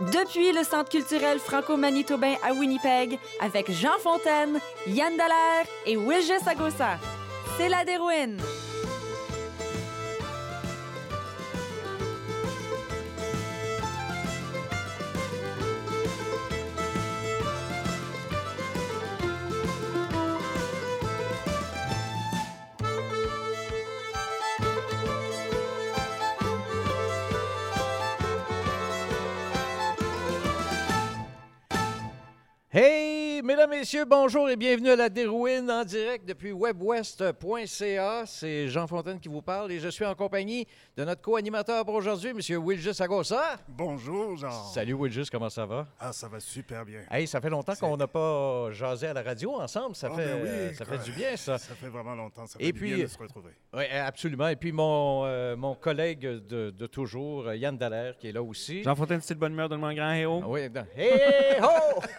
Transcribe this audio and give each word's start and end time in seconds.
Depuis 0.00 0.52
le 0.52 0.64
Centre 0.64 0.88
culturel 0.88 1.38
franco-manitobain 1.38 2.34
à 2.42 2.54
Winnipeg, 2.54 3.18
avec 3.38 3.70
Jean 3.70 3.98
Fontaine, 4.02 4.58
Yann 4.86 5.14
Dallaire 5.14 5.66
et 5.84 5.98
Wilges 5.98 6.46
Agossa. 6.46 6.98
C'est 7.58 7.68
la 7.68 7.84
dérouine. 7.84 8.38
Mesdames, 33.60 33.78
messieurs, 33.78 34.04
bonjour 34.06 34.48
et 34.48 34.56
bienvenue 34.56 34.88
à 34.88 34.96
la 34.96 35.08
Dérouine 35.10 35.70
en 35.70 35.84
direct 35.84 36.26
depuis 36.26 36.50
webwest.ca. 36.50 38.22
C'est 38.24 38.68
Jean 38.68 38.86
Fontaine 38.86 39.20
qui 39.20 39.28
vous 39.28 39.42
parle 39.42 39.70
et 39.70 39.78
je 39.78 39.88
suis 39.90 40.06
en 40.06 40.14
compagnie 40.14 40.66
de 40.96 41.04
notre 41.04 41.20
co-animateur 41.20 41.84
pour 41.84 41.92
aujourd'hui, 41.94 42.30
M. 42.30 42.38
Wilgis 42.64 43.02
Agossa. 43.02 43.58
Bonjour, 43.68 44.34
Jean. 44.38 44.50
Salut 44.72 44.94
Wilgis, 44.94 45.28
comment 45.30 45.50
ça 45.50 45.66
va? 45.66 45.86
Ah, 45.98 46.10
ça 46.10 46.26
va 46.28 46.40
super 46.40 46.86
bien. 46.86 47.00
Hey, 47.10 47.26
ça 47.26 47.38
fait 47.38 47.50
longtemps 47.50 47.74
qu'on 47.74 47.98
n'a 47.98 48.06
pas 48.06 48.70
jasé 48.70 49.08
à 49.08 49.12
la 49.12 49.22
radio 49.22 49.54
ensemble. 49.60 49.94
Ça, 49.94 50.08
Ah, 50.10 50.16
fait, 50.16 50.24
ben 50.24 50.40
oui, 50.42 50.48
euh, 50.48 50.72
ça 50.72 50.84
quoi. 50.86 50.96
fait 50.98 51.04
du 51.04 51.12
bien, 51.12 51.36
ça. 51.36 51.58
Ça 51.58 51.74
fait 51.74 51.88
vraiment 51.88 52.14
longtemps. 52.14 52.46
Ça 52.46 52.56
Et 52.60 52.66
fait 52.66 52.72
du 52.72 52.78
puis- 52.80 52.94
bien 52.94 53.04
de 53.04 53.08
se 53.10 53.18
retrouver. 53.18 53.50
Oui, 53.74 53.84
absolument. 53.90 54.48
Et 54.48 54.56
puis 54.56 54.72
mon, 54.72 55.24
euh, 55.26 55.54
mon 55.54 55.74
collègue 55.74 56.20
de, 56.20 56.70
de 56.70 56.86
toujours, 56.86 57.48
euh, 57.48 57.56
Yann 57.56 57.76
Dallaire, 57.76 58.16
qui 58.16 58.28
est 58.28 58.32
là 58.32 58.42
aussi. 58.42 58.82
Jean 58.84 58.94
Fontaine, 58.96 59.20
c'est 59.20 59.34
de 59.34 59.38
bonne 59.40 59.52
humeur 59.52 59.68
de 59.68 59.74
le 59.74 59.80
grand 59.94 60.12
et 60.14 60.24
haut. 60.24 60.40
Ah 60.42 60.48
oui, 60.48 60.60
Hey, 60.96 61.60
ho! 61.60 62.00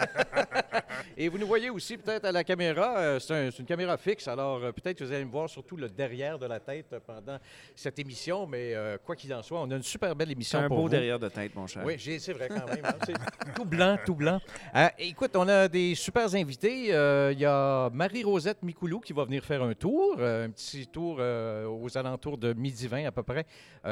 Et 1.18 1.30
vous 1.32 1.38
nous 1.38 1.48
voyez 1.48 1.70
aussi 1.70 1.98
peut-être 1.98 2.26
à 2.26 2.32
la 2.32 2.44
caméra. 2.44 2.98
euh, 2.98 3.20
c'est 3.20 3.34
un- 3.34 3.52
c'est 3.52 3.60
une 3.60 3.66
caméra 3.66 3.96
fixe, 3.98 4.28
alors 4.28 4.58
euh, 4.64 4.72
peut-être 4.72 4.98
que 4.98 5.04
vous 5.06 5.12
allez 5.12 5.24
me 5.26 5.32
voir 5.32 5.50
surtout 5.50 5.78
le 5.78 5.88
derrière 5.88 6.38
de 6.38 6.46
la 6.46 6.60
tête 6.60 6.88
euh, 6.94 7.00
pendant 7.00 7.38
cette 7.76 7.98
émission, 8.00 8.46
mais 8.46 8.74
euh, 8.76 8.98
quoi 9.04 9.16
qu'il 9.16 9.34
en 9.34 9.42
soit, 9.42 9.62
on 9.62 9.72
a 9.72 9.76
une 9.76 9.84
super 9.84 10.16
belle 10.16 10.32
émission 10.32 10.60
un 10.60 10.68
pour 10.68 10.78
beau 10.78 10.84
vous. 10.84 10.90
derrière 10.90 11.18
de 11.20 11.30
tête, 11.30 11.56
mon 11.56 11.68
cher. 11.68 11.84
Oui, 11.86 11.96
c'est 12.20 12.34
vrai 12.34 12.50
quand 12.50 12.68
même. 12.68 12.84
hein, 12.84 13.14
tout 13.56 13.66
blanc, 13.66 13.98
tout 14.06 14.16
blanc. 14.16 14.40
Euh, 14.76 14.88
écoute, 15.00 15.32
on 15.36 15.48
a 15.48 15.68
des 15.68 15.96
super 15.96 16.34
invités. 16.36 16.94
Euh, 16.94 17.32
Il 17.34 17.40
y 17.40 17.46
a 17.46 17.90
Marie-Rosette 17.92 18.62
Micoulou 18.64 19.00
qui 19.00 19.14
va 19.14 19.24
venir 19.24 19.44
faire 19.46 19.64
un 19.64 19.74
tour, 19.74 20.16
un 20.20 20.50
petit 20.50 20.88
tour 20.88 21.20
aux 21.20 21.98
alentours 21.98 22.38
de 22.38 22.52
midi 22.54 22.88
20 22.88 23.06
à 23.06 23.12
peu 23.12 23.24
près, 23.24 23.46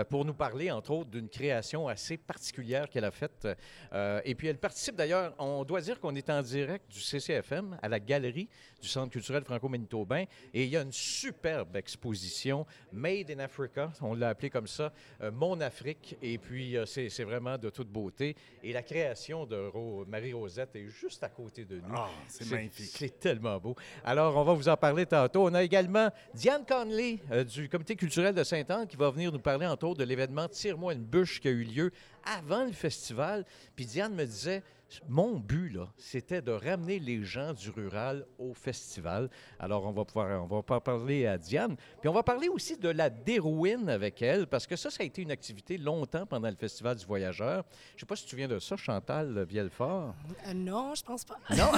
pour 0.10 0.26
nous 0.26 0.34
parler, 0.34 0.70
entre 0.72 0.92
autres, 0.92 1.10
d'une 1.10 1.30
création 1.30 1.88
assez 1.88 2.18
particulière 2.18 2.90
qu'elle 2.90 3.06
a 3.06 3.12
faite. 3.12 3.48
Et 4.26 4.36
puis, 4.36 4.48
elle 4.48 4.58
participe 4.58 4.96
d'ailleurs, 4.96 5.34
on 5.40 5.64
doit 5.64 5.82
dire 5.82 6.00
qu'on 6.00 6.16
est 6.16 6.30
en 6.30 6.42
direct 6.42 6.92
du 6.92 7.00
À 7.82 7.88
la 7.90 8.00
galerie 8.00 8.50
du 8.82 8.88
Centre 8.88 9.12
culturel 9.12 9.44
franco-manitobain. 9.44 10.26
Et 10.54 10.64
il 10.64 10.70
y 10.70 10.78
a 10.78 10.82
une 10.82 10.92
superbe 10.92 11.76
exposition, 11.76 12.66
Made 12.92 13.30
in 13.32 13.40
Africa, 13.40 13.92
on 14.02 14.14
l'a 14.16 14.30
appelé 14.30 14.50
comme 14.50 14.68
ça, 14.68 14.92
euh, 15.22 15.32
Mon 15.32 15.60
Afrique. 15.62 16.18
Et 16.22 16.38
puis, 16.38 16.76
euh, 16.78 16.86
c'est 16.86 17.10
c'est 17.10 17.24
vraiment 17.24 17.58
de 17.58 17.70
toute 17.70 17.90
beauté. 17.90 18.36
Et 18.64 18.74
la 18.74 18.82
création 18.82 19.46
de 19.46 19.56
Ro- 19.68 20.06
Marie-Rosette 20.08 20.76
est 20.76 20.88
juste 20.90 21.24
à 21.24 21.30
côté 21.30 21.66
de 21.66 21.76
nous. 21.78 21.96
Ah, 21.96 22.10
c'est 22.28 22.50
magnifique. 22.50 22.90
C'est 22.94 23.20
tellement 23.20 23.58
beau. 23.60 23.76
Alors, 24.04 24.36
on 24.36 24.44
va 24.44 24.54
vous 24.54 24.70
en 24.70 24.78
parler 24.78 25.06
tantôt. 25.06 25.46
On 25.48 25.54
a 25.54 25.64
également 25.64 26.10
Diane 26.34 26.66
Conley 26.66 27.20
euh, 27.32 27.44
du 27.44 27.70
Comité 27.70 27.96
culturel 27.96 28.34
de 28.34 28.44
Sainte-Anne 28.44 28.88
qui 28.88 28.98
va 28.98 29.10
venir 29.12 29.32
nous 29.32 29.40
parler, 29.40 29.66
entre 29.68 29.86
autres, 29.88 30.00
de 30.00 30.06
l'événement 30.06 30.48
Tire-moi 30.48 30.94
une 30.94 31.04
bûche 31.04 31.40
qui 31.40 31.48
a 31.48 31.52
eu 31.52 31.64
lieu 31.64 31.92
avant 32.24 32.66
le 32.66 32.72
festival. 32.72 33.46
Puis 33.76 33.86
Diane 33.86 34.14
me 34.16 34.26
disait, 34.26 34.62
mon 35.08 35.40
but, 35.40 35.70
là, 35.70 35.88
c'était 35.98 36.42
de 36.42 36.52
ramener 36.52 37.00
les 37.00 37.24
gens 37.24 37.54
du 37.54 37.70
rural 37.70 38.26
au 38.38 38.54
festival. 38.54 39.30
Alors, 39.60 39.86
on 39.86 39.92
va 39.92 40.06
pouvoir 40.06 40.44
on 40.44 40.48
va 40.48 40.80
parler 40.80 41.26
à 41.26 41.38
Diane. 41.38 41.76
Puis 42.00 42.10
on 42.10 42.14
va 42.14 42.24
parler 42.24 42.50
aussi 42.50 42.78
de 42.78 42.90
la 42.90 43.10
dérouine 43.10 43.90
avec 43.90 44.22
elle, 44.22 44.48
parce 44.48 44.68
que 44.68 44.76
ça, 44.76 44.90
ça 44.90 45.04
a 45.04 45.06
été 45.06 45.22
une 45.22 45.32
activité 45.32 45.78
longtemps 45.78 46.26
pendant 46.26 46.50
le 46.50 46.56
Festival 46.56 46.96
du 46.96 47.06
Voyageur. 47.06 47.64
Je 47.92 47.96
ne 47.96 48.00
sais 48.02 48.06
pas 48.06 48.16
si 48.16 48.24
tu 48.24 48.28
te 48.28 48.30
souviens 48.32 48.48
de 48.48 48.60
ça, 48.60 48.76
Chantal 48.76 49.44
Vielfort. 49.44 50.16
Euh, 50.48 50.54
non, 50.54 50.94
je 50.96 51.04
pense 51.04 51.26
pas. 51.26 51.38
Non? 51.52 51.72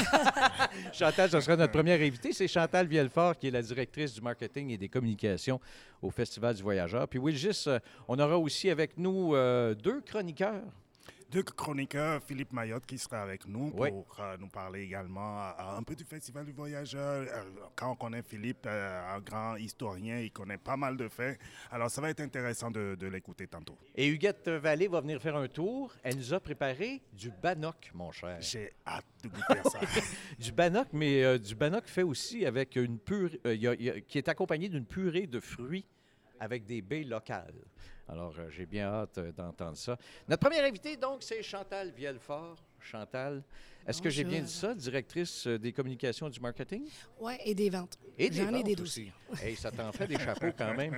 Chantal, 0.93 1.29
ce 1.29 1.39
sera 1.39 1.55
notre 1.55 1.73
première 1.73 1.99
invitée. 1.99 2.33
C'est 2.33 2.47
Chantal 2.47 2.88
Vielfort, 2.88 3.38
qui 3.38 3.47
est 3.47 3.51
la 3.51 3.61
directrice 3.61 4.13
du 4.13 4.22
marketing 4.22 4.69
et 4.72 4.78
des 4.78 4.89
communications 4.89 5.59
au 6.01 6.09
Festival 6.09 6.55
du 6.55 6.63
Voyageur. 6.63 7.07
Puis 7.07 7.19
Wilgis, 7.19 7.66
euh, 7.67 7.79
on 8.07 8.17
aura 8.19 8.38
aussi 8.38 8.69
avec 8.69 8.97
nous 8.97 9.35
euh, 9.35 9.75
deux 9.75 10.01
chroniqueurs. 10.01 10.63
Deux 11.31 11.43
chroniqueurs, 11.43 12.21
Philippe 12.21 12.51
Mayotte 12.51 12.85
qui 12.85 12.97
sera 12.97 13.21
avec 13.21 13.47
nous 13.47 13.71
Oui. 13.75 13.89
pour 13.89 14.17
euh, 14.19 14.35
nous 14.37 14.49
parler 14.49 14.81
également 14.81 15.39
euh, 15.47 15.77
un 15.77 15.81
peu 15.83 15.95
du 15.95 16.03
Festival 16.03 16.45
du 16.45 16.51
Voyageur. 16.51 17.25
Euh, 17.25 17.43
quand 17.73 17.91
on 17.91 17.95
connaît 17.95 18.21
Philippe, 18.21 18.65
euh, 18.65 19.15
un 19.15 19.21
grand 19.21 19.55
historien, 19.55 20.19
il 20.19 20.29
connaît 20.31 20.57
pas 20.57 20.75
mal 20.75 20.97
de 20.97 21.07
faits. 21.07 21.39
Alors, 21.71 21.89
ça 21.89 22.01
va 22.01 22.09
être 22.09 22.19
intéressant 22.19 22.69
de, 22.69 22.95
de 22.99 23.07
l'écouter 23.07 23.47
tantôt. 23.47 23.77
Et 23.95 24.07
Huguette 24.09 24.49
Vallée 24.49 24.89
va 24.89 24.99
venir 24.99 25.21
faire 25.21 25.37
un 25.37 25.47
tour. 25.47 25.93
Elle 26.03 26.17
nous 26.17 26.33
a 26.33 26.41
préparé 26.41 27.01
du 27.13 27.31
bannock, 27.31 27.91
mon 27.93 28.11
cher. 28.11 28.37
J'ai 28.41 28.73
hâte 28.85 29.05
de 29.23 29.29
goûter 29.29 29.69
ça. 29.69 29.79
Du 30.37 30.51
bannock, 30.51 30.87
mais 30.91 31.39
du 31.39 31.55
bannock 31.55 31.85
fait 31.87 32.03
aussi 32.03 32.45
avec 32.45 32.75
une 32.75 32.99
purée, 32.99 33.39
il 33.45 33.51
y 33.61 33.67
a- 33.69 33.73
il 33.75 33.83
y 33.83 33.89
a- 33.89 34.01
qui 34.01 34.17
est 34.17 34.27
accompagné 34.27 34.67
d'une 34.67 34.85
purée 34.85 35.27
de 35.27 35.39
fruits 35.39 35.85
avec 36.41 36.65
des 36.65 36.81
baies 36.81 37.03
locales. 37.03 37.53
Alors, 38.11 38.33
euh, 38.38 38.49
j'ai 38.49 38.66
bien 38.66 38.88
hâte 38.88 39.17
euh, 39.19 39.31
d'entendre 39.31 39.77
ça. 39.77 39.97
Notre 40.27 40.41
première 40.41 40.66
invitée, 40.66 40.97
donc, 40.97 41.23
c'est 41.23 41.41
Chantal 41.41 41.91
Vielfort. 41.91 42.57
Chantal, 42.77 43.41
est-ce 43.88 44.01
que 44.01 44.09
j'ai 44.09 44.25
bien 44.25 44.41
dit 44.41 44.51
ça, 44.51 44.75
directrice 44.75 45.47
euh, 45.47 45.57
des 45.57 45.72
communications 45.72 46.27
du 46.29 46.39
marketing? 46.41 46.83
Ouais, 47.19 47.39
et 47.45 47.55
des 47.55 47.69
ventes. 47.69 47.97
Et 48.17 48.29
des 48.29 48.38
J'en 48.38 48.49
ai 48.49 48.51
ventes 48.51 48.66
des 48.66 48.81
aussi. 48.81 49.11
dossiers. 49.31 49.47
Hey, 49.47 49.55
ça 49.55 49.72
t'en 49.72 49.91
fait 49.94 50.07
des 50.07 50.19
chapeaux 50.19 50.51
quand 50.57 50.73
même. 50.73 50.97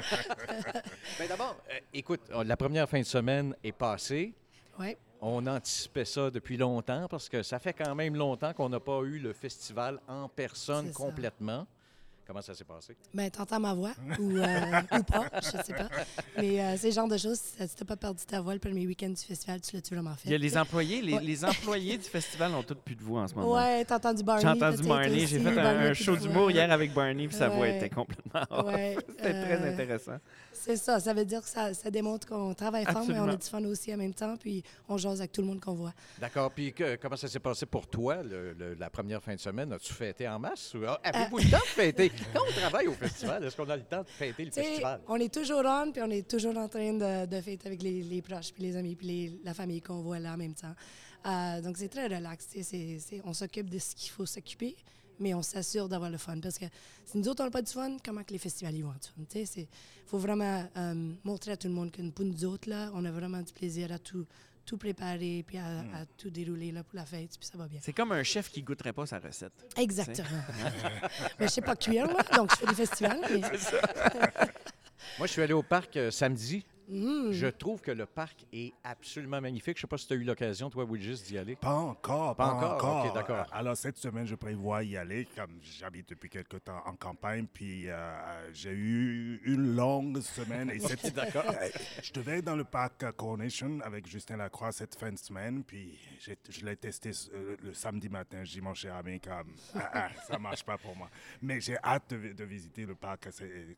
Mais 1.19 1.28
d'abord, 1.29 1.56
euh, 1.69 1.79
écoute, 1.94 2.22
la 2.29 2.57
première 2.57 2.90
fin 2.90 3.00
de 3.00 3.06
semaine 3.06 3.56
est 3.63 3.74
passée. 3.74 4.34
Ouais. 4.80 4.97
On 5.22 5.45
anticipait 5.45 6.06
ça 6.06 6.31
depuis 6.31 6.57
longtemps 6.57 7.07
parce 7.07 7.30
que 7.30 7.44
ça 7.44 7.59
fait 7.59 7.74
quand 7.74 7.94
même 7.94 8.16
longtemps 8.16 8.53
qu'on 8.53 8.69
n'a 8.69 8.80
pas 8.80 9.01
eu 9.03 9.19
le 9.19 9.34
festival 9.34 10.00
en 10.07 10.28
personne 10.28 10.91
ça. 10.91 11.66
Comment 12.25 12.41
ça 12.41 12.53
s'est 12.56 12.63
passé? 12.63 12.95
Ben, 13.13 13.29
t'entends 13.29 13.59
ma 13.59 13.73
voix 13.73 13.91
ou, 14.17 14.38
euh, 14.38 14.81
ou 14.97 15.03
pas, 15.03 15.25
je 15.41 15.61
sais 15.63 15.73
pas. 15.73 15.89
Mais 16.38 16.61
euh, 16.61 16.75
c'est 16.78 16.88
le 16.88 16.94
genre 16.94 17.07
de 17.09 17.17
choses, 17.17 17.38
si 17.38 17.75
t'as 17.75 17.84
pas 17.85 17.97
perdu 17.97 18.23
ta 18.25 18.39
voix 18.39 18.53
le 18.53 18.59
premier 18.61 18.88
week-end 18.88 19.09
du 19.09 19.17
festival, 19.22 19.59
tu 19.59 19.75
l'as-tu 19.75 19.94
vraiment 19.94 20.16
fait? 20.16 20.29
Il 20.29 20.31
y 20.31 20.35
a 20.35 20.38
les 20.38 20.57
employés, 20.57 21.01
les, 21.01 21.13
Ouais. 21.16 21.22
les 21.22 21.44
employés 21.44 21.97
du 21.97 22.06
festival 22.06 22.53
ont 22.56 22.63
tous 22.63 22.75
plus 22.75 22.95
de 22.95 23.03
voix 23.03 23.23
en 23.23 23.28
ce 23.28 23.35
moment. 23.35 23.53
Ouais, 23.56 23.83
t'as 23.83 23.97
entendu 23.97 24.23
Barney. 24.23 24.41
J'ai 24.41 24.47
entendu 24.47 24.88
Barney, 24.88 25.28
j'ai 25.28 25.39
fait 25.39 25.50
un, 25.50 25.56
Barney 25.56 25.88
un 25.88 25.91
a 25.91 25.94
show 25.94 26.16
d'humour 26.16 26.50
hier 26.50 26.72
avec 26.72 26.94
Barney, 26.94 27.28
puis 27.28 27.35
sa 27.35 27.50
voix 27.50 27.67
était 27.67 27.89
complètement 27.89 28.41
off. 28.50 28.66
Ouais, 28.67 28.95
C'était 29.09 29.22
très 29.44 29.62
euh, 29.62 29.73
intéressant. 29.73 30.17
C'est 30.53 30.78
ça, 30.78 30.97
ça 31.01 31.13
veut 31.13 31.25
dire 31.25 31.41
que 31.41 31.50
ça, 31.50 31.73
ça 31.73 31.91
démontre 31.91 32.25
qu'on 32.25 32.53
travaille 32.53 32.85
fort, 32.85 33.03
mais 33.06 33.19
on 33.19 33.28
a 33.28 33.35
du 33.35 33.45
fun 33.45 33.62
aussi 33.66 33.94
en 33.94 33.97
même 33.97 34.13
temps, 34.13 34.38
puis 34.38 34.63
on 34.88 34.97
jase 34.97 35.19
avec 35.19 35.33
tout 35.33 35.41
le 35.41 35.47
monde 35.47 35.59
qu'on 35.59 35.73
voit. 35.73 35.94
D'accord. 36.22 36.50
Puis 36.51 36.72
que- 36.72 36.95
comment 36.95 37.17
ça 37.17 37.28
s'est 37.28 37.39
passé 37.41 37.66
pour 37.66 37.85
toi, 37.85 38.23
le- 38.23 38.53
le- 38.53 38.73
la 38.75 38.89
première 38.89 39.22
fin 39.22 39.35
de 39.35 39.39
semaine? 39.41 39.73
As-tu 39.73 39.91
fêté 39.91 40.25
en 40.25 40.39
masse? 40.39 40.73
Ou, 40.73 40.83
ah, 40.88 41.01
Euh, 41.06 41.09
Avez-vous 41.13 41.39
le 41.39 41.50
temps 41.51 41.57
de 41.57 41.63
fêter? 41.63 42.09
Quand 42.34 42.41
on 42.47 42.51
travaille 42.51 42.88
au 42.88 42.94
festival, 42.94 43.44
est-ce 43.44 43.56
qu'on 43.56 43.69
a 43.69 43.75
le 43.78 43.84
temps 43.84 44.01
de 44.01 44.07
fêter 44.07 44.46
le 44.46 44.51
festival? 44.51 45.01
on 45.07 45.16
est 45.16 45.34
toujours 45.34 45.63
on, 45.66 45.91
puis 45.91 46.01
on 46.01 46.09
est 46.09 46.28
toujours 46.28 46.57
en 46.57 46.68
train 46.68 46.94
de, 46.94 47.25
de 47.25 47.41
fêter 47.41 47.68
avec 47.68 47.81
les, 47.81 48.01
les 48.03 48.22
proches, 48.22 48.51
puis 48.53 48.63
les 48.63 48.75
amis, 48.75 48.96
puis 48.96 49.07
les- 49.07 49.40
la 49.44 49.53
famille 49.53 49.81
qu'on 49.81 50.01
voit 50.01 50.19
là 50.19 50.34
en 50.34 50.38
même 50.38 50.53
temps. 50.53 50.74
Euh, 51.25 51.62
donc, 51.62 51.78
c'est 51.78 51.88
très 51.90 52.07
relax. 52.07 52.47
on 53.24 53.34
s'occupe 53.34 53.69
de 53.69 53.79
ce 53.79 53.96
qu'il 53.96 54.12
faut 54.12 54.25
s'occuper, 54.25 54.75
mais 55.19 55.34
on 55.34 55.41
s'assure 55.41 55.88
d'avoir 55.88 56.09
le 56.09 56.18
fun. 56.18 56.40
Parce 56.41 56.57
que 56.57 56.66
si 57.06 57.18
nous 57.18 57.28
autres, 57.29 57.41
on 57.41 57.46
n'a 57.46 57.51
pas 57.51 57.62
du 57.62 57.72
fun, 57.72 57.97
comment 58.03 58.24
que 58.24 58.34
les 58.34 58.40
festivals 58.40 58.75
ils 58.75 58.81
vont 58.84 58.90
avoir 58.90 59.00
du 59.00 59.07
fun? 59.07 59.41
Il 59.57 59.68
faut 60.06 60.18
vraiment 60.18 60.66
euh, 60.78 61.12
montrer 61.24 61.51
à 61.54 61.57
tout 61.57 61.68
le 61.68 61.74
monde 61.74 61.92
que 61.92 62.01
pour 62.10 62.25
nous 62.25 62.44
autres, 62.45 62.69
là, 62.69 62.92
on 62.94 63.06
a 63.06 63.12
vraiment 63.12 63.42
du 63.42 63.54
plaisir 63.54 63.92
à 63.92 64.00
tout, 64.00 64.25
tout 64.65 64.77
préparer, 64.77 65.44
puis 65.45 65.57
à, 65.57 65.80
à 65.80 66.06
tout 66.18 66.30
dérouler 66.30 66.71
là, 66.71 66.83
pour 66.83 66.95
la 66.95 67.06
fête, 67.06 67.38
puis 67.38 67.50
ça 67.50 67.57
va 67.57 67.68
bien. 67.68 67.80
C'est 67.81 67.94
comme 67.94 68.12
un 68.12 68.24
chef 68.24 68.50
qui 68.50 68.62
goûterait 68.62 68.94
pas 68.94 69.06
sa 69.06 69.19
recette. 69.19 69.54
Exactement. 69.77 70.27
mais 71.39 71.48
je 71.48 71.51
sais 71.51 71.62
pas 71.62 71.75
cuire, 71.75 72.10
moi, 72.10 72.21
donc 72.36 72.51
je 72.51 72.56
fais 72.57 72.68
des 72.68 72.75
festivals. 72.75 73.19
Mais... 73.31 73.42
Moi, 75.19 75.27
je 75.27 75.33
suis 75.33 75.42
allé 75.42 75.54
au 75.54 75.62
parc 75.62 75.98
euh, 75.98 76.10
samedi. 76.12 76.65
Mm. 76.88 77.31
Je 77.31 77.47
trouve 77.47 77.81
que 77.81 77.91
le 77.91 78.06
parc 78.06 78.45
est 78.51 78.74
absolument 78.83 79.39
magnifique. 79.39 79.77
Je 79.77 79.80
ne 79.80 79.81
sais 79.81 79.88
pas 79.88 79.97
si 79.97 80.07
tu 80.07 80.13
as 80.13 80.15
eu 80.18 80.24
l'occasion, 80.24 80.69
toi, 80.69 80.83
Wilgis, 80.85 81.24
d'y 81.25 81.38
aller. 81.38 81.56
Pas 81.56 81.74
encore, 81.75 82.35
Pas 82.35 82.56
pas, 82.56 82.75
encore? 82.75 83.13
d'accord. 83.13 83.45
Alors, 83.51 83.77
cette 83.77 83.97
semaine, 83.97 84.25
je 84.25 84.35
prévois 84.35 84.83
y 84.83 84.97
aller, 84.97 85.25
comme 85.35 85.59
j'habite 85.62 86.09
depuis 86.09 86.30
quelque 86.30 86.57
temps 86.57 86.81
en 86.85 86.95
campagne, 86.95 87.45
puis 87.51 87.89
euh, 87.89 88.51
j'ai 88.53 88.71
eu 88.71 89.41
une 89.45 89.75
longue 89.75 90.19
semaine. 90.21 90.69
Et 90.71 90.80
cette... 90.80 91.13
D'accord. 91.15 91.44
Je 92.03 92.12
devais 92.12 92.39
être 92.39 92.45
dans 92.45 92.56
le 92.56 92.63
parc 92.63 93.09
Coronation 93.15 93.79
avec 93.81 94.07
Justin 94.07 94.38
Lacroix 94.38 94.71
cette 94.71 94.95
fin 94.95 95.12
de 95.12 95.18
semaine, 95.18 95.63
puis 95.63 95.97
j'ai- 96.19 96.38
je 96.50 96.65
l'ai 96.65 96.75
testé 96.75 97.12
euh, 97.33 97.56
le 97.62 97.74
samedi 97.74 98.09
matin. 98.09 98.44
J'ai 98.44 98.56
dit, 98.59 98.62
mon 98.62 98.74
cher 98.74 98.95
ami, 98.95 99.19
comme, 99.19 99.53
ah, 99.75 99.89
ah, 99.94 100.09
ça 100.27 100.38
marche 100.39 100.63
pas 100.63 100.77
pour 100.77 100.95
moi. 100.95 101.09
Mais 101.41 101.62
j'ai 101.62 101.77
hâte 101.83 102.09
de, 102.13 102.33
de 102.33 102.44
visiter 102.44 102.86
le 102.86 102.95
parc 102.95 103.27
euh, 103.41 103.74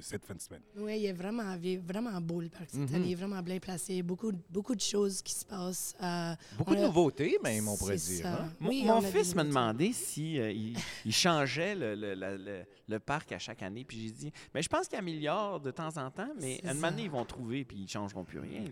cette 0.00 0.24
fin 0.24 0.34
de 0.34 0.40
semaine. 0.40 0.62
Oui, 0.76 0.98
il 0.98 1.06
est 1.06 1.12
vraiment, 1.12 1.56
vraiment 1.84 2.20
beau. 2.20 2.42
Le 2.52 2.58
parc 2.58 2.70
cette 2.70 2.90
Mhm. 2.90 2.94
année, 2.94 3.14
vraiment 3.14 3.42
bien 3.42 3.58
placé. 3.58 4.02
Beaucoup, 4.02 4.32
beaucoup 4.50 4.74
de 4.74 4.80
choses 4.80 5.22
qui 5.22 5.32
se 5.34 5.44
passent. 5.44 5.94
Euh, 6.02 6.34
Beaucoup 6.58 6.74
de 6.74 6.80
a- 6.80 6.86
nouveautés, 6.86 7.38
même, 7.42 7.68
on 7.68 7.76
pourrait 7.76 7.96
dire. 7.96 8.26
hein? 8.26 8.50
Mon, 8.60 8.68
Oui, 8.70 8.84
fils 9.12 9.34
m'a 9.34 9.44
demandé 9.44 9.92
si 9.92 10.38
euh, 10.38 10.50
il, 10.50 10.76
il 11.04 11.12
changeait 11.12 11.74
le, 11.74 11.94
le- 11.94 12.14
la- 12.14 12.36
le- 12.36 12.64
le 12.88 12.98
parc 12.98 13.32
à 13.32 13.38
chaque 13.38 13.62
année. 13.62 13.84
Puis 13.84 14.02
j'ai 14.04 14.10
dit, 14.12 14.32
mais 14.54 14.62
je 14.62 14.68
pense 14.68 14.88
qu'il 14.88 14.98
améliore 14.98 15.60
de 15.60 15.70
temps 15.70 15.96
en 15.96 16.10
temps, 16.10 16.30
mais 16.40 16.60
à 16.64 16.70
un 16.70 16.74
moment 16.74 16.90
donné, 16.90 17.02
ils 17.04 17.10
vont 17.10 17.24
trouver 17.24 17.64
puis 17.64 17.76
ils 17.78 17.88
changeront 17.88 18.24
plus 18.24 18.38
rien. 18.40 18.64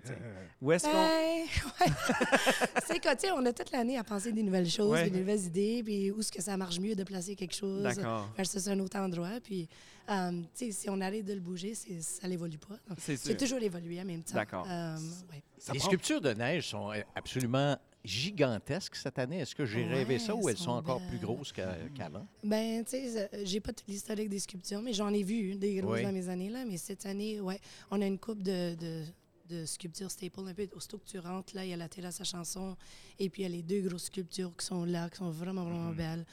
Ou 0.62 0.73
est-ce 0.73 0.84
qu'on. 0.84 0.93
Ben, 0.93 1.44
ouais. 1.81 1.93
c'est 2.87 2.99
que, 2.99 3.12
tu 3.14 3.20
sais, 3.26 3.32
on 3.32 3.44
a 3.44 3.52
toute 3.52 3.70
l'année 3.70 3.99
à 3.99 4.05
penser 4.05 4.32
des 4.32 4.43
nouvelles 4.43 4.69
choses, 4.70 4.90
Ouais. 4.93 5.11
des 5.11 5.19
nouvelles 5.19 5.44
idées, 5.44 5.82
puis 5.84 6.11
où 6.11 6.20
est-ce 6.20 6.32
que 6.32 6.43
ça 6.43 6.56
marche 6.56 6.78
mieux 6.81 6.94
de 6.94 7.05
placer 7.05 7.34
quelque 7.37 7.55
chose 7.55 7.87
versus 8.37 8.69
un 8.69 8.78
autre 8.81 8.96
endroit. 8.99 9.40
Puis, 9.43 9.69
euh, 10.10 10.42
si 10.54 10.88
on 10.88 11.00
arrête 11.00 11.24
de 11.24 11.32
le 11.34 11.40
bouger, 11.40 11.74
ça 11.74 12.28
n'évolue 12.28 12.58
pas. 12.58 12.76
C'est 12.98 13.36
toujours 13.36 13.60
évolué 13.62 14.00
en 14.00 14.04
même 14.04 14.22
temps. 14.22 14.34
D'accord. 14.34 14.66
Euh, 14.70 14.96
ouais. 15.32 15.42
Les 15.72 15.78
sculptures 15.78 16.20
de 16.20 16.32
neige 16.32 16.68
sont 16.68 16.92
euh, 16.92 17.00
absolument 17.14 17.76
gigantesques 18.04 18.94
cette 18.96 19.18
année. 19.18 19.40
Est-ce 19.40 19.54
que 19.54 19.64
j'ai 19.66 19.82
Ouais, 19.84 19.94
rêvé 19.94 20.18
ça 20.18 20.34
ou 20.34 20.48
elles 20.48 20.56
sont 20.56 20.64
sont 20.64 20.70
encore 20.72 21.00
plus 21.08 21.18
grosses 21.18 21.52
qu'a- 21.52 21.76
qu'avant? 21.94 22.26
Ben, 22.44 22.84
tu 22.84 22.90
sais, 22.92 23.28
j'ai 23.44 23.60
pas 23.60 23.72
tout 23.72 23.84
l'historique 23.88 24.28
des 24.28 24.38
sculptures, 24.38 24.80
mais 24.82 24.92
j'en 24.92 25.12
ai 25.12 25.22
vu 25.22 25.56
des 25.56 25.74
grosses 25.76 25.98
Oui. 25.98 26.02
dans 26.04 26.12
mes 26.12 26.28
années, 26.28 26.48
là. 26.50 26.64
Mais 26.64 26.76
cette 26.76 27.04
année, 27.06 27.40
ouais, 27.40 27.58
on 27.90 28.00
a 28.00 28.06
une 28.06 28.18
coupe 28.18 28.42
de, 28.42 28.74
de, 28.76 29.02
de 29.48 29.64
sculptures 29.64 30.10
staple, 30.10 30.40
un 30.46 30.54
peu 30.54 30.69
aussitôt 30.75 30.98
que 30.98 31.06
tu 31.06 31.19
rentres, 31.19 31.54
là, 31.54 31.64
il 31.64 31.70
y 31.70 31.72
a 31.72 31.76
la 31.76 31.88
terrasse 31.88 32.20
à 32.20 32.25
chanson, 32.25 32.76
et 33.19 33.28
puis 33.31 33.43
il 33.43 33.44
y 33.44 33.46
a 33.46 33.50
les 33.56 33.62
deux 33.62 33.81
grosses 33.88 34.04
sculptures 34.04 34.54
qui 34.56 34.66
sont 34.66 34.84
là, 34.84 35.08
qui 35.08 35.19
sont 35.19 35.31
vraiment, 35.31 35.64
vraiment 35.64 35.93
belles. 35.93 36.26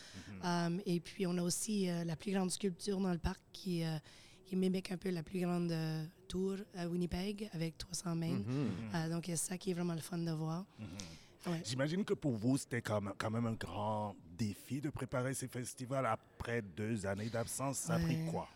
Um, 0.44 0.81
et 0.86 1.00
puis, 1.00 1.25
on 1.25 1.38
a 1.38 1.44
aussi 1.44 1.89
euh, 1.89 2.04
la 2.04 2.15
plus 2.15 2.31
grande 2.31 2.51
sculpture 2.51 3.00
dans 3.00 3.12
le 3.12 3.18
parc 3.18 3.39
qui, 3.51 3.83
euh, 3.83 3.98
qui 4.45 4.56
mimique 4.56 4.92
un 4.92 4.98
peu 4.98 5.10
la 5.10 5.24
plus 5.24 5.39
grande 5.39 5.71
euh, 5.71 6.04
tour 6.27 6.57
à 6.75 6.88
Winnipeg, 6.88 7.50
avec 7.54 7.77
300 7.77 8.15
mètres. 8.15 8.48
Mhm. 8.48 8.71
Euh, 8.94 9.10
donc, 9.10 9.24
c'est 9.25 9.36
ça 9.36 9.57
qui 9.57 9.71
est 9.71 9.74
vraiment 9.74 9.94
le 9.94 10.01
fun 10.01 10.18
de 10.18 10.31
voir. 10.31 10.66
Ouais. 11.45 11.62
J'imagine 11.66 12.06
que 12.06 12.13
pour 12.13 12.33
vous, 12.33 12.57
c'était 12.57 12.81
quand 12.81 13.01
même, 13.01 13.45
un 13.45 13.54
grand 13.54 14.16
défi 14.38 14.80
de 14.80 14.89
préparer 14.89 15.33
ces 15.33 15.48
festivals 15.48 16.06
après 16.06 16.62
deux 16.62 17.06
années 17.06 17.30
d'absence. 17.30 17.77
Ça 17.80 17.95
a 17.95 18.00
pris 18.00 18.18
quoi? 18.31 18.48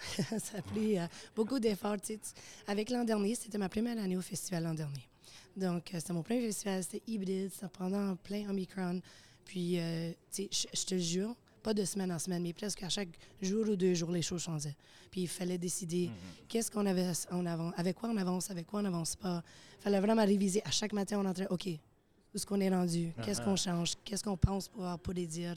ça 0.38 0.58
a 0.58 0.62
pris 0.62 0.98
euh, 0.98 1.06
beaucoup 1.36 1.58
d'efforts. 1.58 2.00
tu 2.00 2.14
sais. 2.14 2.18
Tu- 2.18 2.30
Avec 2.66 2.90
l'an 2.90 3.04
dernier, 3.04 3.34
c'était 3.34 3.58
ma 3.58 3.68
première 3.68 3.98
année 3.98 4.16
au 4.16 4.22
festival 4.22 4.64
l'an 4.64 4.74
dernier. 4.74 5.08
Donc, 5.56 5.92
euh, 5.94 5.98
c'était 5.98 6.12
mon 6.12 6.22
premier 6.22 6.40
festival, 6.46 6.82
c'était 6.82 7.02
hybride, 7.06 7.50
c'était 7.52 7.68
pendant 7.68 8.16
plein 8.16 8.48
Omicron. 8.48 9.00
Puis, 9.44 9.78
euh, 9.78 10.12
tu 10.32 10.48
sais, 10.50 10.66
je- 10.74 10.84
te 10.84 10.96
jure, 10.98 11.34
pas 11.62 11.74
de 11.74 11.84
semaine 11.84 12.10
en 12.12 12.18
semaine, 12.18 12.42
mais 12.42 12.52
presque 12.52 12.82
à 12.82 12.88
chaque 12.88 13.08
jour 13.42 13.68
ou 13.68 13.76
deux 13.76 13.94
jours, 13.94 14.10
les 14.12 14.22
choses 14.22 14.42
changeaient. 14.42 14.76
Puis, 15.10 15.22
il 15.22 15.28
fallait 15.28 15.58
décider 15.58 16.08
qu'est-ce 16.48 16.70
qu'on 16.70 16.86
avait 16.86 17.10
en 17.30 17.44
avant, 17.46 17.70
avec 17.76 17.96
quoi 17.96 18.08
on 18.10 18.16
avance, 18.16 18.50
avec 18.50 18.66
quoi 18.66 18.80
on 18.80 18.82
n'avance 18.84 19.16
pas. 19.16 19.42
Il 19.78 19.82
fallait 19.82 20.00
vraiment 20.00 20.24
réviser. 20.24 20.62
À 20.64 20.70
chaque 20.70 20.92
matin, 20.92 21.18
on 21.20 21.26
entrait, 21.26 21.48
OK, 21.50 21.66
où 21.66 22.36
est-ce 22.36 22.46
qu'on 22.46 22.60
est 22.60 22.70
rendu? 22.70 23.12
Qu'est-ce 23.24 23.40
qu'on 23.42 23.56
change? 23.56 23.92
Qu'est-ce 24.04 24.22
qu'on 24.22 24.36
pense 24.36 24.68
pouvoir 24.68 24.98
pas 24.98 25.12
les 25.12 25.26
dire? 25.26 25.56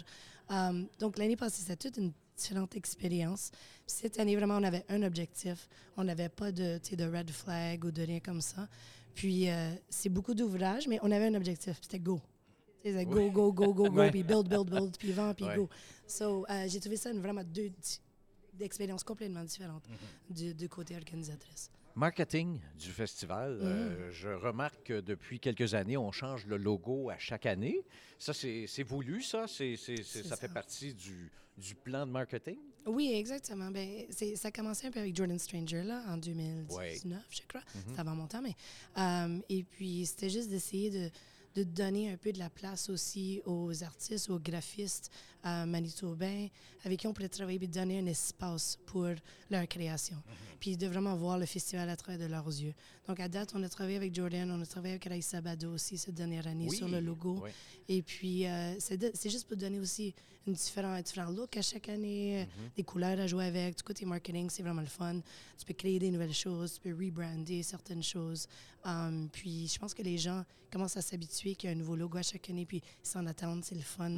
Um, 0.49 0.87
donc, 0.99 1.17
l'année 1.19 1.35
passée, 1.37 1.61
c'était 1.61 1.75
toute 1.89 1.97
une 1.97 2.11
différente 2.37 2.75
expérience. 2.75 3.51
Cette 3.85 4.19
année, 4.19 4.35
vraiment, 4.35 4.57
on 4.57 4.63
avait 4.63 4.85
un 4.89 5.03
objectif. 5.03 5.67
On 5.97 6.03
n'avait 6.03 6.29
pas 6.29 6.51
de, 6.51 6.79
de 6.95 7.03
red 7.17 7.29
flag 7.31 7.85
ou 7.85 7.91
de 7.91 8.01
rien 8.01 8.19
comme 8.19 8.41
ça. 8.41 8.67
Puis, 9.13 9.49
euh, 9.49 9.71
c'est 9.89 10.09
beaucoup 10.09 10.33
d'ouvrages, 10.33 10.87
mais 10.87 10.99
on 11.03 11.11
avait 11.11 11.27
un 11.27 11.35
objectif. 11.35 11.77
C'était 11.81 11.99
go. 11.99 12.19
C'était 12.83 13.05
go, 13.05 13.29
go, 13.31 13.51
go, 13.53 13.73
go, 13.73 13.89
go, 13.89 13.89
Ouais. 13.97 14.11
puis 14.11 14.23
build, 14.23 14.47
build, 14.49 14.69
build, 14.69 14.97
puis 14.97 15.11
vent, 15.11 15.33
puis 15.33 15.45
Ouais. 15.45 15.55
go. 15.55 15.69
So, 16.07 16.45
euh, 16.49 16.65
j'ai 16.67 16.79
trouvé 16.79 16.97
ça 16.97 17.11
une- 17.11 17.21
vraiment 17.21 17.43
deux 17.43 17.71
d'expériences 18.53 19.03
complètement 19.03 19.43
différentes 19.43 19.85
du, 20.29 20.53
du 20.53 20.67
côté 20.69 20.95
organisatrice. 20.95 21.69
Marketing 21.95 22.59
du 22.77 22.89
festival. 22.89 23.59
euh, 23.61 24.11
je 24.11 24.29
remarque 24.29 24.83
que 24.85 24.99
depuis 25.01 25.39
quelques 25.39 25.73
années, 25.75 25.97
on 25.97 26.11
change 26.11 26.45
le 26.47 26.57
logo 26.57 27.09
à 27.09 27.17
chaque 27.19 27.45
année. 27.45 27.81
Ça, 28.17 28.33
c'est 28.33 28.83
voulu, 28.83 29.21
ça? 29.21 29.45
Ça, 29.47 30.35
fait 30.37 30.47
partie 30.53 30.93
du, 30.93 31.31
du 31.57 31.75
plan 31.75 32.05
de 32.07 32.11
marketing? 32.11 32.57
Oui, 32.87 33.11
exactement. 33.13 33.71
C'est- 34.09 34.35
ça 34.35 34.47
a 34.47 34.51
commencé 34.51 34.87
un 34.87 34.91
peu 34.91 34.99
avec 34.99 35.15
Jordan 35.15 35.37
Stranger 35.39 35.83
là, 35.83 36.03
en 36.07 36.17
2019, 36.17 37.21
je 37.29 37.41
crois. 37.47 37.61
C'était 37.87 37.99
avant 37.99 38.15
mon 38.15 38.27
temps, 38.27 38.41
mais. 38.41 38.55
euh, 38.97 39.39
et 39.49 39.63
puis, 39.63 40.05
c'était 40.05 40.29
juste 40.29 40.49
d'essayer 40.49 40.89
de, 40.89 41.09
de 41.55 41.63
donner 41.63 42.09
un 42.11 42.17
peu 42.17 42.31
de 42.33 42.39
la 42.39 42.49
place 42.49 42.89
aussi 42.89 43.41
aux 43.45 43.83
artistes, 43.83 44.29
aux 44.31 44.39
graphistes 44.39 45.11
euh, 45.45 45.65
manitobains 45.65 46.47
avec 46.85 46.99
qui 46.99 47.07
on 47.07 47.13
pourrait 47.13 47.29
travailler 47.29 47.61
et 47.63 47.67
donner 47.67 47.99
un 47.99 48.05
espace 48.05 48.77
pour 48.85 49.07
leur 49.49 49.67
création. 49.67 50.17
Puis 50.59 50.77
de 50.77 50.87
vraiment 50.87 51.15
voir 51.15 51.37
le 51.37 51.45
festival 51.45 51.89
à 51.89 51.95
travers 51.97 52.19
de 52.25 52.31
leurs 52.31 52.47
yeux. 52.47 52.73
Donc, 53.07 53.19
à 53.19 53.27
date, 53.27 53.51
on 53.53 53.61
a 53.63 53.69
travaillé 53.69 53.97
avec 53.97 54.15
Jordan, 54.15 54.49
on 54.51 54.61
a 54.61 54.65
travaillé 54.65 54.93
avec 54.93 55.03
Raïssa 55.05 55.41
Bado 55.41 55.73
aussi 55.73 55.97
cette 55.97 56.15
dernière 56.15 56.47
année 56.47 56.67
sur 56.77 56.87
le 56.87 56.99
logo. 57.01 57.39
oui. 57.43 57.49
Et 57.89 58.01
puis, 58.01 58.45
euh, 58.47 58.79
c'est 58.79 58.97
de- 58.97 59.11
c'est 59.13 59.29
juste 59.29 59.45
pour 59.45 59.57
donner 59.57 59.79
aussi 59.79 60.13
une 60.47 60.53
différent, 60.53 60.89
un 60.93 61.01
différent 61.01 61.29
look 61.31 61.57
à 61.57 61.61
chaque 61.61 61.89
année, 61.89 62.43
euh, 62.43 62.45
des 62.77 62.83
couleurs 62.83 63.19
à 63.19 63.27
jouer 63.27 63.45
avec. 63.45 63.75
Du 63.77 63.83
côté 63.83 64.05
marketing, 64.05 64.49
c'est 64.49 64.63
vraiment 64.63 64.81
le 64.81 64.87
fun. 64.87 65.19
Tu 65.57 65.65
peux 65.65 65.73
créer 65.73 65.99
des 65.99 66.11
nouvelles 66.11 66.33
choses, 66.33 66.73
tu 66.75 66.79
peux 66.79 66.95
rebrander 67.05 67.61
certaines 67.63 68.03
choses. 68.03 68.47
Um, 68.85 69.27
puis, 69.31 69.67
je 69.67 69.77
pense 69.79 69.93
que 69.93 70.01
les 70.01 70.17
gens 70.17 70.43
commencent 70.71 70.97
à 70.97 71.01
s'habituer 71.01 71.55
qu'il 71.55 71.69
y 71.69 71.73
a 71.73 71.75
un 71.75 71.79
nouveau 71.79 71.95
logo 71.95 72.17
à 72.17 72.23
chaque 72.23 72.49
année, 72.49 72.65
puis 72.65 72.77
ils 73.03 73.07
s'en 73.07 73.25
attendent. 73.27 73.63
C'est 73.63 73.75
le 73.75 73.81
fun. 73.81 74.11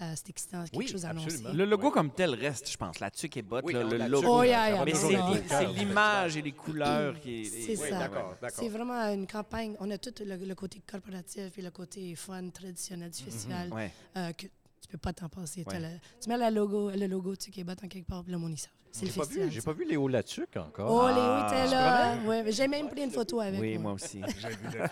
Euh, 0.00 0.12
c'est 0.16 0.28
excitant, 0.30 0.64
quelque 0.72 0.84
Oui, 0.86 0.88
chose 0.88 1.04
à 1.04 1.10
annoncer. 1.10 1.26
absolument. 1.28 1.54
Le 1.54 1.64
logo 1.64 1.90
comme 1.90 2.10
tel 2.10 2.34
reste, 2.34 2.70
je 2.70 2.76
pense. 2.76 2.98
La 3.00 3.10
tuque 3.10 3.36
est 3.36 3.42
botte, 3.42 3.64
Oui, 3.66 3.74
là, 3.74 3.84
non, 3.84 3.90
le 3.90 3.96
la 3.98 4.08
logo. 4.08 4.22
tuque, 4.22 4.30
Oh, 4.32 4.42
yeah, 4.42 4.70
yeah, 4.70 4.84
Mais 4.84 4.94
c'est 4.94 5.66
l'image 5.78 6.36
et 6.36 6.42
les 6.42 6.52
couleurs 6.52 7.20
qui 7.20 7.42
est. 7.42 7.44
C'est 7.44 7.76
ça. 7.76 7.98
d'accord, 7.98 8.34
d'accord. 8.40 8.58
C'est 8.60 8.68
vraiment 8.68 9.00
une 9.12 9.26
campagne. 9.26 9.76
On 9.80 9.90
a 9.90 9.98
tout 9.98 10.12
le, 10.24 10.36
le 10.36 10.54
côté 10.54 10.80
corporatif 10.90 11.56
et 11.58 11.62
le 11.62 11.70
côté 11.70 12.14
fun, 12.16 12.48
traditionnel 12.50 13.10
du 13.10 13.22
festival 13.22 13.72
Ouais. 13.72 13.92
euh, 14.16 14.32
que 14.32 14.46
tu 14.46 14.88
peux 14.90 14.98
pas 14.98 15.12
t'en 15.12 15.28
passer. 15.28 15.64
T'as 15.64 15.74
Ouais. 15.74 15.80
le- 15.80 15.98
tu 16.20 16.28
mets 16.28 16.36
la 16.36 16.50
logo, 16.50 16.90
le 16.90 17.06
logo 17.06 17.36
tu 17.36 17.50
Québec 17.50 17.78
en 17.84 17.88
quelque 17.88 18.06
part, 18.08 18.22
puis 18.24 18.32
le 18.32 18.38
monde, 18.38 18.52
ils 18.52 18.58
savent. 18.58 18.72
C'est 18.94 19.06
le 19.06 19.10
J'ai 19.10 19.16
pas, 19.16 19.24
festival. 19.24 19.48
vu, 19.48 19.54
j'ai 19.54 19.60
pas 19.62 19.72
vu 19.72 19.84
Léo 19.88 20.06
Latuc 20.06 20.54
encore. 20.56 20.90
Oh, 20.92 21.08
Léo 21.08 21.16
Ah, 21.18 21.48
était 21.48 21.70
là. 21.74 22.16
Ouais, 22.26 22.52
j'ai 22.52 22.68
même 22.68 22.88
pris 22.90 23.02
une 23.04 23.10
photo 23.10 23.40
avec 23.40 23.58
Oui, 23.58 23.72
moi. 23.74 23.82
moi 23.82 23.92
aussi. 23.92 24.20
J'ai 24.38 24.48
vu 24.50 24.56
j'ai 24.70 24.78
vu. 24.78 24.84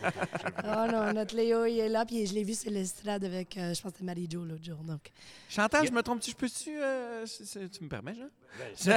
Oh 0.65 0.91
non, 0.91 1.13
notre 1.13 1.37
Léo, 1.37 1.67
il 1.67 1.79
est 1.81 1.89
là, 1.91 2.07
puis 2.07 2.27
je 2.27 2.33
l'ai 2.33 2.43
vu 2.43 2.55
sur 2.55 2.71
l'estrade 2.71 3.25
avec, 3.25 3.59
euh, 3.59 3.75
je 3.75 3.83
pense 3.83 3.93
que 3.93 3.99
c'était 3.99 4.05
Marie-Jo 4.07 4.43
l'autre 4.45 4.65
jour. 4.65 4.79
Donc. 4.85 5.11
Chantal, 5.51 5.87
je 5.87 5.93
me 5.93 6.03
trompe-tu? 6.03 6.31
Je 6.31 6.37
peux-tu. 6.37 6.71
euh, 6.81 7.27
tu 7.71 7.85
me 7.85 7.89
permets, 7.91 8.15
Jean? 8.15 8.29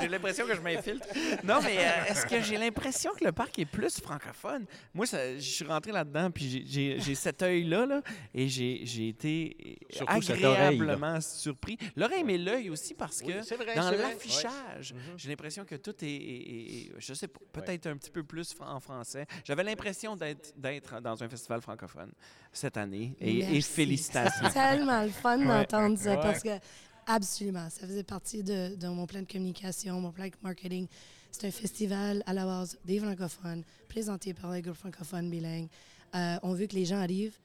j'ai 0.00 0.08
l'impression 0.08 0.46
que 0.46 0.54
je 0.54 0.60
m'infiltre. 0.60 1.06
Non, 1.44 1.60
mais 1.62 1.78
euh, 1.78 2.04
est-ce 2.10 2.26
que 2.26 2.40
j'ai 2.42 2.56
l'impression 2.58 3.10
que 3.18 3.24
le 3.24 3.32
parc 3.32 3.58
est 3.58 3.64
plus 3.64 3.98
francophone? 4.00 4.66
Moi, 4.94 5.06
ça- 5.06 5.34
je 5.36 5.40
suis 5.40 5.64
rentré 5.64 5.92
là-dedans, 5.92 6.30
puis 6.30 6.64
j'ai- 6.66 7.14
cet 7.14 7.42
œil-là, 7.42 7.86
là, 7.86 8.02
et 8.34 8.48
j'ai 8.48 8.82
j'ai 8.84 9.08
été 9.08 9.78
Surtout 9.90 10.20
cette 10.22 10.44
oreille, 10.44 10.56
là. 10.56 10.64
agréablement 10.66 11.20
surpris. 11.20 11.78
L'oreille, 11.96 12.24
mais 12.24 12.36
l'œil 12.38 12.70
aussi, 12.70 12.94
parce 12.94 13.20
Oui, 13.24 13.27
que 13.32 13.42
c'est 13.42 13.56
vrai, 13.56 13.74
dans 13.74 13.90
l'affichage, 13.90 14.94
j'ai 15.16 15.28
l'impression 15.28 15.64
que 15.64 15.74
tout 15.76 15.94
est, 16.04 16.08
est- 16.08 16.76
est- 16.76 16.92
je 16.98 17.14
sais 17.14 17.28
pas, 17.28 17.40
peut-être 17.52 17.86
un 17.86 17.96
petit 17.96 18.10
peu 18.10 18.22
plus 18.24 18.54
en 18.60 18.80
français. 18.80 19.26
J'avais 19.44 19.64
l'impression 19.64 20.16
d'être 20.16 21.00
dans 21.00 21.22
un 21.22 21.28
festival 21.28 21.60
francophone 21.60 22.12
cette 22.52 22.76
année, 22.76 23.14
et, 23.20 23.38
et 23.56 23.60
félicitations. 23.60 24.46
C'est 24.48 24.52
tellement 24.54 25.02
le 25.02 25.10
fun 25.10 25.38
d'entendre 25.38 25.98
ça 25.98 26.16
parce 26.16 26.42
que, 26.42 26.58
absolument, 27.06 27.68
ça 27.70 27.86
faisait 27.86 28.02
partie 28.04 28.42
de, 28.42 28.74
de 28.76 28.88
mon 28.88 29.06
plan 29.06 29.20
de 29.22 29.26
communication, 29.30 30.00
mon 30.00 30.12
plan 30.12 30.26
de 30.26 30.32
marketing. 30.42 30.86
C'est 31.30 31.46
un 31.46 31.50
festival 31.50 32.22
à 32.26 32.32
la 32.32 32.44
base 32.44 32.78
des 32.84 32.98
francophones, 32.98 33.62
présenté 33.88 34.32
par 34.34 34.50
les 34.52 34.62
groupes 34.62 34.76
francophones 34.76 35.30
bilingues. 35.30 35.68
Euh, 36.14 36.36
on 36.42 36.54
veut 36.54 36.66
que 36.66 36.74
les 36.74 36.86
gens 36.86 37.00
arrivent 37.00 37.36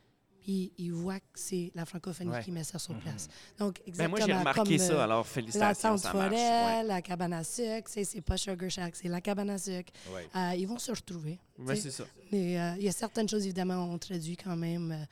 puis 0.44 0.72
ils 0.78 0.92
voient 0.92 1.20
que 1.20 1.26
c'est 1.36 1.72
la 1.74 1.86
francophonie 1.86 2.30
Ouais. 2.32 2.44
qui 2.44 2.52
met 2.52 2.64
ça 2.64 2.78
sur 2.78 2.94
place. 2.96 3.28
Donc, 3.58 3.76
Ben, 3.78 3.84
exactement 3.88 4.18
moi, 4.18 4.26
j'ai 4.28 4.34
remarqué 4.34 4.78
comme, 4.78 4.88
ça, 4.88 4.94
euh, 4.94 5.04
alors 5.04 5.18
la 5.20 5.24
félicitations, 5.24 5.90
tente 5.90 6.00
ça 6.00 6.14
marche. 6.14 6.30
forêt, 6.30 6.78
ouais. 6.82 6.84
la 6.84 7.02
cabane 7.02 7.34
à 7.34 7.44
sucre, 7.44 7.90
c'est 7.92 8.22
pas 8.22 8.38
Sugar 8.38 8.70
Shack, 8.70 8.96
c'est 8.96 9.08
la 9.08 9.22
cabane 9.22 9.50
à 9.52 9.58
sucre. 9.58 9.92
Ouais. 10.14 10.28
Euh, 10.36 10.56
ils 10.56 10.68
vont 10.68 10.78
se 10.80 10.92
retrouver. 10.92 11.40
Tu 11.58 11.66
sais. 11.68 11.76
c'est 11.78 11.92
ça. 11.92 12.04
Mais 12.32 12.60
euh, 12.60 12.76
il 12.78 12.84
y 12.84 12.90
a 12.90 12.92
certaines 12.92 13.30
choses, 13.30 13.44
évidemment, 13.46 13.76
on 13.92 13.98
traduit 13.98 14.36
quand 14.38 14.56
même. 14.58 14.92
euh, 14.92 15.06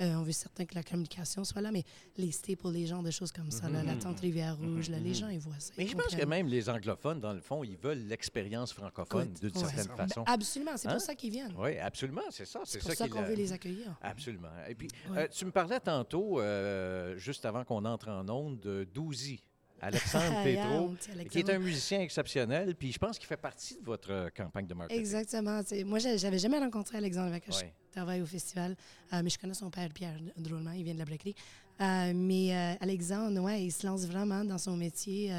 euh, 0.00 0.14
on 0.14 0.22
veut 0.22 0.32
certain 0.32 0.64
que 0.64 0.74
la 0.74 0.82
communication 0.82 1.44
soit 1.44 1.60
là, 1.60 1.70
mais 1.72 1.84
les 2.16 2.30
staples, 2.32 2.70
les 2.70 2.86
genres 2.86 3.02
de 3.02 3.10
choses 3.10 3.32
comme 3.32 3.50
ça, 3.50 3.68
là, 3.68 3.82
la 3.82 3.96
tente 3.96 4.20
Rivière-Rouge, 4.20 4.90
là, 4.90 4.98
les 4.98 5.14
gens, 5.14 5.28
ils 5.28 5.38
voient 5.40 5.58
ça. 5.58 5.72
Mais 5.78 5.86
je 5.86 5.96
pense 5.96 6.14
que 6.14 6.24
même 6.24 6.46
les 6.46 6.68
anglophones, 6.68 7.20
dans 7.20 7.32
le 7.32 7.40
fond, 7.40 7.64
ils 7.64 7.76
veulent 7.76 8.06
l'expérience 8.06 8.72
francophone 8.72 9.32
d'une 9.34 9.50
ouais. 9.50 9.58
certaine 9.58 9.86
Ben, 9.96 10.06
façon. 10.08 10.24
absolument, 10.26 10.76
c'est 10.76 10.88
Hein? 10.88 10.92
pour 10.92 11.00
ça 11.00 11.14
qu'ils 11.14 11.30
viennent. 11.32 11.54
Oui, 11.58 11.78
absolument, 11.78 12.22
c'est 12.30 12.44
ça. 12.46 12.60
C'est 12.64 12.78
pour 12.80 12.92
ça, 12.92 13.08
qu'on 13.08 13.22
veut 13.22 13.34
les 13.34 13.52
accueillir. 13.52 13.96
Absolument. 14.02 14.48
Et 14.68 14.74
puis, 14.74 14.88
Ouais. 15.10 15.18
euh, 15.24 15.28
tu 15.28 15.44
me 15.44 15.50
parlais 15.50 15.80
tantôt, 15.80 16.40
euh, 16.40 17.16
juste 17.18 17.44
avant 17.44 17.64
qu'on 17.64 17.84
entre 17.84 18.08
en 18.08 18.28
onde, 18.28 18.60
de 18.60 18.84
Douzy, 18.92 19.42
Alexandre 19.80 20.42
Petro, 20.44 20.94
qui 21.30 21.38
est 21.40 21.50
un 21.50 21.58
musicien 21.58 22.00
exceptionnel, 22.00 22.74
puis 22.74 22.92
je 22.92 22.98
pense 22.98 23.18
qu'il 23.18 23.26
fait 23.28 23.36
partie 23.36 23.78
de 23.80 23.84
votre 23.84 24.10
euh, 24.12 24.28
campagne 24.36 24.66
de 24.66 24.74
marketing. 24.74 25.00
Exactement. 25.00 25.60
Moi, 25.86 25.98
j'a- 25.98 26.16
j'avais 26.16 26.38
jamais 26.38 26.58
rencontré 26.58 26.98
Alexandre 26.98 27.28
avec 27.28 27.44
qui 27.44 27.50
Ouais. 27.56 27.72
je 27.88 27.92
travaille 27.92 28.20
au 28.22 28.26
festival, 28.26 28.76
euh, 29.12 29.20
mais 29.22 29.30
je 29.30 29.38
connais 29.38 29.54
son 29.54 29.70
père, 29.70 29.88
Pierre, 29.92 30.16
drôlement, 30.36 30.72
il 30.72 30.82
vient 30.84 30.94
de 30.94 30.98
la 30.98 31.04
Blackery. 31.04 31.34
Euh, 31.80 32.12
mais 32.14 32.54
euh, 32.56 32.74
Alexandre, 32.80 33.40
ouais, 33.40 33.62
il 33.64 33.70
se 33.72 33.86
lance 33.86 34.04
vraiment 34.04 34.44
dans 34.44 34.58
son 34.58 34.76
métier 34.76 35.30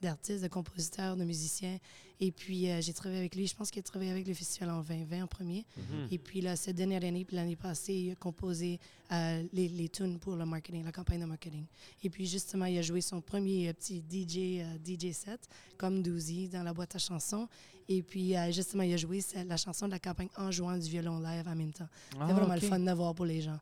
d'artistes, 0.00 0.42
de 0.42 0.48
compositeurs, 0.48 1.16
de 1.16 1.24
musiciens. 1.24 1.78
Et 2.20 2.30
puis, 2.30 2.70
euh, 2.70 2.80
j'ai 2.80 2.92
travaillé 2.92 3.20
avec 3.20 3.34
lui. 3.34 3.46
Je 3.46 3.54
pense 3.56 3.70
qu'il 3.70 3.80
a 3.80 3.82
travaillé 3.82 4.10
avec 4.10 4.26
le 4.26 4.34
festival 4.34 4.70
en 4.70 4.82
2020 4.82 5.24
en 5.24 5.26
premier. 5.26 5.66
Mhm. 5.76 6.08
Et 6.10 6.18
puis, 6.18 6.40
là, 6.40 6.56
cette 6.56 6.76
dernière 6.76 7.02
année, 7.04 7.24
puis 7.24 7.36
l'année 7.36 7.56
passée, 7.56 7.94
il 7.94 8.12
a 8.12 8.14
composé 8.14 8.78
euh, 9.12 9.42
les, 9.52 9.68
les 9.68 9.88
tunes 9.88 10.18
pour 10.18 10.36
le 10.36 10.46
marketing, 10.46 10.84
la 10.84 10.92
campagne 10.92 11.20
de 11.20 11.24
marketing. 11.26 11.64
Et 12.02 12.10
puis, 12.10 12.26
justement, 12.26 12.66
il 12.66 12.78
a 12.78 12.82
joué 12.82 13.00
son 13.00 13.20
premier 13.20 13.68
euh, 13.68 13.72
petit 13.72 14.02
DJ, 14.08 14.62
DJ 14.84 15.12
set, 15.12 15.48
comme 15.76 16.02
Doozy, 16.02 16.48
dans 16.48 16.62
la 16.62 16.72
boîte 16.72 16.94
à 16.94 16.98
chansons. 16.98 17.48
Et 17.88 18.02
puis, 18.02 18.34
justement, 18.50 18.82
il 18.82 18.94
a 18.94 18.96
joué 18.96 19.20
la 19.46 19.58
chanson 19.58 19.86
de 19.86 19.92
la 19.92 19.98
campagne 19.98 20.28
en 20.38 20.50
jouant 20.50 20.78
du 20.78 20.88
violon 20.88 21.18
live 21.18 21.46
en 21.46 21.54
même 21.54 21.72
temps. 21.72 21.88
Ah, 22.18 22.24
C'est 22.28 22.32
vraiment 22.32 22.54
ok. 22.54 22.62
le 22.62 22.68
fun 22.68 22.78
de 22.80 22.92
voir 22.92 23.14
pour 23.14 23.26
les 23.26 23.42
gens. 23.42 23.58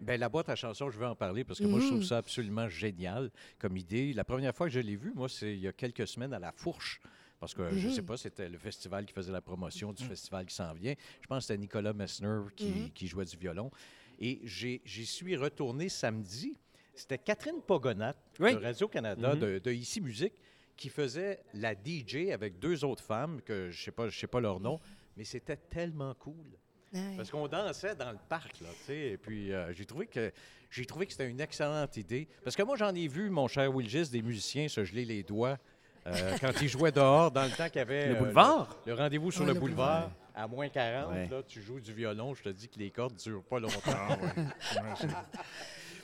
Ben, 0.00 0.18
la 0.20 0.28
boîte 0.28 0.48
à 0.48 0.54
chansons, 0.56 0.90
je 0.90 0.98
veux 0.98 1.06
en 1.06 1.16
parler 1.16 1.44
parce 1.44 1.58
que 1.58 1.64
moi, 1.64 1.80
je 1.80 1.86
trouve 1.86 1.98
Mhm. 1.98 2.04
ça 2.04 2.18
absolument 2.18 2.68
génial 2.68 3.30
comme 3.58 3.76
idée. 3.76 4.12
La 4.12 4.24
première 4.24 4.54
fois 4.54 4.66
que 4.68 4.72
je 4.72 4.80
l'ai 4.80 4.96
vu, 4.96 5.12
moi, 5.14 5.28
c'est 5.28 5.52
il 5.54 5.60
y 5.60 5.68
a 5.68 5.72
quelques 5.72 6.06
semaines 6.06 6.32
à 6.32 6.38
La 6.38 6.52
Fourche. 6.52 7.00
Parce 7.40 7.54
que 7.54 7.70
je 7.70 7.86
Mhm. 7.88 7.94
sais 7.94 8.02
pas, 8.02 8.16
c'était 8.16 8.48
le 8.48 8.58
festival 8.58 9.06
qui 9.06 9.12
faisait 9.12 9.30
la 9.32 9.40
promotion 9.40 9.92
du 9.92 10.02
festival 10.04 10.44
qui 10.46 10.54
s'en 10.54 10.72
vient. 10.74 10.94
Je 11.20 11.26
pense 11.28 11.44
que 11.44 11.46
c'était 11.48 11.58
Nicolas 11.60 11.92
Messner 11.92 12.40
qui, 12.56 12.66
Mhm. 12.70 12.90
qui 12.90 13.06
jouait 13.06 13.24
du 13.24 13.36
violon. 13.36 13.70
Et 14.20 14.40
j'y 14.44 15.06
suis 15.06 15.36
retourné 15.36 15.88
samedi. 15.88 16.56
C'était 16.94 17.18
Catherine 17.18 17.62
Pogonat 17.64 18.16
Oui. 18.40 18.54
de 18.54 18.58
Radio-Canada, 18.60 19.34
Mhm. 19.34 19.40
de, 19.40 19.58
de 19.60 19.70
Ici 19.70 20.00
Musique, 20.00 20.34
qui 20.76 20.88
faisait 20.88 21.40
la 21.54 21.74
DJ 21.76 22.32
avec 22.32 22.58
deux 22.58 22.84
autres 22.84 23.04
femmes, 23.04 23.40
que 23.42 23.70
je 23.70 23.84
sais 23.84 23.92
pas, 23.92 24.08
je 24.08 24.18
sais 24.18 24.26
pas 24.26 24.40
leur 24.40 24.58
nom, 24.58 24.80
mais 25.16 25.22
c'était 25.22 25.56
tellement 25.56 26.14
cool. 26.14 26.46
Ouais. 26.92 27.14
Parce 27.16 27.30
qu'on 27.30 27.46
dansait 27.48 27.94
dans 27.94 28.10
le 28.12 28.18
parc, 28.28 28.60
là, 28.60 28.68
tu 28.78 28.84
sais. 28.86 28.98
Et 29.10 29.16
puis, 29.18 29.52
euh, 29.52 29.72
j'ai 29.74 29.84
trouvé 29.84 30.06
que 30.06 30.32
j'ai 30.70 30.84
trouvé 30.86 31.06
que 31.06 31.12
c'était 31.12 31.28
une 31.28 31.40
excellente 31.40 31.96
idée. 31.96 32.28
Parce 32.44 32.56
que 32.56 32.62
moi, 32.62 32.76
j'en 32.76 32.94
ai 32.94 33.08
vu, 33.08 33.28
mon 33.30 33.46
cher 33.48 33.74
Will 33.74 33.88
Gis, 33.88 34.08
des 34.10 34.22
musiciens 34.22 34.68
se 34.68 34.84
geler 34.84 35.04
les 35.04 35.22
doigts 35.22 35.56
euh, 36.06 36.36
quand 36.40 36.52
ils 36.62 36.68
jouaient 36.68 36.92
dehors, 36.92 37.30
dans 37.30 37.44
le 37.44 37.50
temps 37.50 37.66
qu'il 37.68 37.76
y 37.78 37.80
avait... 37.80 38.08
Le 38.08 38.14
euh, 38.16 38.18
boulevard? 38.18 38.76
Le, 38.86 38.92
le 38.92 38.98
rendez-vous 38.98 39.30
sur 39.30 39.42
Ouais, 39.42 39.48
le, 39.48 39.54
le 39.54 39.60
boulevard, 39.60 40.08
boulevard. 40.08 40.16
à 40.34 40.46
moins 40.48 40.68
40. 40.68 41.12
Ouais. 41.12 41.28
Là, 41.28 41.42
tu 41.46 41.60
joues 41.62 41.80
du 41.80 41.92
violon, 41.92 42.34
je 42.34 42.42
te 42.42 42.48
dis 42.50 42.68
que 42.68 42.78
les 42.78 42.90
cordes 42.90 43.14
ne 43.14 43.18
durent 43.18 43.44
pas 43.44 43.58
longtemps. 43.60 44.08
Ouais. 44.36 45.08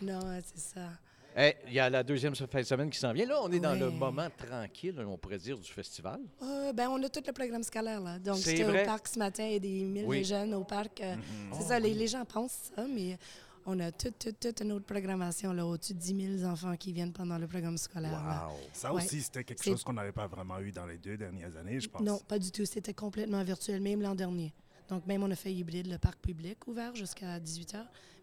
Non, 0.03 0.21
c'est 0.43 0.59
ça. 0.59 0.89
Il 1.37 1.73
y 1.73 1.81
a 1.81 1.91
la 1.91 2.03
deuxième 2.05 2.35
fin 2.37 2.61
de 2.61 2.63
semaine 2.67 2.91
qui 2.91 2.99
s'en 2.99 3.13
vient. 3.13 3.27
Là, 3.27 3.41
on 3.43 3.51
est 3.51 3.59
dans 3.61 3.75
le 3.75 3.91
moment 3.91 4.29
tranquille, 4.37 4.95
on 5.07 5.19
pourrait 5.19 5.39
dire, 5.39 5.59
du 5.59 5.71
festival. 5.71 6.21
Euh, 6.43 6.73
ben, 6.73 6.89
on 6.89 7.03
a 7.03 7.09
tout 7.09 7.23
le 7.27 7.33
programme 7.33 7.63
scolaire, 7.65 8.01
là. 8.01 8.19
Donc, 8.19 8.37
j'étais 8.37 8.65
au 8.65 8.85
parc 8.85 9.09
ce 9.09 9.19
matin, 9.19 9.45
il 9.45 9.53
y 9.55 9.57
a 9.57 9.59
des 9.59 9.85
mille 9.85 10.05
Oui. 10.07 10.21
de 10.21 10.25
jeunes 10.27 10.55
au 10.55 10.63
parc. 10.65 11.01
euh, 11.01 11.17
C'est 11.53 11.65
ça, 11.65 11.79
les, 11.81 11.93
les 11.93 12.07
gens 12.07 12.25
pensent 12.25 12.71
ça, 12.77 12.85
mais 12.89 13.19
on 13.67 13.81
a 13.81 13.91
toute, 13.91 14.19
toute, 14.19 14.39
toute 14.39 14.61
une 14.61 14.73
autre 14.73 14.85
programmation, 14.87 15.53
là, 15.53 15.67
au-dessus 15.67 15.95
de 15.95 15.99
10 15.99 16.39
000 16.41 16.49
enfants 16.53 16.77
qui 16.77 16.93
viennent 16.93 17.13
pendant 17.13 17.39
le 17.39 17.49
programme 17.49 17.79
scolaire. 17.79 18.13
là. 18.13 18.49
Ça 18.73 18.93
Ouais. 18.95 19.03
aussi, 19.03 19.23
c'était 19.23 19.43
quelque 19.43 19.65
chose 19.65 19.83
qu'on 19.83 19.95
n'avait 19.95 20.13
pas 20.13 20.29
vraiment 20.29 20.61
eu 20.61 20.71
dans 20.71 20.87
les 20.87 20.99
deux 20.99 21.17
dernières 21.17 21.57
années, 21.57 21.81
je 21.81 21.89
pense. 21.89 22.03
Non, 22.03 22.19
pas 22.29 22.39
du 22.39 22.53
tout. 22.53 22.65
C'était 22.65 22.95
complètement 22.95 23.43
virtuel, 23.43 23.81
même 23.81 24.03
l'an 24.03 24.15
dernier. 24.15 24.53
Donc, 24.89 25.07
même 25.07 25.23
on 25.25 25.31
a 25.31 25.35
fait 25.35 25.53
hybride, 25.53 25.87
le 25.91 25.97
parc 25.99 26.19
public 26.21 26.69
ouvert 26.69 26.95
jusqu'à 26.95 27.41
18 27.41 27.73
h, 27.75 27.79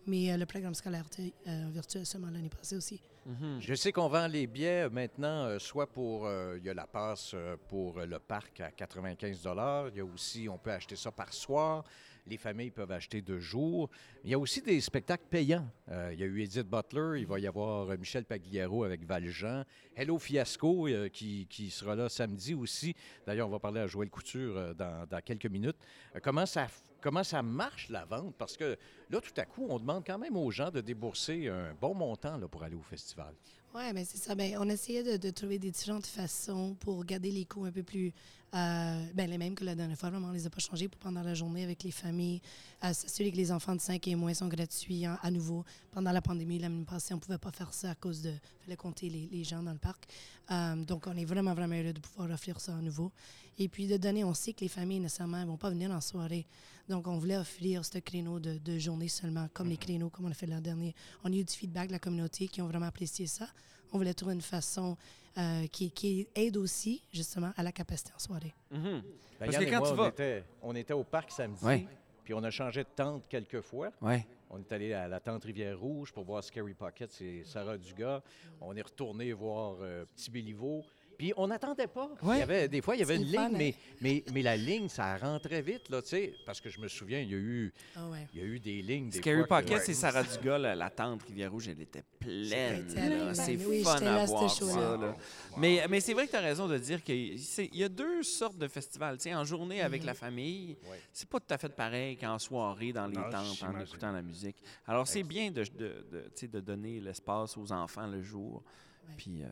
mais 0.08 0.31
euh, 0.31 0.38
le 0.38 0.46
programme 0.46 0.74
scolaire 0.74 1.05
était 1.08 1.34
euh, 1.48 1.70
virtuel 1.72 2.05
seulement 2.05 2.29
l'année 2.29 2.50
passée 2.50 2.75
aussi. 2.75 3.01
Mhm. 3.25 3.60
Je 3.60 3.75
sais 3.75 3.91
qu'on 3.91 4.08
vend 4.08 4.27
les 4.27 4.48
billets 4.48 4.86
euh, 4.86 4.89
maintenant, 4.89 5.46
euh, 5.46 5.60
soit 5.60 5.88
pour, 5.91 6.25
euh, 6.25 6.58
il 6.58 6.65
y 6.65 6.70
a 6.70 6.74
la 6.74 6.88
passe 6.88 7.31
euh, 7.36 7.55
pour 7.67 8.00
le 8.00 8.20
parc 8.20 8.60
à 8.62 8.72
95 8.72 9.48
Il 9.93 9.98
y 9.98 10.01
a 10.01 10.05
aussi, 10.05 10.50
on 10.50 10.58
peut 10.58 10.72
acheter 10.72 10.96
ça 10.96 11.12
par 11.12 11.31
soir. 11.34 11.84
Les 12.27 12.38
familles 12.38 12.70
peuvent 12.72 12.91
acheter 12.91 13.22
deux 13.22 13.39
jours. 13.39 13.89
Il 14.24 14.29
y 14.29 14.34
a 14.34 14.39
aussi 14.39 14.62
des 14.62 14.79
spectacles 14.79 15.25
payants. 15.29 15.67
Euh, 15.89 16.12
il 16.13 16.20
y 16.20 16.24
a 16.24 16.27
eu 16.27 16.41
Edith 16.41 16.67
Butler, 16.67 17.20
il 17.20 17.25
va 17.25 17.39
y 17.39 17.48
avoir 17.48 17.88
Michel 17.98 18.25
Pagliaro 18.25 18.84
avec 18.84 19.05
Valjean. 19.05 19.63
Hello 19.96 20.20
Fiasco 20.20 20.88
euh, 20.88 21.10
qui, 21.10 21.48
qui 21.50 21.70
sera 21.72 21.96
là 21.96 22.10
samedi 22.10 22.53
aussi. 22.53 22.96
D'ailleurs, 23.25 23.48
on 23.48 23.51
va 23.51 23.60
parler 23.60 23.81
à 23.81 23.88
Joël 23.88 24.10
Couture 24.10 24.55
euh, 24.55 24.74
dans, 24.74 25.08
dans 25.08 25.22
quelques 25.22 25.48
minutes. 25.48 25.77
Euh, 26.15 26.20
comment, 26.22 26.46
ça, 26.46 26.67
comment 27.01 27.24
ça 27.24 27.41
marche 27.41 27.89
la 27.89 28.05
vente? 28.05 28.36
Parce 28.38 28.55
que 28.58 28.77
là, 29.10 29.20
tout 29.22 29.34
à 29.38 29.46
coup, 29.46 29.65
on 29.70 29.79
demande 29.79 30.03
quand 30.05 30.17
même 30.17 30.38
aux 30.38 30.51
gens 30.51 30.70
de 30.72 30.81
débourser 30.81 31.48
un 31.48 31.74
bon 31.79 31.93
montant 31.93 32.38
là, 32.38 32.48
pour 32.48 32.63
aller 32.63 32.75
au 32.75 32.81
festival. 32.84 33.34
Oui, 33.74 33.84
mais 33.93 34.03
c'est 34.03 34.17
ça. 34.17 34.36
Ben, 34.36 34.58
on 34.60 34.67
essayait 34.67 35.17
de, 35.17 35.29
trouver 35.29 35.58
des 35.58 35.72
différentes 35.72 36.05
façons 36.05 36.75
pour 36.81 37.05
garder 37.05 37.31
les 37.31 37.46
coûts 37.46 37.63
un 37.65 37.72
peu 37.72 37.84
plus. 37.84 38.12
euh, 38.53 39.05
ben, 39.13 39.29
les 39.29 39.38
mêmes 39.38 39.55
que 39.55 39.63
la 39.63 39.75
dernière 39.75 39.98
fois. 39.98 40.10
Vraiment, 40.10 40.27
on 40.27 40.31
les 40.34 40.46
a 40.46 40.50
pas 40.50 40.60
changés 40.60 40.89
pour 40.89 41.00
pendant 41.00 41.24
la 41.24 41.34
journée 41.34 41.63
avec 41.63 41.84
les 41.84 41.91
familles. 41.91 42.41
Euh, 42.84 42.91
S'assurer 42.91 43.31
que 43.31 43.38
les 43.38 43.50
enfants 43.50 43.74
de 43.74 43.79
5 43.79 44.05
et 44.10 44.15
moins 44.15 44.34
sont 44.34 44.50
gratuits 44.50 45.05
hein, 45.05 45.17
à 45.24 45.31
nouveau. 45.31 45.63
Pendant 45.91 46.12
la 46.12 46.22
pandémie, 46.22 46.60
l'année 46.60 46.84
passée, 46.84 47.13
on 47.13 47.17
ne 47.17 47.22
pouvait 47.22 47.38
pas 47.38 47.51
faire 47.51 47.74
ça 47.74 47.91
à 47.91 47.96
cause 47.96 48.22
de. 48.22 48.31
Il 48.31 48.63
fallait 48.65 48.75
compter 48.75 49.08
les, 49.08 49.29
les 49.31 49.43
gens 49.46 49.63
dans 49.63 49.72
le 49.72 49.77
parc. 49.79 50.05
Euh, 50.51 50.75
donc, 50.75 51.08
on 51.08 51.15
est 51.15 51.24
vraiment, 51.24 51.53
vraiment 51.53 51.75
heureux 51.75 51.93
de 51.93 52.01
pouvoir 52.01 52.29
offrir 52.29 52.60
ça 52.60 52.75
à 52.75 52.81
nouveau. 52.81 53.10
Et 53.58 53.70
puis, 53.70 53.88
de 53.88 53.96
donner, 53.96 54.25
on 54.25 54.34
sait 54.34 54.51
que 54.51 54.60
les 54.62 54.67
familles, 54.67 55.00
nécessairement, 55.00 55.39
ne 55.39 55.46
vont 55.46 55.55
pas 55.58 55.70
venir 55.70 55.91
en 55.91 56.01
soirée. 56.01 56.46
Donc, 56.89 57.07
on 57.07 57.17
voulait 57.17 57.38
offrir 57.38 57.85
ce 57.85 57.97
créneau 58.00 58.39
de, 58.39 58.57
de 58.57 58.77
journée 58.77 59.07
seulement, 59.07 59.47
comme 59.53 59.69
les 59.69 59.77
créneaux, 59.77 60.09
comme 60.09 60.25
on 60.25 60.31
a 60.31 60.33
fait 60.33 60.47
l'an 60.47 60.61
dernier. 60.61 60.93
On 61.23 61.31
a 61.31 61.35
eu 61.35 61.43
du 61.43 61.53
feedback 61.53 61.88
de 61.88 61.93
la 61.93 62.00
communauté 62.00 62.47
qui 62.47 62.61
ont 62.61 62.67
vraiment 62.67 62.85
apprécié 62.88 63.27
ça. 63.27 63.47
On 63.93 63.97
voulait 63.97 64.13
trouver 64.13 64.33
une 64.33 64.41
façon 64.41 64.97
euh, 65.38 65.67
qui, 65.67 65.91
qui 65.91 66.27
aide 66.35 66.57
aussi, 66.57 67.01
justement, 67.13 67.51
à 67.55 67.63
la 67.63 67.71
capacité 67.71 68.11
en 68.15 68.19
soirée. 68.19 68.53
Mhm. 68.71 68.81
Ben, 68.83 69.03
Parce 69.39 69.57
que 69.57 69.63
et 69.63 69.69
quand 69.71 69.79
moi, 69.79 69.88
tu 69.88 69.93
on 69.93 69.97
vas- 69.97 70.07
Était, 70.09 70.43
on 70.61 70.75
était 70.75 70.93
au 70.93 71.03
parc 71.03 71.31
samedi, 71.31 71.63
Ouais. 71.65 71.88
puis 72.23 72.33
on 72.33 72.43
a 72.43 72.51
changé 72.51 72.83
de 72.83 72.89
tente 72.95 73.23
quelques 73.29 73.61
fois. 73.61 73.91
Ouais. 74.01 74.25
On 74.50 74.59
est 74.59 74.71
allé 74.73 74.91
à 74.93 75.07
la 75.07 75.19
tente 75.21 75.43
Rivière-Rouge 75.45 76.11
pour 76.11 76.25
voir 76.25 76.43
Scary 76.43 76.73
Pocket, 76.73 77.09
c'est 77.11 77.43
Sarah 77.45 77.77
Dugas. 77.77 78.21
On 78.59 78.75
est 78.75 78.81
retourné 78.81 79.31
voir 79.31 79.77
euh, 79.81 80.03
Petit 80.15 80.29
Béliveau. 80.29 80.83
Puis 81.21 81.33
on 81.37 81.45
n'attendait 81.45 81.85
pas. 81.85 82.09
Il 82.23 82.29
y 82.39 82.41
avait, 82.41 82.67
des 82.67 82.81
fois, 82.81 82.95
il 82.95 82.99
y 82.99 83.03
avait 83.03 83.15
une 83.17 83.25
ligne, 83.25 83.35
fun, 83.35 83.45
hein? 83.45 83.55
mais, 83.55 83.75
mais, 84.01 84.23
mais 84.33 84.41
la 84.41 84.57
ligne, 84.57 84.89
ça 84.89 85.17
rentrait 85.17 85.61
vite, 85.61 85.87
là, 85.89 86.01
tu 86.01 86.07
sais. 86.07 86.33
Parce 86.47 86.59
que 86.59 86.67
je 86.67 86.79
me 86.79 86.87
souviens, 86.87 87.19
il 87.19 87.29
y 87.29 87.35
a 87.35 87.37
eu, 87.37 87.71
Ah 87.95 88.09
ouais. 88.09 88.27
il 88.33 88.39
y 88.39 88.43
a 88.43 88.45
eu 88.47 88.59
des 88.59 88.81
lignes. 88.81 89.09
Des 89.11 89.19
Scary 89.19 89.43
que- 89.43 89.47
Pocket, 89.47 89.83
c'est 89.83 89.93
Sarah 89.93 90.23
Dugas, 90.23 90.57
la, 90.57 90.73
la 90.73 90.89
tente 90.89 91.21
Rivière-Rouge, 91.21 91.67
elle 91.67 91.79
était 91.79 92.03
pleine. 92.17 92.87
C'est 93.35 93.55
Oui, 93.67 93.83
fun 93.83 93.97
à 93.97 93.99
là, 94.01 94.25
voir 94.25 94.49
ça. 94.49 95.15
Mais, 95.57 95.85
mais 95.87 95.99
c'est 95.99 96.15
vrai 96.15 96.25
que 96.25 96.31
tu 96.31 96.37
as 96.37 96.41
raison 96.41 96.67
de 96.67 96.79
dire 96.79 97.03
qu'il 97.03 97.39
y 97.75 97.83
a 97.83 97.89
deux 97.89 98.23
sortes 98.23 98.57
de 98.57 98.67
festivals. 98.67 99.17
Tu 99.17 99.25
sais, 99.29 99.35
en 99.35 99.43
journée 99.43 99.83
avec 99.83 100.03
la 100.03 100.15
famille, 100.15 100.75
Ouais. 100.89 100.99
c'est 101.13 101.29
pas 101.29 101.39
tout 101.39 101.53
à 101.53 101.59
fait 101.59 101.69
pareil 101.75 102.17
qu'en 102.17 102.39
soirée 102.39 102.93
dans 102.93 103.05
les 103.05 103.15
Non, 103.17 103.29
tentes 103.29 103.61
en 103.61 103.79
écoutant 103.79 104.11
la 104.11 104.23
musique. 104.23 104.55
Alors, 104.87 105.07
c'est 105.07 105.21
bien 105.21 105.51
de, 105.51 105.63
de, 105.65 106.03
de, 106.11 106.21
tu 106.21 106.31
sais, 106.33 106.47
de 106.47 106.59
donner 106.61 106.99
l'espace 106.99 107.55
aux 107.57 107.71
enfants 107.71 108.07
le 108.07 108.23
jour. 108.23 108.63
Ouais. 109.07 109.13
Puis, 109.17 109.43
euh, 109.43 109.47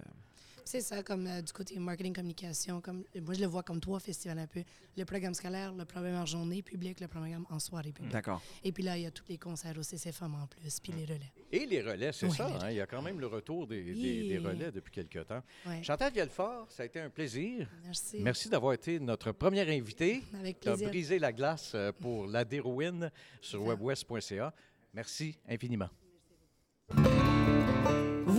C'est 0.71 0.81
ça, 0.81 1.01
comme 1.01 1.25
euh, 1.25 1.41
du 1.41 1.51
côté 1.51 1.79
marketing, 1.79 2.13
communication. 2.13 2.79
Comme, 2.79 3.03
moi, 3.23 3.33
je 3.33 3.39
le 3.41 3.47
vois 3.47 3.63
comme 3.63 3.79
trois 3.79 3.99
festivals 3.99 4.37
un 4.37 4.45
peu. 4.45 4.61
Le 4.95 5.03
programme 5.03 5.33
scolaire, 5.33 5.73
le 5.73 5.83
programme 5.83 6.13
en 6.17 6.27
journée 6.27 6.61
public, 6.61 6.99
le 6.99 7.07
programme 7.07 7.43
en 7.49 7.57
soirée 7.57 7.91
publique. 7.91 8.11
d'accord. 8.13 8.39
Et 8.63 8.71
puis 8.71 8.83
là, 8.83 8.95
il 8.95 9.01
y 9.01 9.05
a 9.07 9.09
tous 9.09 9.23
les 9.29 9.39
concerts 9.39 9.75
au 9.79 9.81
CCFM 9.81 10.35
en 10.35 10.45
plus, 10.45 10.79
puis 10.79 10.91
les 10.91 11.05
relais. 11.05 11.31
Et 11.51 11.65
les 11.65 11.81
relais, 11.81 12.11
c'est 12.13 12.27
Ouais, 12.27 12.35
ça. 12.35 12.45
hein, 12.61 12.69
il 12.69 12.75
y 12.75 12.81
a 12.81 12.85
quand 12.85 13.01
même 13.01 13.19
le 13.19 13.25
retour 13.25 13.65
des, 13.65 13.81
des- 13.83 13.93
Oui. 13.93 14.29
des 14.29 14.37
relais 14.37 14.71
depuis 14.71 14.91
quelques 14.91 15.25
temps. 15.25 15.41
Ouais. 15.65 15.81
Chantal 15.81 16.13
Viellefort, 16.13 16.67
ça 16.69 16.83
a 16.83 16.85
été 16.85 16.99
un 16.99 17.09
plaisir. 17.09 17.67
Merci. 17.85 18.19
Merci 18.19 18.47
d'avoir 18.47 18.73
été 18.73 18.99
notre 18.99 19.31
première 19.31 19.69
invitée. 19.69 20.21
Avec 20.39 20.59
Tu 20.59 20.69
plaisir. 20.69 20.89
brisé 20.89 21.17
la 21.17 21.33
glace 21.33 21.71
euh, 21.73 21.91
pour 21.99 22.27
la 22.27 22.45
dérouine 22.45 23.09
sur 23.41 23.63
webwest.ca. 23.63 24.53
Merci 24.93 25.35
infiniment. 25.49 25.89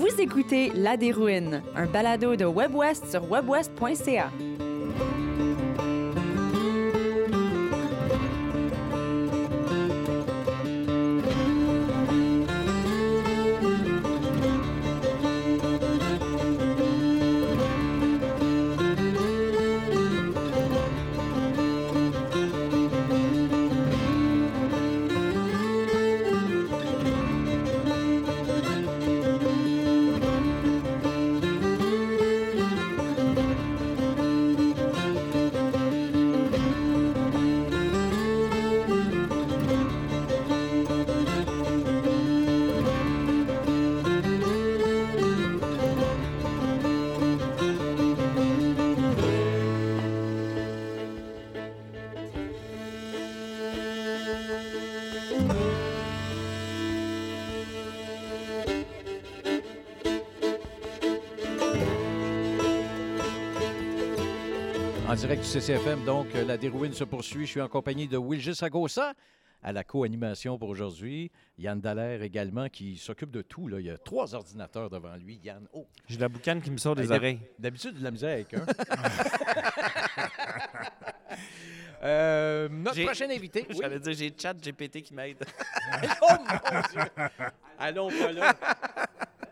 Vous 0.00 0.18
écoutez 0.18 0.72
La 0.74 0.96
Dérouine, 0.96 1.62
un 1.76 1.84
balado 1.84 2.34
de 2.34 2.46
WebWest 2.46 3.10
sur 3.10 3.30
webwest.ca. 3.30 4.30
direct 65.30 65.44
du 65.44 65.60
CCFM, 65.60 66.04
donc, 66.04 66.26
euh, 66.34 66.44
la 66.44 66.56
dérouine 66.56 66.92
se 66.92 67.04
poursuit. 67.04 67.46
Je 67.46 67.52
suis 67.52 67.60
en 67.60 67.68
compagnie 67.68 68.08
de 68.08 68.18
Wilgis 68.18 68.64
Agosa 68.64 69.12
à 69.62 69.72
la 69.72 69.84
co-animation 69.84 70.58
pour 70.58 70.68
aujourd'hui. 70.68 71.30
Yann 71.56 71.80
Dallaire 71.80 72.22
également, 72.22 72.68
qui 72.68 72.96
s'occupe 72.96 73.30
de 73.30 73.40
tout. 73.42 73.68
Là. 73.68 73.78
Il 73.78 73.86
y 73.86 73.90
a 73.90 73.98
trois 73.98 74.34
ordinateurs 74.34 74.90
devant 74.90 75.14
lui. 75.14 75.38
Yann, 75.44 75.68
oh, 75.72 75.86
J'ai 76.08 76.18
la 76.18 76.28
boucane 76.28 76.60
qui 76.60 76.72
me 76.72 76.78
sort 76.78 76.96
des 76.96 77.02
Hey, 77.02 77.08
d'hab- 77.08 77.18
oreilles. 77.18 77.40
D'habitude, 77.60 77.96
de 77.96 78.02
la 78.02 78.10
misère 78.10 78.32
avec 78.32 78.54
un. 78.54 78.66
Euh, 82.02 82.66
notre 82.70 83.04
prochain 83.04 83.28
invité. 83.28 83.66
Oui. 83.70 83.76
J'allais 83.78 84.00
dire, 84.00 84.12
j'ai 84.14 84.32
chat 84.34 84.54
GPT 84.54 85.02
qui 85.02 85.12
m'aide. 85.12 85.36
Oh 86.22 86.34
mon 86.38 86.80
Dieu! 86.92 87.10
Allons 87.78 88.08
pas 88.08 88.32
là. 88.32 88.54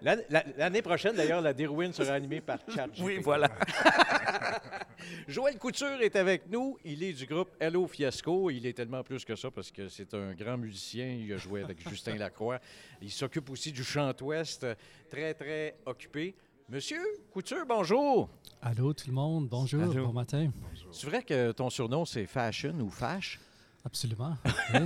L'an- 0.03 0.17
la- 0.31 0.45
L'année 0.57 0.83
prochaine, 0.83 1.17
d'ailleurs, 1.17 1.41
la 1.41 1.53
dérouine 1.53 1.93
sera 1.93 2.13
animée 2.15 2.41
par 2.41 2.59
Chat. 2.75 2.89
oui, 3.01 3.19
voilà. 3.23 3.49
Joël 5.29 5.59
Couture 5.59 6.01
est 6.01 6.17
avec 6.17 6.49
nous. 6.51 6.79
Il 6.85 7.03
est 7.03 7.13
du 7.13 7.27
groupe 7.27 7.51
Hello 7.61 7.87
Fiasco. 7.87 8.51
Il 8.51 8.67
est 8.67 8.73
tellement 8.73 9.03
plus 9.03 9.25
que 9.25 9.37
ça 9.37 9.51
parce 9.51 9.71
que 9.71 9.89
c'est 9.89 10.13
un 10.15 10.33
grand 10.35 10.57
musicien. 10.57 11.07
Il 11.07 11.33
a 11.33 11.37
joué 11.37 11.63
avec 11.63 11.81
Justin 11.89 12.17
Lacroix. 12.17 12.59
Il 13.03 13.11
s'occupe 13.11 13.49
aussi 13.51 13.73
du 13.73 13.85
chant 13.85 14.13
ouest. 14.23 14.67
Très, 15.11 15.35
très 15.35 15.77
occupé. 15.87 16.35
Monsieur 16.69 17.01
Couture, 17.33 17.65
bonjour. 17.67 18.29
Allô 18.61 18.93
tout 18.93 19.07
le 19.09 19.15
monde, 19.15 19.49
bonjour, 19.49 19.83
Allô. 19.85 20.09
bon 20.09 20.13
matin. 20.13 20.51
C'est 20.93 21.07
vrai 21.07 21.23
que 21.23 21.53
ton 21.53 21.71
surnom, 21.71 22.05
c'est 22.05 22.27
Fashion 22.27 22.75
ou 22.81 22.91
Fash? 22.91 23.41
Absolument. 23.87 24.37
oui. 24.75 24.81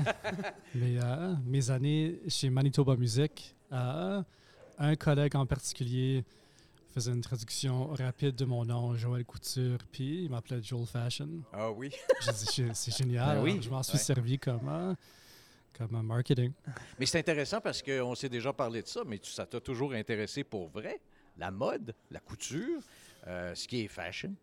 Mais 0.77 0.97
euh, 1.03 1.35
mes 1.45 1.71
années 1.71 2.21
chez 2.29 2.51
Manitoba 2.51 2.95
Music, 2.95 3.57
euh, 3.73 4.23
un 4.83 4.97
collègue 4.97 5.37
en 5.37 5.47
particulier 5.47 6.25
faisait 6.93 7.13
une 7.13 7.21
traduction 7.23 7.87
rapide 7.95 8.35
de 8.35 8.45
mon 8.45 8.65
nom, 8.65 8.95
Joël 8.97 9.25
Couture, 9.25 9.79
puis 9.91 10.25
il 10.25 10.31
m'appelait 10.31 10.63
Joel 10.63 10.87
Fashion. 10.87 11.29
Ah 11.53 11.71
oui. 11.71 11.91
J'ai 12.25 12.33
dit, 12.33 12.71
c'est- 12.75 12.97
génial. 12.99 13.37
Ben 13.39 13.43
oui. 13.43 13.51
Alors, 13.53 13.63
Je 13.63 13.71
m'en 13.71 13.83
suis 13.83 13.95
Ouais. 13.95 13.99
servi 13.99 14.39
comme, 14.39 14.69
euh, 14.69 14.95
comme 15.79 15.95
un 15.95 16.03
marketing. 16.03 16.53
Mais 16.99 17.07
c'est 17.07 17.19
intéressant 17.21 17.61
parce 17.61 17.81
qu'on 17.81 18.15
s'est 18.15 18.29
déjà 18.29 18.53
parlé 18.53 18.83
de 18.83 18.89
ça, 18.89 19.03
mais 19.07 19.19
tu- 19.19 19.31
ça 19.31 19.47
t'a 19.47 19.61
toujours 19.61 19.93
intéressé 19.95 20.45
pour 20.45 20.69
vrai. 20.69 21.01
La 21.39 21.51
mode, 21.51 21.95
la 22.11 22.21
couture, 22.21 22.81
euh, 23.27 23.55
ce 23.55 23.67
qui 23.67 23.83
est 23.83 23.89
fashion? 23.89 24.35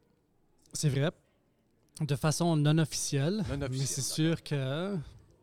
C'est 0.73 0.89
vrai, 0.89 1.11
de 2.01 2.15
façon 2.15 2.55
non 2.55 2.77
officielle, 2.79 3.43
Non 3.49 3.57
mais 3.57 3.65
officielle, 3.65 3.87
c'est 3.87 4.01
sûr 4.01 4.41
que, 4.41 4.95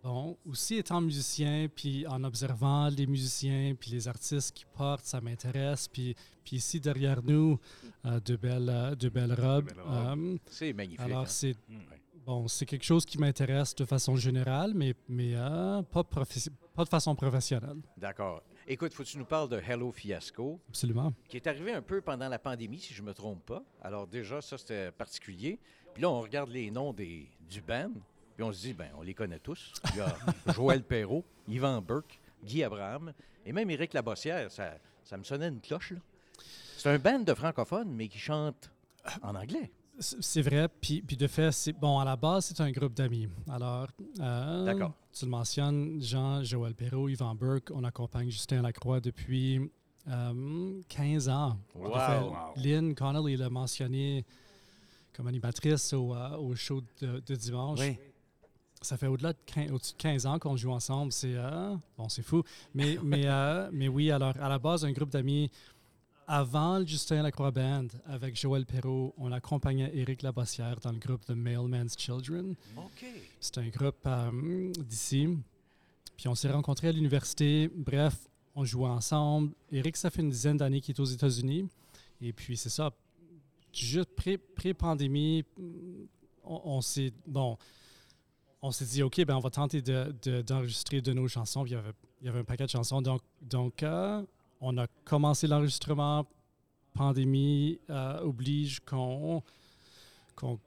bon, 0.06 0.36
aussi 0.46 0.76
étant 0.76 1.00
musicien, 1.00 1.66
puis 1.74 2.06
en 2.06 2.22
observant 2.22 2.88
les 2.88 3.06
musiciens, 3.06 3.74
puis 3.78 3.90
les 3.90 4.06
artistes 4.06 4.54
qui 4.54 4.64
portent, 4.76 5.04
ça 5.04 5.20
m'intéresse. 5.20 5.88
Puis, 5.88 6.14
puis 6.44 6.56
ici, 6.56 6.80
derrière 6.80 7.22
nous, 7.24 7.58
euh, 8.04 8.20
de, 8.20 8.36
belles, 8.36 8.68
euh, 8.68 8.94
de 8.94 9.08
belles 9.08 9.32
robes. 9.34 9.66
belles 9.66 9.80
robes. 9.80 10.18
Euh, 10.18 10.38
C'est 10.46 10.72
magnifique. 10.72 11.00
alors, 11.00 11.22
hein? 11.22 11.26
c'est 11.26 11.56
Mm. 11.68 11.78
bon, 12.24 12.46
c'est 12.48 12.66
quelque 12.66 12.84
chose 12.84 13.04
qui 13.04 13.18
m'intéresse 13.18 13.74
de 13.74 13.84
façon 13.84 14.14
générale, 14.16 14.72
mais, 14.74 14.94
mais 15.08 15.32
euh, 15.34 15.82
pas 15.82 16.04
de 16.84 16.88
façon 16.88 17.14
professionnelle. 17.16 17.78
D'accord. 17.96 18.42
Écoute, 18.68 18.92
faut 18.94 19.02
que 19.04 19.08
tu 19.08 19.18
nous 19.18 19.24
parles 19.24 19.48
de 19.48 19.56
Hello 19.58 19.90
Fiasco, 19.92 20.60
Absolument. 20.68 21.12
qui 21.28 21.36
est 21.36 21.46
arrivé 21.48 21.72
un 21.72 21.82
peu 21.82 22.00
pendant 22.00 22.28
la 22.28 22.38
pandémie, 22.38 22.78
si 22.80 22.94
je 22.94 23.02
ne 23.02 23.06
me 23.08 23.14
trompe 23.14 23.44
pas. 23.46 23.62
Alors 23.82 24.06
déjà, 24.06 24.40
ça, 24.40 24.56
c'était 24.58 24.90
particulier. 24.92 25.58
Puis 25.94 26.02
là, 26.02 26.10
on 26.10 26.20
regarde 26.20 26.50
les 26.50 26.70
noms 26.70 26.92
des, 26.92 27.28
du 27.48 27.60
band, 27.60 27.92
puis 28.36 28.44
on 28.44 28.52
se 28.52 28.60
dit, 28.60 28.72
ben, 28.74 28.90
on 28.98 29.02
les 29.02 29.14
connaît 29.14 29.38
tous. 29.40 29.72
Il 29.92 29.96
y 29.96 30.00
a 30.00 30.14
Joël 30.52 30.82
Perrault, 30.84 31.24
Yvan 31.48 31.80
Burke, 31.80 32.20
Guy 32.44 32.62
Abraham, 32.62 33.12
et 33.44 33.52
même 33.52 33.70
Éric 33.70 33.94
Labossière. 33.94 34.50
Ça, 34.52 34.74
ça 35.02 35.16
me 35.16 35.24
sonnait 35.24 35.48
une 35.48 35.60
cloche, 35.60 35.92
là. 35.92 35.98
C'est 36.76 36.90
un 36.90 36.98
band 36.98 37.20
de 37.20 37.32
francophones, 37.34 37.90
mais 37.90 38.06
qui 38.08 38.18
chante 38.18 38.70
en 39.22 39.34
anglais. 39.34 39.72
C'est 39.98 40.42
vrai, 40.42 40.68
puis, 40.68 41.00
puis 41.00 41.16
de 41.16 41.26
fait, 41.26 41.50
c'est 41.52 41.72
bon, 41.72 41.98
à 41.98 42.04
la 42.04 42.16
base, 42.16 42.44
c'est 42.46 42.60
un 42.60 42.70
groupe 42.70 42.92
d'amis. 42.92 43.28
Alors, 43.48 43.88
euh, 44.20 44.64
D'accord. 44.66 44.92
tu 45.10 45.24
le 45.24 45.30
mentionnes, 45.30 46.02
Jean, 46.02 46.44
Joël 46.44 46.74
Perrault, 46.74 47.08
Yvan 47.08 47.34
Burke, 47.34 47.70
on 47.72 47.82
accompagne 47.82 48.28
Justin 48.30 48.60
Lacroix 48.60 49.00
depuis 49.00 49.70
euh, 50.08 50.82
15 50.90 51.28
ans. 51.30 51.58
Wow. 51.74 51.94
De 51.94 51.98
fait, 51.98 52.18
Wow. 52.20 52.34
Lynn 52.56 52.94
Connolly 52.94 53.36
l'a 53.38 53.48
mentionné 53.48 54.26
comme 55.14 55.28
animatrice 55.28 55.94
au, 55.94 56.14
euh, 56.14 56.36
au 56.36 56.54
show 56.54 56.82
de, 57.00 57.20
de 57.20 57.34
dimanche. 57.34 57.80
Oui. 57.80 57.96
Ça 58.82 58.96
fait 58.96 59.06
au-delà 59.06 59.32
de 59.32 59.38
15, 59.46 59.72
au-dessus 59.72 59.92
de 59.94 59.98
15 59.98 60.26
ans 60.26 60.38
qu'on 60.38 60.56
joue 60.56 60.70
ensemble. 60.70 61.10
C'est 61.12 61.34
euh, 61.34 61.74
bon, 61.96 62.08
c'est 62.08 62.22
fou. 62.22 62.42
Mais, 62.74 62.98
mais, 63.02 63.22
euh, 63.26 63.68
mais 63.72 63.88
oui, 63.88 64.10
alors 64.10 64.34
à 64.40 64.48
la 64.48 64.58
base, 64.58 64.84
un 64.84 64.92
groupe 64.92 65.10
d'amis. 65.10 65.50
Avant 66.28 66.80
le 66.80 66.86
Justin 66.86 67.22
Lacroix 67.22 67.52
Band, 67.52 67.86
avec 68.06 68.36
Joël 68.38 68.66
Perrault, 68.66 69.14
on 69.16 69.30
accompagnait 69.30 69.90
Éric 69.94 70.22
Labossière 70.22 70.80
dans 70.80 70.90
le 70.90 70.98
groupe 70.98 71.24
The 71.24 71.30
Mailman's 71.30 71.94
Children. 71.96 72.56
OK. 72.76 73.06
C'est 73.38 73.58
un 73.58 73.68
groupe 73.68 74.04
euh, 74.06 74.72
d'ici. 74.88 75.28
Puis 76.16 76.26
on 76.26 76.34
s'est 76.34 76.50
rencontrés 76.50 76.88
à 76.88 76.92
l'université. 76.92 77.70
Bref, 77.72 78.16
on 78.56 78.64
jouait 78.64 78.88
ensemble. 78.88 79.52
Éric, 79.70 79.96
ça 79.96 80.10
fait 80.10 80.22
une 80.22 80.30
dizaine 80.30 80.56
d'années 80.56 80.80
qu'il 80.80 80.96
est 80.96 81.00
aux 81.00 81.04
États-Unis. 81.04 81.68
Et 82.20 82.32
puis 82.32 82.56
c'est 82.56 82.70
ça. 82.70 82.90
Juste 83.72 84.10
pré- 84.16 84.38
pré-pandémie, 84.38 85.44
on, 86.44 86.60
on 86.64 86.80
s'est 86.80 87.12
bon, 87.26 87.56
on 88.66 88.70
s'est 88.72 88.84
dit 88.84 89.02
ok, 89.02 89.24
ben 89.24 89.36
on 89.36 89.40
va 89.40 89.50
tenter 89.50 89.80
de- 89.82 90.14
de- 90.22 90.42
d'enregistrer 90.42 91.00
de, 91.00 91.12
nos 91.12 91.28
chansons. 91.28 91.62
Puis 91.62 91.72
il 91.72 91.74
y 91.74 91.78
avait, 91.78 91.92
il 92.20 92.26
y 92.26 92.28
avait 92.28 92.40
un 92.40 92.44
paquet 92.44 92.64
de 92.64 92.70
chansons. 92.70 93.00
Donc, 93.02 93.20
donc 93.40 93.82
euh, 93.82 94.22
on 94.60 94.76
a 94.78 94.86
commencé 95.04 95.46
l'enregistrement. 95.46 96.26
Pandémie 96.94 97.78
euh, 97.90 98.20
oblige 98.22 98.80
qu'on 98.80 99.42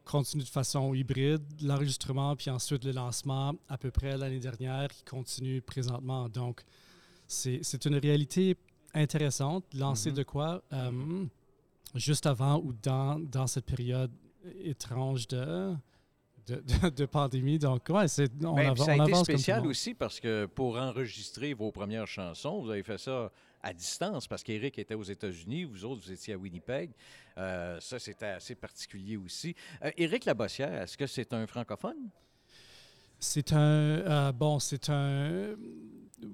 continue 0.05 0.43
de 0.43 0.47
façon 0.49 0.93
hybride 0.93 1.41
l'enregistrement, 1.63 2.35
puis 2.35 2.49
ensuite 2.51 2.85
le 2.85 2.91
lancement 2.91 3.55
à 3.67 3.77
peu 3.77 3.89
près 3.91 4.15
l'année 4.17 4.39
dernière, 4.39 4.89
qui 4.89 5.03
continue 5.03 5.61
présentement. 5.61 6.29
Donc, 6.29 6.61
c'est 7.27 7.85
une 7.85 7.95
réalité 7.95 8.55
intéressante. 8.93 9.63
Lancer 9.73 10.09
Mhm. 10.11 10.15
de 10.17 10.23
quoi 10.23 10.61
euh, 10.73 11.25
juste 11.95 12.25
avant 12.27 12.59
ou 12.59 12.73
dans, 12.83 13.19
dans 13.19 13.47
cette 13.47 13.65
période 13.65 14.11
étrange 14.63 15.27
de, 15.27 15.73
de, 16.49 16.63
de- 16.83 16.89
de 16.95 17.05
pandémie. 17.05 17.59
Donc, 17.59 17.83
ouais, 17.89 18.07
c'est, 18.07 18.29
on, 18.43 18.53
Ben, 18.55 18.73
puis 18.73 18.83
ça 18.83 18.91
a 18.93 18.95
on 18.97 19.03
été 19.05 19.13
spécial 19.23 19.65
aussi 19.67 19.93
parce 19.93 20.19
que 20.19 20.45
pour 20.45 20.77
enregistrer 20.77 21.53
vos 21.53 21.71
premières 21.71 22.07
chansons, 22.07 22.61
vous 22.61 22.69
avez 22.71 22.83
fait 22.83 22.97
ça 22.97 23.31
à 23.61 23.73
distance 23.73 24.27
parce 24.27 24.41
qu'Éric 24.43 24.79
était 24.79 24.95
aux 24.95 25.03
États-Unis, 25.03 25.65
vous 25.65 25.83
autres, 25.85 26.01
vous 26.05 26.11
étiez 26.11 26.33
à 26.33 26.37
Winnipeg. 26.37 26.91
Euh, 27.37 27.77
ça, 27.79 27.99
c'était 27.99 28.25
assez 28.27 28.55
particulier 28.55 29.17
aussi. 29.17 29.55
Euh, 29.83 29.91
Éric 29.97 30.25
Labossière, 30.25 30.73
est-ce 30.81 30.97
que 30.97 31.07
c'est 31.07 31.33
un 31.33 31.45
francophone? 31.47 32.09
C'est 33.19 33.51
un. 33.53 33.57
euh, 33.59 34.31
bon, 34.31 34.59
c'est 34.59 34.89
un. 34.89 35.55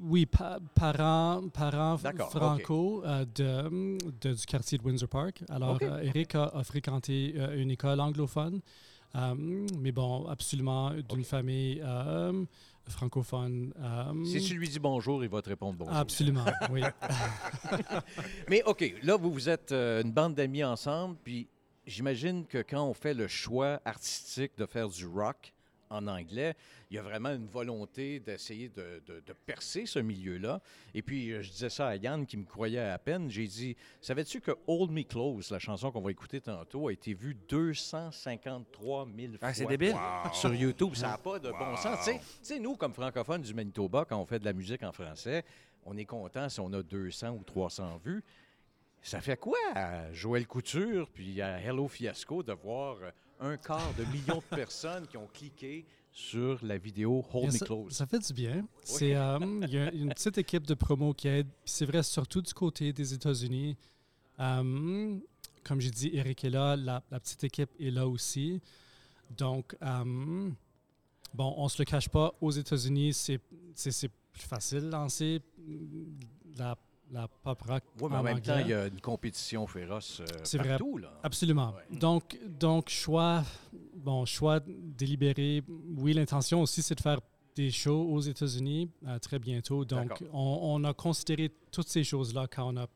Oui, 0.01 0.25
pa- 0.25 0.59
parent, 0.73 1.43
franco 2.31 3.03
euh, 3.05 3.25
de, 3.35 3.97
de- 4.21 4.33
du 4.33 4.45
quartier 4.45 4.77
de 4.79 4.83
Windsor 4.83 5.07
Park. 5.09 5.43
Alors, 5.49 5.75
OK. 5.75 5.83
euh, 5.83 6.01
Eric 6.01 6.35
a, 6.35 6.45
a 6.45 6.63
fréquenté 6.63 7.33
euh, 7.37 7.59
une 7.61 7.69
école 7.71 7.99
anglophone, 7.99 8.61
mais 9.79 9.91
bon, 9.91 10.27
absolument 10.27 10.91
d'une 11.09 11.23
famille 11.23 11.81
euh, 11.83 12.43
francophone. 12.87 13.73
euh, 13.79 14.25
Si 14.25 14.41
tu 14.41 14.55
lui 14.55 14.67
dis 14.69 14.79
bonjour, 14.79 15.23
il 15.23 15.29
va 15.29 15.41
te 15.41 15.49
répondre 15.49 15.77
bonjour. 15.77 15.95
Absolument, 15.95 16.45
oui. 16.71 16.81
Mais 18.49 18.61
OK, 18.63 18.93
là, 19.03 19.15
vous, 19.17 19.31
vous 19.31 19.49
êtes 19.49 19.71
euh, 19.71 20.01
une 20.03 20.11
bande 20.11 20.35
d'amis 20.35 20.63
ensemble, 20.63 21.15
puis 21.23 21.47
j'imagine 21.87 22.45
que 22.45 22.59
quand 22.61 22.83
on 22.85 22.93
fait 22.93 23.13
le 23.13 23.27
choix 23.27 23.79
artistique 23.85 24.51
de 24.57 24.65
faire 24.65 24.89
du 24.89 25.05
rock 25.07 25.53
en 25.89 26.07
anglais, 26.07 26.55
il 26.89 26.95
y 26.95 26.99
a 26.99 27.01
vraiment 27.01 27.29
une 27.29 27.47
volonté 27.47 28.19
d'essayer 28.19 28.69
de, 28.69 29.01
de- 29.05 29.19
de 29.25 29.33
percer 29.33 29.85
ce 29.85 29.99
milieu-là. 29.99 30.61
Et 30.93 31.01
puis, 31.01 31.31
euh, 31.31 31.41
je 31.41 31.51
disais 31.51 31.69
ça 31.69 31.87
à 31.87 31.95
Yann 31.95 32.25
qui 32.25 32.37
me 32.37 32.45
croyait 32.45 32.79
à 32.79 32.97
peine. 32.97 33.29
J'ai 33.29 33.47
dit 33.47 33.75
Savais-tu 34.01 34.41
que 34.41 34.51
Hold 34.67 34.91
Me 34.91 35.03
Close, 35.03 35.51
la 35.51 35.59
chanson 35.59 35.91
qu'on 35.91 36.01
va 36.01 36.11
écouter 36.11 36.41
tantôt, 36.41 36.87
a 36.87 36.93
été 36.93 37.13
vue 37.13 37.35
253 37.47 39.07
000 39.17 39.27
fois 39.33 39.37
Ah, 39.41 39.53
c'est 39.53 39.65
débile. 39.65 39.93
Wow. 39.93 40.33
sur 40.33 40.53
YouTube. 40.53 40.95
Ça 40.95 41.07
n'a 41.09 41.17
pas 41.17 41.39
de 41.39 41.51
bon 41.51 41.75
sens. 41.77 41.99
Tu 41.99 42.11
sais- 42.13 42.19
Tu 42.19 42.25
sais, 42.41 42.59
nous, 42.59 42.75
comme 42.75 42.93
francophones 42.93 43.41
du 43.41 43.53
Manitoba, 43.53 44.05
quand 44.07 44.19
on 44.19 44.25
fait 44.25 44.39
de 44.39 44.45
la 44.45 44.53
musique 44.53 44.83
en 44.83 44.91
français, 44.91 45.43
on 45.85 45.95
est 45.97 46.05
content 46.05 46.49
si 46.49 46.59
on 46.59 46.71
a 46.73 46.81
200 46.81 47.29
ou 47.31 47.43
300 47.43 47.99
vues. 48.03 48.23
Ça 49.01 49.21
fait 49.21 49.37
quoi 49.37 49.57
à 49.75 50.11
Joël 50.13 50.47
Couture 50.47 51.09
puis 51.13 51.39
à 51.39 51.59
Hello 51.61 51.87
Fiasco 51.87 52.41
de 52.41 52.53
voir 52.53 52.97
euh, 53.03 53.11
un 53.39 53.57
quart 53.57 53.93
de 53.97 54.03
million 54.05 54.37
de 54.37 54.55
personnes 54.55 55.07
qui 55.07 55.17
ont 55.17 55.27
cliqué 55.33 55.85
sur 56.11 56.57
la 56.63 56.77
vidéo 56.77 57.23
Hold 57.33 57.53
Me 57.53 57.59
Close? 57.65 57.91
ça 57.93 58.05
fait 58.05 58.19
du 58.19 58.33
bien. 58.33 58.65
Euh, 59.01 59.39
Il 59.63 59.73
y 59.73 59.77
a 59.77 59.91
une 59.91 60.09
petite 60.13 60.37
équipe 60.37 60.65
de 60.65 60.73
promo 60.73 61.13
qui 61.13 61.27
aide. 61.27 61.47
C'est 61.65 61.85
vrai, 61.85 62.03
surtout 62.03 62.41
du 62.41 62.53
côté 62.53 62.93
des 62.93 63.13
États-Unis. 63.13 63.75
Euh, 64.39 65.17
comme 65.63 65.81
j'ai 65.81 65.91
dit, 65.91 66.11
Eric 66.13 66.45
est 66.45 66.49
là, 66.49 66.75
la, 66.75 67.03
la 67.11 67.19
petite 67.19 67.43
équipe 67.43 67.69
est 67.79 67.91
là 67.91 68.07
aussi. 68.07 68.61
Donc, 69.35 69.75
euh, 69.81 70.49
bon, 71.33 71.53
on 71.57 71.67
se 71.67 71.81
le 71.81 71.85
cache 71.85 72.07
pas, 72.09 72.33
aux 72.39 72.51
États-Unis, 72.51 73.13
c'est 73.13 73.39
plus 74.31 74.43
facile 74.47 74.81
de 74.81 74.89
lancer 74.89 75.41
la 76.57 76.77
la 77.11 77.27
pop 77.27 77.61
rock 77.61 77.83
Oui, 78.01 78.07
mais 78.09 78.15
en, 78.17 78.19
en 78.19 78.23
même 78.23 78.41
temps, 78.41 78.57
il 78.59 78.67
y 78.69 78.73
a 78.73 78.87
une 78.87 78.99
compétition 79.01 79.65
féroce 79.67 80.19
euh, 80.21 80.25
C'est 80.43 80.57
vrai. 80.57 80.69
partout. 80.69 80.97
Là. 80.97 81.11
Absolument. 81.23 81.73
Ouais. 81.73 81.97
Donc, 81.99 82.39
donc, 82.59 82.89
choix, 82.89 83.43
bon, 83.95 84.25
choix 84.25 84.59
délibéré. 84.65 85.63
Oui, 85.97 86.13
l'intention 86.13 86.61
aussi, 86.61 86.81
c'est 86.81 86.95
de 86.95 87.01
faire 87.01 87.19
des 87.55 87.71
shows 87.71 88.03
aux 88.11 88.19
États-Unis 88.19 88.89
euh, 89.07 89.17
très 89.19 89.39
bientôt. 89.39 89.85
Donc, 89.85 90.23
on, 90.33 90.59
on 90.63 90.83
a 90.83 90.93
considéré 90.93 91.51
toutes 91.71 91.87
ces 91.87 92.03
choses-là 92.03 92.47
quand 92.53 92.73
on 92.73 92.77
a 92.77 92.87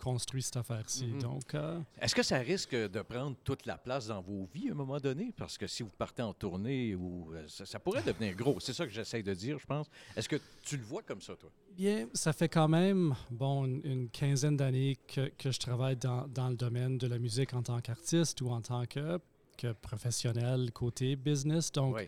construit 0.00 0.42
cette 0.42 0.56
affaire-ci. 0.56 1.06
Mhm. 1.06 1.22
Donc, 1.22 1.54
euh, 1.54 1.78
Est-ce 2.00 2.14
que 2.14 2.22
ça 2.22 2.38
risque 2.38 2.74
de 2.74 3.02
prendre 3.02 3.36
toute 3.44 3.66
la 3.66 3.78
place 3.78 4.06
dans 4.08 4.20
vos 4.20 4.48
vies 4.52 4.68
à 4.68 4.72
un 4.72 4.74
moment 4.74 4.98
donné? 4.98 5.32
Parce 5.36 5.56
que 5.58 5.66
si 5.66 5.82
vous 5.82 5.90
partez 5.96 6.22
en 6.22 6.32
tournée, 6.32 6.94
ou 6.94 7.32
euh, 7.32 7.44
ça, 7.46 7.66
ça 7.66 7.78
pourrait 7.78 8.02
devenir 8.02 8.34
gros. 8.34 8.58
C'est 8.58 8.72
ça 8.72 8.86
que 8.86 8.92
j'essaie 8.92 9.22
de 9.22 9.34
dire, 9.34 9.58
je 9.58 9.66
pense. 9.66 9.86
Est-ce 10.16 10.28
que 10.28 10.36
tu 10.62 10.76
le 10.76 10.82
vois 10.82 11.02
comme 11.02 11.20
ça, 11.20 11.34
toi? 11.36 11.50
bien, 11.76 12.08
ça 12.12 12.32
fait 12.32 12.48
quand 12.48 12.68
même, 12.68 13.14
bon, 13.30 13.64
une, 13.64 13.80
une 13.84 14.08
quinzaine 14.10 14.56
d'années 14.56 14.98
que, 15.06 15.28
que 15.38 15.50
je 15.50 15.58
travaille 15.58 15.96
dans, 15.96 16.26
dans 16.28 16.48
le 16.48 16.56
domaine 16.56 16.98
de 16.98 17.06
la 17.06 17.18
musique 17.18 17.54
en 17.54 17.62
tant 17.62 17.80
qu'artiste 17.80 18.40
ou 18.42 18.50
en 18.50 18.60
tant 18.60 18.84
que, 18.86 19.18
que 19.56 19.72
professionnel 19.72 20.72
côté 20.72 21.16
business. 21.16 21.70
Donc, 21.72 21.96
Oui. 21.96 22.02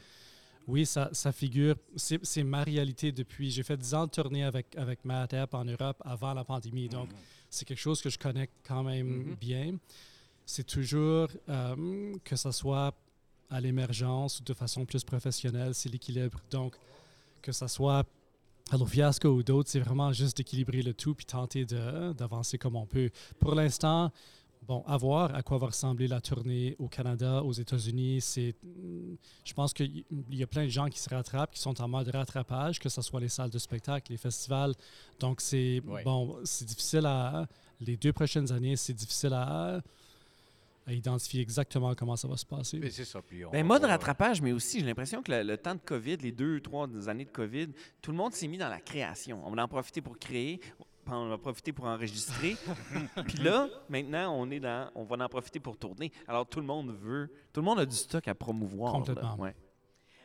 Oui, 0.68 0.86
ça, 0.86 1.08
ça 1.12 1.32
figure. 1.32 1.74
C'est 1.96 2.44
ma 2.44 2.62
réalité 2.62 3.10
depuis. 3.10 3.50
J'ai 3.50 3.64
fait 3.64 3.76
10 3.76 3.94
ans 3.94 4.06
de 4.06 4.12
tournée 4.12 4.44
avec, 4.44 4.76
avec 4.76 5.04
Matt 5.04 5.34
App 5.34 5.54
en 5.54 5.64
Europe 5.64 6.00
avant 6.04 6.34
la 6.34 6.44
pandémie. 6.44 6.88
Donc, 6.88 7.08
c'est 7.52 7.64
quelque 7.66 7.78
chose 7.78 8.00
que 8.00 8.08
je 8.10 8.18
connais 8.18 8.48
quand 8.66 8.82
même 8.82 9.06
Mhm. 9.28 9.34
bien. 9.40 9.76
C'est 10.46 10.66
toujours 10.66 11.28
euh, 11.48 12.16
que 12.24 12.34
ce 12.34 12.50
soit 12.50 12.94
à 13.50 13.60
l'émergence 13.60 14.40
ou 14.40 14.42
de 14.44 14.54
façon 14.54 14.84
plus 14.86 15.04
professionnelle, 15.04 15.74
c'est 15.74 15.90
l'équilibre. 15.90 16.40
Donc, 16.50 16.74
que 17.42 17.52
ce 17.52 17.66
soit 17.66 18.06
Hello 18.72 18.86
Fiasco 18.86 19.28
ou 19.28 19.42
d'autres, 19.42 19.68
c'est 19.68 19.80
vraiment 19.80 20.12
juste 20.12 20.36
d'équilibrer 20.38 20.80
le 20.82 20.94
tout 20.94 21.14
puis 21.14 21.26
tenter 21.26 21.66
d'avancer 21.66 22.56
comme 22.56 22.76
on 22.76 22.86
peut. 22.86 23.10
Pour 23.38 23.54
l'instant, 23.54 24.10
bon, 24.66 24.82
à 24.86 24.96
voir 24.96 25.34
à 25.34 25.42
quoi 25.42 25.58
va 25.58 25.66
ressembler 25.66 26.08
la 26.08 26.20
tournée 26.20 26.76
au 26.78 26.88
Canada, 26.88 27.42
aux 27.42 27.52
États-Unis. 27.52 28.20
C'est, 28.20 28.54
mm, 28.62 29.14
je 29.44 29.52
pense 29.54 29.72
qu'il 29.72 30.04
y 30.30 30.42
a 30.42 30.46
plein 30.46 30.64
de 30.64 30.70
gens 30.70 30.88
qui 30.88 30.98
se 30.98 31.08
rattrapent, 31.10 31.52
qui 31.52 31.60
sont 31.60 31.80
en 31.80 31.88
mode 31.88 32.08
rattrapage, 32.08 32.78
que 32.78 32.88
ce 32.88 33.02
soit 33.02 33.20
les 33.20 33.28
salles 33.28 33.50
de 33.50 33.58
spectacle, 33.58 34.12
les 34.12 34.18
festivals. 34.18 34.74
Donc, 35.20 35.40
c'est 35.40 35.80
bon, 36.04 36.38
c'est 36.44 36.64
difficile 36.64 37.06
à. 37.06 37.46
Les 37.84 37.96
deux 37.96 38.12
prochaines 38.12 38.52
années, 38.52 38.76
c'est 38.76 38.92
difficile 38.92 39.32
à, 39.32 39.82
à 40.86 40.92
identifier 40.92 41.40
exactement 41.40 41.96
comment 41.96 42.14
ça 42.14 42.28
va 42.28 42.36
se 42.36 42.46
passer. 42.46 42.78
Mais 42.78 42.90
c'est 42.90 43.04
ça. 43.04 43.20
Puis 43.20 43.44
on 43.44 43.50
Ben, 43.50 43.66
mode 43.66 43.82
rattrapage, 43.82 44.40
mais 44.40 44.52
aussi, 44.52 44.78
j'ai 44.78 44.86
l'impression 44.86 45.20
que 45.20 45.32
le, 45.32 45.42
le 45.42 45.56
temps 45.56 45.74
de 45.74 45.80
COVID, 45.80 46.18
les 46.18 46.30
deux, 46.30 46.60
trois 46.60 46.86
années 47.08 47.24
de 47.24 47.30
COVID, 47.30 47.70
tout 48.00 48.12
le 48.12 48.16
monde 48.16 48.34
s'est 48.34 48.46
mis 48.46 48.58
dans 48.58 48.68
la 48.68 48.80
création. 48.80 49.42
On 49.44 49.58
en 49.58 49.66
profiter 49.66 50.00
pour 50.00 50.16
créer, 50.16 50.60
puis 51.04 51.14
on 51.14 51.28
va 51.28 51.34
en 51.34 51.38
profiter 51.38 51.72
pour 51.72 51.86
enregistrer. 51.86 52.56
puis 53.26 53.38
là, 53.38 53.68
maintenant, 53.88 54.34
on 54.36 54.50
est 54.50 54.60
dans, 54.60 54.90
on 54.94 55.04
va 55.04 55.24
en 55.24 55.28
profiter 55.28 55.60
pour 55.60 55.76
tourner. 55.76 56.12
Alors, 56.26 56.46
tout 56.46 56.60
le 56.60 56.66
monde 56.66 56.94
veut, 57.00 57.30
tout 57.52 57.60
le 57.60 57.64
monde 57.64 57.80
a 57.80 57.86
du 57.86 57.96
stock 57.96 58.26
à 58.28 58.34
promouvoir. 58.34 58.92
Complètement. 58.92 59.36
Ouais. 59.36 59.54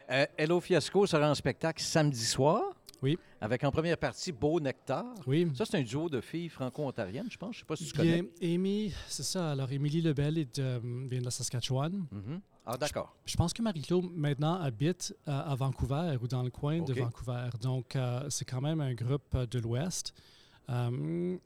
Euh, 0.10 0.26
Hello 0.38 0.60
Fiasco 0.62 1.06
sera 1.06 1.30
en 1.30 1.36
spectacle 1.36 1.82
samedi 1.82 2.24
soir. 2.24 2.64
Oui. 3.02 3.18
Avec 3.40 3.64
en 3.64 3.72
première 3.72 3.98
partie 3.98 4.32
Beau 4.32 4.60
Nectar. 4.60 5.06
Oui. 5.28 5.52
Ça, 5.56 5.66
c'est 5.66 5.78
un 5.78 5.84
duo 5.84 6.10
de 6.10 6.22
filles 6.22 6.50
franco-ontariennes, 6.50 7.30
je 7.30 7.38
pense. 7.38 7.56
Je 7.56 7.58
ne 7.58 7.62
sais 7.62 7.66
pas 7.66 7.76
si 7.76 7.86
tu 7.86 7.94
connais. 7.94 8.22
Bien, 8.24 8.56
Amy, 8.56 8.94
c'est 9.08 9.24
ça. 9.24 9.52
Alors, 9.52 9.72
Émilie 9.72 10.02
Lebel 10.02 10.38
est 10.40 10.60
de, 10.60 10.80
vient 11.08 11.20
de 11.20 11.26
la 11.26 11.32
Saskatchewan. 11.32 12.06
Mhm. 12.12 12.42
Ah, 12.70 12.76
d'accord. 12.76 13.16
Je 13.26 13.36
pense 13.38 13.54
que 13.54 13.62
Marie-Claude 13.62 14.10
maintenant 14.14 14.56
habite 14.56 15.16
euh, 15.28 15.32
à 15.32 15.56
Vancouver 15.56 16.18
ou 16.22 16.28
dans 16.28 16.44
le 16.44 16.50
coin 16.50 16.82
de. 16.82 16.94
Vancouver. 16.94 17.50
Donc, 17.62 17.96
euh, 17.96 18.30
c'est 18.30 18.44
quand 18.44 18.60
même 18.60 18.82
un 18.82 18.94
groupe 18.94 19.34
euh, 19.36 19.46
de 19.46 19.60
l'Ouest, 19.60 20.14
euh, 20.14 20.22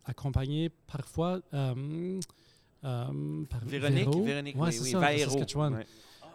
accompagné 0.05 0.69
parfois 0.87 1.39
euh, 1.53 2.19
euh, 2.83 3.43
par 3.49 3.59
Véronique, 3.65 4.05
Véro. 4.09 4.23
Véronique, 4.23 4.55
Ouais, 4.55 4.67
oui, 4.67 4.73
c'est 4.73 4.95
oui, 4.97 5.19
ça. 5.19 5.29
Saskatchewan. 5.29 5.73
Ouais. 5.75 5.85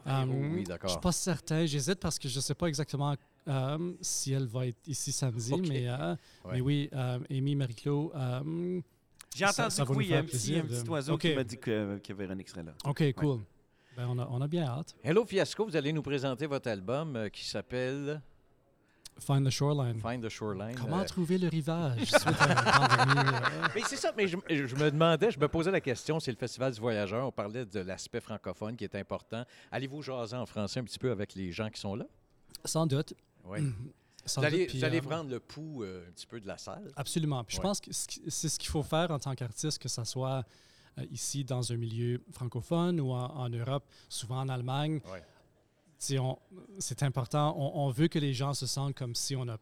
Euh, 0.06 0.24
Véro, 0.24 0.38
oui, 0.54 0.60
Je 0.62 0.68
d'accord. 0.68 0.90
suis 0.90 1.00
pas 1.00 1.12
certain. 1.12 1.66
J'hésite 1.66 1.98
parce 2.00 2.18
que 2.18 2.28
je 2.28 2.36
ne 2.36 2.40
sais 2.40 2.54
pas 2.54 2.66
exactement 2.66 3.14
euh, 3.48 3.92
si 4.00 4.32
elle 4.32 4.46
va 4.46 4.66
être 4.66 4.86
ici 4.86 5.12
samedi. 5.12 5.54
Mais, 5.68 5.88
euh, 5.88 6.14
Ouais. 6.44 6.52
mais 6.54 6.60
oui, 6.60 6.88
euh, 6.92 7.18
Amy, 7.30 7.54
Marie-Claude. 7.56 8.10
euh, 8.14 8.80
J'ai 9.34 9.44
entendu 9.46 9.70
ça 9.74 9.84
que 9.84 9.92
oui, 9.92 10.06
il 10.06 10.10
y 10.10 10.14
a 10.14 10.18
un 10.18 10.24
petit, 10.24 10.62
oiseau 10.88 11.18
qui 11.18 11.34
m'a 11.34 11.44
dit 11.44 11.58
que, 11.58 11.98
que 11.98 12.12
Véronique 12.12 12.48
serait 12.48 12.62
là. 12.62 12.72
OK, 12.84 13.12
cool. 13.14 13.40
Ben, 13.96 14.06
on, 14.08 14.18
a, 14.18 14.28
on 14.30 14.40
a 14.42 14.46
bien 14.46 14.64
hâte. 14.64 14.94
Hello 15.02 15.24
Fiasco, 15.24 15.64
vous 15.64 15.74
allez 15.74 15.90
nous 15.92 16.02
présenter 16.02 16.46
votre 16.46 16.68
album 16.68 17.16
euh, 17.16 17.28
qui 17.30 17.44
s'appelle 17.46 18.20
Find 19.18 19.46
the 19.46 19.50
Shoreline. 19.50 19.98
Find 20.00 20.22
the 20.22 20.28
Shoreline. 20.28 20.74
Comment 20.76 21.00
Euh, 21.00 21.04
trouver 21.04 21.38
le 21.38 21.48
rivage 21.48 22.04
suite 22.04 22.40
à 22.40 22.46
la 22.48 22.62
pandémie? 22.96 23.28
euh, 23.28 23.68
Mais 23.74 23.80
c'est 23.86 23.96
ça, 23.96 24.12
mais 24.16 24.28
je, 24.28 24.36
je 24.48 24.74
me 24.76 24.90
demandais, 24.90 25.30
je 25.30 25.38
me 25.38 25.48
posais 25.48 25.70
la 25.70 25.80
question, 25.80 26.20
c'est 26.20 26.30
le 26.30 26.36
Festival 26.36 26.72
du 26.72 26.80
Voyageur, 26.80 27.26
on 27.26 27.32
parlait 27.32 27.64
de 27.64 27.80
l'aspect 27.80 28.20
francophone 28.20 28.76
qui 28.76 28.84
est 28.84 28.94
important. 28.94 29.44
Allez-vous 29.72 30.02
jaser 30.02 30.36
en 30.36 30.44
français 30.46 30.80
un 30.80 30.84
petit 30.84 30.98
peu 30.98 31.10
avec 31.10 31.34
les 31.34 31.50
gens 31.52 31.70
qui 31.70 31.80
sont 31.80 31.94
là? 31.96 32.04
Sans 32.64 32.86
doute. 32.86 33.14
Oui. 33.44 33.60
Sans 34.24 34.40
Vous 34.40 34.46
allez, 34.48 34.58
doute, 34.58 34.68
puis, 34.68 34.78
vous 34.80 34.84
allez 34.84 34.98
euh, 34.98 35.02
prendre 35.02 35.30
le 35.30 35.38
pouls 35.40 35.84
euh, 35.84 36.04
un 36.08 36.12
petit 36.12 36.26
peu 36.26 36.40
de 36.40 36.46
la 36.48 36.58
salle. 36.58 36.90
Absolument. 36.96 37.42
Puis 37.44 37.56
je 37.56 37.62
pense 37.62 37.80
que 37.80 37.90
c'est 37.92 38.48
ce 38.48 38.58
qu'il 38.58 38.68
faut 38.70 38.82
faire 38.82 39.10
en 39.12 39.18
tant 39.20 39.34
qu'artiste, 39.34 39.78
que 39.78 39.88
ce 39.88 40.02
soit 40.04 40.44
euh, 40.98 41.04
ici 41.12 41.44
dans 41.44 41.72
un 41.72 41.76
milieu 41.76 42.20
francophone 42.32 43.00
ou 43.00 43.12
en, 43.12 43.24
en 43.36 43.48
Europe, 43.48 43.84
souvent 44.08 44.40
en 44.40 44.48
Allemagne. 44.48 45.00
Ouais. 45.12 45.22
C'est 45.98 47.02
important. 47.02 47.54
On, 47.58 47.86
on 47.86 47.90
veut 47.90 48.08
que 48.08 48.18
les 48.18 48.34
gens 48.34 48.54
se 48.54 48.66
sentent 48.66 48.94
comme 48.94 49.14
si 49.14 49.34
on 49.36 49.48
a 49.48 49.58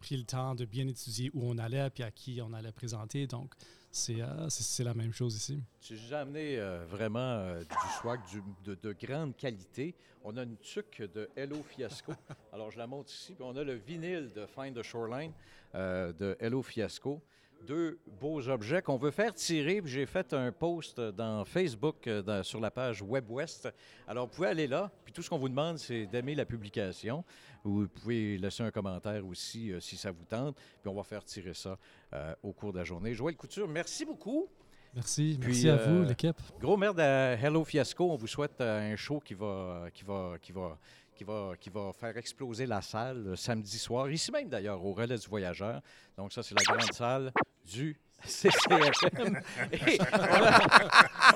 pris 0.00 0.16
le 0.16 0.24
temps 0.24 0.54
de 0.54 0.64
bien 0.64 0.86
étudier 0.88 1.30
où 1.34 1.42
on 1.44 1.58
allait 1.58 1.90
puis 1.90 2.02
à 2.02 2.10
qui 2.10 2.40
on 2.42 2.52
allait 2.54 2.72
présenter. 2.72 3.26
Donc, 3.26 3.52
c'est 3.90 4.20
euh, 4.20 4.48
la 4.78 4.94
même 4.94 5.12
chose 5.12 5.34
ici. 5.34 5.62
Tu 5.80 5.98
as 6.12 6.20
amené 6.20 6.58
euh, 6.58 6.84
vraiment 6.86 7.18
euh, 7.18 7.60
du 7.60 7.74
swag 8.00 8.20
du- 8.30 8.42
de, 8.64 8.74
de 8.80 8.92
grande 8.98 9.36
qualité. 9.36 9.94
On 10.24 10.36
a 10.36 10.44
une 10.44 10.56
tuque 10.58 11.02
de 11.02 11.28
Hello 11.36 11.62
Fiasco. 11.62 12.12
Alors, 12.52 12.70
je 12.70 12.78
la 12.78 12.86
montre 12.86 13.10
ici. 13.10 13.34
Puis 13.34 13.44
on 13.46 13.56
a 13.56 13.64
le 13.64 13.74
vinyle 13.74 14.30
de 14.34 14.46
Find 14.46 14.74
the 14.76 14.82
Shoreline 14.82 15.32
de 15.74 16.36
Hello 16.40 16.62
Fiasco. 16.62 17.20
Deux 17.66 17.98
beaux 18.20 18.48
objets 18.48 18.80
qu'on 18.82 18.96
veut 18.96 19.10
faire 19.10 19.34
tirer. 19.34 19.82
J'ai 19.84 20.06
fait 20.06 20.32
un 20.32 20.50
post 20.50 20.98
dans 21.00 21.44
Facebook 21.44 22.06
euh, 22.06 22.22
dans- 22.22 22.42
sur 22.42 22.58
la 22.58 22.70
page 22.70 23.02
WebWest. 23.02 23.68
Alors, 24.08 24.26
vous 24.26 24.32
pouvez 24.34 24.48
aller 24.48 24.66
là. 24.66 24.90
Puis 25.04 25.12
tout 25.12 25.20
ce 25.22 25.28
qu'on 25.28 25.38
vous 25.38 25.48
demande, 25.48 25.78
c'est 25.78 26.06
d'aimer 26.06 26.34
la 26.34 26.46
publication. 26.46 27.22
Vous 27.62 27.86
pouvez 27.88 28.38
laisser 28.38 28.62
un 28.62 28.70
commentaire 28.70 29.24
aussi 29.26 29.72
euh, 29.72 29.80
si 29.80 29.96
ça 29.96 30.10
vous 30.10 30.24
tente. 30.24 30.56
Puis 30.56 30.88
on 30.90 30.94
va 30.94 31.02
faire 31.02 31.22
tirer 31.22 31.52
ça 31.54 31.76
euh, 32.14 32.34
au 32.42 32.52
cours 32.52 32.72
de 32.72 32.78
la 32.78 32.84
journée. 32.84 33.14
Joël 33.14 33.36
Couture, 33.36 33.68
merci 33.68 34.04
beaucoup. 34.06 34.48
Merci. 34.94 35.36
Puis, 35.40 35.50
Merci 35.50 35.68
à 35.68 35.76
vous, 35.76 36.02
l'équipe. 36.02 36.36
Gros 36.58 36.76
merde 36.76 36.98
à 36.98 37.34
Hello 37.34 37.62
Fiasco. 37.64 38.10
On 38.10 38.16
vous 38.16 38.26
souhaite 38.26 38.60
un 38.60 38.96
show 38.96 39.20
qui 39.20 39.34
va, 39.34 39.86
qui 39.92 40.02
va, 40.02 40.34
qui 40.42 40.50
va, 40.50 40.78
qui 41.14 41.22
va, 41.24 41.52
qui 41.60 41.70
va 41.70 41.92
faire 41.92 42.16
exploser 42.16 42.66
la 42.66 42.80
salle 42.82 43.36
samedi 43.36 43.78
soir. 43.78 44.10
Ici 44.10 44.32
même 44.32 44.48
d'ailleurs, 44.48 44.84
au 44.84 44.92
Relais 44.92 45.18
du 45.18 45.28
Voyageur. 45.28 45.80
Donc 46.16 46.32
ça, 46.32 46.42
c'est 46.42 46.56
la 46.58 46.64
grande 46.64 46.92
salle 46.92 47.32
du 47.70 47.96
CCFM. 48.24 49.40
Et 49.72 49.98
on, 50.12 50.16
a, 50.44 50.60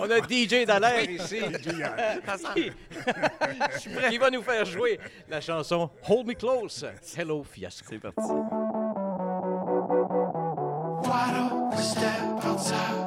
on 0.01 0.11
a 0.11 0.21
DJ 0.21 0.67
Dallaire 0.67 1.09
ici. 1.09 1.41
qui, 2.55 2.71
qui 4.11 4.19
va 4.19 4.31
nous 4.31 4.43
faire 4.43 4.65
jouer 4.65 4.99
la 5.29 5.41
chanson 5.41 5.91
Hold 6.09 6.27
Me 6.27 6.35
Close. 6.35 6.87
Hello 7.17 7.43
Fiasco. 7.43 7.87
C'est 7.89 7.99
parti. 7.99 8.21
Why 11.07 11.33
don't 11.33 11.71
we 11.71 11.83
step 11.83 12.45
outside? 12.45 13.04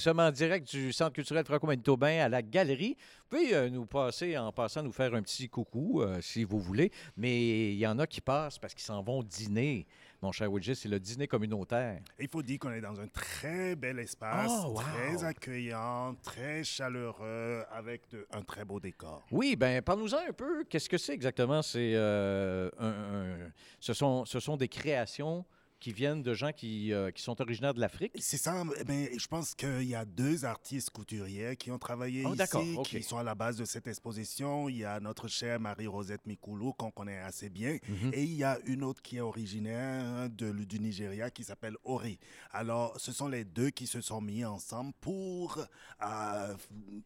Nous 0.00 0.04
sommes 0.04 0.20
en 0.20 0.30
direct 0.30 0.66
du 0.74 0.94
Centre 0.94 1.12
culturel 1.12 1.44
franco-manitobain 1.44 2.20
à 2.24 2.28
la 2.30 2.40
Galerie. 2.40 2.96
Vous 3.30 3.36
pouvez 3.36 3.54
euh, 3.54 3.68
nous 3.68 3.84
passer, 3.84 4.34
en 4.38 4.50
passant, 4.50 4.82
nous 4.82 4.92
faire 4.92 5.12
un 5.14 5.20
petit 5.20 5.46
coucou, 5.46 6.00
euh, 6.00 6.22
si 6.22 6.42
vous 6.42 6.58
voulez. 6.58 6.90
Mais 7.18 7.72
il 7.72 7.78
y 7.78 7.86
en 7.86 7.98
a 7.98 8.06
qui 8.06 8.22
passent 8.22 8.58
parce 8.58 8.72
qu'ils 8.72 8.82
s'en 8.84 9.02
vont 9.02 9.22
dîner. 9.22 9.86
Mon 10.22 10.32
cher 10.32 10.50
Widget, 10.50 10.74
c'est 10.74 10.88
le 10.88 10.98
dîner 10.98 11.26
communautaire. 11.26 12.00
Il 12.18 12.28
faut 12.28 12.40
dire 12.40 12.58
qu'on 12.58 12.72
est 12.72 12.80
dans 12.80 12.98
un 12.98 13.08
très 13.08 13.76
bel 13.76 13.98
espace, 13.98 14.50
Oh, 14.64 14.68
wow. 14.70 14.80
très 14.80 15.22
accueillant, 15.22 16.14
très 16.22 16.64
chaleureux, 16.64 17.62
avec 17.70 18.08
de- 18.10 18.26
un 18.32 18.40
très 18.40 18.64
beau 18.64 18.80
décor. 18.80 19.22
Oui, 19.30 19.54
ben 19.54 19.82
parle-nous-en 19.82 20.20
un 20.30 20.32
peu. 20.32 20.64
Qu'est-ce 20.64 20.88
que 20.88 20.96
c'est 20.96 21.12
exactement? 21.12 21.60
C'est, 21.60 21.92
euh, 21.94 22.70
un- 22.78 22.88
un- 22.88 23.50
ce, 23.80 23.92
sont, 23.92 24.24
ce 24.24 24.40
sont 24.40 24.56
des 24.56 24.68
créations 24.68 25.44
qui 25.80 25.92
viennent 25.92 26.22
de 26.22 26.34
gens 26.34 26.52
qui, 26.52 26.92
euh, 26.92 27.10
qui 27.10 27.22
sont 27.22 27.40
originaires 27.40 27.74
de 27.74 27.80
l'Afrique? 27.80 28.12
C'est 28.20 28.36
ça, 28.36 28.62
mais 28.86 29.10
je 29.18 29.26
pense 29.26 29.54
qu'il 29.54 29.82
y 29.84 29.94
a 29.94 30.04
deux 30.04 30.44
artistes 30.44 30.90
couturiers 30.90 31.56
qui 31.56 31.70
ont 31.70 31.78
travaillé 31.78 32.22
Oh, 32.26 32.34
ici, 32.34 32.76
qui 32.84 33.02
sont 33.02 33.16
à 33.18 33.22
la 33.24 33.34
base 33.34 33.56
de 33.56 33.64
cette 33.64 33.86
exposition. 33.86 34.68
Il 34.68 34.76
y 34.76 34.84
a 34.84 35.00
notre 35.00 35.26
chère 35.26 35.58
Marie-Rosette 35.58 36.26
Mikoulou, 36.26 36.74
qu'on 36.74 36.90
connaît 36.90 37.18
assez 37.20 37.48
bien, 37.48 37.78
Mhm. 37.88 38.10
et 38.12 38.22
il 38.22 38.34
y 38.34 38.44
a 38.44 38.58
une 38.66 38.84
autre 38.84 39.00
qui 39.02 39.16
est 39.16 39.20
originaire 39.20 40.28
de, 40.30 40.52
du 40.52 40.78
Nigeria, 40.78 41.30
qui 41.30 41.44
s'appelle 41.44 41.76
Ori. 41.84 42.18
Alors, 42.52 42.98
ce 43.00 43.10
sont 43.12 43.28
les 43.28 43.44
deux 43.44 43.70
qui 43.70 43.86
se 43.86 44.00
sont 44.00 44.20
mis 44.20 44.44
ensemble 44.44 44.92
pour 45.00 45.58
euh, 46.02 46.54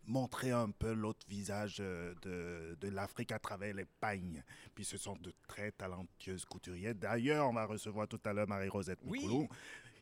montrer 0.06 0.50
un 0.50 0.70
peu 0.70 0.92
l'autre 0.92 1.24
visage 1.28 1.76
euh, 1.80 2.14
de, 2.22 2.76
de 2.80 2.88
l'Afrique 2.92 3.32
à 3.32 3.38
travers 3.38 3.74
les 3.74 3.84
pagnes. 4.00 4.42
Puis 4.74 4.84
ce 4.84 4.96
sont 4.98 5.16
de 5.20 5.32
très 5.46 5.70
talentueuses 5.72 6.44
couturières. 6.44 6.94
D'ailleurs, 6.94 7.48
on 7.48 7.52
va 7.52 7.64
recevoir 7.66 8.08
tout 8.08 8.20
à 8.24 8.32
l'heure 8.32 8.48
Marie-Rosette 8.64 8.98
Oui. 9.04 9.20
Mikoulou 9.20 9.48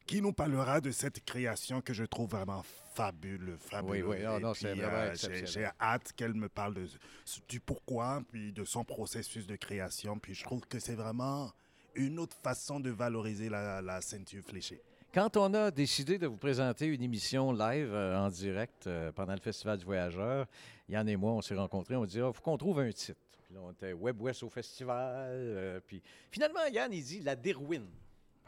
qui 0.06 0.20
nous 0.20 0.32
parlera 0.32 0.80
de 0.80 0.90
cette 0.90 1.24
création 1.24 1.80
que 1.80 1.92
je 1.94 2.04
trouve 2.04 2.30
vraiment 2.30 2.62
fabuleux, 2.94 3.56
fabuleux. 3.58 4.04
oui, 4.08 4.22
non, 4.22 4.38
Et 4.38 4.40
non, 4.42 4.52
c'est 4.54 4.72
puis, 4.72 4.80
vraiment 4.80 4.96
euh, 4.96 5.44
j'ai- 5.46 5.68
hâte 5.80 6.12
qu'elle 6.16 6.34
me 6.34 6.48
parle 6.48 6.74
de, 6.74 6.86
du 7.48 7.60
pourquoi, 7.60 8.20
puis 8.32 8.52
de 8.52 8.64
son 8.64 8.84
processus 8.84 9.46
de 9.46 9.54
création. 9.56 10.18
Puis 10.18 10.34
je 10.34 10.42
trouve 10.42 10.62
que 10.66 10.80
c'est 10.80 10.96
vraiment 10.96 11.52
une 11.94 12.18
autre 12.18 12.36
façon 12.42 12.80
de 12.80 12.90
valoriser 12.90 13.48
la, 13.48 13.80
la 13.80 14.00
ceinture 14.00 14.42
fléchée. 14.42 14.82
Quand 15.14 15.36
on 15.36 15.54
a 15.54 15.70
décidé 15.70 16.18
de 16.18 16.26
vous 16.26 16.36
présenter 16.38 16.86
une 16.86 17.02
émission 17.02 17.52
live 17.52 17.92
euh, 17.92 18.18
en 18.18 18.28
direct 18.28 18.86
euh, 18.88 19.12
pendant 19.12 19.34
le 19.34 19.40
Festival 19.40 19.78
du 19.78 19.84
Voyageur, 19.84 20.46
Yann 20.88 21.08
et 21.08 21.16
moi, 21.16 21.32
on 21.32 21.42
s'est 21.42 21.54
rencontrés, 21.54 21.94
on 21.94 22.06
dit 22.06 22.16
il 22.16 22.32
faut 22.32 22.42
qu'on 22.42 22.56
trouve 22.58 22.80
un 22.80 22.90
titre. 22.90 23.20
Puis 23.44 23.54
là, 23.54 23.60
on 23.62 23.70
était 23.70 23.92
Web 23.92 24.20
West 24.20 24.42
au 24.42 24.48
festival. 24.48 25.80
puis 25.86 26.02
finalement, 26.30 26.64
Yann, 26.72 26.92
il 26.92 27.04
dit 27.04 27.20
La 27.20 27.36
Dérouine. 27.36 27.88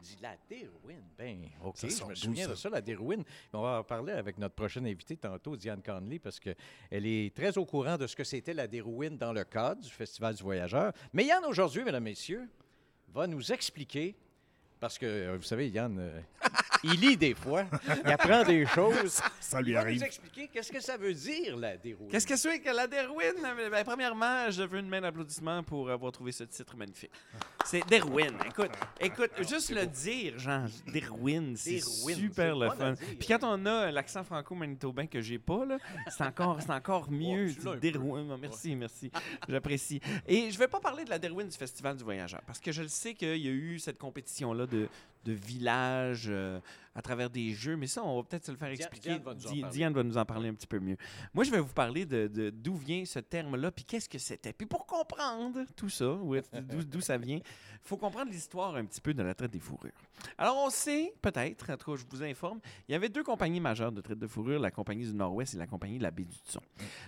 Dit 0.04 0.18
La 0.20 0.36
Dérouine. 0.50 1.02
Ben, 1.16 1.48
OK, 1.64 1.78
Ça 1.78 1.88
je 1.88 2.04
me 2.04 2.14
souviens 2.14 2.46
de 2.46 2.54
ça? 2.54 2.68
La 2.68 2.82
Dérouine. 2.82 3.24
On 3.54 3.62
va 3.62 3.78
en 3.78 3.84
parler 3.84 4.12
avec 4.12 4.36
notre 4.36 4.54
prochaine 4.54 4.86
invitée 4.86 5.16
tantôt, 5.16 5.56
Diane 5.56 5.80
Conley, 5.82 6.18
parce 6.18 6.38
qu'elle 6.38 6.56
est 6.90 7.34
très 7.34 7.56
au 7.56 7.64
courant 7.64 7.96
de 7.96 8.06
ce 8.06 8.14
que 8.14 8.22
c'était 8.22 8.52
La 8.52 8.66
Dérouine 8.66 9.16
dans 9.16 9.32
le 9.32 9.44
cadre 9.44 9.80
du 9.80 9.88
Festival 9.88 10.34
du 10.34 10.42
Voyageur. 10.42 10.92
Mais 11.14 11.24
Yann, 11.24 11.42
aujourd'hui, 11.46 11.84
mesdames, 11.84 12.02
messieurs, 12.04 12.46
va 13.08 13.26
nous 13.26 13.50
expliquer 13.50 14.14
parce 14.84 14.98
que, 14.98 15.06
euh, 15.06 15.36
vous 15.38 15.42
savez, 15.44 15.70
Yann, 15.70 15.96
euh, 15.98 16.20
il 16.82 17.00
lit 17.00 17.16
des 17.16 17.32
fois, 17.34 17.64
il 18.04 18.10
apprend 18.12 18.44
des 18.44 18.66
choses. 18.74 19.22
Ça 19.40 19.60
Il 19.60 19.64
lui 19.68 19.72
va 19.72 19.80
arrive. 19.80 20.00
nous 20.00 20.04
expliquer 20.06 20.48
qu'est-ce 20.48 20.70
que 20.70 20.78
ça 20.80 20.98
veut 20.98 21.14
dire, 21.14 21.56
la 21.56 21.78
dérouille. 21.78 22.08
Qu'est-ce 22.08 22.26
que 22.26 22.36
c'est 22.36 22.60
que 22.60 22.68
la 22.68 22.86
Derwin? 22.86 23.32
Ben, 23.70 23.82
premièrement, 23.82 24.50
je 24.50 24.62
veux 24.62 24.78
une 24.80 24.88
main 24.90 25.00
d'applaudissement 25.00 25.62
pour 25.62 25.88
avoir 25.88 26.12
trouvé 26.12 26.32
ce 26.32 26.44
titre 26.44 26.76
magnifique. 26.76 27.10
C'est 27.64 27.80
Derwin. 27.88 28.34
Écoute, 28.46 28.72
écoute, 29.00 29.30
juste 29.48 29.70
le 29.70 29.86
dire, 29.86 30.38
genre, 30.38 30.66
Derwin, 30.92 31.56
c'est 31.56 31.80
super 31.80 32.54
le 32.54 32.68
fun. 32.68 32.94
Puis 33.18 33.26
quand 33.28 33.42
on 33.42 33.64
a 33.64 33.90
l'accent 33.90 34.22
franco-manitobain 34.22 35.06
que 35.06 35.22
j'ai 35.22 35.38
pas, 35.38 35.64
c'est 36.10 36.24
encore, 36.24 36.60
c'est 36.60 36.70
encore 36.72 37.10
mieux. 37.10 37.54
Derwin, 37.80 38.28
Ah, 38.32 38.36
merci, 38.38 38.76
merci. 38.76 39.10
J'apprécie. 39.48 39.98
Et 40.28 40.50
je 40.50 40.58
vais 40.58 40.68
pas 40.68 40.80
parler 40.80 41.04
de 41.06 41.10
la 41.10 41.18
Derwin 41.18 41.48
du 41.48 41.56
Festival 41.56 41.96
du 41.96 42.04
Voyageur, 42.04 42.42
parce 42.46 42.58
que 42.58 42.70
je 42.70 42.82
le 42.82 42.88
sais 42.88 43.14
qu'il 43.14 43.38
y 43.38 43.48
a 43.48 43.52
eu 43.52 43.78
cette 43.78 43.96
compétition-là 43.96 44.66
de, 45.24 45.32
village 45.32 46.26
euh, 46.28 46.60
à 46.94 47.02
travers 47.02 47.28
des 47.30 47.52
jeux, 47.54 47.76
mais 47.76 47.86
ça, 47.86 48.02
on 48.04 48.16
va 48.16 48.22
peut-être 48.22 48.44
se 48.46 48.50
le 48.52 48.56
faire 48.56 48.68
expliquer. 48.68 49.10
Diane 49.10 49.22
va 49.22 49.34
nous 49.34 49.46
en 49.46 49.50
Di- 49.52 49.60
parler. 49.60 49.76
Diane 49.76 49.92
va 49.92 50.02
nous 50.02 50.16
en 50.18 50.24
parler 50.24 50.48
un 50.48 50.54
petit 50.54 50.66
peu 50.66 50.78
mieux. 50.78 50.96
Moi, 51.32 51.44
je 51.44 51.50
vais 51.50 51.60
vous 51.60 51.72
parler 51.72 52.06
de 52.06 52.50
d'où 52.50 52.76
vient 52.76 53.04
ce 53.04 53.18
terme-là, 53.18 53.70
puis 53.72 53.84
qu'est-ce 53.84 54.08
que 54.08 54.18
c'était. 54.18 54.52
Puis 54.52 54.66
pour 54.66 54.86
comprendre 54.86 55.64
tout 55.76 55.88
ça, 55.88 56.16
d'où 56.86 57.00
ça 57.00 57.16
vient, 57.18 57.36
il 57.38 57.88
faut 57.88 57.96
comprendre 57.96 58.30
l'histoire 58.30 58.76
un 58.76 58.84
petit 58.84 59.00
peu 59.00 59.12
de 59.12 59.22
la 59.22 59.34
traite 59.34 59.50
des 59.50 59.58
fourrures. 59.60 59.92
Alors, 60.38 60.56
on 60.64 60.70
sait, 60.70 61.14
peut-être, 61.20 61.70
en 61.70 61.76
tout 61.76 61.90
cas, 61.92 61.96
je 62.00 62.04
vous 62.08 62.22
informe, 62.22 62.60
il 62.88 62.92
y 62.92 62.94
avait 62.94 63.08
deux 63.08 63.24
compagnies 63.24 63.60
majeures 63.60 63.92
de 63.92 64.00
traite 64.00 64.18
de 64.18 64.26
fourrure, 64.26 64.60
la 64.60 64.70
compagnie 64.70 65.04
du 65.04 65.12
Nord-Ouest 65.14 65.54
et 65.54 65.58
la 65.58 65.66
compagnie 65.66 65.98
de 65.98 66.02
la 66.02 66.10
baie 66.10 66.24
du 66.24 66.36
Tson. 66.36 66.60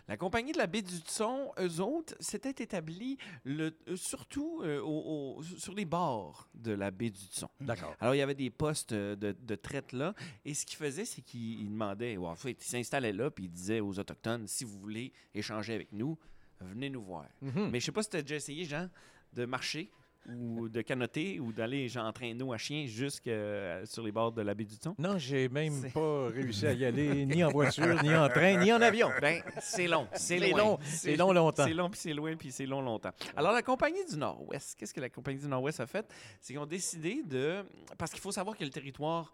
La 0.09 0.17
compagnie 0.17 0.53
de 0.53 0.59
la 0.59 0.67
baie 0.67 0.83
du 0.83 0.97
Tson, 0.97 1.53
eux 1.61 1.81
autres, 1.81 2.15
s'étaient 2.21 2.63
établis 2.63 3.17
le, 3.45 3.77
euh, 3.89 3.97
surtout 3.97 4.61
euh, 4.65 4.81
au- 4.81 5.37
au- 5.39 5.43
sur 5.43 5.75
les 5.75 5.85
bords 5.85 6.49
de 6.55 6.73
la 6.73 6.91
baie 6.91 7.11
du 7.11 7.21
Tson. 7.21 7.49
D'accord. 7.61 7.95
Alors, 8.01 8.15
il 8.15 8.19
y 8.19 8.23
avait 8.23 8.35
des 8.35 8.51
postes 8.51 8.93
euh, 8.93 9.15
de, 9.17 9.35
de 9.41 9.55
traite 9.55 9.76
là. 9.93 10.15
Et 10.45 10.55
ce 10.55 10.67
qu'ils 10.67 10.79
faisaient, 10.79 11.05
c'est 11.05 11.23
demandaient, 11.33 12.17
ou 12.17 12.27
en 12.27 12.35
fait, 12.35 12.53
ils 12.53 12.69
s'installaient 12.69 13.13
là, 13.13 13.31
puis 13.31 13.45
ils 13.45 13.51
disaient 13.51 13.81
aux 13.81 13.99
Autochtones 13.99 14.47
si 14.47 14.65
vous 14.65 14.79
voulez 14.79 15.13
échanger 15.35 15.75
avec 15.75 15.93
nous, 15.93 16.19
venez 16.61 16.91
nous 16.91 17.03
voir. 17.03 17.27
Mhm. 17.43 17.71
Mais 17.71 17.81
je 17.81 17.87
sais 17.87 17.93
pas 17.93 18.03
si 18.03 18.11
tu 18.11 18.17
as 18.17 18.23
déjà 18.23 18.37
essayé, 18.37 18.65
Jean, 18.65 18.89
de 19.33 19.45
marcher 19.45 19.91
ou 20.29 20.69
de 20.69 20.83
canoter 20.83 21.39
ou 21.41 21.53
d'aller 21.53 21.89
genre, 21.89 22.07
en 22.07 22.13
traîneau 22.13 22.53
à 22.53 22.59
chien 22.59 22.87
jusque 22.87 23.29
euh, 23.29 23.85
sur 23.87 24.03
les 24.03 24.13
bords 24.13 24.33
de 24.33 24.43
la 24.43 24.55
baie 24.55 24.65
du 24.65 24.77
Thon. 24.77 24.95
Non, 24.99 25.19
j'ai 25.19 25.49
même 25.49 25.91
pas 25.93 26.29
réussi 26.29 26.67
à 26.67 26.73
y 26.73 26.85
aller, 26.85 27.27
ni 27.27 27.45
en 27.45 27.51
voiture, 27.51 28.03
ni 28.03 28.15
en 28.15 28.29
train, 28.31 28.57
ni 28.57 28.73
en 28.73 28.81
avion. 28.81 29.11
Ben, 29.21 29.43
c'est 29.61 29.87
long, 29.87 30.09
c'est 30.15 30.39
long, 30.39 30.79
c'est 30.83 31.17
long 31.17 31.33
longtemps. 31.33 31.65
C'est 31.65 31.75
long, 31.75 31.91
puis 31.91 32.01
c'est 32.01 32.13
loin, 32.13 32.37
puis 32.37 32.51
c'est 32.51 32.67
long 32.67 32.83
longtemps. 32.83 33.13
Alors, 33.37 33.53
la 33.53 33.63
compagnie 33.63 34.05
du 34.05 34.17
Nord-Ouest, 34.17 34.77
qu'est-ce 34.79 34.93
que 34.93 35.01
la 35.01 35.11
compagnie 35.11 35.39
du 35.39 35.49
Nord-Ouest 35.49 35.81
a 35.81 35.87
fait? 35.87 36.07
C'est 36.41 36.53
qu'ils 36.53 36.61
ont 36.61 36.67
décidé 36.67 37.23
de... 37.25 37.65
Parce 37.97 38.11
qu'il 38.11 38.21
faut 38.21 38.33
savoir 38.33 38.57
que 38.57 38.65
le 38.65 38.71
territoire 38.71 39.33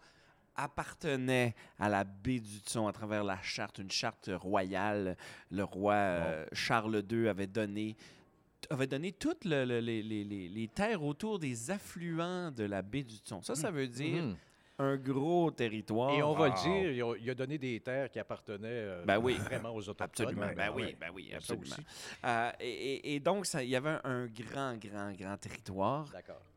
appartenait 0.55 1.55
à 1.79 1.89
la 1.89 2.03
baie 2.03 2.39
du 2.39 2.61
Thon 2.61 2.87
à 2.87 2.93
travers 2.93 3.23
la 3.23 3.41
charte, 3.41 3.79
une 3.79 3.91
charte 3.91 4.29
royale. 4.33 5.17
Le 5.51 5.63
roi 5.63 5.93
euh, 5.95 6.45
Charles 6.53 7.03
II 7.11 7.27
avait 7.27 7.47
donné 7.47 7.95
avait 8.69 8.87
donné 8.87 9.11
toutes 9.11 9.43
le- 9.43 9.65
le- 9.65 9.79
les, 9.81 10.01
les- 10.01 10.23
les- 10.23 10.47
les 10.47 10.67
terres 10.69 11.03
autour 11.03 11.37
des 11.37 11.69
affluents 11.69 12.49
de 12.49 12.63
la 12.63 12.81
baie 12.81 13.03
du 13.03 13.19
Thon. 13.19 13.41
Ça, 13.41 13.55
ça 13.55 13.69
veut 13.71 13.87
dire 13.89 14.23
Mhm. 14.23 14.35
un 14.79 14.95
gros 14.95 15.51
territoire. 15.51 16.11
Et 16.11 16.23
on 16.23 16.33
va 16.33 16.47
Wow. 16.47 16.53
le 16.55 16.61
dire, 16.93 17.15
il 17.21 17.29
a, 17.29 17.35
donné 17.35 17.57
des 17.57 17.81
terres 17.81 18.09
qui 18.09 18.19
appartenaient 18.19 18.67
euh, 18.69 19.03
Ben 19.05 19.17
oui. 19.19 19.33
vraiment 19.33 19.75
aux 19.75 19.81
Autochtones. 19.89 20.27
Absolument. 20.27 20.53
Ben 20.55 20.71
oui, 20.73 20.83
ouais. 20.83 20.97
ben 20.97 21.11
oui, 21.13 21.27
ça 21.31 21.37
absolument. 21.37 21.75
Euh, 22.23 22.51
et, 22.61 23.19
donc, 23.19 23.45
ça- 23.45 23.61
il 23.61 23.69
y 23.69 23.75
avait 23.75 23.89
un, 23.89 24.01
un 24.05 24.25
grand, 24.27 24.77
grand, 24.77 25.11
grand 25.11 25.37
territoire 25.37 26.07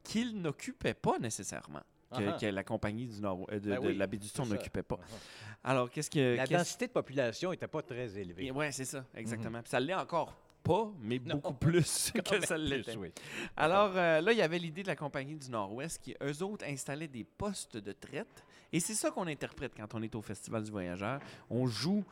qu'il 0.04 0.40
n'occupait 0.40 0.94
pas 0.94 1.18
nécessairement. 1.18 1.82
Que, 2.14 2.22
ah. 2.28 2.36
que 2.40 2.46
la 2.46 2.62
compagnie 2.62 3.06
du 3.06 3.20
Nord, 3.20 3.46
euh, 3.50 3.58
de, 3.58 3.70
Ben 3.70 3.82
de 3.82 3.88
la 3.90 4.06
baie 4.06 4.16
du 4.16 4.28
Son 4.28 4.44
c'est 4.44 4.50
ça. 4.50 4.54
n'occupait 4.54 4.82
pas. 4.84 4.94
Uh-huh. 4.94 5.56
Alors, 5.64 5.90
qu'est-ce 5.90 6.08
que. 6.10 6.36
La 6.36 6.46
densité 6.46 6.86
de 6.86 6.92
population 6.92 7.50
n'était 7.50 7.66
pas 7.66 7.82
très 7.82 8.16
élevée. 8.16 8.50
Oui, 8.52 8.66
c'est 8.70 8.84
ça, 8.84 9.04
exactement. 9.14 9.60
Puis 9.60 9.70
ça 9.70 9.80
l'est 9.80 9.94
encore 9.94 10.32
pas, 10.62 10.92
mais 11.00 11.18
Non. 11.18 11.36
beaucoup 11.36 11.54
plus 11.54 12.12
que 12.12 12.46
ça 12.46 12.56
l'était. 12.56 12.96
oui. 12.96 13.12
Alors 13.56 13.92
euh, 13.96 14.20
là, 14.20 14.32
il 14.32 14.38
y 14.38 14.42
avait 14.42 14.58
l'idée 14.58 14.82
de 14.82 14.88
la 14.88 14.96
Compagnie 14.96 15.36
du 15.36 15.50
Nord-Ouest 15.50 16.00
qui, 16.02 16.14
eux 16.22 16.42
autres, 16.42 16.64
installaient 16.66 17.08
des 17.08 17.24
postes 17.24 17.76
de 17.76 17.92
traite. 17.92 18.44
Et 18.72 18.80
c'est 18.80 18.94
ça 18.94 19.10
qu'on 19.10 19.26
interprète 19.26 19.72
quand 19.76 19.94
on 19.94 20.02
est 20.02 20.14
au 20.14 20.22
Festival 20.22 20.62
du 20.64 20.70
Voyageur. 20.70 21.20
On 21.50 21.66
joue 21.66 22.04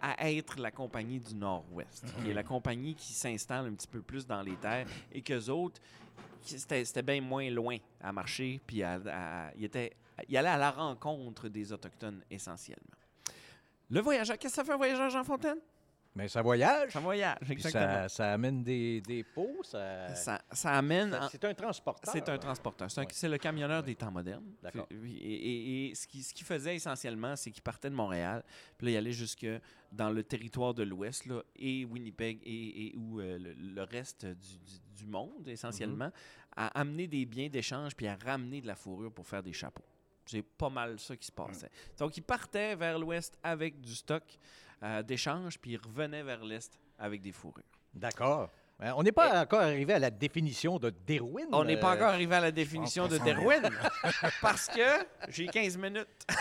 à 0.00 0.30
être 0.30 0.60
la 0.60 0.70
Compagnie 0.70 1.18
du 1.20 1.34
Nord-Ouest, 1.34 2.04
qui 2.22 2.30
est 2.30 2.34
la 2.34 2.42
compagnie 2.44 2.94
qui 2.94 3.12
s'installe 3.12 3.66
un 3.66 3.72
petit 3.74 3.88
peu 3.88 4.02
plus 4.02 4.26
dans 4.26 4.42
les 4.42 4.54
terres 4.56 4.86
et 5.10 5.22
qu'eux 5.22 5.48
autres, 5.48 5.80
c'était 6.46 7.02
bien 7.02 7.20
moins 7.20 7.48
loin 7.50 7.76
à 8.00 8.12
marcher, 8.12 8.60
puis 8.66 8.82
étaient- 9.60 9.92
ils 10.28 10.36
allaient 10.36 10.48
à 10.48 10.56
la 10.56 10.70
rencontre 10.70 11.48
des 11.48 11.72
Autochtones 11.72 12.22
essentiellement. 12.30 12.82
Le 13.90 14.00
voyageur, 14.00 14.36
qu'est-ce 14.38 14.54
que 14.54 14.56
ça 14.56 14.64
fait 14.64 14.72
un 14.72 14.76
voyageur, 14.76 15.10
Jean 15.10 15.22
Fontaine? 15.24 15.58
Mais 16.16 16.28
ça 16.28 16.40
voyage. 16.42 16.92
Ça 16.92 17.00
voyage, 17.00 17.36
puis 17.42 17.52
exactement. 17.52 17.84
ça, 17.84 18.08
ça 18.08 18.32
amène 18.32 18.62
des, 18.64 19.00
des 19.02 19.22
pots. 19.22 19.60
Ça, 19.62 20.14
Ça, 20.14 20.42
ça 20.50 20.70
amène... 20.72 21.14
en- 21.14 21.28
c'est 21.28 21.44
un 21.44 21.52
transporteur. 21.54 22.12
C'est 22.12 22.28
un 22.28 22.32
ouais. 22.32 22.38
transporteur. 22.38 22.90
C'est 22.90 23.00
un- 23.00 23.04
Ouais. 23.04 23.08
c'est 23.12 23.28
le 23.28 23.36
camionneur 23.38 23.82
des 23.82 23.94
temps 23.94 24.10
modernes. 24.10 24.46
D'accord. 24.62 24.86
Et, 24.90 24.94
et- 24.96 25.90
et 25.90 25.94
ce 25.94 26.06
qu'il 26.06 26.24
ce 26.24 26.32
qu'il 26.32 26.46
faisait 26.46 26.74
essentiellement, 26.74 27.36
c'est 27.36 27.50
qu'il 27.50 27.62
partait 27.62 27.90
de 27.90 27.94
Montréal, 27.94 28.42
puis 28.78 28.86
là, 28.86 28.92
il 28.92 28.96
allait 28.96 29.12
jusque 29.12 29.46
dans 29.92 30.10
le 30.10 30.22
territoire 30.24 30.72
de 30.74 30.82
l'Ouest, 30.82 31.26
là, 31.26 31.42
et 31.54 31.84
Winnipeg, 31.84 32.40
et, 32.44 32.86
et 32.86 32.96
où 32.96 33.20
euh, 33.20 33.38
le, 33.38 33.52
le 33.52 33.82
reste 33.82 34.24
du, 34.24 34.58
du- 34.58 34.80
du 34.96 35.06
monde, 35.06 35.46
essentiellement, 35.46 36.10
à 36.56 36.68
amener 36.80 37.06
des 37.06 37.26
biens 37.26 37.48
d'échange, 37.50 37.94
puis 37.94 38.06
à 38.06 38.16
ramener 38.16 38.62
de 38.62 38.66
la 38.66 38.74
fourrure 38.74 39.12
pour 39.12 39.26
faire 39.26 39.42
des 39.42 39.52
chapeaux. 39.52 39.84
C'est 40.24 40.42
pas 40.42 40.70
mal 40.70 40.98
ça 40.98 41.14
qui 41.16 41.26
se 41.26 41.30
passait. 41.32 41.70
Donc, 41.98 42.16
il 42.16 42.22
partait 42.22 42.74
vers 42.74 42.98
l'Ouest 42.98 43.38
avec 43.44 43.80
du 43.80 43.94
stock 43.94 44.24
euh, 44.82 45.02
d'échange, 45.02 45.58
puis 45.58 45.72
il 45.72 45.76
revenait 45.78 46.22
vers 46.22 46.44
l'Est 46.44 46.78
avec 46.98 47.22
des 47.22 47.32
fourrures. 47.32 47.64
D'accord. 47.94 48.50
Euh, 48.82 48.92
On 48.94 49.02
n'est 49.02 49.12
pas 49.12 49.40
encore 49.40 49.62
arrivé 49.62 49.94
à 49.94 49.98
la 49.98 50.10
définition 50.10 50.78
de 50.78 50.90
Derwin. 50.90 51.46
On 51.52 51.64
n'est 51.64 51.80
pas 51.80 51.92
euh, 51.92 51.96
encore 51.96 52.08
arrivé 52.08 52.34
à 52.34 52.40
la 52.40 52.52
définition 52.52 53.08
de. 53.08 53.16
Derwin 53.16 53.62
parce 54.42 54.66
que 54.68 55.06
j'ai 55.28 55.46
15 55.46 55.78
minutes. 55.78 56.26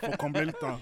Faut 0.00 0.16
combler 0.18 0.44
le 0.46 0.52
temps. 0.52 0.80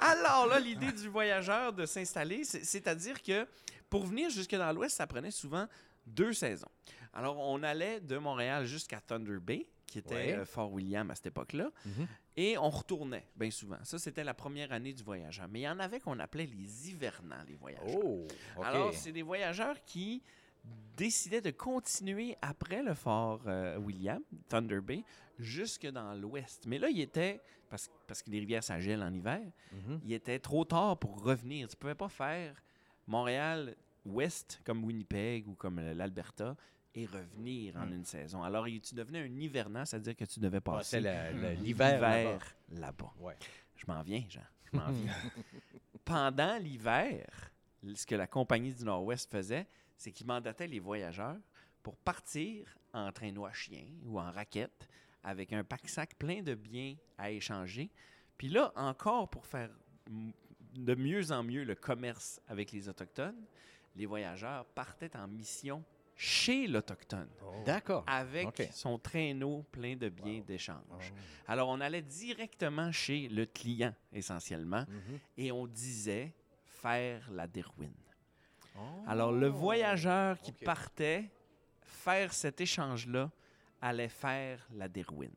Alors 0.00 0.46
là, 0.46 0.58
l'idée 0.60 0.92
du 0.92 1.08
voyageur 1.08 1.72
de 1.72 1.86
s'installer, 1.86 2.44
c'est- 2.44 2.64
c'est-à-dire 2.64 3.22
que 3.22 3.46
pour 3.88 4.06
venir 4.06 4.30
jusque 4.30 4.54
dans 4.54 4.72
l'Ouest, 4.72 4.96
ça 4.96 5.06
prenait 5.06 5.30
souvent 5.30 5.66
deux 6.06 6.32
saisons. 6.32 6.68
Alors, 7.12 7.38
on 7.38 7.62
allait 7.62 8.00
de 8.00 8.16
Montréal 8.18 8.66
jusqu'à 8.66 9.00
Thunder 9.00 9.38
Bay, 9.40 9.66
qui 9.86 9.98
était 9.98 10.14
Ouais. 10.38 10.44
Fort 10.46 10.72
William 10.72 11.10
à 11.10 11.14
cette 11.16 11.26
époque-là, 11.26 11.70
Mhm. 11.84 12.06
Et 12.36 12.56
on 12.58 12.70
retournait 12.70 13.26
bien 13.36 13.50
souvent. 13.50 13.78
Ça, 13.84 13.98
c'était 13.98 14.24
la 14.24 14.34
première 14.34 14.72
année 14.72 14.92
du 14.92 15.02
voyageur. 15.02 15.48
Mais 15.48 15.60
il 15.60 15.62
y 15.64 15.68
en 15.68 15.78
avait 15.78 16.00
qu'on 16.00 16.18
appelait 16.18 16.46
les 16.46 16.88
hivernants, 16.90 17.42
les 17.48 17.54
voyageurs. 17.56 18.04
Oh. 18.04 18.26
Alors, 18.62 18.92
c'est 18.94 19.12
des 19.12 19.22
voyageurs 19.22 19.76
qui 19.84 20.22
décidaient 20.96 21.40
de 21.40 21.50
continuer 21.50 22.36
après 22.42 22.82
le 22.82 22.94
fort 22.94 23.40
euh, 23.46 23.78
William, 23.78 24.22
Thunder 24.48 24.80
Bay, 24.80 25.02
jusque 25.38 25.86
dans 25.86 26.12
l'ouest. 26.14 26.64
Mais 26.66 26.78
là, 26.78 26.88
il 26.90 27.00
était, 27.00 27.40
parce, 27.68 27.90
parce 28.06 28.22
que 28.22 28.30
les 28.30 28.40
rivières 28.40 28.62
s'agèlent 28.64 29.02
en 29.02 29.12
hiver, 29.12 29.40
Mhm. 29.72 30.00
il 30.04 30.12
était 30.12 30.38
trop 30.38 30.64
tard 30.64 30.98
pour 30.98 31.22
revenir. 31.22 31.66
Tu 31.68 31.76
ne 31.76 31.78
pouvais 31.80 31.94
pas 31.94 32.08
faire 32.10 32.54
Montréal-Ouest 33.06 34.60
comme 34.64 34.84
Winnipeg 34.84 35.48
ou 35.48 35.54
comme 35.54 35.78
euh, 35.78 35.94
l'Alberta 35.94 36.56
et 36.94 37.06
revenir 37.06 37.76
en 37.76 37.90
une 37.90 38.04
saison. 38.04 38.42
Alors, 38.42 38.66
tu 38.66 38.94
devenais 38.94 39.20
un 39.20 39.40
hivernant, 39.40 39.84
c'est-à-dire 39.84 40.16
que 40.16 40.24
tu 40.24 40.40
devais 40.40 40.58
Ah, 40.58 40.60
passer 40.60 41.00
l'hiver. 41.60 42.40
là-bas. 42.70 43.12
Ouais. 43.18 43.36
Je 43.76 43.84
m'en 43.86 44.02
viens, 44.02 44.24
Jean. 44.28 44.42
Je 44.72 44.76
m'en 44.78 44.90
viens. 44.90 45.12
Pendant 46.04 46.58
l'hiver, 46.58 47.26
ce 47.94 48.04
que 48.06 48.14
la 48.14 48.26
Compagnie 48.26 48.72
du 48.72 48.84
Nord-Ouest 48.84 49.30
faisait, 49.30 49.66
c'est 49.96 50.12
qu'ils 50.12 50.26
mandataient 50.26 50.66
les 50.66 50.80
voyageurs 50.80 51.36
pour 51.82 51.96
partir 51.96 52.66
en 52.92 53.12
traîneau 53.12 53.46
à 53.46 53.52
chien 53.52 53.84
ou 54.04 54.18
en 54.18 54.30
raquette 54.30 54.88
avec 55.22 55.52
un 55.52 55.62
pack-sac 55.62 56.14
plein 56.16 56.42
de 56.42 56.54
biens 56.54 56.96
à 57.18 57.30
échanger. 57.30 57.90
Puis 58.36 58.48
là, 58.48 58.72
encore 58.74 59.28
pour 59.30 59.46
faire 59.46 59.70
de 60.08 60.94
mieux 60.94 61.30
en 61.30 61.42
mieux 61.42 61.64
le 61.64 61.74
commerce 61.74 62.40
avec 62.48 62.72
les 62.72 62.88
Autochtones, 62.88 63.44
les 63.96 64.06
voyageurs 64.06 64.64
partaient 64.66 65.14
en 65.16 65.28
mission 65.28 65.84
chez 66.22 66.66
l'Autochtone 66.66 67.30
D'accord. 67.64 68.04
avec 68.06 68.68
son 68.72 68.98
traîneau 68.98 69.62
plein 69.72 69.96
de 69.96 70.10
biens 70.10 70.40
d'échange. 70.46 70.76
Oh. 70.92 71.14
Alors, 71.48 71.70
on 71.70 71.80
allait 71.80 72.02
directement 72.02 72.92
chez 72.92 73.26
le 73.28 73.46
client, 73.46 73.94
essentiellement, 74.12 74.84
Mhm. 74.86 75.18
et 75.38 75.50
on 75.50 75.66
disait 75.66 76.34
faire 76.66 77.26
la 77.32 77.46
dérouine. 77.46 77.94
Oh. 78.76 78.80
Alors, 79.06 79.32
le 79.32 79.46
voyageur 79.48 80.38
qui 80.40 80.52
partait 80.52 81.30
faire 81.80 82.34
cet 82.34 82.60
échange-là 82.60 83.30
allait 83.80 84.08
faire 84.10 84.66
la 84.74 84.88
dérouine. 84.88 85.32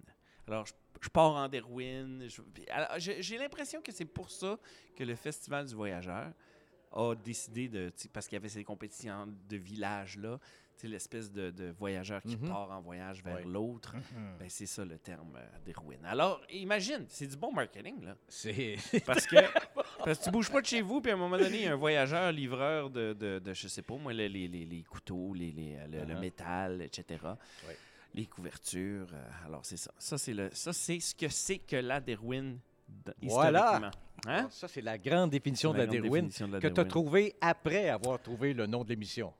Alors, 0.47 0.65
je, 0.65 0.73
je 0.99 1.07
pars 1.09 1.31
en 1.35 1.47
dérouine. 1.47 2.25
je- 2.27 2.41
puis, 2.41 2.67
alors, 2.69 2.99
J'ai 2.99 3.21
j'ai 3.23 3.37
l'impression 3.37 3.81
que 3.81 3.93
c'est 3.93 4.03
pour 4.05 4.29
ça 4.29 4.59
que 4.97 5.03
le 5.05 5.15
Festival 5.15 5.65
du 5.65 5.75
voyageur 5.75 6.33
a 6.91 7.15
décidé 7.15 7.69
de... 7.69 7.91
Parce 8.11 8.27
qu'il 8.27 8.35
y 8.35 8.37
avait 8.37 8.49
ces 8.49 8.63
compétitions 8.63 9.27
de 9.49 9.57
village-là, 9.57 10.37
l'espèce 10.83 11.31
de, 11.31 11.51
de 11.51 11.71
voyageur 11.71 12.21
qui 12.21 12.36
Mhm. 12.38 12.49
part 12.49 12.71
en 12.71 12.81
voyage 12.81 13.23
vers 13.23 13.36
Ouais. 13.38 13.43
l'autre. 13.45 13.95
Mhm. 13.95 14.38
Ben, 14.39 14.49
c'est 14.49 14.65
ça 14.65 14.83
le 14.83 14.97
terme 14.97 15.36
euh. 15.38 15.93
Alors, 16.05 16.41
imagine, 16.49 17.05
c'est 17.07 17.27
du 17.27 17.36
bon 17.38 17.51
marketing, 17.53 18.03
là. 18.03 18.15
C'est 18.27 18.75
Parce 19.05 19.25
que, 19.27 19.36
parce 20.03 20.19
que 20.19 20.23
tu 20.25 20.31
bouges 20.31 20.49
pas 20.51 20.62
de 20.62 20.65
chez 20.65 20.81
vous, 20.81 20.99
puis 21.01 21.12
à 21.12 21.15
un 21.15 21.17
moment 21.17 21.38
donné, 21.38 21.57
il 21.57 21.63
y 21.63 21.67
a 21.67 21.73
un 21.73 21.77
voyageur, 21.77 22.31
livreur 22.31 22.89
de, 22.89 23.13
de, 23.13 23.39
de, 23.39 23.53
je 23.53 23.67
sais 23.67 23.81
pas, 23.81 23.95
moi, 23.95 24.13
les, 24.13 24.27
les, 24.29 24.47
les, 24.47 24.65
les 24.65 24.83
couteaux, 24.83 25.33
les, 25.33 25.51
les- 25.51 25.77
le, 25.89 26.05
le 26.05 26.13
Uh-huh. 26.13 26.19
métal, 26.19 26.81
etc. 26.81 27.21
Ouais. 27.67 27.77
Les 28.15 28.25
couvertures. 28.25 29.07
euh, 29.13 29.29
alors, 29.45 29.65
c'est 29.65 29.77
ça. 29.77 29.91
Ça, 29.97 30.17
c'est 30.17 30.33
le, 30.33 30.49
ça, 30.53 30.71
c'est 30.73 30.99
ce 30.99 31.15
que 31.15 31.29
c'est 31.29 31.59
que 31.59 31.75
la 31.77 31.99
Voilà. 33.21 33.91
Hein? 34.27 34.47
Ça, 34.51 34.67
c'est 34.67 34.81
la 34.81 34.97
grande 34.97 35.31
définition 35.31 35.73
de 35.73 35.79
la 35.79 35.86
de 35.88 35.91
que 36.59 36.67
tu 36.67 36.79
as 36.79 36.86
trouvée 36.86 37.36
après 37.41 37.89
avoir 37.89 38.21
trouvé 38.21 38.53
le 38.53 38.67
nom 38.67 38.83
de 38.83 38.89
l'émission. 38.89 39.33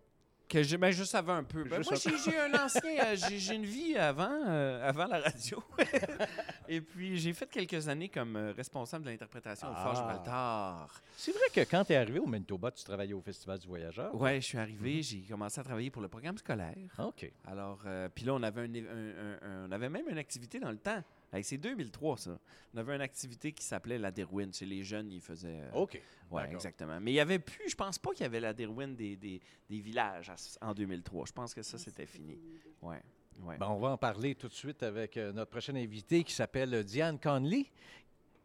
Que 0.50 0.62
je, 0.62 0.76
ben, 0.78 0.92
je 0.92 1.04
savais 1.04 1.32
un 1.32 1.44
peu. 1.44 1.64
Ben, 1.64 1.82
moi, 1.84 1.96
j'ai 1.96 2.16
j'ai 2.18 2.38
un 2.38 2.54
ancien. 2.66 2.82
euh, 3.06 3.16
j'ai 3.16 3.40
j'ai 3.40 3.56
une 3.56 3.66
vie 3.66 3.96
avant, 3.98 4.30
euh, 4.48 4.88
avant 4.88 5.06
la 5.06 5.20
radio. 5.22 5.64
Et 6.68 6.80
puis, 6.82 7.18
j'ai 7.18 7.34
fait 7.34 7.50
quelques 7.50 7.88
années 7.88 8.10
comme 8.10 8.36
euh, 8.36 8.52
responsable 8.52 9.06
de 9.06 9.10
l'interprétation 9.10 9.68
au 9.70 9.74
Fort 9.74 9.94
Ah. 9.96 9.96
Gibraltar. 9.96 11.02
C'est 11.16 11.32
vrai 11.32 11.42
que 11.54 11.62
quand 11.62 11.86
tu 11.86 11.94
es 11.94 11.96
arrivé 11.96 12.20
au 12.20 12.26
Manitoba, 12.26 12.72
tu 12.72 12.84
travaillais 12.84 13.14
au 13.14 13.22
Festival 13.22 13.58
du 13.58 13.68
Voyageur? 13.68 14.14
Ouais, 14.14 14.36
je 14.42 14.46
suis 14.46 14.58
arrivé, 14.58 15.02
j'ai 15.02 15.22
commencé 15.22 15.60
à 15.60 15.64
travailler 15.64 15.90
pour 15.90 16.02
le 16.02 16.08
programme 16.08 16.38
scolaire. 16.38 16.76
Ah, 16.98 17.08
OK. 17.08 17.32
Alors, 17.46 17.82
euh, 17.86 18.10
puis 18.14 18.26
là, 18.26 18.34
on 18.36 18.44
avait, 18.44 18.62
un, 18.64 19.68
on 19.68 19.72
avait 19.72 19.90
même 19.90 20.08
une 20.10 20.18
activité 20.18 20.60
dans 20.60 20.72
le 20.72 20.78
temps. 20.78 21.02
C'est 21.42 21.58
2003, 21.58 22.18
ça. 22.18 22.38
On 22.76 22.78
avait 22.78 22.94
une 22.96 23.02
activité 23.02 23.52
qui 23.54 23.64
s'appelait 23.64 23.98
la 23.98 24.12
Derwin. 24.12 24.54
Chez 24.54 24.68
les 24.68 24.84
jeunes, 24.84 25.12
ils 25.12 25.20
faisaient. 25.22 25.62
euh, 25.62 25.72
OK. 25.82 26.00
D'accord. 26.42 26.56
exactement. 26.56 27.00
Mais 27.00 27.12
il 27.12 27.16
y 27.16 27.20
avait 27.20 27.40
plus, 27.40 27.70
je 27.70 27.76
pense 27.76 27.98
pas 28.00 28.12
qu'il 28.12 28.22
y 28.22 28.26
avait 28.26 28.40
la 28.40 28.54
Derwin 28.54 28.96
des, 28.96 29.16
des, 29.16 29.42
des 29.70 29.80
villages 29.80 30.30
à 30.30 30.68
en 30.68 30.74
2003. 30.74 31.26
Je 31.28 31.32
pense 31.32 31.54
que 31.54 31.62
ça, 31.62 31.78
c'était 31.78 32.06
fini. 32.06 32.38
Ouais. 32.82 33.02
ouais. 33.42 33.58
Ben, 33.58 33.68
on 33.68 33.80
va 33.80 33.90
en 33.90 33.98
parler 33.98 34.36
tout 34.36 34.48
de 34.48 34.54
suite 34.54 34.84
avec 34.84 35.18
euh, 35.18 35.32
notre 35.32 35.52
prochaine 35.52 35.78
invitée 35.78 36.24
qui 36.24 36.34
s'appelle 36.34 36.84
Diane 36.84 37.20
Conley. 37.20 37.68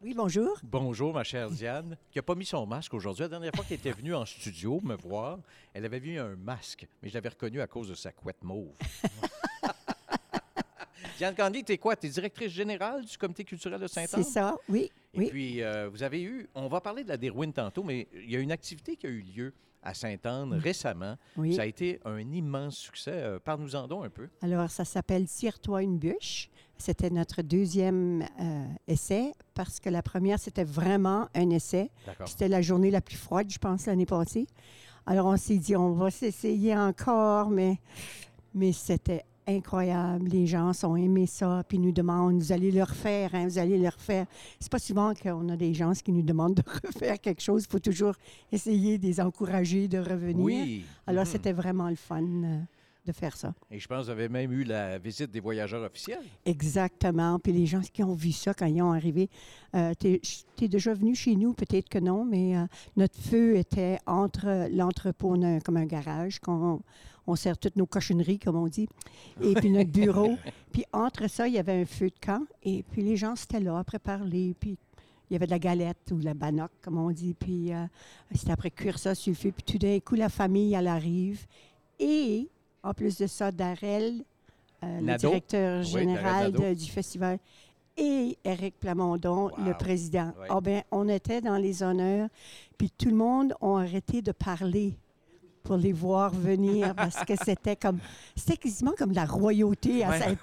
Oui, 0.01 0.13
bonjour. 0.15 0.57
Bonjour, 0.63 1.13
ma 1.13 1.25
chère 1.25 1.49
Diane, 1.49 1.97
qui 2.11 2.19
n'a 2.19 2.23
pas 2.23 2.35
mis 2.35 2.45
son 2.45 2.65
masque 2.65 2.93
aujourd'hui. 2.93 3.23
La 3.23 3.27
dernière 3.27 3.51
fois 3.53 3.65
qu'elle 3.65 3.79
était 3.79 3.91
venue 3.91 4.15
en 4.15 4.25
studio 4.25 4.79
me 4.81 4.95
voir, 4.95 5.39
elle 5.73 5.83
avait 5.83 5.99
mis 5.99 6.17
un 6.17 6.37
masque, 6.37 6.87
mais 7.01 7.09
je 7.09 7.13
l'avais 7.15 7.27
reconnu 7.29 7.59
à 7.59 7.67
cause 7.67 7.89
de 7.89 7.95
sa 7.95 8.13
couette 8.13 8.41
mauve. 8.41 8.73
Diane 11.19 11.35
Conley, 11.35 11.63
tu 11.63 11.73
es 11.73 11.77
quoi? 11.77 11.97
Tu 11.97 12.07
es 12.07 12.09
directrice 12.09 12.53
générale 12.53 13.03
du 13.03 13.17
Comité 13.17 13.43
culturel 13.43 13.77
de 13.81 13.87
C'est 13.87 14.07
Saint-Anne? 14.07 14.23
ça, 14.23 14.55
oui. 14.69 14.89
Et 15.13 15.19
oui. 15.19 15.27
puis, 15.29 15.61
euh, 15.61 15.89
vous 15.91 16.01
avez 16.01 16.21
eu, 16.21 16.47
on 16.55 16.69
va 16.69 16.79
parler 16.79 17.03
de 17.03 17.09
la 17.09 17.17
Dérouine 17.17 17.51
tantôt, 17.51 17.83
mais 17.83 18.07
il 18.13 18.31
y 18.31 18.37
a 18.37 18.39
une 18.39 18.53
activité 18.53 18.95
qui 18.95 19.05
a 19.05 19.09
eu 19.09 19.19
lieu 19.19 19.53
à 19.83 19.93
Sainte-Anne 19.93 20.53
récemment. 20.53 21.17
Mm. 21.35 21.41
oui. 21.41 21.53
Ça 21.55 21.63
a 21.63 21.65
été 21.65 21.99
un 22.05 22.19
immense 22.19 22.77
succès. 22.77 23.11
Euh, 23.11 23.37
Parle-nous-en 23.37 23.85
donc 23.89 24.05
un 24.05 24.09
peu. 24.09 24.29
Alors, 24.41 24.71
ça 24.71 24.85
s'appelle 24.85 25.27
Tire-toi 25.27 25.83
une 25.83 25.97
bûche. 25.97 26.49
C'était 26.77 27.09
notre 27.09 27.41
deuxième 27.41 28.25
euh, 28.39 28.65
essai 28.87 29.33
parce 29.53 29.81
que 29.81 29.89
la 29.89 30.01
première, 30.01 30.39
c'était 30.39 30.63
vraiment 30.63 31.27
un 31.35 31.49
essai. 31.49 31.91
D'accord. 32.05 32.29
C'était 32.29 32.47
la 32.47 32.61
journée 32.61 32.91
la 32.91 33.01
plus 33.01 33.17
froide, 33.17 33.51
je 33.51 33.59
pense, 33.59 33.87
l'année 33.87 34.05
passée. 34.05 34.47
Alors, 35.05 35.25
on 35.25 35.35
s'est 35.35 35.57
dit, 35.57 35.75
on 35.75 35.91
va 35.91 36.11
s'essayer 36.11 36.77
encore, 36.77 37.49
mais, 37.49 37.77
mais 38.53 38.71
c'était 38.71 39.25
incroyable. 39.49 40.27
Les 40.29 40.47
gens 40.47 40.71
ont 40.83 40.95
aimé 40.95 41.25
ça, 41.25 41.63
puis 41.67 41.79
nous 41.79 41.91
demandent, 41.91 42.37
vous 42.39 42.51
allez 42.51 42.71
le 42.71 42.83
refaire, 42.83 43.31
hein, 43.33 43.45
vous 43.47 43.57
allez 43.57 43.77
le 43.77 43.87
refaire. 43.89 44.25
C'est 44.59 44.71
pas 44.71 44.79
souvent 44.79 45.13
qu'on 45.13 45.49
a 45.49 45.55
des 45.55 45.73
gens 45.73 45.91
qui 45.93 46.11
nous 46.11 46.21
demandent 46.21 46.55
de 46.55 46.63
refaire 46.87 47.19
quelque 47.19 47.41
chose. 47.41 47.65
Il 47.67 47.71
faut 47.71 47.79
toujours 47.79 48.13
essayer 48.51 48.97
de 48.97 49.05
les 49.05 49.19
encourager 49.21 49.87
de 49.87 49.97
revenir. 49.99 50.43
Oui. 50.45 50.83
Alors, 51.07 51.25
Mhm. 51.25 51.31
c'était 51.31 51.53
vraiment 51.53 51.89
le 51.89 51.95
fun 51.95 52.23
euh, 52.23 52.59
de 53.05 53.11
faire 53.11 53.35
ça. 53.35 53.53
Et 53.71 53.79
je 53.79 53.87
pense 53.87 54.01
que 54.01 54.03
vous 54.05 54.09
avez 54.11 54.29
même 54.29 54.51
eu 54.51 54.63
la 54.63 54.97
visite 54.97 55.31
des 55.31 55.39
voyageurs 55.39 55.83
officiels. 55.83 56.23
Exactement. 56.45 57.39
Puis 57.39 57.53
les 57.53 57.65
gens 57.65 57.81
qui 57.81 58.03
ont 58.03 58.13
vu 58.13 58.31
ça 58.31 58.53
quand 58.53 58.65
ils 58.65 58.81
ont 58.81 58.91
arrivé, 58.91 59.29
euh, 59.75 59.93
t'es 59.97 60.21
es 60.61 60.67
déjà 60.67 60.93
venu 60.93 61.15
chez 61.15 61.35
nous, 61.35 61.53
peut-être 61.53 61.89
que 61.89 61.99
non, 61.99 62.25
mais 62.25 62.57
euh, 62.57 62.65
notre 62.97 63.17
feu 63.19 63.55
était 63.55 63.97
entre 64.05 64.67
l'entrepôt, 64.71 65.35
comme 65.63 65.77
un 65.77 65.85
garage, 65.85 66.39
qu'on 66.39 66.81
on 67.27 67.35
sert 67.35 67.57
toutes 67.57 67.75
nos 67.75 67.85
cochonneries, 67.85 68.39
comme 68.39 68.55
on 68.55 68.67
dit, 68.67 68.89
et 69.41 69.53
puis 69.53 69.69
notre 69.69 69.91
bureau. 69.91 70.37
puis 70.71 70.83
entre 70.91 71.29
ça, 71.29 71.47
il 71.47 71.53
y 71.53 71.59
avait 71.59 71.81
un 71.81 71.85
feu 71.85 72.07
de 72.09 72.19
camp, 72.19 72.45
et 72.63 72.83
puis 72.83 73.01
les 73.03 73.15
gens 73.15 73.35
c'était 73.35 73.59
là 73.59 73.77
après 73.77 73.99
parler, 73.99 74.55
puis 74.59 74.77
il 75.29 75.33
y 75.33 75.35
avait 75.35 75.45
de 75.45 75.51
la 75.51 75.59
galette 75.59 76.11
ou 76.11 76.19
de 76.19 76.25
la 76.25 76.33
bannock, 76.33 76.71
comme 76.81 76.97
on 76.97 77.11
dit, 77.11 77.35
puis 77.35 77.71
euh, 77.71 77.85
c'était 78.33 78.51
après 78.51 78.71
cuire 78.71 78.97
ça 78.97 79.13
sur 79.13 79.31
le 79.31 79.35
feu, 79.35 79.51
puis 79.51 79.63
tout 79.63 79.77
d'un 79.77 79.99
coup, 79.99 80.15
la 80.15 80.29
famille, 80.29 80.73
elle 80.73 80.87
arrive, 80.87 81.45
et 81.99 82.49
en 82.83 82.93
plus 82.93 83.17
de 83.17 83.27
ça, 83.27 83.51
Darrell, 83.51 84.23
euh, 84.83 84.99
le 85.01 85.17
directeur 85.17 85.83
général 85.83 86.51
de- 86.51 86.73
du 86.73 86.89
festival, 86.89 87.39
et 87.97 88.37
Éric 88.45 88.79
Plamondon, 88.79 89.49
Wow. 89.49 89.65
le 89.65 89.73
président. 89.73 90.31
Oui. 90.39 90.47
Ah 90.49 90.61
ben, 90.61 90.83
on 90.91 91.09
était 91.09 91.41
dans 91.41 91.57
les 91.57 91.83
honneurs, 91.83 92.29
puis 92.77 92.89
tout 92.97 93.09
le 93.09 93.15
monde 93.15 93.53
a 93.61 93.79
arrêté 93.79 94.21
de 94.21 94.31
parler 94.31 94.97
pour 95.63 95.75
les 95.75 95.91
voir 95.91 96.33
venir 96.33 96.95
parce 96.95 97.23
que 97.25 97.33
c'était 97.43 97.75
comme 97.75 97.99
c'était 98.35 98.55
quasiment 98.57 98.93
comme 98.97 99.11
la 99.11 99.25
royauté 99.25 100.03
à 100.05 100.11
Ouais. 100.11 100.19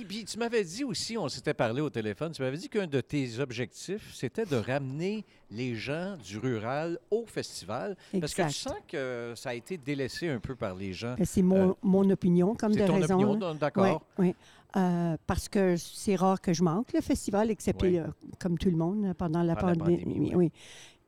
Et 0.00 0.04
puis, 0.04 0.24
tu 0.24 0.38
m'avais 0.38 0.64
dit 0.64 0.84
aussi, 0.84 1.16
on 1.16 1.28
s'était 1.28 1.54
parlé 1.54 1.80
au 1.80 1.90
téléphone, 1.90 2.32
tu 2.32 2.42
m'avais 2.42 2.56
dit 2.56 2.68
qu'un 2.68 2.86
de 2.86 3.00
tes 3.00 3.38
objectifs, 3.38 4.12
c'était 4.14 4.44
de 4.44 4.56
ramener 4.56 5.24
les 5.50 5.74
gens 5.74 6.16
du 6.24 6.38
rural 6.38 6.98
au 7.10 7.24
festival. 7.26 7.96
Parce 8.20 8.34
que 8.34 8.42
tu 8.42 8.52
sens 8.52 8.74
que 8.88 9.32
ça 9.36 9.50
a 9.50 9.54
été 9.54 9.76
délaissé 9.78 10.28
un 10.28 10.40
peu 10.40 10.54
par 10.56 10.74
les 10.74 10.92
gens. 10.92 11.14
Ben, 11.16 11.24
C'est 11.24 11.42
mon, 11.42 11.70
Euh, 11.70 11.74
mon 11.82 12.08
opinion, 12.10 12.54
comme 12.54 12.72
de 12.72 12.78
C'est 12.78 12.86
ton 12.86 12.94
raison. 13.00 13.20
opinion, 13.30 13.54
d'accord. 13.54 14.02
Oui, 14.18 14.26
oui. 14.28 14.34
Euh, 14.76 15.16
parce 15.26 15.48
que 15.48 15.76
c'est 15.76 16.16
rare 16.16 16.40
que 16.40 16.52
je 16.52 16.62
manque 16.64 16.92
le 16.92 17.00
festival, 17.00 17.50
excepté 17.50 17.86
Oui. 17.86 17.98
euh, 17.98 18.06
comme 18.40 18.58
tout 18.58 18.70
le 18.70 18.76
monde 18.76 19.14
pendant 19.16 19.42
la 19.42 19.54
Pendant 19.54 19.68
la 19.68 19.76
pandémie. 19.76 20.30
oui. 20.30 20.32
oui. 20.34 20.52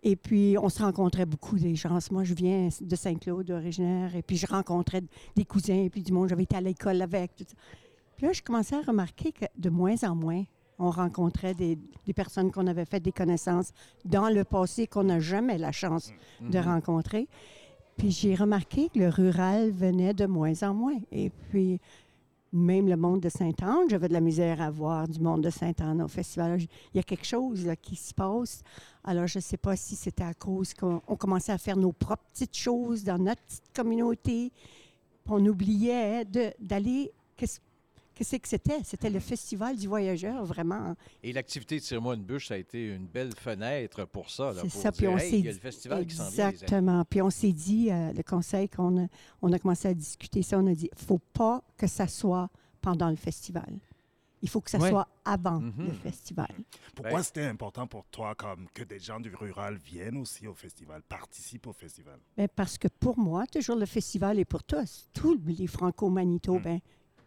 Et 0.02 0.14
puis, 0.14 0.54
on 0.62 0.68
se 0.68 0.80
rencontrait 0.80 1.26
beaucoup 1.26 1.58
des 1.58 1.74
gens. 1.74 1.98
Moi, 2.12 2.22
je 2.22 2.34
viens 2.34 2.68
de 2.80 2.94
Saint-Claude, 2.96 3.50
originaire, 3.50 4.14
et 4.14 4.22
puis 4.22 4.36
je 4.36 4.46
rencontrais 4.46 5.02
des 5.34 5.44
cousins, 5.44 5.82
et 5.82 5.90
puis 5.90 6.02
du 6.02 6.12
monde, 6.12 6.28
j'avais 6.28 6.44
été 6.44 6.54
à 6.54 6.60
l'école 6.60 7.02
avec. 7.02 7.34
Tout 7.34 7.44
ça. 7.48 7.54
Puis 8.16 8.26
là, 8.26 8.32
je 8.32 8.42
commençais 8.42 8.76
à 8.76 8.80
remarquer 8.82 9.32
que 9.32 9.44
de 9.58 9.70
moins 9.70 9.96
en 10.04 10.14
moins, 10.14 10.42
on 10.78 10.90
rencontrait 10.90 11.54
des, 11.54 11.78
des 12.06 12.12
personnes 12.12 12.50
qu'on 12.50 12.66
avait 12.66 12.84
fait 12.84 13.00
des 13.00 13.12
connaissances 13.12 13.72
dans 14.04 14.28
le 14.28 14.44
passé 14.44 14.86
qu'on 14.86 15.04
n'a 15.04 15.20
jamais 15.20 15.58
la 15.58 15.72
chance 15.72 16.12
de 16.40 16.58
Mhm. 16.58 16.64
rencontrer. 16.64 17.28
Puis 17.96 18.10
j'ai 18.10 18.34
remarqué 18.34 18.90
que 18.90 18.98
le 18.98 19.08
rural 19.08 19.70
venait 19.70 20.12
de 20.12 20.26
moins 20.26 20.62
en 20.62 20.74
moins. 20.74 20.98
Et 21.12 21.30
puis, 21.50 21.80
même 22.52 22.88
le 22.88 22.96
monde 22.96 23.20
de 23.20 23.28
Sainte-Anne, 23.30 23.88
j'avais 23.88 24.08
de 24.08 24.12
la 24.12 24.20
misère 24.20 24.60
à 24.60 24.70
voir 24.70 25.08
du 25.08 25.18
monde 25.18 25.42
de 25.42 25.50
Sainte-Anne 25.50 26.02
au 26.02 26.08
festival. 26.08 26.60
Il 26.60 26.68
y 26.96 27.00
a 27.00 27.02
quelque 27.02 27.24
chose 27.26 27.64
là, 27.66 27.74
qui 27.74 27.96
se 27.96 28.12
passe. 28.12 28.62
Alors, 29.02 29.26
je 29.26 29.38
ne 29.38 29.42
sais 29.42 29.56
pas 29.56 29.76
si 29.76 29.96
c'était 29.96 30.24
à 30.24 30.34
cause 30.34 30.74
qu'on 30.74 31.00
on 31.08 31.16
commençait 31.16 31.52
à 31.52 31.58
faire 31.58 31.76
nos 31.76 31.92
propres 31.92 32.24
petites 32.32 32.56
choses 32.56 33.02
dans 33.02 33.18
notre 33.18 33.40
petite 33.42 33.72
communauté. 33.74 34.52
On 35.28 35.44
oubliait 35.46 36.24
de- 36.26 36.52
d'aller. 36.60 37.10
Qu'est-ce 37.36 37.60
qu'est-ce 38.16 38.36
que 38.36 38.48
c'était? 38.48 38.82
C'était 38.82 39.10
le 39.10 39.20
festival 39.20 39.76
du 39.76 39.86
voyageur, 39.86 40.44
vraiment. 40.44 40.96
Et 41.22 41.32
l'activité 41.32 41.76
de 41.76 41.80
Tire-moi 41.84 42.14
une 42.16 42.24
bûche, 42.24 42.48
ça 42.48 42.54
a 42.54 42.56
été 42.56 42.86
une 42.88 43.06
belle 43.06 43.32
fenêtre 43.36 44.04
pour 44.06 44.30
ça. 44.30 44.52
C'est 44.62 44.68
ça, 44.70 44.90
puis 44.90 45.00
dire, 45.02 45.12
on 45.12 45.18
Hey, 45.18 45.30
s'est 45.30 45.38
il 45.38 45.44
y 45.44 45.48
a 45.48 45.50
le 45.52 45.56
dit- 45.56 45.60
festival 45.62 46.06
qui 46.06 46.14
s'en 46.16 46.24
vient. 46.24 46.32
les 46.32 46.40
amis. 46.40 46.52
Exactement. 46.54 47.04
Puis 47.04 47.22
on 47.22 47.30
s'est 47.30 47.52
dit, 47.52 47.90
euh, 47.92 48.12
le 48.12 48.22
conseil 48.24 48.68
qu'on 48.68 49.04
a, 49.04 49.06
on 49.42 49.52
a 49.52 49.58
commencé 49.58 49.86
à 49.88 49.94
discuter 49.94 50.42
ça, 50.42 50.58
on 50.58 50.66
a 50.66 50.74
dit, 50.74 50.90
faut 50.96 51.20
pas 51.32 51.62
que 51.76 51.86
ça 51.86 52.08
soit 52.08 52.48
pendant 52.80 53.10
le 53.10 53.16
festival. 53.16 53.78
Il 54.42 54.48
faut 54.50 54.60
que 54.60 54.70
ça 54.70 54.78
Ouais. 54.78 54.90
soit 54.90 55.08
avant 55.24 55.60
Mhm. 55.60 55.86
le 55.88 55.92
festival. 55.92 56.54
Pourquoi 56.94 57.14
Ben- 57.18 57.22
c'était 57.22 57.44
important 57.46 57.86
pour 57.86 58.04
toi 58.06 58.34
comme 58.34 58.68
que 58.74 58.84
des 58.84 58.98
gens 58.98 59.18
du 59.18 59.34
rural 59.34 59.76
viennent 59.76 60.18
aussi 60.18 60.46
au 60.46 60.52
festival, 60.54 61.02
participent 61.08 61.66
au 61.66 61.72
festival? 61.72 62.20
Ben, 62.36 62.46
parce 62.54 62.76
que 62.78 62.86
pour 62.88 63.18
moi, 63.18 63.46
toujours 63.46 63.76
le 63.76 63.86
festival 63.86 64.38
est 64.38 64.44
pour 64.44 64.62
tous. 64.62 65.08
Tous 65.14 65.40
les 65.46 65.66
franco-manitobains, 65.66 66.78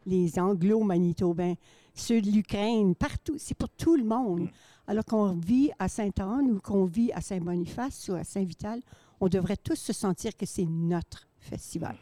les 0.10 0.40
anglo-manitobains, 0.40 1.54
ceux 1.94 2.22
de 2.22 2.30
l'Ukraine, 2.30 2.96
partout. 2.96 3.36
C'est 3.38 3.56
pour 3.58 3.70
tout 3.70 3.96
le 3.96 4.04
monde. 4.04 4.50
Alors 4.88 5.06
qu'on 5.06 5.34
vit 5.34 5.72
à 5.78 5.88
Sainte-Anne 5.88 6.52
ou 6.52 6.60
qu'on 6.60 6.86
vit 6.86 7.12
à 7.14 7.22
Saint-Boniface 7.22 8.10
ou 8.10 8.14
à 8.16 8.24
Saint-Vital, 8.24 8.82
on 9.22 9.28
devrait 9.28 9.58
tous 9.58 9.76
se 9.76 9.94
sentir 9.94 10.36
que 10.36 10.46
c'est 10.46 10.66
notre 10.66 11.28
festival. 11.38 11.96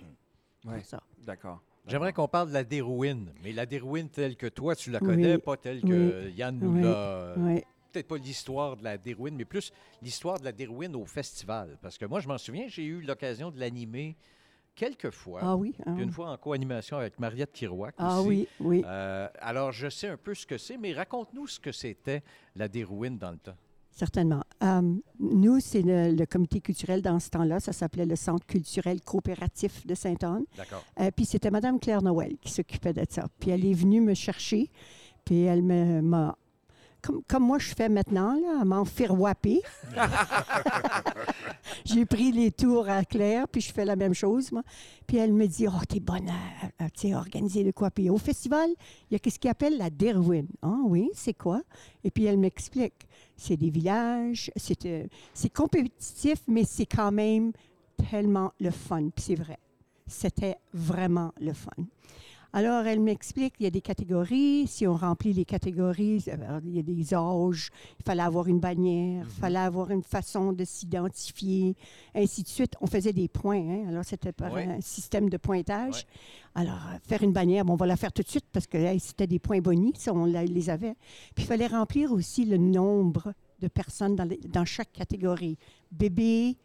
Ouais. 0.66 0.78
Pour 0.78 0.86
ça. 0.86 1.04
D'accord. 1.26 1.62
J'aimerais 1.86 2.14
qu'on 2.14 2.28
parle 2.28 2.50
de 2.50 2.54
la 2.54 2.64
dérouine, 2.64 3.32
mais 3.44 3.54
la 3.54 3.66
dérouine 3.66 4.10
telle 4.10 4.36
que 4.36 4.48
toi, 4.48 4.76
tu 4.76 4.92
la 4.92 5.00
connais, 5.00 5.36
Oui. 5.36 5.42
pas 5.42 5.58
telle 5.58 5.82
que 5.82 6.30
Yann 6.32 6.58
nous 6.60 6.76
Oui. 6.76 6.82
l'a. 6.82 7.34
Oui. 7.38 7.64
Peut-être 7.92 8.08
pas 8.08 8.18
l'histoire 8.18 8.76
de 8.78 8.84
la 8.84 8.98
dérouine, 8.98 9.36
mais 9.36 9.46
plus 9.46 9.72
l'histoire 10.02 10.38
de 10.40 10.44
la 10.46 10.52
dérouine 10.52 10.96
au 10.96 11.06
festival. 11.06 11.78
Parce 11.82 11.98
que 11.98 12.06
moi, 12.06 12.20
je 12.20 12.28
m'en 12.28 12.38
souviens, 12.38 12.66
j'ai 12.68 12.84
eu 12.84 13.02
l'occasion 13.02 13.50
de 13.52 13.60
l'animer 13.60 14.18
quelques 14.78 15.10
fois. 15.10 15.42
Ah 15.44 15.58
oui. 15.58 15.76
ah 15.86 15.92
Puis 15.94 16.04
une 16.04 16.12
fois 16.12 16.30
en 16.32 16.38
co-animation 16.38 16.96
avec 16.98 17.20
Mariette 17.20 17.52
Kirouac 17.52 17.96
Ah 17.98 18.20
aussi. 18.22 18.28
oui, 18.30 18.48
oui. 18.62 18.84
Euh, 18.86 19.28
alors, 19.42 19.74
je 19.74 19.90
sais 19.90 20.08
un 20.08 20.16
peu 20.18 20.34
ce 20.34 20.46
que 20.48 20.58
c'est, 20.58 20.78
mais 20.78 20.94
raconte-nous 20.94 21.48
ce 21.48 21.60
que 21.60 21.74
c'était 21.74 22.24
la 22.56 22.70
dérouine 22.70 23.18
dans 23.18 23.32
le 23.32 23.38
temps. 23.38 23.56
Certainement. 23.92 24.44
Euh, 24.64 24.82
nous, 25.20 25.60
c'est 25.60 25.82
le, 25.82 26.14
le 26.16 26.26
comité 26.28 26.62
culturel 26.62 27.02
dans 27.02 27.20
ce 27.20 27.32
temps-là. 27.32 27.60
Ça 27.60 27.74
s'appelait 27.74 28.06
le 28.06 28.16
Centre 28.16 28.46
culturel 28.46 29.02
coopératif 29.02 29.88
de 29.88 29.96
Sainte-Anne. 29.96 30.46
D'accord. 30.56 30.86
Euh, 31.00 31.10
puis 31.10 31.26
c'était 31.26 31.50
Mme 31.50 31.80
Claire 31.80 32.04
Noël 32.04 32.38
qui 32.40 32.52
s'occupait 32.52 32.94
de 32.94 33.04
ça. 33.10 33.26
Puis 33.40 33.50
elle 33.50 33.66
est 33.66 33.74
venue 33.74 34.00
me 34.00 34.14
chercher, 34.14 34.70
puis 35.26 35.42
elle 35.42 35.64
m'a... 35.64 36.38
Comme, 37.08 37.24
comme 37.26 37.44
moi, 37.44 37.58
je 37.58 37.74
fais 37.74 37.88
maintenant, 37.88 38.34
là, 38.34 38.58
elle 38.60 38.68
m'a 38.68 38.80
enfirouapé. 38.80 39.62
J'ai 41.86 42.06
pris 42.06 42.34
les 42.34 42.52
tours 42.52 42.90
à 42.90 43.06
Claire, 43.06 43.48
puis 43.48 43.62
je 43.62 43.72
fais 43.72 43.86
la 43.86 43.96
même 43.96 44.14
chose, 44.14 44.52
moi. 44.52 44.62
Puis 45.08 45.16
elle 45.16 45.32
me 45.32 45.48
dit, 45.48 45.68
«Oh, 45.70 45.86
t'es 45.88 46.02
bonne 46.02 46.28
à, 46.28 46.84
à, 46.84 47.18
organiser 47.18 47.64
le 47.64 47.72
quoi.» 47.72 47.92
Puis 47.92 48.10
au 48.10 48.18
festival, 48.18 48.70
il 49.10 49.14
y 49.14 49.16
a 49.16 49.32
ce 49.32 49.40
qu'il 49.40 49.50
appelle 49.50 49.78
la 49.78 49.90
Derwin. 49.90 50.48
Ah 50.62 50.80
oui, 50.84 51.10
c'est 51.14 51.34
quoi? 51.34 51.62
Et 52.04 52.12
puis 52.12 52.26
elle 52.26 52.38
m'explique. 52.38 53.08
C'est 53.38 53.56
des 53.56 53.70
villages, 53.70 54.52
c'est 54.58 54.86
euh, 54.86 55.06
c'est 55.34 55.54
compétitif, 55.54 56.40
mais 56.46 56.66
c'est 56.66 56.86
quand 56.86 57.14
même 57.14 57.54
tellement 58.12 58.52
le 58.60 58.72
fun. 58.72 59.08
Puis 59.16 59.24
c'est 59.28 59.36
vrai. 59.36 59.60
C'était 60.08 60.58
vraiment 60.74 61.34
le 61.40 61.54
fun. 61.54 61.72
Alors, 62.58 62.88
elle 62.88 63.00
m'explique, 63.02 63.54
il 63.60 63.66
y 63.66 63.68
a 63.68 63.70
des 63.70 63.82
catégories. 63.82 64.66
Si 64.66 64.88
on 64.88 64.96
remplit 64.96 65.32
les 65.32 65.46
catégories, 65.46 66.24
euh, 66.28 66.60
il 66.66 66.76
y 66.76 66.80
a 66.80 66.82
des 66.82 67.14
âges, 67.14 67.70
il 68.00 68.04
fallait 68.04 68.24
avoir 68.24 68.48
une 68.48 68.60
bannière, 68.60 69.28
il 69.30 69.40
fallait 69.40 69.60
avoir 69.60 69.92
une 69.92 70.02
façon 70.02 70.54
de 70.54 70.66
s'identifier, 70.66 71.76
ainsi 72.16 72.42
de 72.42 72.48
suite. 72.48 72.74
On 72.82 72.88
faisait 72.88 73.14
des 73.14 73.28
points, 73.28 73.62
hein. 73.62 73.86
alors 73.90 74.04
c'était 74.04 74.32
par 74.32 74.54
Ouais. 74.54 74.66
un 74.66 74.82
système 74.82 75.30
de 75.30 75.38
pointage. 75.38 76.08
Alors, 76.56 76.80
euh, 76.92 76.98
faire 77.08 77.22
une 77.22 77.32
bannière, 77.32 77.64
bon, 77.64 77.74
on 77.74 77.76
va 77.76 77.86
la 77.86 77.96
faire 77.96 78.12
tout 78.12 78.24
de 78.24 78.28
suite 78.28 78.48
parce 78.52 78.66
que 78.66 78.78
hey, 78.80 79.00
c'était 79.00 79.28
des 79.28 79.38
points 79.38 79.60
bonus, 79.62 79.94
ça, 80.00 80.12
on 80.16 80.26
les 80.26 80.70
avait. 80.72 80.96
Puis 81.36 81.44
il 81.44 81.46
fallait 81.46 81.68
remplir 81.68 82.12
aussi 82.12 82.44
le 82.44 82.58
nombre 82.58 83.34
de 83.60 83.68
personnes 83.68 84.16
dans, 84.16 84.24
les- 84.26 84.38
dans 84.38 84.66
chaque 84.66 84.92
catégorie. 84.94 85.60
Bébé 85.92 86.58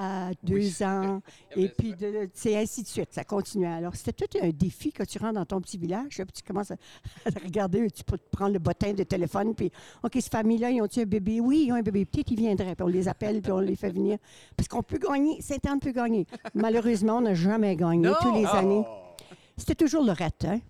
à 0.00 0.30
deux 0.44 0.82
ans, 0.84 1.20
et 1.56 1.68
puis 1.68 1.92
de- 1.94 2.30
c'est 2.32 2.56
ainsi 2.56 2.84
de 2.84 2.86
suite. 2.88 3.08
Ça 3.12 3.24
continuait. 3.24 3.66
Alors, 3.66 3.96
c'était 3.96 4.12
tout 4.28 4.38
un 4.40 4.50
défi 4.50 4.92
quand 4.92 5.04
tu 5.04 5.18
rentres 5.18 5.34
dans 5.34 5.44
ton 5.44 5.60
petit 5.60 5.76
village, 5.76 6.18
là, 6.18 6.24
puis 6.24 6.32
tu 6.32 6.42
commences 6.44 6.70
à, 6.70 6.74
à 7.26 7.30
regarder, 7.44 7.90
tu 7.90 8.04
peux 8.04 8.16
te 8.16 8.30
prendre 8.30 8.52
le 8.52 8.60
bottin 8.60 8.92
de 8.92 9.02
téléphone, 9.02 9.54
puis 9.56 9.72
OK, 10.04 10.12
cette 10.14 10.30
famille-là, 10.30 10.70
ils 10.70 10.80
ont-tu 10.80 11.00
un 11.00 11.04
bébé? 11.04 11.40
Oui, 11.40 11.64
ils 11.66 11.72
ont 11.72 11.76
un 11.76 11.82
bébé. 11.82 12.04
Peut-être 12.04 12.30
ils 12.30 12.36
viendraient, 12.38 12.76
puis 12.76 12.84
on 12.84 12.88
les 12.88 13.08
appelle, 13.08 13.42
puis 13.42 13.50
on 13.50 13.58
les 13.58 13.74
fait 13.74 13.90
venir. 13.90 14.18
Parce 14.56 14.68
qu'on 14.68 14.82
peut 14.84 14.98
gagner, 14.98 15.40
Saint-Anne 15.42 15.80
peut 15.80 15.90
gagner. 15.92 16.26
Malheureusement, 16.54 17.16
on 17.16 17.22
n'a 17.22 17.34
jamais 17.34 17.74
gagné 17.74 18.08
Non! 18.08 18.14
tous 18.20 18.32
les 18.34 18.44
Ah! 18.46 18.58
années. 18.58 18.84
C'était 19.56 19.74
toujours 19.74 20.04
Lorette, 20.04 20.44
hein? 20.44 20.60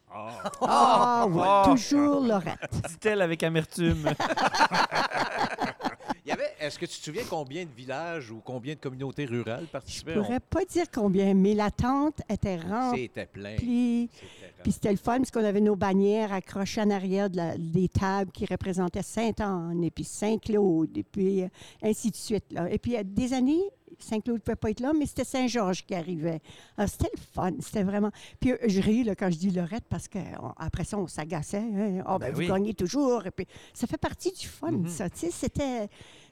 Ah. 0.63 1.27
Oui, 1.31 1.43
Oh! 1.45 1.63
toujours 1.67 2.21
Lorette. 2.23 2.71
Dit-elle 2.89 3.21
avec 3.21 3.43
amertume. 3.43 4.09
Est-ce 6.69 6.79
que 6.79 6.87
tu 6.87 6.99
te 6.99 7.05
souviens 7.05 7.23
combien 7.29 7.65
de 7.65 7.71
villages 7.77 8.31
ou 8.31 8.41
combien 8.45 8.75
de 8.75 8.79
communautés 8.81 9.25
rurales 9.25 9.65
Je 9.67 9.71
participaient? 9.71 10.15
pourrais 10.15 10.41
pas 10.41 10.65
dire 10.65 10.85
combien, 10.93 11.35
mais 11.35 11.55
la 11.55 11.71
tente 11.71 12.21
était 12.29 12.57
remplie. 12.57 13.03
C'était 13.05 13.27
plein. 13.27 13.57
Puis 13.57 14.09
C'était 14.71 14.91
le 14.91 14.97
fun 14.99 15.17
parce 15.19 15.31
qu'on 15.31 15.45
avait 15.45 15.61
nos 15.63 15.77
bannières 15.77 16.33
accrochées 16.33 16.83
en 16.83 16.91
arrière 16.91 17.31
de 17.31 17.37
la- 17.39 17.57
des 17.57 17.89
tables 17.89 18.31
qui 18.33 18.45
représentaient 18.47 19.03
Sainte-Anne 19.03 19.83
et 19.83 19.91
puis 19.91 20.05
Saint-Claude 20.05 20.97
et 20.97 21.03
puis 21.03 21.43
euh, 21.43 21.49
ainsi 21.83 22.11
de 22.11 22.17
suite. 22.17 22.45
Là. 22.53 22.71
Et 22.71 22.79
puis, 22.79 22.93
il 22.93 22.95
y 22.95 22.99
a 22.99 23.05
des 23.05 23.33
années, 23.33 23.63
Saint-Claude 23.99 24.37
ne 24.37 24.41
pouvait 24.43 24.57
pas 24.57 24.71
être 24.71 24.81
là, 24.81 24.93
mais 24.97 25.07
c'était 25.07 25.25
Saint-Georges 25.25 25.85
qui 25.85 25.95
arrivait. 25.95 26.41
Alors, 26.77 26.89
c'était 26.91 27.11
le 27.15 27.21
fun. 27.35 27.51
C'était 27.61 27.83
vraiment. 27.83 28.11
Puis 28.41 28.53
euh, 28.53 28.57
je 28.67 28.81
ris 28.81 29.03
là, 29.05 29.15
quand 29.17 29.31
je 29.31 29.39
dis 29.39 29.51
Lorette 29.51 29.85
parce 29.89 30.07
qu'après 30.07 30.85
ça, 30.85 30.99
on 30.99 31.07
s'agaçait. 31.07 31.59
Hein. 31.59 32.03
Ah, 32.07 32.19
ben, 32.19 32.27
Ben 32.27 32.33
vous 32.35 32.41
oui. 32.41 32.47
gagnez 32.49 32.75
toujours. 32.75 33.27
Et 33.27 33.31
puis, 33.31 33.47
ça 33.75 33.87
fait 33.87 33.97
partie 33.99 34.31
du 34.33 34.47
fun, 34.47 34.71
Mhm. 34.73 34.89
ça. 34.89 35.09
Tu 35.11 35.19
sais, 35.21 35.31
c'était. 35.31 35.89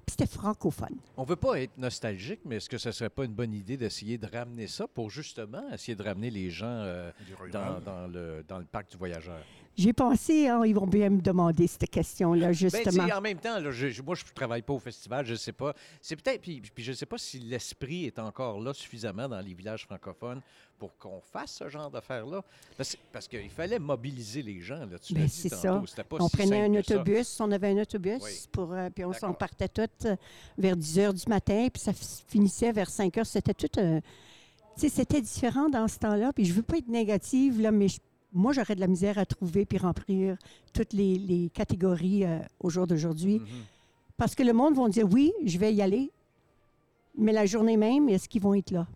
Puis 0.07 0.15
c'était 0.17 0.33
francophone. 0.33 0.97
On 1.17 1.25
veut 1.25 1.35
pas 1.37 1.61
être 1.61 1.77
nostalgique, 1.79 2.41
mais 2.45 2.57
est-ce 2.57 2.71
que 2.71 2.79
ce 2.79 2.93
serait 2.93 3.11
pas 3.11 3.25
une 3.25 3.35
bonne 3.35 3.53
idée 3.53 3.77
d'essayer 3.77 4.19
de 4.19 4.27
ramener 4.27 4.69
ça 4.69 4.87
pour 4.87 5.11
justement 5.11 5.69
essayer 5.73 5.97
de 5.97 6.03
ramener 6.03 6.31
les 6.31 6.49
gens 6.49 6.67
euh, 6.67 7.11
dans, 7.51 7.81
dans 7.81 8.07
le, 8.07 8.45
dans 8.47 8.59
le 8.59 8.65
parc 8.65 8.93
du 8.93 8.97
voyageur? 8.97 9.43
J'ai 9.77 9.93
pensé, 9.93 10.49
hein, 10.49 10.63
ils 10.65 10.75
vont 10.75 10.87
bien 10.87 11.11
me 11.11 11.21
demander 11.21 11.67
cette 11.67 11.91
question-là, 11.91 12.47
Ben, 12.47 12.53
justement. 12.55 13.07
sais, 13.07 13.13
en 13.13 13.21
même 13.21 13.39
temps, 13.39 13.59
là, 13.59 13.71
je- 13.71 13.89
je- 13.89 14.01
moi, 14.03 14.15
je 14.15 14.25
ne 14.25 14.31
travaille 14.35 14.63
pas 14.63 14.73
au 14.73 14.79
festival, 14.79 15.27
je 15.27 15.33
ne 15.33 15.37
sais 15.37 15.53
pas. 15.53 15.75
C'est 16.01 16.17
peut-être, 16.17 16.41
puis, 16.41 16.63
puis 16.75 16.83
je 16.83 16.93
ne 16.93 16.97
sais 16.97 17.05
pas 17.05 17.19
si 17.19 17.39
l'esprit 17.41 18.07
est 18.07 18.19
encore 18.19 18.59
là 18.61 18.73
suffisamment 18.73 19.29
dans 19.29 19.41
les 19.41 19.53
villages 19.53 19.85
francophones 19.85 20.41
pour 20.79 20.97
qu'on 20.97 21.21
fasse 21.21 21.57
ce 21.57 21.69
genre 21.69 21.91
d'affaires-là. 21.91 22.43
Parce, 22.79 22.97
parce 23.13 23.29
qu'il 23.29 23.51
fallait 23.51 23.79
mobiliser 23.79 24.43
les 24.43 24.61
gens, 24.61 24.79
là, 24.87 24.99
tu 24.99 25.13
Ben, 25.13 25.29
c'est 25.29 25.51
ça. 25.51 25.83
pas 26.09 26.17
On 26.21 26.29
si 26.29 26.37
prenait 26.37 26.63
un 26.79 26.83
ça. 26.83 26.95
autobus, 26.95 27.41
on 27.41 27.53
avait 27.53 27.69
un 27.69 27.83
autobus, 27.83 28.23
Oui. 28.23 28.33
pour, 28.51 28.73
euh, 28.73 28.89
puis 28.89 29.05
on 29.05 29.13
s'en 29.13 29.35
partait 29.35 29.69
toutes 29.69 30.07
euh, 30.07 30.17
vers 30.57 30.77
10 30.77 30.99
heures 31.01 31.15
du 31.15 31.25
matin, 31.29 31.69
puis 31.71 31.83
ça 31.83 31.93
finissait 31.93 32.73
vers 32.73 32.89
5 32.89 33.19
heures. 33.19 33.27
C'était 33.27 33.53
tout. 33.55 33.69
euh, 33.79 34.01
tu 34.75 34.81
sais, 34.83 34.89
c'était 34.89 35.21
différent 35.21 35.69
dans 35.69 35.87
ce 35.89 35.99
temps-là. 35.99 36.33
Puis 36.33 36.45
je 36.47 36.53
veux 36.55 36.63
pas 36.63 36.79
être 36.79 36.89
négative, 36.89 37.61
là, 37.61 37.71
mais 37.71 37.89
je- 37.89 37.99
moi, 38.37 38.53
j'aurais 38.53 38.75
de 38.75 38.81
la 38.81 38.87
misère 38.87 39.19
à 39.19 39.27
trouver 39.27 39.65
puis 39.67 39.79
remplir 39.79 40.37
toutes 40.73 40.93
les, 40.93 41.19
les 41.19 41.51
catégories 41.51 42.25
euh, 42.25 42.39
au 42.61 42.71
jour 42.71 42.87
d'aujourd'hui. 42.87 43.39
Mhm. 43.41 43.47
Parce 44.17 44.35
que 44.35 44.43
le 44.43 44.53
monde 44.53 44.77
va 44.77 44.89
dire 44.89 45.07
oui, 45.11 45.33
je 45.45 45.59
vais 45.59 45.75
y 45.75 45.83
aller, 45.83 46.11
mais 47.17 47.33
la 47.33 47.47
journée 47.47 47.77
même, 47.77 48.09
est-ce 48.09 48.29
qu'ils 48.29 48.43
vont 48.43 48.55
être 48.55 48.71
là? 48.71 48.87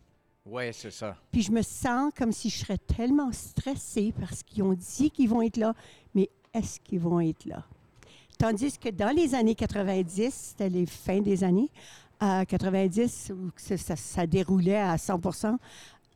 Oui, 0.46 0.64
c'est 0.72 0.90
ça. 0.90 1.16
Puis 1.30 1.42
je 1.42 1.52
me 1.52 1.62
sens 1.62 2.12
comme 2.16 2.32
si 2.32 2.48
je 2.50 2.58
serais 2.58 2.78
tellement 2.78 3.30
stressée 3.32 4.12
parce 4.18 4.42
qu'ils 4.42 4.62
ont 4.62 4.72
dit 4.72 5.10
qu'ils 5.10 5.28
vont 5.28 5.42
être 5.42 5.58
là, 5.58 5.74
mais 6.14 6.28
est-ce 6.54 6.80
qu'ils 6.80 7.00
vont 7.00 7.20
être 7.20 7.44
là? 7.44 7.64
Tandis 8.38 8.78
que 8.78 8.88
dans 8.88 9.14
les 9.14 9.34
années 9.34 9.54
90, 9.54 10.32
c'était 10.32 10.70
les 10.70 10.86
fins 10.86 11.20
des 11.20 11.44
années 11.44 11.68
à 12.18 12.44
90, 12.46 13.32
où 13.34 13.50
ça, 13.56 13.76
ça- 13.76 13.96
ça 13.96 14.26
déroulait 14.26 14.76
à 14.80 14.96
100% 14.96 15.56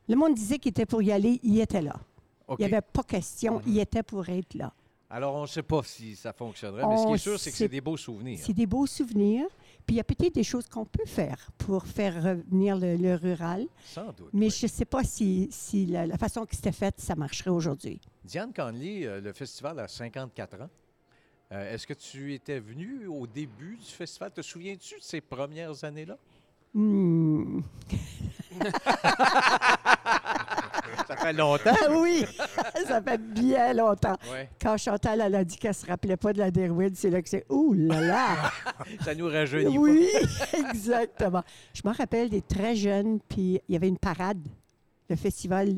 le 0.06 0.16
monde 0.16 0.34
disait 0.34 0.58
qu'il 0.58 0.70
était 0.70 0.84
pour 0.84 1.00
y 1.02 1.10
aller, 1.12 1.40
il 1.42 1.58
était 1.60 1.80
là. 1.80 1.96
Il 2.50 2.56
n'y 2.58 2.64
avait 2.66 2.80
pas 2.82 3.02
question, 3.02 3.54
Mhm. 3.58 3.62
il 3.66 3.78
était 3.78 4.02
pour 4.02 4.28
être 4.28 4.54
là. 4.54 4.72
Alors, 5.10 5.34
on 5.36 5.42
ne 5.42 5.46
sait 5.46 5.62
pas 5.62 5.82
si 5.84 6.16
ça 6.16 6.32
fonctionnerait, 6.32 6.84
mais 6.88 6.96
ce 6.96 7.06
qui 7.06 7.12
est 7.12 7.18
sûr, 7.18 7.38
c'est 7.38 7.50
que 7.50 7.56
c'est 7.56 7.68
des 7.68 7.80
beaux 7.80 7.96
souvenirs. 7.96 8.40
C'est 8.42 8.52
des 8.52 8.66
beaux 8.66 8.86
souvenirs. 8.86 9.46
Puis 9.86 9.96
il 9.96 9.98
y 9.98 10.00
a 10.00 10.04
peut-être 10.04 10.34
des 10.34 10.44
choses 10.44 10.66
qu'on 10.66 10.86
peut 10.86 11.04
faire 11.04 11.50
pour 11.58 11.84
faire 11.86 12.14
revenir 12.22 12.76
le, 12.78 12.96
le 12.96 13.14
rural, 13.16 13.66
Sans 13.84 14.06
doute. 14.12 14.30
mais 14.32 14.46
oui. 14.46 14.50
je 14.58 14.64
ne 14.64 14.70
sais 14.70 14.86
pas 14.86 15.04
si, 15.04 15.46
si 15.50 15.84
la, 15.86 16.06
la 16.06 16.16
façon 16.16 16.46
que 16.46 16.56
c'était 16.56 16.72
fait, 16.72 16.94
ça 16.98 17.14
marcherait 17.14 17.50
aujourd'hui. 17.50 18.00
Diane 18.24 18.50
Conley, 18.54 19.04
euh, 19.06 19.20
le 19.20 19.32
festival 19.34 19.78
a 19.78 19.86
54 19.86 20.62
ans. 20.62 20.70
Euh, 21.52 21.74
Est-ce 21.74 21.86
que 21.86 21.92
tu 21.92 22.32
étais 22.32 22.58
venu 22.60 23.06
au 23.06 23.26
début 23.26 23.76
du 23.76 23.84
festival? 23.90 24.32
Te 24.32 24.40
souviens-tu 24.40 24.94
de 24.96 25.02
ces 25.02 25.20
premières 25.20 25.84
années-là? 25.84 26.16
Hmm. 26.72 27.60
Ça 31.08 31.16
fait 31.16 31.32
longtemps. 31.32 31.70
Ah 31.82 31.88
oui, 31.90 32.24
ça 32.86 33.00
fait 33.02 33.18
bien 33.18 33.72
longtemps. 33.72 34.16
Ouais. 34.32 34.48
Quand 34.60 34.76
Chantal 34.76 35.20
elle 35.20 35.34
a 35.34 35.44
dit 35.44 35.56
qu'elle 35.56 35.74
se 35.74 35.86
rappelait 35.86 36.16
pas 36.16 36.32
de 36.32 36.38
la 36.38 36.50
Derwin, 36.50 36.90
c'est 36.94 37.10
là 37.10 37.20
que 37.22 37.28
c'est 37.28 37.44
ouh 37.50 37.72
là 37.74 38.00
là. 38.00 38.26
Ça 39.04 39.14
nous 39.14 39.26
rajeunit 39.28 39.76
oui, 39.78 40.08
exactement. 40.70 41.42
Je 41.72 41.82
me 41.84 41.94
rappelle 41.94 42.28
des 42.30 42.42
très 42.42 42.74
jeunes, 42.76 43.20
puis 43.28 43.60
il 43.68 43.72
y 43.72 43.76
avait 43.76 43.88
une 43.88 43.98
parade. 43.98 44.38
Le 45.10 45.16
festival, 45.16 45.68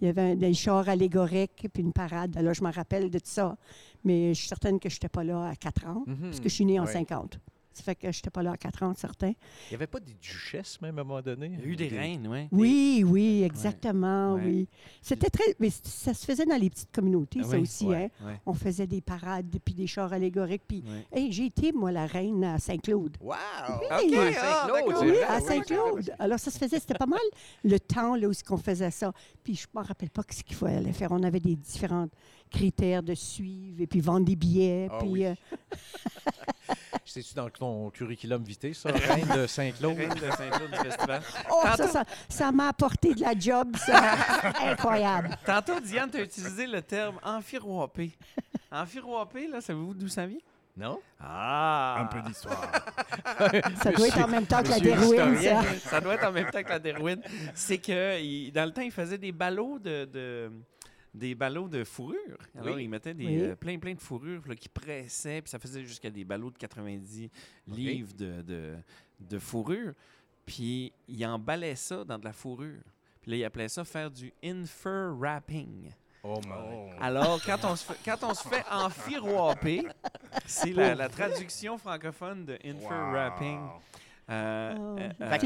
il 0.00 0.06
y 0.06 0.08
avait 0.08 0.32
un- 0.32 0.34
des 0.36 0.52
chars 0.52 0.88
allégoriques, 0.88 1.66
puis 1.72 1.82
une 1.82 1.92
parade. 1.92 2.36
Alors 2.36 2.52
je 2.54 2.62
me 2.62 2.70
rappelle 2.72 3.10
de 3.10 3.18
tout 3.18 3.24
ça, 3.30 3.56
mais 4.04 4.34
je 4.34 4.38
suis 4.40 4.48
certaine 4.48 4.78
que 4.78 4.88
je 4.90 4.96
n'étais 4.96 5.08
pas 5.08 5.24
là 5.24 5.48
à 5.48 5.54
4 5.56 5.86
ans. 5.86 6.02
Mhm. 6.06 6.16
parce 6.22 6.40
que 6.40 6.48
je 6.48 6.54
suis 6.54 6.64
née 6.66 6.78
en 6.78 6.84
Ouais. 6.84 6.92
50. 6.92 7.38
Ça 7.76 7.82
fait 7.82 7.94
que 7.94 8.10
je 8.10 8.18
n'étais 8.18 8.30
pas 8.30 8.42
là 8.42 8.52
à 8.52 8.56
4 8.56 8.82
ans, 8.84 8.94
certain. 8.96 9.28
Il 9.28 9.70
n'y 9.70 9.74
avait 9.74 9.86
pas 9.86 10.00
des 10.00 10.14
duchesses, 10.14 10.80
même, 10.80 10.96
à 10.98 11.02
un 11.02 11.04
moment 11.04 11.20
donné? 11.20 11.50
Il 11.52 11.60
y 11.60 11.62
a 11.62 11.66
eu 11.66 11.76
des 11.76 11.88
reines, 11.88 12.26
oui. 12.26 12.48
Oui, 12.50 13.04
oui, 13.06 13.42
exactement, 13.42 14.34
Ouais. 14.34 14.42
oui. 14.46 14.68
C'était 15.02 15.28
très... 15.28 15.44
Mais 15.60 15.68
ça 15.70 16.14
se 16.14 16.24
faisait 16.24 16.46
dans 16.46 16.56
les 16.58 16.70
petites 16.70 16.90
communautés, 16.90 17.40
Ah 17.42 17.48
ça 17.48 17.56
oui, 17.56 17.62
aussi, 17.62 17.84
ouais. 17.86 18.10
hein. 18.20 18.26
Ouais, 18.26 18.40
On 18.46 18.54
faisait 18.54 18.86
des 18.86 19.02
parades, 19.02 19.54
puis 19.62 19.74
des 19.74 19.86
chars 19.86 20.10
allégoriques, 20.12 20.62
puis... 20.66 20.82
ouais. 20.86 21.06
Hey, 21.12 21.30
j'ai 21.32 21.44
été, 21.46 21.72
moi, 21.72 21.92
la 21.92 22.06
reine 22.06 22.42
à 22.44 22.58
Saint-Claude. 22.58 23.18
Wow! 23.20 23.34
Oui. 23.80 24.16
OK, 24.16 24.16
Ah, 24.40 24.68
Saint-Claude, 24.68 24.94
c'est 24.98 25.10
Oui, 25.10 25.16
à 25.28 25.40
Saint-Claude. 25.40 26.14
Alors, 26.18 26.38
ça 26.38 26.50
se 26.50 26.58
faisait, 26.58 26.78
c'était 26.80 26.94
pas 26.94 27.06
mal 27.06 27.20
le 27.62 27.78
temps 27.78 28.16
là, 28.16 28.26
où 28.26 28.32
ce 28.32 28.42
qu'on 28.42 28.56
faisait 28.56 28.90
ça. 28.90 29.12
Puis, 29.44 29.54
je 29.54 29.66
ne 29.74 29.80
me 29.80 29.86
rappelle 29.86 30.10
pas 30.10 30.22
ce 30.30 30.42
qu'il 30.42 30.56
fallait 30.56 30.92
faire. 30.94 31.12
On 31.12 31.22
avait 31.22 31.40
des 31.40 31.56
différents 31.56 32.08
critères 32.50 33.02
de 33.02 33.12
suivre, 33.14 33.82
et 33.82 33.86
puis 33.86 34.00
vendre 34.00 34.24
des 34.24 34.36
billets, 34.36 34.88
Ah 34.90 34.98
puis... 35.00 35.08
oui. 35.10 35.26
euh, 35.26 35.34
C'est-tu 37.06 37.34
dans 37.34 37.48
ton 37.48 37.90
curriculum 37.90 38.42
vitae, 38.42 38.74
ça? 38.74 38.90
Reine 38.90 39.28
de 39.34 39.46
Saint-Claude? 39.46 39.96
Reine 39.96 40.10
de 40.14 40.30
Saint-Claude 40.30 40.70
du 40.70 40.76
festival. 40.78 41.22
Oh, 41.50 41.60
ça, 41.62 41.76
Tantôt- 41.76 41.92
ça, 41.92 42.04
ça 42.28 42.52
m'a 42.52 42.68
apporté 42.68 43.14
de 43.14 43.20
la 43.20 43.38
job, 43.38 43.76
ça. 43.76 44.14
Incroyable. 44.64 45.36
Tantôt, 45.46 45.78
Diane, 45.80 46.10
tu 46.10 46.18
as 46.18 46.22
utilisé 46.22 46.66
le 46.66 46.82
terme 46.82 47.18
amphiroapé. 47.22 48.10
Amphiroapé, 48.70 49.46
là, 49.48 49.60
savez-vous 49.60 49.94
d'où 49.94 50.08
ça 50.08 50.26
vient? 50.26 50.38
Non? 50.76 50.98
Ah! 51.18 51.96
Un 52.00 52.04
peu 52.06 52.20
d'histoire. 52.28 52.60
Ça 53.82 53.92
doit 53.92 54.08
être 54.08 54.18
en 54.22 54.28
même 54.28 54.44
temps 54.46 54.62
que 54.62 54.68
la 54.68 54.76
l'historien. 54.78 55.62
ça. 55.62 55.88
ça 55.90 56.00
doit 56.02 56.14
être 56.14 56.26
en 56.28 56.32
même 56.32 56.50
temps 56.50 56.62
que 56.62 56.68
la 56.68 56.78
Derwin. 56.78 57.16
C'est 57.54 57.78
que 57.78 58.20
il- 58.20 58.52
dans 58.52 58.66
le 58.66 58.72
temps, 58.72 58.82
il 58.82 58.90
faisait 58.92 59.16
des 59.16 59.32
ballots 59.32 59.78
de, 59.78 60.04
de- 60.04 60.50
des 61.16 61.34
ballots 61.34 61.68
de 61.68 61.82
fourrure. 61.84 62.38
Alors, 62.56 62.76
Oui. 62.76 62.84
il 62.84 62.88
mettait 62.88 63.14
des, 63.14 63.26
Oui. 63.26 63.40
euh, 63.40 63.56
plein, 63.56 63.78
plein 63.78 63.94
de 63.94 64.00
fourrures 64.00 64.42
là, 64.46 64.54
qui 64.54 64.68
pressaient, 64.68 65.40
puis 65.42 65.50
ça 65.50 65.58
faisait 65.58 65.82
jusqu'à 65.84 66.10
des 66.10 66.24
ballots 66.24 66.50
de 66.50 66.58
90 66.58 67.30
livres 67.68 68.12
de, 68.14 68.42
de, 68.42 68.76
de 69.20 69.38
fourrure. 69.38 69.92
Puis 70.44 70.92
il 71.08 71.26
emballait 71.26 71.74
ça 71.74 72.04
dans 72.04 72.18
de 72.18 72.24
la 72.24 72.32
fourrure. 72.32 72.82
Puis 73.22 73.30
là, 73.32 73.36
il 73.38 73.44
appelait 73.44 73.68
ça 73.68 73.84
faire 73.84 74.10
du 74.10 74.32
infer 74.44 75.12
wrapping. 75.18 75.90
Oh, 76.22 76.40
my. 76.46 76.90
Alors, 77.00 77.40
quand 77.44 77.64
on 77.64 77.76
se 77.76 77.84
fait, 77.84 77.98
quand 78.04 78.22
on 78.22 78.34
se 78.34 78.46
fait 78.48 78.64
enfiroiper, 78.70 79.86
c'est 80.44 80.72
la, 80.72 80.94
la 80.94 81.08
traduction 81.08 81.78
francophone 81.78 82.44
de 82.44 82.54
infer 82.64 82.90
Wow. 83.06 83.12
wrapping. 83.12 83.60
Euh, 84.28 84.74
Oh. 84.76 84.96
euh, 84.98 85.30
Fait 85.30 85.38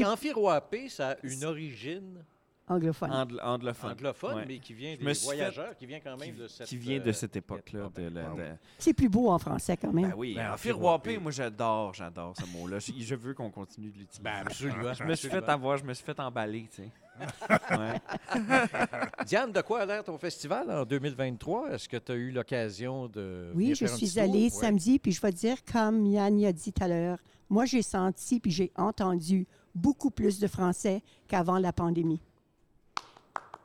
ça 0.89 1.11
a 1.11 1.15
une 1.23 1.43
origine 1.45 2.23
Anglophone. 2.67 3.11
anglo- 3.11 3.39
anglophone. 3.43 3.91
anglophone, 3.91 4.35
Ouais. 4.35 4.45
mais 4.47 4.59
qui 4.59 4.73
vient 4.73 4.95
des 4.95 5.03
fait- 5.13 5.23
voyageurs, 5.25 5.75
qui 5.75 5.85
vient 5.85 5.99
quand 5.99 6.15
même 6.17 6.35
de 6.35 6.47
cette... 6.47 6.67
qui 6.67 6.77
vient 6.77 6.99
de 6.99 7.11
cette 7.11 7.35
époque-là. 7.35 7.89
de 7.93 8.09
de- 8.09 8.55
C'est 8.77 8.93
plus 8.93 9.09
beau 9.09 9.29
en 9.29 9.37
français, 9.39 9.75
quand 9.75 9.91
même. 9.91 10.09
Ben 10.11 10.15
oui, 10.15 10.35
Ben, 10.35 10.53
enfiroiper. 10.53 11.17
moi 11.17 11.31
j'adore, 11.31 11.93
j'adore 11.93 12.33
ce 12.37 12.45
mot-là. 12.57 12.79
Je, 12.79 12.93
je 12.97 13.15
veux 13.15 13.33
qu'on 13.33 13.49
continue 13.51 13.89
de 13.91 13.97
l'utiliser. 13.97 14.23
Ben, 14.23 14.43
absolument. 14.45 14.93
je 14.93 15.03
me 15.03 15.15
suis 15.15 15.29
fait 15.29 15.43
avoir, 15.49 15.77
je 15.77 15.83
me 15.83 15.93
suis 15.93 16.05
fait 16.05 16.19
emballer, 16.19 16.67
tu 16.73 16.83
sais. 16.83 16.89
Ouais. 17.77 17.99
Diane, 19.25 19.51
de 19.51 19.61
quoi 19.61 19.81
a 19.81 19.85
l'air 19.85 20.03
ton 20.03 20.17
festival 20.17 20.71
en 20.71 20.85
2023? 20.85 21.71
Est-ce 21.73 21.89
que 21.89 21.97
tu 21.97 22.11
as 22.11 22.15
eu 22.15 22.31
l'occasion 22.31 23.07
de. 23.07 23.51
Oui, 23.53 23.75
je 23.75 23.85
suis 23.85 24.19
allée 24.19 24.43
Ouais. 24.45 24.49
samedi, 24.49 24.97
puis 24.97 25.11
je 25.11 25.21
vais 25.21 25.31
te 25.31 25.37
dire, 25.37 25.57
comme 25.71 26.05
Yann 26.05 26.39
y 26.39 26.45
a 26.45 26.53
dit 26.53 26.71
tout 26.71 26.83
à 26.83 26.87
l'heure, 26.87 27.17
moi, 27.49 27.65
j'ai 27.65 27.81
senti 27.81 28.39
puis 28.39 28.51
j'ai 28.51 28.71
entendu 28.75 29.45
beaucoup 29.75 30.09
plus 30.09 30.39
de 30.39 30.47
français 30.47 31.01
qu'avant 31.27 31.57
la 31.59 31.73
pandémie. 31.73 32.21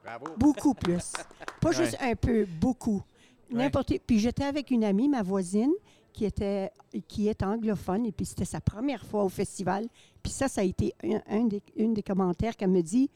Bravo. 0.06 0.26
Beaucoup 0.38 0.74
plus. 0.74 1.12
Pas 1.60 1.72
juste 1.72 1.96
un 2.00 2.14
peu, 2.14 2.46
beaucoup. 2.60 3.02
Ouais. 3.50 3.58
N'importe. 3.64 3.92
Puis 4.06 4.18
j'étais 4.18 4.44
avec 4.44 4.70
une 4.70 4.84
amie, 4.84 5.08
ma 5.08 5.22
voisine, 5.22 5.72
qui 6.12 6.24
était 6.24 6.70
qui 7.08 7.28
est 7.28 7.42
anglophone, 7.42 8.06
et 8.06 8.12
puis 8.12 8.24
c'était 8.24 8.44
sa 8.46 8.60
première 8.60 9.04
fois 9.04 9.22
au 9.24 9.28
festival. 9.28 9.86
Puis 10.22 10.32
ça, 10.32 10.48
ça 10.48 10.62
a 10.62 10.64
été 10.64 10.94
un, 11.04 11.20
un 11.28 11.44
des, 11.44 11.62
une 11.76 11.92
des 11.94 12.02
commentaires 12.02 12.56
qu'elle 12.56 12.70
me 12.70 12.82
dit. 12.82 13.10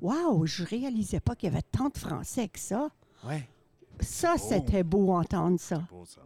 Waouh, 0.00 0.46
je 0.46 0.64
réalisais 0.64 1.20
pas 1.20 1.36
qu'il 1.36 1.50
y 1.50 1.52
avait 1.52 1.62
tant 1.62 1.88
de 1.90 1.98
Français 1.98 2.48
que 2.48 2.58
ça. 2.58 2.90
Ouais. 3.24 3.46
Ça, 4.00 4.34
Oh. 4.36 4.40
c'était 4.48 4.82
beau 4.82 5.12
entendre 5.12 5.60
ça. 5.60 5.84
Pour 5.90 6.06
ça. 6.06 6.22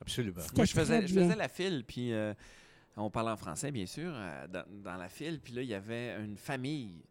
Absolument. 0.00 0.40
C'était 0.40 0.56
Moi, 0.56 0.64
je 0.64 0.72
faisais, 0.72 1.06
je 1.06 1.14
faisais 1.14 1.36
la 1.36 1.48
file, 1.48 1.84
puis 1.86 2.12
euh, 2.12 2.32
on 2.96 3.10
parlait 3.10 3.30
en 3.30 3.36
français, 3.36 3.70
bien 3.70 3.86
sûr, 3.86 4.10
euh, 4.14 4.46
dans, 4.48 4.64
dans 4.82 4.96
la 4.96 5.08
file. 5.08 5.40
Puis 5.40 5.52
là, 5.52 5.62
il 5.62 5.68
y 5.68 5.74
avait 5.74 6.16
une 6.22 6.36
famille 6.36 7.02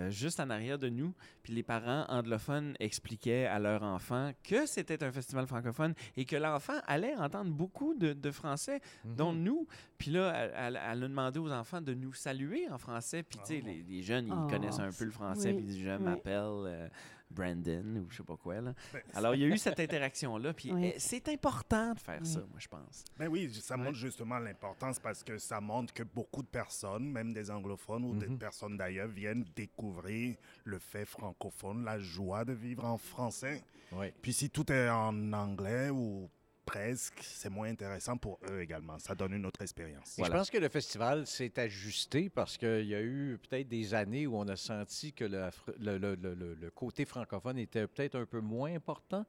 euh, 0.00 0.10
juste 0.10 0.40
en 0.40 0.50
arrière 0.50 0.78
de 0.78 0.88
nous. 0.88 1.14
Puis 1.42 1.52
les 1.52 1.62
parents 1.62 2.04
anglophones 2.08 2.74
expliquaient 2.80 3.46
à 3.46 3.58
leur 3.58 3.82
enfant 3.82 4.32
que 4.42 4.66
c'était 4.66 5.02
un 5.04 5.12
festival 5.12 5.46
francophone 5.46 5.94
et 6.16 6.24
que 6.24 6.36
l'enfant 6.36 6.74
allait 6.86 7.14
entendre 7.16 7.50
beaucoup 7.52 7.94
de, 7.94 8.12
de 8.12 8.30
français, 8.30 8.80
Mhm. 9.04 9.14
dont 9.16 9.32
nous. 9.32 9.66
Puis 9.98 10.10
là, 10.10 10.32
elle, 10.54 10.76
elle- 10.76 10.76
a 10.76 10.96
demandé 11.08 11.38
aux 11.38 11.50
enfants 11.52 11.80
de 11.80 11.94
nous 11.94 12.12
saluer 12.14 12.68
en 12.70 12.78
français. 12.78 13.22
Puis, 13.22 13.38
tu 13.40 13.46
sais, 13.46 13.60
Oh. 13.62 13.66
les, 13.66 13.82
les 13.82 14.02
jeunes, 14.02 14.26
ils 14.28 14.32
Oh, 14.32 14.46
connaissent 14.48 14.78
un 14.78 14.90
peu 14.90 15.04
le 15.04 15.10
français. 15.10 15.50
oui, 15.50 15.56
Puis 15.56 15.64
ils 15.64 15.66
disent 15.68 15.82
Je 15.84 15.90
oui. 15.90 16.02
m'appelle 16.02 16.32
euh, 16.34 16.88
Brandon 17.30 17.84
ou 17.96 18.10
je 18.10 18.16
sais 18.18 18.22
pas 18.22 18.36
quoi. 18.36 18.60
Là. 18.60 18.74
Ben, 18.92 19.02
Alors, 19.14 19.34
il 19.34 19.42
y 19.42 19.44
a 19.44 19.48
eu 19.48 19.58
cette 19.58 19.78
interaction-là. 19.80 20.52
Puis 20.52 20.72
Oui. 20.72 20.92
eh, 20.94 20.98
c'est 20.98 21.28
important 21.28 21.94
de 21.94 21.98
faire 22.00 22.20
Oui. 22.20 22.26
ça, 22.28 22.40
moi, 22.40 22.58
je 22.58 22.68
pense. 22.68 23.04
Ben 23.18 23.28
oui, 23.28 23.52
ça 23.54 23.76
montre 23.76 23.94
justement 23.96 24.38
l'importance 24.38 24.98
parce 24.98 25.22
que 25.22 25.38
ça 25.38 25.60
montre 25.60 25.92
que 25.94 26.02
beaucoup 26.02 26.42
de 26.42 26.48
personnes, 26.48 27.10
même 27.10 27.32
des 27.32 27.50
anglophones 27.50 28.04
ou 28.04 28.14
des 28.16 28.28
Mhm. 28.28 28.38
personnes 28.38 28.76
d'ailleurs, 28.76 29.08
viennent 29.08 29.44
découvrir 29.54 30.36
le 30.64 30.78
fait 30.78 31.04
francophone, 31.04 31.84
la 31.84 31.98
joie 31.98 32.44
de 32.44 32.52
vivre 32.52 32.84
en 32.84 32.98
français. 32.98 33.62
Oui. 33.92 34.06
Puis 34.22 34.32
si 34.32 34.50
tout 34.50 34.70
est 34.72 34.88
en 34.88 35.32
anglais 35.32 35.90
ou 35.90 36.28
presque, 36.70 37.18
c'est 37.22 37.50
moins 37.50 37.68
intéressant 37.68 38.16
pour 38.16 38.38
eux 38.50 38.60
également. 38.60 38.98
Ça 38.98 39.14
donne 39.14 39.32
une 39.34 39.46
autre 39.46 39.62
expérience. 39.62 40.14
Je 40.18 40.30
pense 40.30 40.50
que 40.50 40.58
le 40.58 40.68
festival 40.68 41.26
s'est 41.26 41.58
ajusté 41.58 42.28
parce 42.30 42.56
qu'il 42.56 42.86
y 42.86 42.94
a 42.94 43.00
eu 43.02 43.38
peut-être 43.48 43.68
des 43.68 43.94
années 43.94 44.26
où 44.26 44.36
on 44.36 44.46
a 44.48 44.56
senti 44.56 45.12
que 45.12 45.24
le, 45.24 45.38
fr- 45.48 45.74
le- 45.78 45.98
le- 45.98 46.14
le- 46.14 46.34
le- 46.34 46.54
le 46.54 46.70
côté 46.70 47.04
francophone 47.04 47.58
était 47.58 47.86
peut-être 47.86 48.16
un 48.16 48.26
peu 48.26 48.40
moins 48.40 48.74
important. 48.74 49.24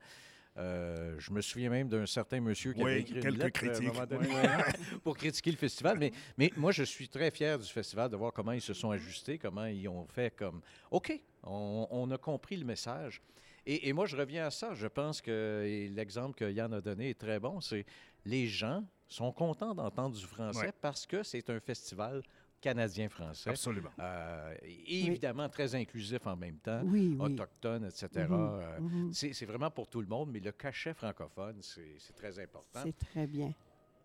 Euh, 0.58 1.16
je 1.18 1.32
me 1.32 1.40
souviens 1.40 1.70
même 1.70 1.88
d'un 1.88 2.06
certain 2.06 2.42
monsieur 2.42 2.74
qui 2.74 2.84
Oui, 2.84 2.92
avait 2.92 3.00
écrit 3.02 3.16
une 3.16 3.22
quelques 3.22 3.62
lettre 3.62 3.74
à 3.74 3.78
un 3.78 3.82
moment 3.94 4.06
donné, 4.06 4.28
oui. 4.28 4.34
ouais, 4.36 5.00
pour 5.02 5.16
critiquer 5.18 5.52
le 5.52 5.56
festival. 5.58 5.98
Mais, 5.98 6.12
mais 6.38 6.52
moi, 6.58 6.74
je 6.74 6.84
suis 6.84 7.08
très 7.08 7.32
fier 7.32 7.58
du 7.58 7.68
festival 7.70 8.10
de 8.10 8.18
voir 8.18 8.34
comment 8.34 8.52
ils 8.52 8.62
se 8.62 8.74
sont 8.74 8.92
ajustés, 8.92 9.38
comment 9.38 9.66
ils 9.66 9.88
ont 9.88 10.06
fait 10.08 10.36
comme 10.36 10.62
OK, 10.92 11.18
on, 11.44 11.88
on 11.90 12.12
a 12.12 12.18
compris 12.18 12.58
le 12.58 12.66
message. 12.66 13.22
Et, 13.66 13.90
et 13.90 13.94
moi, 13.94 14.06
je 14.06 14.16
reviens 14.18 14.46
à 14.48 14.52
ça. 14.52 14.74
Je 14.74 14.88
pense 14.88 15.22
que 15.22 15.88
l'exemple 15.94 16.36
que 16.38 16.52
Yann 16.52 16.74
a 16.74 16.82
donné 16.82 17.12
est 17.12 17.20
très 17.20 17.40
bon. 17.40 17.62
C'est 17.62 17.86
les 18.26 18.48
gens 18.48 18.84
sont 19.08 19.32
contents 19.32 19.74
d'entendre 19.76 20.16
du 20.16 20.26
français 20.26 20.68
Ouais. 20.68 20.74
parce 20.82 21.06
que 21.06 21.22
c'est 21.24 21.50
un 21.50 21.60
festival 21.60 22.22
canadien-français. 22.62 23.50
Absolument. 23.50 23.90
Euh, 24.00 24.56
et 24.64 25.06
évidemment, 25.08 25.50
très 25.50 25.74
inclusif 25.76 26.26
en 26.28 26.36
même 26.36 26.58
temps, 26.60 26.82
Oui, 26.86 27.16
oui. 27.20 27.34
autochtone, 27.34 27.86
etc. 27.86 28.08
Mhm, 28.30 28.34
Euh, 28.40 28.80
mhm. 28.80 29.14
c'est 29.14 29.34
c'est 29.34 29.46
vraiment 29.48 29.72
pour 29.72 29.88
tout 29.88 30.00
le 30.02 30.08
monde, 30.08 30.30
mais 30.32 30.40
le 30.40 30.52
cachet 30.52 30.94
francophone, 30.94 31.58
c'est 31.62 32.14
très 32.16 32.40
important. 32.40 32.82
C'est 32.84 32.98
très 32.98 33.26
bien. 33.28 33.52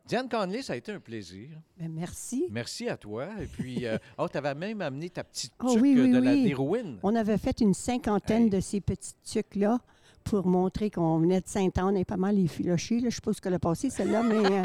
Diane 0.07 0.29
Conley, 0.29 0.63
ça 0.63 0.75
a 0.75 0.77
été 0.77 0.93
un 0.93 1.01
plaisir. 1.01 1.49
Ben, 1.79 1.91
merci. 1.93 2.47
Merci 2.51 2.89
à 2.89 2.97
toi. 2.97 3.29
Et 3.41 3.47
puis, 3.47 3.87
euh, 3.87 3.99
oh, 4.19 4.29
tu 4.29 4.39
avais 4.39 4.55
même 4.55 4.81
amené 4.81 5.11
ta 5.11 5.25
petite 5.25 5.53
Oh, 5.63 5.73
tuque 5.73 5.83
oui, 5.83 5.97
oui, 5.99 6.13
de 6.13 6.19
la 6.19 6.31
oui. 6.33 6.45
dérouine. 6.45 6.99
On 7.03 7.15
avait 7.17 7.39
fait 7.39 7.61
une 7.61 7.75
cinquantaine 7.75 8.45
Hey. 8.45 8.51
de 8.51 8.61
ces 8.61 8.81
petites 8.81 9.17
tuques-là 9.25 9.81
pour 10.25 10.47
montrer 10.47 10.91
qu'on 10.91 11.19
venait 11.19 11.41
de 11.41 11.49
Sainte-Anne 11.49 11.97
et 11.97 12.05
pas 12.05 12.17
mal 12.17 12.37
les 12.37 12.49
filochés. 12.49 13.01
Là. 13.01 13.09
Je 13.11 13.15
suppose 13.17 13.41
qu'elle 13.41 13.55
a 13.55 13.59
passé, 13.59 13.91
celle-là, 13.91 14.23
mais 14.23 14.37
euh, 14.45 14.63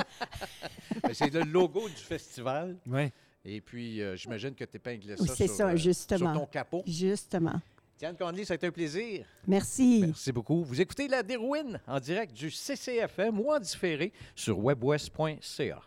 Ben, 1.03 1.13
C'est 1.13 1.33
le 1.33 1.41
logo 1.41 1.87
du 1.87 1.95
festival. 1.95 2.77
Ouais. 2.87 3.11
Et 3.43 3.61
puis, 3.61 4.01
euh, 4.01 4.15
j'imagine 4.15 4.53
que 4.53 4.63
tu 4.65 4.77
épinglais 4.77 5.15
Oui, 5.19 5.27
ça, 5.27 5.35
c'est 5.35 5.47
sur, 5.47 5.55
ça, 5.55 5.69
euh, 5.69 5.75
justement. 5.75 6.33
sur 6.33 6.41
ton 6.41 6.45
capot. 6.47 6.83
justement. 6.85 7.59
Diane 8.01 8.17
Conley, 8.17 8.45
ça 8.45 8.53
a 8.53 8.55
été 8.55 8.65
un 8.65 8.71
plaisir. 8.71 9.27
Merci. 9.45 9.99
Merci 10.03 10.31
beaucoup. 10.31 10.63
Vous 10.63 10.81
écoutez 10.81 11.07
La 11.07 11.21
Dérouine 11.21 11.79
en 11.85 11.99
direct 11.99 12.33
du 12.33 12.49
CCFM 12.49 13.39
ou 13.39 13.51
en 13.51 13.59
différé 13.59 14.11
sur 14.35 14.57
webwest.ca. 14.57 15.83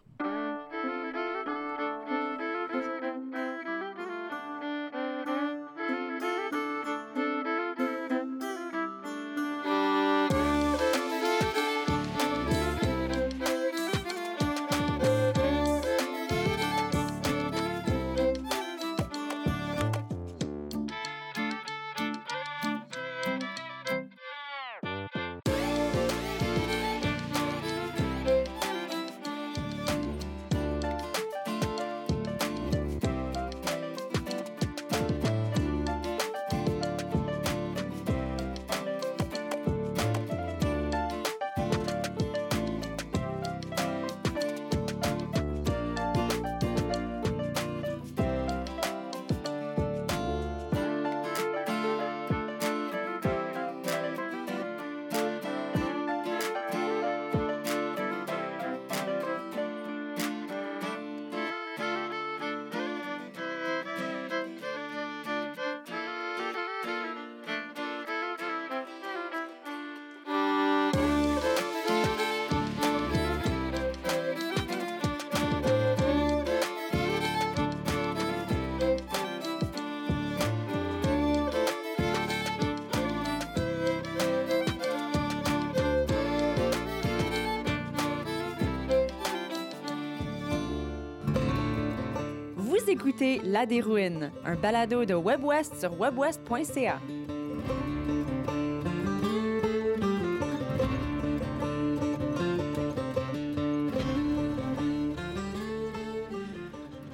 écoutez 93.06 93.38
La 93.44 93.66
Dérouine, 93.66 94.32
un 94.46 94.54
balado 94.54 95.04
de 95.04 95.12
WebWest 95.12 95.78
sur 95.78 96.00
webwest.ca. 96.00 97.00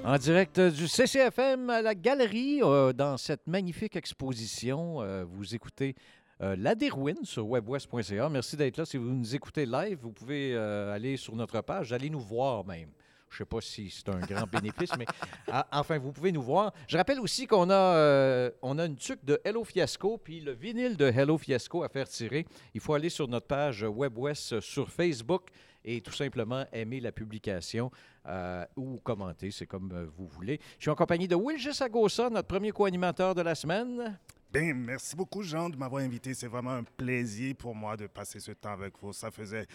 En 0.05 0.17
direct 0.17 0.61
du 0.61 0.87
CCFM 0.87 1.69
à 1.71 1.83
la 1.83 1.97
galerie, 1.97 2.61
euh, 2.63 2.93
dans 2.93 3.17
cette 3.17 3.49
magnifique 3.49 3.97
exposition, 3.97 5.03
euh, 5.03 5.25
vous 5.25 5.57
écoutez 5.57 5.97
euh, 6.41 6.55
La 6.57 6.77
Dérouine 6.77 7.25
sur 7.25 7.49
webwest.ca. 7.49 8.29
Merci 8.29 8.57
d'être 8.57 8.77
là. 8.77 8.85
Si 8.85 8.97
vous 8.97 9.11
nous 9.11 9.35
écoutez 9.35 9.67
live, 9.67 9.99
vous 10.01 10.13
pouvez 10.13 10.57
aller 10.57 11.17
sur 11.17 11.35
notre 11.35 11.61
page, 11.63 11.93
aller 11.93 12.11
nous 12.11 12.21
voir 12.21 12.65
même. 12.65 12.91
Je 13.31 13.37
ne 13.37 13.39
sais 13.39 13.45
pas 13.45 13.61
si 13.61 13.91
c'est 13.91 14.09
un 14.09 14.19
grand 14.21 14.47
bénéfice, 14.47 14.91
mais 14.99 15.07
ah, 15.53 15.67
enfin, 15.73 15.99
vous 15.99 16.13
pouvez 16.13 16.33
nous 16.33 16.43
voir. 16.43 16.73
Je 16.89 16.97
rappelle 16.97 17.21
aussi 17.21 17.47
qu'on 17.47 17.71
a, 17.71 17.75
euh, 17.75 18.51
a 18.63 18.85
une 18.85 18.97
tuque 18.97 19.25
de 19.25 19.41
Hello 19.45 19.65
Fiasco, 19.65 20.19
puis 20.19 20.41
le 20.41 20.53
vinyle 20.53 20.97
de 20.97 21.07
Hello 21.07 21.39
Fiasco 21.39 21.83
à 21.83 21.89
faire 21.89 22.09
tirer. 22.09 22.45
Il 22.75 22.81
faut 22.81 22.95
aller 22.95 23.09
sur 23.09 23.29
notre 23.29 23.47
page 23.47 23.85
WebWest 23.85 24.61
sur 24.61 24.91
Facebook 24.91 25.51
et 25.85 26.01
tout 26.01 26.13
simplement 26.13 26.65
aimer 26.73 27.01
la 27.01 27.13
publication 27.13 27.91
euh, 28.27 28.65
ou 28.77 28.99
commenter, 28.99 29.51
c'est 29.51 29.67
comme 29.67 29.91
euh, 29.93 30.07
vous 30.17 30.27
voulez. 30.27 30.61
Je 30.79 30.85
suis 30.85 30.91
en 30.91 30.95
compagnie 30.95 31.29
de 31.29 31.37
Wilgis 31.37 31.83
Agosa, 31.83 32.29
notre 32.31 32.49
premier 32.49 32.71
co-animateur 32.71 33.35
de 33.35 33.43
la 33.43 33.55
semaine. 33.55 34.19
Ben, 34.53 34.75
merci 34.75 35.15
beaucoup, 35.15 35.43
Jean, 35.43 35.71
de 35.71 35.77
m'avoir 35.77 36.03
invité. 36.03 36.35
C'est 36.35 36.49
vraiment 36.49 36.73
un 36.73 36.83
plaisir 36.83 37.55
pour 37.57 37.75
moi 37.75 37.97
de 37.97 38.09
passer 38.09 38.41
ce 38.41 38.51
temps 38.53 38.73
avec 38.73 38.95
vous. 39.01 39.13
Ça 39.13 39.31
faisait. 39.31 39.67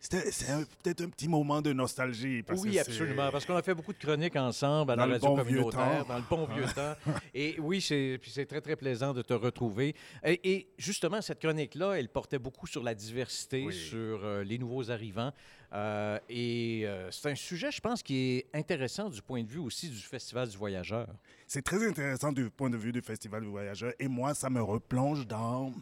C'était 0.00 0.22
peut-être 0.82 1.00
un 1.02 1.08
petit 1.08 1.26
moment 1.28 1.60
de 1.60 1.72
nostalgie. 1.72 2.42
Parce 2.44 2.62
oui, 2.62 2.74
que 2.74 2.78
absolument, 2.80 3.30
parce 3.32 3.44
qu'on 3.44 3.56
a 3.56 3.62
fait 3.62 3.74
beaucoup 3.74 3.92
de 3.92 3.98
chroniques 3.98 4.36
ensemble 4.36 4.92
à 4.92 4.96
Dans 4.96 5.02
la 5.06 5.06
le 5.06 5.12
radio 5.14 5.28
bon 5.28 5.42
vieux 5.42 5.56
communautaire, 5.62 6.02
temps. 6.06 6.08
dans 6.08 6.18
le 6.18 6.24
bon 6.30 6.44
vieux 6.46 6.66
temps. 6.72 6.94
Et 7.34 7.56
oui, 7.58 7.80
c'est 7.80 8.18
puis 8.20 8.30
c'est 8.30 8.46
très, 8.46 8.60
très 8.60 8.76
plaisant 8.76 9.12
de 9.12 9.22
te 9.22 9.32
retrouver. 9.34 9.94
Et, 10.24 10.52
et 10.52 10.68
justement, 10.78 11.20
cette 11.20 11.40
chronique-là, 11.40 11.94
elle 11.98 12.08
portait 12.08 12.38
beaucoup 12.38 12.66
sur 12.68 12.82
la 12.84 12.94
diversité, 12.94 13.64
Oui. 13.66 13.74
sur 13.74 14.24
euh, 14.24 14.44
les 14.44 14.56
nouveaux 14.58 14.88
arrivants. 14.90 15.32
Euh, 15.72 16.18
et 16.28 16.82
euh, 16.86 17.10
c'est 17.10 17.30
un 17.30 17.34
sujet, 17.34 17.70
je 17.72 17.80
pense, 17.80 18.02
qui 18.02 18.38
est 18.38 18.46
intéressant 18.56 19.10
du 19.10 19.20
point 19.20 19.42
de 19.42 19.48
vue 19.48 19.58
aussi 19.58 19.88
du 19.90 19.96
Festival 19.98 20.48
du 20.48 20.56
Voyageur. 20.56 21.08
C'est 21.46 21.62
très 21.62 21.86
intéressant 21.86 22.30
du 22.32 22.48
point 22.50 22.70
de 22.70 22.76
vue 22.76 22.92
du 22.92 23.02
Festival 23.02 23.42
du 23.42 23.48
Voyageur. 23.48 23.92
Et 23.98 24.06
moi, 24.08 24.32
ça 24.34 24.48
me 24.48 24.62
replonge 24.62 25.26
dans 25.26 25.72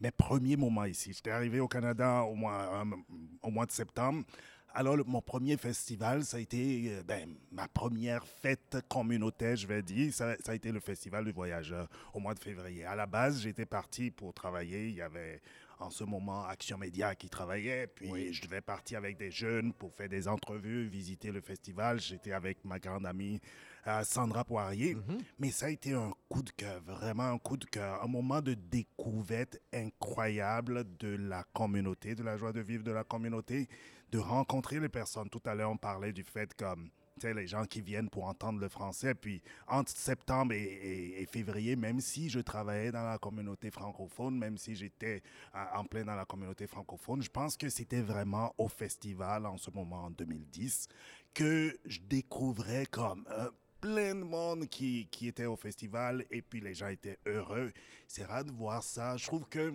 mes 0.00 0.10
premiers 0.10 0.56
moments 0.56 0.84
ici. 0.84 1.12
J'étais 1.12 1.30
arrivé 1.30 1.60
au 1.60 1.68
Canada 1.68 2.22
au 2.22 2.34
mois, 2.34 2.82
euh, 2.84 2.96
au 3.42 3.50
mois 3.50 3.66
de 3.66 3.72
septembre. 3.72 4.24
Alors, 4.72 4.96
le- 4.96 5.02
mon 5.04 5.20
premier 5.20 5.56
festival, 5.56 6.24
ça 6.24 6.36
a 6.36 6.40
été 6.40 6.92
euh, 6.92 7.02
ben, 7.02 7.28
ma 7.50 7.66
première 7.66 8.24
fête 8.24 8.78
communautaire, 8.88 9.56
je 9.56 9.66
vais 9.66 9.82
dire. 9.82 10.14
Ça, 10.14 10.36
ça 10.44 10.52
a 10.52 10.54
été 10.54 10.70
le 10.70 10.78
Festival 10.80 11.24
du 11.24 11.32
Voyageur 11.32 11.88
au 12.14 12.20
mois 12.20 12.34
de 12.34 12.38
février. 12.38 12.84
À 12.84 12.94
la 12.94 13.06
base, 13.06 13.40
j'étais 13.40 13.66
parti 13.66 14.10
pour 14.12 14.32
travailler. 14.32 14.88
Il 14.88 14.94
y 14.94 15.02
avait 15.02 15.40
en 15.80 15.90
ce 15.90 16.04
moment 16.04 16.44
Action 16.46 16.78
Média 16.78 17.14
qui 17.16 17.28
travaillait. 17.28 17.88
Puis 17.88 18.32
je 18.32 18.42
devais 18.42 18.60
partir 18.60 18.98
avec 18.98 19.16
des 19.18 19.32
jeunes 19.32 19.72
pour 19.72 19.92
faire 19.92 20.08
des 20.08 20.28
entrevues, 20.28 20.86
visiter 20.86 21.32
le 21.32 21.40
festival. 21.40 22.00
J'étais 22.00 22.32
avec 22.32 22.64
ma 22.64 22.78
grande 22.78 23.06
amie 23.06 23.40
euh, 23.86 24.02
Sandra 24.04 24.44
Poirier. 24.44 24.94
Mais 25.38 25.50
ça 25.50 25.66
a 25.66 25.70
été 25.70 25.92
un 25.92 26.12
coup 26.28 26.42
de 26.42 26.50
cœur, 26.50 26.80
vraiment 26.82 27.24
un 27.24 27.38
coup 27.38 27.56
de 27.56 27.64
cœur, 27.66 28.02
un 28.02 28.06
moment 28.08 28.40
de 28.40 28.54
découverte 28.54 29.58
incroyable 29.72 30.86
de 30.98 31.16
la 31.16 31.44
communauté, 31.52 32.14
de 32.14 32.22
la 32.22 32.36
joie 32.36 32.52
de 32.52 32.60
vivre 32.60 32.84
de 32.84 32.90
la 32.92 33.04
communauté, 33.04 33.68
de 34.10 34.18
rencontrer 34.18 34.80
les 34.80 34.88
personnes. 34.88 35.28
Tout 35.28 35.42
à 35.44 35.54
l'heure, 35.54 35.70
on 35.70 35.76
parlait 35.76 36.12
du 36.12 36.24
fait 36.24 36.52
comme 36.54 36.90
les 37.22 37.46
gens 37.46 37.66
qui 37.66 37.82
viennent 37.82 38.08
pour 38.08 38.24
entendre 38.24 38.58
le 38.60 38.68
français. 38.70 39.14
Puis 39.14 39.42
entre 39.68 39.90
septembre 39.92 40.54
et, 40.54 40.62
et- 40.62 41.22
et 41.22 41.26
février, 41.26 41.76
même 41.76 42.00
si 42.00 42.30
je 42.30 42.40
travaillais 42.40 42.90
dans 42.92 43.04
la 43.04 43.18
communauté 43.18 43.70
francophone, 43.70 44.38
même 44.38 44.56
si 44.56 44.74
j'étais 44.74 45.22
euh, 45.54 45.64
en 45.74 45.84
plein 45.84 46.02
dans 46.04 46.14
la 46.14 46.24
communauté 46.24 46.66
francophone, 46.66 47.22
je 47.22 47.28
pense 47.28 47.58
que 47.58 47.68
c'était 47.68 48.00
vraiment 48.00 48.54
au 48.56 48.68
festival 48.68 49.44
en 49.44 49.58
ce 49.58 49.70
moment, 49.70 50.04
en 50.04 50.10
2010, 50.10 50.88
que 51.34 51.78
je 51.84 52.00
découvrais 52.00 52.86
comme 52.86 53.26
euh, 53.30 53.50
plein 53.80 54.14
de 54.14 54.24
monde 54.24 54.66
qui, 54.68 55.08
qui 55.10 55.28
était 55.28 55.46
au 55.46 55.56
festival 55.56 56.24
et 56.30 56.42
puis 56.42 56.60
les 56.60 56.74
gens 56.74 56.88
étaient 56.88 57.18
heureux. 57.26 57.72
C'est 58.06 58.24
rare 58.24 58.44
de 58.44 58.52
voir 58.52 58.82
ça. 58.82 59.16
Je 59.16 59.26
trouve 59.26 59.48
que 59.48 59.72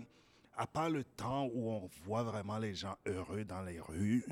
à 0.57 0.67
part 0.67 0.89
le 0.89 1.03
temps 1.03 1.49
où 1.53 1.69
on 1.69 1.89
voit 2.05 2.23
vraiment 2.23 2.57
les 2.57 2.73
gens 2.73 2.95
heureux 3.05 3.43
dans 3.43 3.61
les 3.61 3.79
rues, 3.79 4.23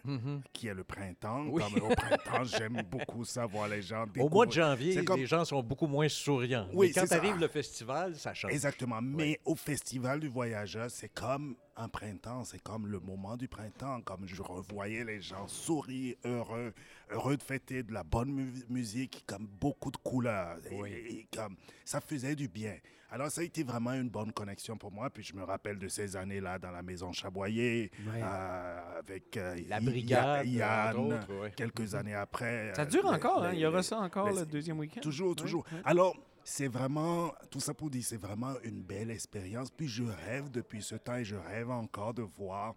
qui 0.53 0.67
est 0.67 0.73
le 0.73 0.83
printemps, 0.83 1.45
Oui. 1.47 1.61
comme 1.61 1.83
au 1.83 1.89
printemps, 1.95 2.43
j'aime 2.45 2.81
beaucoup 2.89 3.25
ça, 3.25 3.45
voir 3.45 3.67
les 3.67 3.81
gens 3.81 4.05
Au 4.19 4.29
mois 4.29 4.45
de 4.45 4.51
janvier, 4.51 5.03
comme- 5.03 5.19
les 5.19 5.25
gens 5.25 5.43
sont 5.45 5.61
beaucoup 5.61 5.87
moins 5.87 6.07
souriants. 6.09 6.67
Oui, 6.73 6.87
Mais 6.87 7.01
quand 7.01 7.07
ça. 7.07 7.15
arrive 7.17 7.37
le 7.39 7.47
festival, 7.47 8.15
ça 8.15 8.33
change. 8.33 8.51
Exactement. 8.53 9.01
Mais 9.01 9.39
au 9.45 9.55
Festival 9.55 10.19
du 10.19 10.27
Voyageur, 10.27 10.89
c'est 10.89 11.09
comme 11.13 11.55
un 11.75 11.89
printemps, 11.89 12.43
c'est 12.45 12.61
comme 12.61 12.87
le 12.87 12.99
moment 12.99 13.35
du 13.35 13.47
printemps, 13.47 13.99
comme 14.01 14.25
je 14.27 14.41
revoyais 14.41 15.03
les 15.03 15.21
gens 15.21 15.47
sourire, 15.47 16.15
heureux, 16.23 16.71
heureux 17.09 17.35
de 17.35 17.43
fêter 17.43 17.83
de 17.83 17.91
la 17.93 18.03
bonne 18.03 18.31
mu- 18.31 18.63
musique, 18.69 19.23
comme 19.25 19.47
beaucoup 19.59 19.89
de 19.91 19.97
couleurs. 19.97 20.57
Et- 20.71 21.13
et 21.19 21.27
comme 21.35 21.55
ça 21.83 21.99
faisait 21.99 22.35
du 22.35 22.47
bien. 22.47 22.75
Alors 23.13 23.29
ça 23.29 23.41
a 23.41 23.43
été 23.43 23.61
vraiment 23.63 23.93
une 23.93 24.09
bonne 24.09 24.31
connexion 24.33 24.75
pour 24.75 24.91
moi. 24.91 25.09
Puis 25.11 25.23
je 25.23 25.35
me 25.35 25.43
rappelle 25.43 25.77
de 25.77 25.87
ces 25.87 26.15
années-là 26.15 26.57
dans 26.57 26.71
la 26.71 26.81
maison 26.81 27.11
Chaboyer, 27.11 27.91
euh, 28.07 28.99
avec 28.99 29.37
euh, 29.37 29.55
La 29.67 29.79
brigade, 29.79 30.47
Yann, 30.47 30.97
autres, 30.97 31.33
ouais. 31.41 31.51
quelques 31.55 31.93
années 31.93 32.15
après. 32.15 32.73
Ça 32.75 32.81
euh, 32.81 32.85
dure 32.85 33.03
les- 33.03 33.15
encore, 33.17 33.43
hein? 33.43 33.51
Il 33.53 33.59
y 33.59 33.65
aura 33.67 33.83
ça 33.83 33.99
encore 33.99 34.31
les- 34.31 34.39
le 34.39 34.45
deuxième 34.47 34.79
week-end? 34.79 35.01
Toujours, 35.01 35.35
toujours. 35.35 35.63
ouais. 35.71 35.81
Alors, 35.85 36.17
c'est 36.43 36.67
vraiment, 36.67 37.31
tout 37.51 37.59
ça 37.59 37.75
pour 37.75 37.91
dire, 37.91 38.03
c'est 38.03 38.17
vraiment 38.17 38.55
une 38.63 38.81
belle 38.81 39.11
expérience. 39.11 39.69
Puis 39.69 39.87
je 39.87 40.03
rêve 40.03 40.49
depuis 40.49 40.81
ce 40.81 40.95
temps 40.95 41.15
et 41.17 41.23
je 41.23 41.35
rêve 41.35 41.69
encore 41.69 42.15
de 42.15 42.23
voir. 42.23 42.73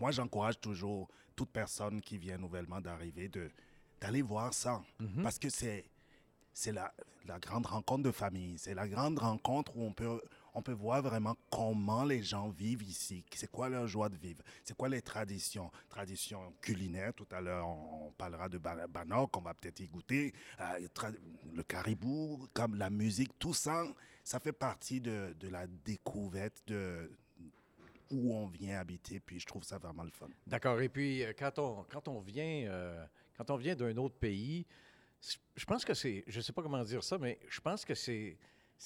Moi, 0.00 0.12
j'encourage 0.12 0.58
toujours 0.60 1.08
toute 1.36 1.50
personne 1.50 2.00
qui 2.00 2.16
vient 2.16 2.38
nouvellement 2.38 2.80
d'arriver 2.80 3.28
de 3.28 3.50
d'aller 4.00 4.22
voir 4.22 4.52
ça. 4.54 4.82
Parce 5.22 5.38
que 5.38 5.48
c'est 5.50 5.84
c'est 6.56 6.72
la, 6.72 6.90
grande 7.38 7.66
rencontre 7.66 8.02
de 8.02 8.10
famille. 8.10 8.56
C'est 8.56 8.72
la 8.72 8.88
grande 8.88 9.18
rencontre 9.18 9.76
où 9.76 9.82
on 9.82 9.92
peut, 9.92 10.22
on 10.54 10.62
peut 10.62 10.72
voir 10.72 11.02
vraiment 11.02 11.36
comment 11.50 12.02
les 12.02 12.22
gens 12.22 12.48
vivent 12.48 12.82
ici. 12.82 13.22
C'est 13.34 13.50
quoi 13.50 13.68
leur 13.68 13.86
joie 13.86 14.08
de 14.08 14.16
vivre? 14.16 14.42
C'est 14.64 14.74
quoi 14.74 14.88
les 14.88 15.02
traditions? 15.02 15.70
Traditions 15.90 16.54
culinaires. 16.62 17.12
Tout 17.12 17.26
à 17.30 17.42
l'heure, 17.42 17.68
on, 17.68 18.10
parlera 18.16 18.48
de 18.48 18.56
Ban- 18.56 18.88
Bannock. 18.88 19.36
On 19.36 19.42
va 19.42 19.52
peut-être 19.52 19.80
y 19.80 19.86
goûter. 19.86 20.32
Euh, 20.60 20.88
le 21.54 21.62
caribou, 21.62 22.48
comme 22.54 22.76
la 22.76 22.88
musique, 22.88 23.38
tout 23.38 23.54
ça, 23.54 23.84
ça 24.24 24.40
fait 24.40 24.54
partie 24.54 25.02
de, 25.02 25.36
de 25.38 25.48
la 25.48 25.66
découverte 25.66 26.62
de 26.68 27.10
où 28.10 28.34
on 28.34 28.46
vient 28.46 28.78
habiter. 28.78 29.20
Puis 29.20 29.40
je 29.40 29.46
trouve 29.46 29.62
ça 29.62 29.76
vraiment 29.76 30.04
le 30.04 30.10
fun. 30.10 30.28
D'accord. 30.46 30.80
Et 30.80 30.88
puis, 30.88 31.22
euh, 31.22 31.34
quand 31.38 31.58
on, 31.58 31.84
quand 31.90 32.08
on 32.08 32.20
vient, 32.20 32.66
euh, 32.66 33.04
quand 33.36 33.50
on 33.50 33.56
vient 33.56 33.76
d'un 33.76 33.96
autre 33.98 34.16
pays, 34.16 34.64
je 35.54 35.64
pense 35.64 35.84
que 35.84 35.94
c'est, 35.94 36.24
je 36.26 36.36
ne 36.36 36.42
sais 36.42 36.52
pas 36.52 36.62
comment 36.62 36.82
dire 36.82 37.02
ça, 37.02 37.18
mais 37.18 37.38
je 37.48 37.60
pense 37.60 37.84
que 37.84 37.94
c'est, 37.94 38.38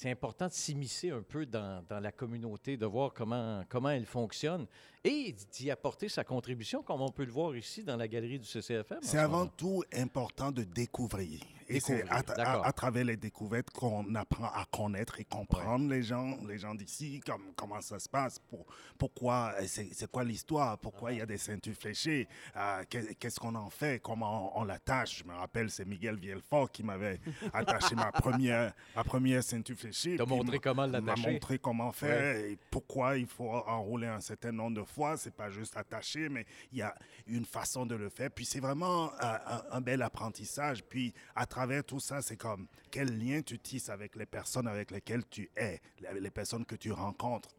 important 0.04 0.46
de 0.46 0.52
s'immiscer 0.52 1.10
un 1.10 1.22
peu 1.22 1.46
dans, 1.46 1.84
dans 1.88 2.00
la 2.00 2.12
communauté, 2.12 2.76
de 2.76 2.86
voir 2.86 3.12
comment, 3.12 3.64
comment 3.68 3.90
elle 3.90 4.06
fonctionne 4.06 4.66
et 5.04 5.34
d'y 5.52 5.70
apporter 5.70 6.08
sa 6.08 6.24
contribution, 6.24 6.82
comme 6.82 7.00
on 7.00 7.10
peut 7.10 7.24
le 7.24 7.32
voir 7.32 7.56
ici 7.56 7.82
dans 7.82 7.96
la 7.96 8.06
galerie 8.08 8.38
du 8.38 8.44
CCFM. 8.46 8.98
C'est 9.02 9.12
ce 9.12 9.16
avant 9.16 9.46
tout 9.46 9.82
important 9.94 10.50
de 10.52 10.62
découvrir. 10.64 11.40
Et 11.72 11.78
c'est 11.78 12.02
à, 12.08 12.16
à- 12.16 12.22
d'accord. 12.22 12.66
à 12.66 12.72
travers 12.72 13.04
les 13.04 13.16
découvertes 13.16 13.70
qu'on 13.70 14.12
apprend 14.16 14.46
à 14.46 14.64
connaître 14.72 15.20
et 15.20 15.24
comprendre 15.24 15.88
les 15.88 16.02
gens, 16.02 16.36
les 16.48 16.58
gens 16.58 16.74
d'ici, 16.74 17.20
comme, 17.24 17.52
comment 17.54 17.80
ça 17.80 18.00
se 18.00 18.08
passe, 18.08 18.40
pour, 18.40 18.66
pourquoi, 18.98 19.54
euh, 19.60 19.64
c'est 19.68 20.10
quoi 20.10 20.24
l'histoire, 20.24 20.76
pourquoi 20.78 21.12
il 21.12 21.18
y 21.18 21.20
a 21.22 21.26
des 21.26 21.38
ceintures 21.38 21.74
fléchées, 21.76 22.26
euh, 22.56 22.82
qu'est- 22.90 23.14
qu'est-ce 23.14 23.38
qu'on 23.38 23.54
en 23.54 23.70
fait, 23.70 24.02
comment 24.02 24.56
on, 24.58 24.62
on 24.62 24.64
l'attache. 24.64 25.20
Je 25.20 25.24
me 25.24 25.32
rappelle, 25.32 25.70
c'est 25.70 25.84
Miguel 25.84 26.16
Vielfort 26.16 26.72
qui 26.72 26.82
m'avait 26.82 27.20
attaché 27.52 27.94
ma 27.94 28.10
première, 28.10 28.74
ma 28.96 29.04
première 29.04 29.44
ceinture 29.44 29.76
fléchée. 29.76 30.16
T'as 30.16 30.26
montré 30.26 30.56
m'a- 30.56 30.58
comment 30.58 30.88
m'a 30.88 30.98
l'attacher. 31.00 31.30
montré 31.30 31.58
comment 31.60 31.92
faire 31.92 32.34
et 32.36 32.58
pourquoi 32.72 33.16
il 33.16 33.28
faut 33.28 33.48
enrouler 33.48 34.08
un 34.08 34.20
certain 34.20 34.50
nombre 34.50 34.78
de 34.80 34.82
C'est 35.16 35.34
pas 35.34 35.50
juste 35.50 35.76
attacher, 35.76 36.28
mais 36.28 36.46
il 36.72 36.78
y 36.78 36.82
a 36.82 36.94
une 37.26 37.44
façon 37.44 37.86
de 37.86 37.94
le 37.94 38.08
faire. 38.08 38.30
Puis 38.30 38.44
c'est 38.44 38.60
vraiment 38.60 39.12
euh, 39.22 39.38
un, 39.70 39.80
bel 39.80 40.02
apprentissage. 40.02 40.84
Puis 40.84 41.12
à 41.34 41.46
travers 41.46 41.84
tout 41.84 42.00
ça, 42.00 42.22
c'est 42.22 42.36
comme 42.36 42.66
quel 42.90 43.18
lien 43.18 43.42
tu 43.42 43.58
tisses 43.58 43.88
avec 43.88 44.16
les 44.16 44.26
personnes 44.26 44.68
avec 44.68 44.90
lesquelles 44.90 45.24
tu 45.28 45.50
es, 45.56 45.80
les, 46.18 46.30
personnes 46.30 46.64
que 46.64 46.76
tu 46.76 46.92
rencontres. 46.92 47.50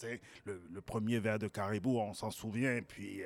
Le, 0.46 0.62
le 0.72 0.82
premier 0.82 1.20
verre 1.20 1.40
de 1.40 1.48
caribou, 1.48 1.98
on 2.00 2.14
s'en 2.14 2.32
souvient. 2.32 2.82
Puis 2.88 3.22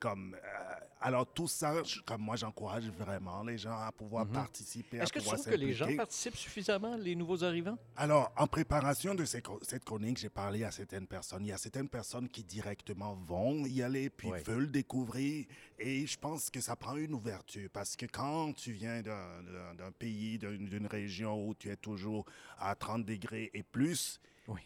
comme 0.00 0.34
euh, 0.34 0.74
alors 1.02 1.26
tout 1.32 1.46
ça, 1.48 1.82
je- 1.84 2.00
comme 2.00 2.20
moi, 2.22 2.36
j'encourage 2.36 2.84
vraiment 2.90 3.42
les 3.42 3.56
gens 3.58 3.78
à 3.78 3.92
pouvoir 3.92 4.26
participer. 4.26 4.98
à 5.00 5.04
Est-ce 5.04 5.12
que 5.12 5.18
tu 5.20 5.26
trouves 5.26 5.44
que 5.44 5.54
les 5.54 5.72
gens 5.72 5.94
participent 5.96 6.36
suffisamment, 6.36 6.96
les 6.96 7.14
nouveaux 7.14 7.42
arrivants? 7.44 7.78
Alors, 7.96 8.32
en 8.36 8.46
préparation 8.46 9.14
de 9.14 9.24
ces 9.24 9.42
cette 9.62 9.84
chronique, 9.84 10.18
j'ai 10.18 10.28
parlé 10.28 10.64
à 10.64 10.70
certaines 10.70 11.06
personnes. 11.06 11.44
Il 11.44 11.48
y 11.48 11.52
a 11.52 11.58
certaines 11.58 11.88
personnes 11.88 12.28
qui 12.28 12.42
directement 12.44 13.14
vont 13.14 13.64
y 13.66 13.82
aller, 13.82 14.10
puis 14.10 14.28
Ouais. 14.28 14.42
veulent 14.42 14.70
découvrir. 14.70 15.46
Et 15.78 16.06
je 16.06 16.18
pense 16.18 16.50
que 16.50 16.60
ça 16.60 16.76
prend 16.76 16.96
une 16.96 17.14
ouverture, 17.14 17.68
parce 17.72 17.96
que 17.96 18.06
quand 18.06 18.52
tu 18.54 18.72
viens 18.72 19.00
d'un- 19.00 19.90
pays, 19.98 20.38
d'une 20.38 20.86
région 20.86 21.46
où 21.46 21.54
tu 21.54 21.70
es 21.70 21.76
toujours 21.76 22.24
à 22.58 22.74
30 22.74 23.04
degrés 23.04 23.50
et 23.54 23.62
plus, 23.62 24.20
Oui. 24.48 24.60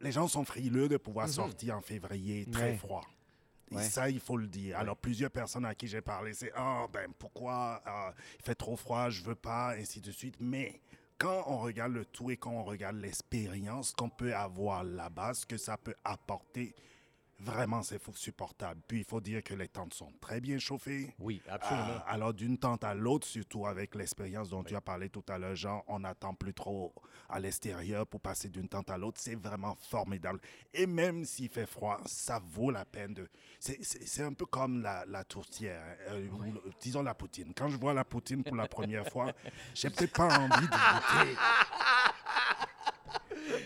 les 0.00 0.12
gens 0.12 0.28
sont 0.28 0.44
frileux 0.44 0.88
de 0.88 0.96
pouvoir 0.96 1.28
sortir 1.28 1.76
en 1.76 1.80
février 1.80 2.46
très 2.46 2.72
Ouais. 2.72 2.76
froid. 2.76 3.04
Et 3.70 3.82
ça, 3.82 4.10
il 4.10 4.20
faut 4.20 4.36
le 4.36 4.48
dire. 4.48 4.78
Alors, 4.78 4.96
plusieurs 4.96 5.30
personnes 5.30 5.64
à 5.64 5.74
qui 5.74 5.86
j'ai 5.86 6.00
parlé, 6.00 6.34
c'est 6.34 6.52
Ah, 6.54 6.86
ben 6.92 7.12
pourquoi 7.18 7.82
euh, 7.86 8.10
il 8.38 8.44
fait 8.44 8.54
trop 8.54 8.76
froid, 8.76 9.10
je 9.10 9.22
veux 9.22 9.34
pas, 9.36 9.74
ainsi 9.76 10.00
de 10.00 10.10
suite. 10.10 10.36
Mais 10.40 10.80
quand 11.18 11.44
on 11.46 11.58
regarde 11.58 11.92
le 11.92 12.04
tout 12.04 12.30
et 12.30 12.36
quand 12.36 12.50
on 12.50 12.64
regarde 12.64 12.96
l'expérience 12.96 13.92
qu'on 13.92 14.08
peut 14.08 14.34
avoir 14.34 14.82
là-bas, 14.82 15.34
ce 15.34 15.46
que 15.46 15.56
ça 15.56 15.76
peut 15.76 15.94
apporter, 16.04 16.74
vraiment, 17.40 17.82
c'est 17.82 18.00
supportable. 18.16 18.80
Puis, 18.86 18.98
il 18.98 19.04
faut 19.04 19.20
dire 19.20 19.42
que 19.42 19.54
les 19.54 19.68
tentes 19.68 19.94
sont 19.94 20.12
très 20.20 20.40
bien 20.40 20.58
chauffées. 20.58 21.14
Oui, 21.18 21.40
absolument. 21.48 21.88
Euh, 21.88 21.98
alors, 22.06 22.34
d'une 22.34 22.58
tente 22.58 22.84
à 22.84 22.94
l'autre, 22.94 23.26
surtout 23.26 23.66
avec 23.66 23.94
l'expérience 23.94 24.48
dont 24.50 24.62
tu 24.62 24.74
as 24.76 24.80
parlé 24.80 25.08
tout 25.08 25.24
à 25.28 25.38
l'heure, 25.38 25.54
Jean, 25.56 25.84
on 25.88 26.00
n'attend 26.00 26.34
plus 26.34 26.54
trop 26.54 26.94
à 27.28 27.38
l'extérieur 27.40 28.06
pour 28.06 28.20
passer 28.20 28.48
d'une 28.48 28.68
tente 28.68 28.90
à 28.90 28.98
l'autre. 28.98 29.18
C'est 29.20 29.34
vraiment 29.36 29.76
formidable. 29.76 30.40
Et 30.74 30.86
même 30.86 31.24
s'il 31.24 31.48
fait 31.48 31.66
froid, 31.66 32.00
ça 32.06 32.40
vaut 32.52 32.70
la 32.70 32.84
peine 32.84 33.14
de. 33.14 33.28
C'est- 33.58 34.20
un 34.20 34.32
peu 34.34 34.44
comme 34.44 34.82
la, 34.82 35.04
la 35.06 35.24
tourtière, 35.24 35.80
hein, 35.82 36.12
euh, 36.12 36.28
ou 36.28 36.52
disons 36.80 37.02
la 37.02 37.14
poutine. 37.14 37.52
Quand 37.56 37.68
je 37.68 37.76
vois 37.78 37.94
la 37.94 38.04
poutine 38.04 38.42
pour 38.44 38.54
la 38.56 38.66
première 38.68 39.06
fois, 39.08 39.32
j'ai 39.74 39.88
peut-être 39.88 40.12
pas 40.12 40.38
envie 40.38 40.60
d'y 40.60 40.66
goûter. 40.66 41.36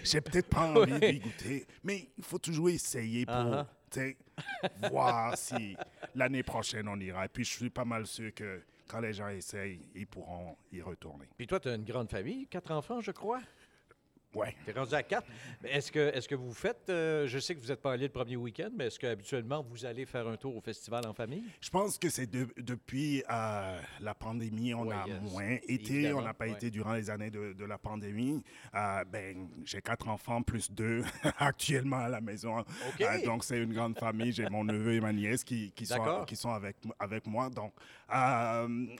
J'ai 0.02 0.20
peut-être 0.20 0.48
pas 0.48 0.66
envie 0.72 0.98
d'y 1.00 1.18
goûter, 1.20 1.66
mais 1.82 2.08
il 2.16 2.24
faut 2.24 2.38
toujours 2.38 2.68
essayer 2.70 3.26
pour 3.26 3.34
Uh-huh. 3.94 4.90
voir 4.90 5.38
si 5.38 5.76
l'année 6.16 6.42
prochaine 6.42 6.88
on 6.88 6.98
ira. 6.98 7.26
Et 7.26 7.28
puis 7.28 7.44
je 7.44 7.52
suis 7.52 7.70
pas 7.70 7.84
mal 7.84 8.06
sûr 8.08 8.34
que 8.34 8.60
quand 8.88 8.98
les 9.00 9.12
gens 9.12 9.28
essayent, 9.28 9.88
ils 9.94 10.06
pourront 10.06 10.56
y 10.72 10.82
retourner. 10.82 11.26
Puis 11.36 11.46
toi, 11.46 11.60
tu 11.60 11.68
as 11.68 11.74
une 11.76 11.84
grande 11.84 12.10
famille, 12.10 12.46
quatre 12.48 12.72
enfants, 12.72 13.00
je 13.00 13.12
crois? 13.12 13.40
Ouais. 14.34 14.54
Tu 14.64 14.70
es 14.70 14.74
rendu 14.74 14.94
à 14.94 15.02
quatre. 15.02 15.26
Est-ce 15.64 15.92
que, 15.92 15.98
est 16.14 16.26
que 16.26 16.34
vous 16.34 16.52
faites, 16.52 16.88
euh, 16.88 17.26
je 17.26 17.38
sais 17.38 17.54
que 17.54 17.60
vous 17.60 17.68
n'êtes 17.68 17.80
pas 17.80 17.92
allé 17.92 18.04
le 18.06 18.12
premier 18.12 18.36
week-end, 18.36 18.70
mais 18.76 18.86
est-ce 18.86 18.98
qu'habituellement, 18.98 19.62
vous 19.62 19.84
allez 19.84 20.06
faire 20.06 20.26
un 20.26 20.36
tour 20.36 20.56
au 20.56 20.60
festival 20.60 21.06
en 21.06 21.12
famille? 21.14 21.44
Je 21.60 21.70
pense 21.70 21.98
que 21.98 22.08
c'est 22.08 22.26
de- 22.30 22.48
depuis 22.56 23.22
euh, 23.30 23.80
la 24.00 24.14
pandémie, 24.14 24.74
on 24.74 24.86
Ouais, 24.86 24.94
a 24.94 25.06
yes. 25.06 25.20
moins 25.32 25.56
été. 25.68 25.94
Évidemment, 25.94 26.18
On 26.20 26.22
n'a 26.22 26.34
pas 26.34 26.46
ouais. 26.46 26.52
été 26.52 26.70
durant 26.70 26.94
les 26.94 27.10
années 27.10 27.30
de, 27.30 27.52
de 27.52 27.64
la 27.64 27.78
pandémie. 27.78 28.42
Euh, 28.74 29.04
ben, 29.04 29.48
j'ai 29.64 29.80
quatre 29.80 30.08
enfants 30.08 30.42
plus 30.42 30.70
deux 30.70 31.02
actuellement 31.38 31.98
à 31.98 32.08
la 32.08 32.20
maison. 32.20 32.64
Donc, 33.24 33.44
c'est 33.44 33.58
une 33.62 33.72
grande 33.74 33.98
famille. 33.98 34.32
J'ai 34.32 34.48
mon 34.48 34.64
neveu 34.64 34.94
et 34.94 35.00
ma 35.00 35.12
nièce 35.12 35.44
qui, 35.44 35.70
qui 35.72 35.86
sont, 35.86 36.24
qui 36.26 36.36
sont 36.36 36.50
avec, 36.50 36.76
avec 36.98 37.26
moi. 37.26 37.50
Donc, 37.50 37.72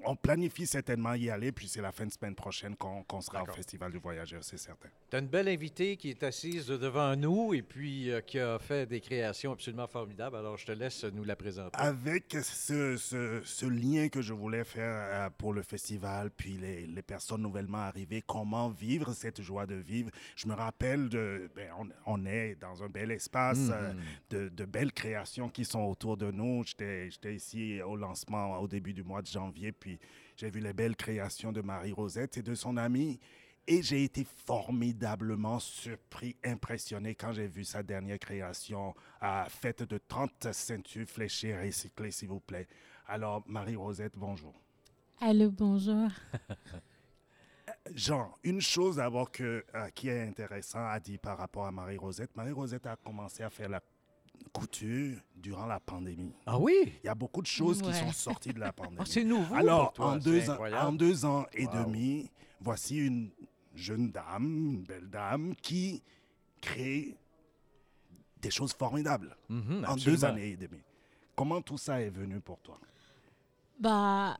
on 0.04 0.16
planifie 0.16 0.66
certainement 0.66 1.14
y 1.14 1.30
aller. 1.30 1.52
Puis, 1.52 1.68
c'est 1.68 1.80
la 1.82 1.92
fin 1.92 2.06
de 2.06 2.12
semaine 2.12 2.34
prochaine 2.34 2.76
qu'on 2.76 3.20
sera 3.20 3.42
au. 3.42 3.46
Festival 3.54 3.92
du 3.92 3.98
Voyageur, 3.98 4.42
c'est 4.42 4.56
certain. 4.58 4.88
Une 5.24 5.30
belle 5.30 5.48
invitée 5.48 5.96
qui 5.96 6.10
est 6.10 6.22
assise 6.22 6.66
devant 6.66 7.16
nous 7.16 7.54
et 7.54 7.62
puis 7.62 8.10
euh, 8.10 8.20
qui 8.20 8.38
a 8.38 8.58
fait 8.58 8.84
des 8.84 9.00
créations 9.00 9.52
absolument 9.52 9.86
formidables. 9.86 10.36
Alors, 10.36 10.58
je 10.58 10.66
te 10.66 10.72
laisse 10.72 11.02
nous 11.04 11.24
la 11.24 11.34
présenter. 11.34 11.78
Avec 11.80 12.36
ce, 12.42 12.98
ce- 12.98 13.40
ce 13.42 13.64
lien 13.64 14.10
que 14.10 14.20
je 14.20 14.34
voulais 14.34 14.64
faire 14.64 15.24
euh, 15.26 15.30
pour 15.30 15.54
le 15.54 15.62
festival, 15.62 16.30
puis 16.30 16.58
les, 16.58 16.86
les 16.86 17.00
personnes 17.00 17.40
nouvellement 17.40 17.78
arrivées, 17.78 18.20
comment 18.26 18.68
vivre 18.68 19.14
cette 19.14 19.40
joie 19.40 19.64
de 19.64 19.76
vivre. 19.76 20.10
Je 20.36 20.46
me 20.46 20.52
rappelle, 20.52 21.08
de, 21.08 21.48
ben, 21.56 21.70
on, 21.78 21.88
on 22.04 22.26
est 22.26 22.56
dans 22.60 22.82
un 22.82 22.90
bel 22.90 23.10
espace, 23.10 23.70
euh, 23.70 23.94
de, 24.28 24.50
de 24.50 24.64
belles 24.66 24.92
créations 24.92 25.48
qui 25.48 25.64
sont 25.64 25.84
autour 25.84 26.18
de 26.18 26.30
nous. 26.30 26.64
J'étais 26.66 27.34
ici 27.34 27.80
au 27.80 27.96
lancement 27.96 28.58
au 28.58 28.68
début 28.68 28.92
du 28.92 29.02
mois 29.02 29.22
de 29.22 29.26
janvier, 29.28 29.72
puis 29.72 29.98
j'ai 30.36 30.50
vu 30.50 30.60
les 30.60 30.74
belles 30.74 30.96
créations 30.96 31.50
de 31.50 31.62
Marie-Rosette 31.62 32.36
et 32.36 32.42
de 32.42 32.54
son 32.54 32.76
amie. 32.76 33.18
Et 33.66 33.82
j'ai 33.82 34.04
été 34.04 34.24
formidablement 34.46 35.58
surpris, 35.58 36.36
impressionné 36.44 37.14
quand 37.14 37.32
j'ai 37.32 37.46
vu 37.46 37.64
sa 37.64 37.82
dernière 37.82 38.18
création, 38.18 38.94
faite 39.48 39.82
de 39.84 39.98
30 40.06 40.52
ceintures 40.52 41.06
fléchées 41.08 41.56
recyclées, 41.58 42.10
s'il 42.10 42.28
vous 42.28 42.40
plaît. 42.40 42.66
Alors, 43.06 43.42
Marie-Rosette, 43.46 44.14
bonjour. 44.18 44.52
Allô, 45.20 45.50
bonjour. 45.50 46.08
Jean, 47.94 48.34
une 48.42 48.60
chose 48.60 48.96
d'abord 48.96 49.30
que, 49.30 49.64
euh, 49.74 49.88
qui 49.94 50.08
est 50.08 50.22
intéressant 50.26 50.86
à 50.86 50.98
dire 51.00 51.18
par 51.18 51.38
rapport 51.38 51.66
à 51.66 51.72
Marie-Rosette. 51.72 52.34
Marie-Rosette 52.36 52.86
a 52.86 52.96
commencé 52.96 53.42
à 53.42 53.50
faire 53.50 53.68
la 53.68 53.80
couture 54.52 55.18
durant 55.36 55.66
la 55.66 55.80
pandémie. 55.80 56.34
Ah 56.46 56.58
oui? 56.58 56.92
Il 57.02 57.06
y 57.06 57.08
a 57.10 57.14
beaucoup 57.14 57.40
de 57.42 57.46
choses 57.46 57.80
qui 57.80 57.92
sont 57.94 58.12
sorties 58.12 58.52
de 58.52 58.60
la 58.60 58.72
pandémie. 58.74 58.98
Ah, 59.00 59.04
c'est 59.06 59.24
nouveau 59.24 59.54
Alors, 59.54 59.92
pour 59.92 60.04
toi. 60.04 60.12
en, 60.12 60.16
deux 60.16 60.48
ans, 60.48 60.52
incroyable. 60.52 60.86
en 60.86 60.92
deux 60.92 61.24
ans 61.24 61.46
et 61.52 61.66
Wow. 61.66 61.72
demi, 61.84 62.30
voici 62.60 62.96
une 62.98 63.30
jeune 63.74 64.10
dame, 64.10 64.44
une 64.74 64.82
belle 64.84 65.08
dame, 65.08 65.54
qui 65.56 66.02
crée 66.60 67.16
des 68.40 68.50
choses 68.50 68.72
formidables 68.72 69.36
Mhm, 69.48 69.84
en 69.88 69.96
deux 69.96 70.24
années 70.24 70.50
et 70.50 70.56
demie. 70.56 70.82
Comment 71.36 71.60
tout 71.62 71.78
ça 71.78 72.00
est 72.00 72.10
venu 72.10 72.40
pour 72.40 72.60
toi? 72.60 72.78
Bah, 73.80 74.38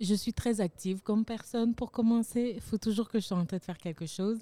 je 0.00 0.14
suis 0.14 0.32
très 0.32 0.60
active 0.60 1.02
comme 1.02 1.24
personne. 1.24 1.74
Pour 1.74 1.90
commencer, 1.90 2.52
il 2.56 2.60
faut 2.62 2.78
toujours 2.78 3.08
que 3.08 3.20
je 3.20 3.26
sois 3.26 3.36
en 3.36 3.44
train 3.44 3.58
de 3.58 3.62
faire 3.62 3.76
quelque 3.78 4.06
chose. 4.06 4.40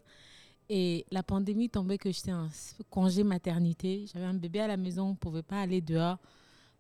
Et 0.69 1.07
la 1.11 1.23
pandémie 1.23 1.71
tombait 1.71 1.99
que 1.99 2.13
j'étais 2.13 2.33
en 2.33 2.49
congé 2.91 3.25
maternité. 3.25 4.05
J'avais 4.13 4.27
un 4.27 4.35
bébé 4.35 4.61
à 4.61 4.69
la 4.69 4.77
maison, 4.77 5.07
on 5.07 5.11
ne 5.11 5.17
pouvait 5.17 5.43
pas 5.43 5.61
aller 5.63 5.81
dehors. 5.81 6.19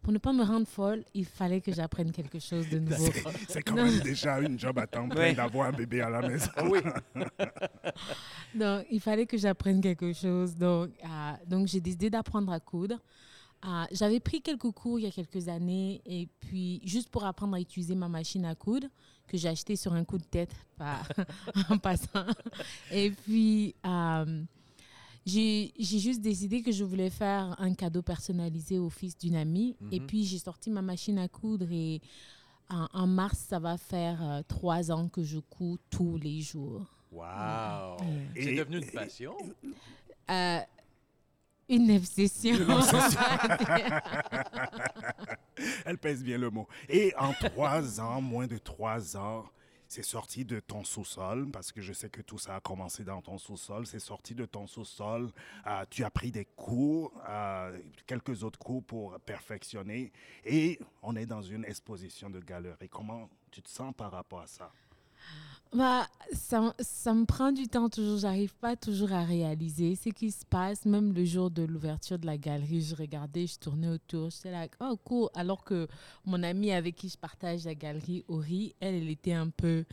Pour 0.02 0.12
ne 0.12 0.18
pas 0.18 0.32
me 0.32 0.42
rendre 0.42 0.66
folle, 0.66 1.04
il 1.12 1.26
fallait 1.26 1.60
que 1.60 1.72
j'apprenne 1.72 2.12
quelque 2.12 2.38
chose 2.38 2.68
de 2.70 2.78
nouveau. 2.78 3.08
C'est 3.48 3.62
quand 3.62 3.74
Non. 3.74 3.84
même 3.84 4.00
déjà 4.00 4.40
une 4.40 4.58
job 4.58 4.78
à 4.78 4.86
temps 4.86 5.08
plein 5.08 5.20
Ouais. 5.20 5.34
d'avoir 5.34 5.68
un 5.68 5.72
bébé 5.72 6.00
à 6.00 6.08
la 6.08 6.22
maison. 6.26 6.50
Oui. 6.70 6.80
Donc, 8.54 8.86
il 8.90 9.00
fallait 9.00 9.26
que 9.26 9.36
j'apprenne 9.36 9.80
quelque 9.80 10.12
chose. 10.12 10.54
Donc, 10.56 10.90
euh, 11.04 11.32
donc 11.46 11.66
j'ai 11.68 11.80
décidé 11.80 12.10
d'apprendre 12.10 12.50
à 12.52 12.60
coudre. 12.60 12.98
Euh, 13.66 13.84
J'avais 13.90 14.20
pris 14.20 14.40
quelques 14.40 14.70
cours 14.70 15.00
il 15.00 15.04
y 15.04 15.08
a 15.08 15.10
quelques 15.10 15.48
années, 15.48 16.00
et 16.06 16.28
puis 16.40 16.80
juste 16.84 17.10
pour 17.10 17.24
apprendre 17.24 17.56
à 17.56 17.60
utiliser 17.60 17.94
ma 17.96 18.08
machine 18.08 18.44
à 18.44 18.54
coudre, 18.54 18.86
que 19.26 19.36
j'ai 19.36 19.48
achetée 19.48 19.74
sur 19.76 19.92
un 19.92 20.04
coup 20.04 20.16
de 20.16 20.24
tête, 20.24 20.52
en 21.68 21.76
passant. 21.78 22.24
Et 22.92 23.10
puis, 23.10 23.74
euh, 23.84 24.42
j'ai 25.28 25.72
j'ai 25.78 25.98
juste 25.98 26.20
décidé 26.20 26.62
que 26.62 26.72
je 26.72 26.84
voulais 26.84 27.10
faire 27.10 27.54
un 27.60 27.74
cadeau 27.74 28.02
personnalisé 28.02 28.78
au 28.78 28.90
fils 28.90 29.16
d'une 29.16 29.36
amie. 29.36 29.76
Et 29.92 30.00
Mhm. 30.00 30.06
puis, 30.06 30.24
j'ai 30.24 30.38
sorti 30.38 30.70
ma 30.70 30.82
machine 30.82 31.18
à 31.18 31.28
coudre 31.28 31.66
et 31.70 32.00
en, 32.70 32.86
en 32.92 33.06
mars, 33.06 33.38
ça 33.48 33.58
va 33.58 33.76
faire 33.78 34.22
euh, 34.22 34.42
trois 34.48 34.90
ans 34.90 35.08
que 35.08 35.22
je 35.22 35.38
couds 35.38 35.78
tous 35.90 36.16
les 36.18 36.40
jours. 36.40 36.86
Wow. 37.12 37.96
Et- 38.36 38.42
C'est 38.42 38.54
devenu 38.54 38.78
une 38.78 38.84
et- 38.84 38.90
passion? 38.90 39.34
Euh, 40.30 40.58
une 41.70 41.90
obsession. 41.96 42.56
Elle 45.84 45.98
pèse 45.98 46.22
bien 46.22 46.38
le 46.38 46.50
mot. 46.50 46.66
Et 46.88 47.12
en 47.18 47.32
trois 47.32 48.00
ans, 48.00 48.20
moins 48.20 48.46
de 48.46 48.58
trois 48.58 49.16
ans, 49.16 49.44
c'est 49.88 50.04
sorti 50.04 50.44
de 50.44 50.60
ton 50.60 50.84
sous-sol, 50.84 51.50
parce 51.50 51.72
que 51.72 51.80
je 51.80 51.94
sais 51.94 52.10
que 52.10 52.20
tout 52.20 52.36
ça 52.38 52.56
a 52.56 52.60
commencé 52.60 53.04
dans 53.04 53.22
ton 53.22 53.38
sous-sol. 53.38 53.86
C'est 53.86 53.98
sorti 53.98 54.34
de 54.34 54.44
ton 54.44 54.66
sous-sol. 54.66 55.32
euh, 55.66 55.84
tu 55.88 56.04
as 56.04 56.10
pris 56.10 56.30
des 56.30 56.44
cours, 56.44 57.12
euh, 57.26 57.78
quelques 58.06 58.44
autres 58.44 58.58
cours 58.58 58.84
pour 58.84 59.18
perfectionner. 59.20 60.12
Et 60.44 60.78
on 61.02 61.16
est 61.16 61.26
dans 61.26 61.42
une 61.42 61.64
exposition 61.64 62.28
de 62.28 62.38
galerie. 62.40 62.88
Comment 62.90 63.30
tu 63.50 63.62
te 63.62 63.68
sens 63.70 63.94
par 63.96 64.12
rapport 64.12 64.42
à 64.42 64.46
ça? 64.46 64.70
Bah, 65.74 66.06
ça, 66.32 66.74
ça 66.80 67.12
me 67.14 67.24
prend 67.24 67.52
du 67.52 67.68
temps 67.68 67.88
toujours. 67.88 68.18
J'arrive 68.18 68.54
pas 68.54 68.76
toujours 68.76 69.12
à 69.12 69.24
réaliser 69.24 69.96
ce 69.96 70.08
qui 70.08 70.30
se 70.30 70.44
passe. 70.44 70.84
Même 70.84 71.12
le 71.12 71.24
jour 71.24 71.50
de 71.50 71.62
l'ouverture 71.62 72.18
de 72.18 72.26
la 72.26 72.38
galerie, 72.38 72.82
je 72.82 72.94
regardais, 72.94 73.46
je 73.46 73.58
tournais 73.58 73.88
autour. 73.88 74.30
J'étais 74.30 74.50
là, 74.50 74.66
oh 74.80 74.96
cool. 75.04 75.28
Alors 75.34 75.64
que 75.64 75.86
mon 76.24 76.42
amie 76.42 76.72
avec 76.72 76.96
qui 76.96 77.08
je 77.08 77.18
partage 77.18 77.64
la 77.64 77.74
galerie, 77.74 78.24
Ori, 78.28 78.74
elle, 78.80 78.94
elle 78.94 79.10
était 79.10 79.34
un 79.34 79.50
peu. 79.50 79.84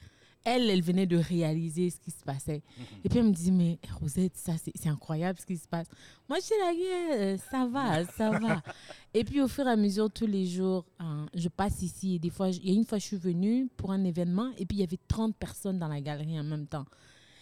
Elle, 0.45 0.69
elle 0.69 0.83
venait 0.83 1.07
de 1.07 1.17
réaliser 1.17 1.89
ce 1.89 1.99
qui 1.99 2.11
se 2.11 2.23
passait. 2.23 2.61
Et 3.03 3.09
puis 3.09 3.17
elle 3.19 3.25
me 3.25 3.31
dit, 3.33 3.51
mais 3.51 3.79
Rosette, 3.99 4.37
ça, 4.37 4.53
c'est 4.57 4.87
incroyable 4.87 5.39
ce 5.39 5.45
qui 5.45 5.57
se 5.57 5.67
passe. 5.67 5.87
Moi, 6.29 6.37
je 6.39 6.45
suis 6.45 6.55
là, 6.59 6.71
Yeah, 6.71 7.15
euh, 7.15 7.37
ça 7.49 7.65
va, 7.65 8.05
ça 8.05 8.29
va. 8.29 8.61
Et 9.13 9.23
puis 9.23 9.41
au 9.41 9.47
fur 9.47 9.65
et 9.67 9.71
à 9.71 9.75
mesure, 9.75 10.09
tous 10.11 10.27
les 10.27 10.45
jours, 10.45 10.85
hein, 10.99 11.25
je 11.33 11.49
passe 11.49 11.81
ici. 11.81 12.15
Et 12.15 12.19
des 12.19 12.29
fois, 12.29 12.51
je- 12.51 12.59
il 12.59 12.69
y 12.69 12.71
a 12.73 12.75
une 12.75 12.85
fois, 12.85 12.99
je 12.99 13.05
suis 13.05 13.17
venue 13.17 13.67
pour 13.75 13.91
un 13.91 14.03
événement 14.03 14.51
et 14.57 14.65
puis 14.65 14.77
il 14.77 14.81
y 14.81 14.83
avait 14.83 14.99
30 15.07 15.35
personnes 15.35 15.79
dans 15.79 15.87
la 15.87 15.99
galerie 15.99 16.39
en 16.39 16.43
même 16.43 16.67
temps. 16.67 16.85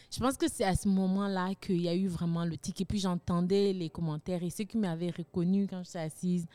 Je 0.10 0.20
pense 0.20 0.38
que 0.38 0.48
c'est 0.48 0.64
à 0.64 0.76
ce 0.76 0.88
moment-là 0.88 1.56
qu'il 1.56 1.82
y 1.82 1.90
a 1.90 1.96
eu 1.96 2.08
vraiment 2.08 2.46
le 2.46 2.56
tic. 2.56 2.80
Et 2.82 2.86
puis 2.86 3.00
j'entendais 3.00 3.74
les 3.74 3.90
commentaires 3.90 4.44
et 4.44 4.50
ceux 4.50 4.64
qui 4.64 4.78
m'avaient 4.78 5.10
reconnu 5.10 5.68
quand 5.68 5.84
j'étais 5.84 6.00
assise 6.00 6.46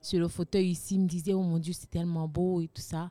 sur 0.00 0.18
le 0.18 0.26
fauteuil 0.28 0.70
ici 0.70 0.98
me 0.98 1.06
disaient, 1.06 1.34
oh 1.34 1.42
mon 1.42 1.58
Dieu, 1.58 1.74
c'est 1.74 1.90
tellement 1.90 2.26
beau 2.26 2.60
et 2.60 2.68
tout 2.68 2.82
ça. 2.82 3.10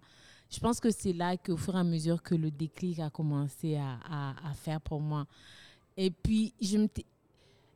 Je 0.52 0.60
pense 0.60 0.80
que 0.80 0.92
c'est 0.92 1.14
là 1.14 1.38
qu'au 1.38 1.58
fur 1.58 1.76
et 1.76 1.80
à 1.80 1.84
mesure 1.84 2.22
que 2.22 2.36
le 2.36 2.52
déclic 2.52 3.00
a 3.00 3.10
commencé 3.10 3.78
à, 3.78 3.98
à- 4.10 4.50
à 4.50 4.54
faire 4.54 4.82
pour 4.82 5.00
moi. 5.00 5.26
Et 5.98 6.12
puis, 6.12 6.54
je 6.62 6.78
me, 6.78 6.88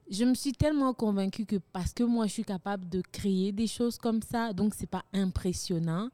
je 0.09 0.26
me 0.26 0.34
suis 0.34 0.51
tellement 0.53 0.93
convaincue 0.93 1.45
que 1.45 1.55
parce 1.71 1.93
que 1.93 2.03
moi, 2.03 2.28
je 2.28 2.34
suis 2.34 2.43
capable 2.43 2.88
de 2.89 3.01
créer 3.11 3.51
des 3.51 3.67
choses 3.67 3.97
comme 3.97 4.21
ça, 4.21 4.53
donc 4.53 4.73
c'est 4.76 4.89
pas 4.89 5.05
impressionnant. 5.13 6.09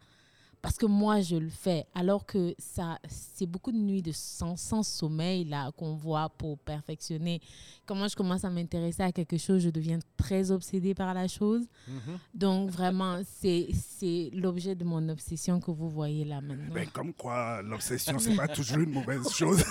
Parce 0.62 0.78
que 0.78 0.86
moi, 0.86 1.22
je 1.22 1.38
le 1.38 1.49
fais. 1.49 1.86
Alors 1.95 2.26
que 2.26 2.53
ça, 2.59 2.99
c'est 3.07 3.47
beaucoup 3.47 3.72
de 3.72 3.78
nuits 3.78 4.03
de 4.03 4.12
sans, 4.12 4.55
sans 4.55 4.84
sommeil 4.84 5.43
là 5.45 5.72
qu'on 5.72 5.95
voit 5.95 6.30
pour 6.30 6.59
perfectionner. 6.59 7.41
Quand 7.86 7.95
moi, 7.95 8.07
je 8.07 8.16
commence 8.16 8.45
à 8.45 8.49
m'intéresser 8.49 9.01
à 9.01 9.12
quelque 9.12 9.38
chose, 9.38 9.64
je 9.64 9.70
deviens 9.70 9.99
très 10.18 10.51
obsédée 10.51 10.93
par 10.93 11.14
la 11.14 11.28
chose. 11.28 11.66
Mhm. 11.88 12.20
Donc, 12.36 12.70
vraiment, 12.70 13.22
c'est 13.39 13.70
c'est 13.74 14.30
l'objet 14.34 14.76
de 14.76 14.84
mon 14.84 15.09
obsession 15.09 15.59
que 15.59 15.72
vous 15.72 15.89
voyez 15.89 16.26
là 16.26 16.41
maintenant. 16.41 16.74
Ben, 16.74 16.88
comme 16.89 17.14
quoi, 17.14 17.62
l'obsession, 17.64 18.20
c'est 18.20 18.36
pas 18.36 18.47
toujours 18.47 18.80
une 18.80 18.91
mauvaise 18.91 19.28
chose. 19.30 19.64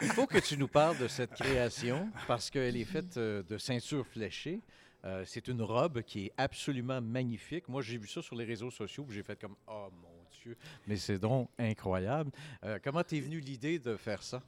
Il 0.00 0.08
faut 0.12 0.26
que 0.26 0.38
tu 0.38 0.58
nous 0.58 0.68
parles 0.68 0.98
de 0.98 1.08
cette 1.08 1.32
création 1.32 2.08
parce 2.26 2.50
qu'elle 2.50 2.76
est 2.76 2.84
faite 2.84 3.16
euh, 3.16 3.42
de 3.42 3.56
ceintures 3.58 4.06
fléchées. 4.06 4.60
Euh, 5.04 5.24
c'est 5.26 5.48
une 5.48 5.62
robe 5.62 6.02
qui 6.02 6.26
est 6.26 6.32
absolument 6.36 7.00
magnifique. 7.00 7.68
Moi, 7.68 7.82
j'ai 7.82 7.98
vu 7.98 8.06
ça 8.06 8.22
sur 8.22 8.36
les 8.36 8.44
réseaux 8.44 8.70
sociaux, 8.70 9.06
j'ai 9.10 9.22
fait 9.22 9.40
comme 9.40 9.56
oh 9.66 9.88
mon 10.00 10.08
Dieu, 10.42 10.56
mais 10.86 10.96
c'est 10.96 11.18
donc 11.18 11.48
incroyable. 11.58 12.30
Euh, 12.64 12.78
comment 12.82 13.02
t'es 13.02 13.20
venu 13.20 13.40
l'idée 13.40 13.78
de 13.78 13.96
faire 13.96 14.22
ça? 14.22 14.42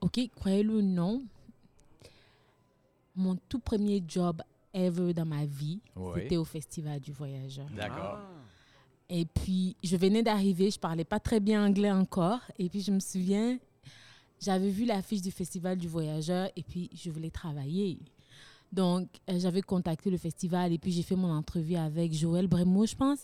Ok, 0.00 0.18
croyez-le 0.34 0.74
ou 0.74 0.82
non, 0.82 1.22
mon 3.14 3.36
tout 3.48 3.60
premier 3.60 4.02
job 4.06 4.42
ever 4.74 5.14
dans 5.14 5.24
ma 5.24 5.46
vie, 5.46 5.80
Oui. 5.94 6.20
c'était 6.22 6.36
au 6.36 6.44
Festival 6.44 7.00
du 7.00 7.12
Voyageur. 7.12 7.66
D'accord. 7.70 8.18
Ah. 8.20 8.28
Et 9.08 9.24
puis, 9.24 9.76
je 9.84 9.96
venais 9.96 10.22
d'arriver, 10.22 10.70
je 10.70 10.78
parlais 10.78 11.04
pas 11.04 11.20
très 11.20 11.38
bien 11.40 11.64
anglais 11.64 11.92
encore. 11.92 12.40
Et 12.58 12.68
puis, 12.68 12.80
je 12.82 12.90
me 12.90 12.98
souviens, 13.00 13.58
j'avais 14.40 14.68
vu 14.68 14.84
l'affiche 14.84 15.22
du 15.22 15.30
Festival 15.30 15.78
du 15.78 15.88
Voyageur 15.88 16.50
et 16.56 16.62
puis 16.62 16.90
je 16.92 17.10
voulais 17.10 17.30
travailler. 17.30 17.98
Donc, 18.76 19.08
euh, 19.30 19.38
j'avais 19.38 19.62
contacté 19.62 20.10
le 20.10 20.18
festival 20.18 20.70
et 20.70 20.78
puis 20.78 20.92
j'ai 20.92 21.02
fait 21.02 21.16
mon 21.16 21.32
entrevue 21.32 21.76
avec 21.76 22.12
Joël 22.12 22.46
Brémo, 22.46 22.84
je 22.86 22.94
pense. 22.94 23.20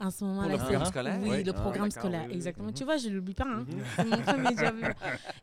En 0.00 0.10
ce 0.12 0.24
moment-là, 0.24 0.48
le 0.48 0.54
c'est- 0.58 0.62
programme 0.64 0.84
scolaire? 0.84 1.18
Oui, 1.22 1.28
Oui. 1.30 1.42
le 1.44 1.50
Ah, 1.56 1.60
programme 1.60 1.90
scolaire, 1.90 2.24
oui, 2.28 2.34
exactement. 2.34 2.68
Mhm. 2.68 2.74
Tu 2.74 2.84
vois, 2.84 2.96
je 2.98 3.08
ne 3.08 3.14
l'oublie 3.14 3.34
pas. 3.34 3.44
hein. 3.48 3.66
C'est 3.96 4.04
mon 4.04 4.16
premier 4.22 4.56
job. 4.56 4.74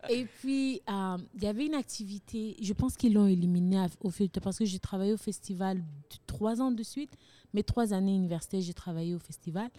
Et 0.09 0.25
puis, 0.39 0.81
euh, 0.89 1.17
il 1.35 1.43
y 1.43 1.47
avait 1.47 1.65
une 1.65 1.73
activité, 1.75 2.55
je 2.61 2.71
pense 2.73 2.95
qu'ils 2.95 3.13
l'ont 3.13 3.25
éliminée 3.27 3.85
au 4.01 4.09
fait 4.11 4.39
parce 4.39 4.57
que 4.57 4.63
j'ai 4.65 4.79
travaillé 4.79 5.11
au 5.13 5.17
festival 5.17 5.83
trois 6.25 6.61
ans 6.61 6.71
de 6.71 6.83
suite. 6.83 7.11
Mes 7.53 7.63
trois 7.63 7.93
années 7.93 8.13
universitaires, 8.15 8.61
j'ai 8.61 8.73
travaillé 8.73 9.15
au 9.15 9.19
festival. 9.19 9.69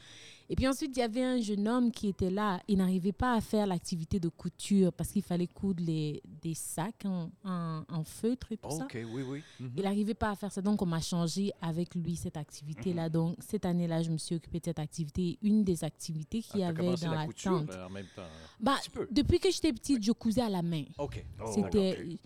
Et 0.49 0.57
puis 0.57 0.67
ensuite, 0.67 0.97
il 0.97 0.99
y 0.99 1.03
avait 1.03 1.23
un 1.23 1.41
jeune 1.41 1.69
homme 1.69 1.93
qui 1.93 2.09
était 2.09 2.31
là. 2.31 2.61
Il 2.67 2.79
n'arrivait 2.79 3.13
pas 3.13 3.35
à 3.35 3.41
faire 3.41 3.67
l'activité 3.69 4.19
de 4.19 4.29
couture 4.29 4.93
parce 4.93 5.11
qu'il 5.11 5.23
fallait 5.23 5.47
coudre 5.47 5.83
les, 5.85 6.21
des 6.43 6.55
sacs 6.55 7.05
en, 7.05 7.31
en- 7.45 7.85
en 7.89 8.03
feutre 8.05 8.51
et 8.51 8.57
tout 8.57 8.71
ça. 8.71 8.85
OK, 8.85 8.99
oui, 9.13 9.23
oui. 9.23 9.43
Mhm. 9.61 9.73
Il 9.77 9.83
n'arrivait 9.85 10.15
pas 10.15 10.31
à 10.31 10.35
faire 10.35 10.51
ça. 10.51 10.61
Donc, 10.61 10.83
on 10.83 10.87
m'a 10.87 11.01
changé 11.01 11.53
avec 11.63 11.95
lui 11.95 12.17
cette 12.17 12.37
activité-là. 12.37 13.05
Mhm. 13.05 13.13
Donc, 13.13 13.37
cette 13.39 13.65
année-là, 13.65 14.03
je 14.03 14.11
me 14.11 14.19
suis 14.19 14.35
occupée 14.35 14.59
de 14.59 14.65
cette 14.65 14.81
activité. 14.81 15.39
Une 15.43 15.63
des 15.63 15.85
activités 15.85 16.43
Ah, 16.49 16.51
qu'il 16.51 16.61
y 16.61 16.63
t'as 16.65 16.69
avait 16.71 16.97
dans 16.97 17.11
la 17.13 17.17
la 17.21 17.27
couture 17.27 17.61
tente. 17.61 17.71
euh, 17.71 17.87
en 17.87 17.91
même 17.91 18.07
temps. 18.17 18.23
Bah, 18.59 18.77
depuis 19.13 19.39
que 19.39 19.51
j'étais 19.53 19.73
petite, 19.73 20.03
je 20.03 20.11
cousais 20.13 20.43
à 20.43 20.49
la 20.51 20.63
main. 20.63 20.85
OK. 20.99 21.25
Oh, 21.41 21.53
C'était 21.55 21.97
ok. 22.01 22.19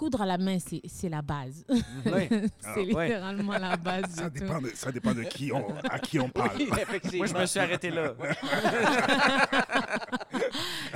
Coudre 0.00 0.22
à 0.22 0.26
la 0.26 0.38
main, 0.38 0.58
c'est 0.58 0.80
c'est 0.86 1.10
la 1.10 1.20
base. 1.20 1.62
Ouais. 2.06 2.28
c'est 2.30 2.48
Ah, 2.64 2.74
ouais. 2.78 3.06
littéralement 3.08 3.58
la 3.58 3.76
base. 3.88 4.10
Ça 4.14 4.30
de 4.30 4.38
tout. 4.38 4.44
dépend, 4.46 4.60
de, 4.62 4.68
ça 4.74 4.90
dépend 4.92 5.12
de 5.14 5.22
qui 5.24 5.52
on, 5.52 5.64
à 5.90 5.98
qui 5.98 6.18
on 6.18 6.28
parle. 6.30 6.56
Oui, 6.56 6.68
effectivement. 6.80 7.18
Moi, 7.18 7.26
je 7.26 7.34
me 7.34 7.44
suis 7.46 7.60
arrêté 7.60 7.90
là. 7.90 8.14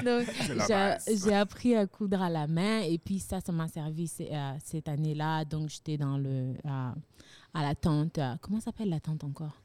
Donc, 0.04 0.26
C'est 1.00 1.16
j'ai 1.26 1.34
appris 1.34 1.74
à 1.76 1.86
coudre 1.86 2.22
à 2.22 2.30
la 2.30 2.46
main 2.46 2.80
et 2.80 2.98
puis 2.98 3.18
ça, 3.18 3.40
ça 3.40 3.52
m'a 3.52 3.68
servi 3.68 4.10
euh, 4.20 4.52
cette 4.64 4.88
année-là. 4.88 5.44
Donc, 5.44 5.68
j'étais 5.68 5.96
dans 5.98 6.16
le 6.18 6.54
euh, 6.64 6.90
à 7.52 7.62
la 7.62 7.74
tente. 7.74 8.18
euh, 8.18 8.34
comment 8.40 8.60
s'appelle 8.60 8.88
la 8.88 9.00
tente 9.00 9.24
encore? 9.24 9.60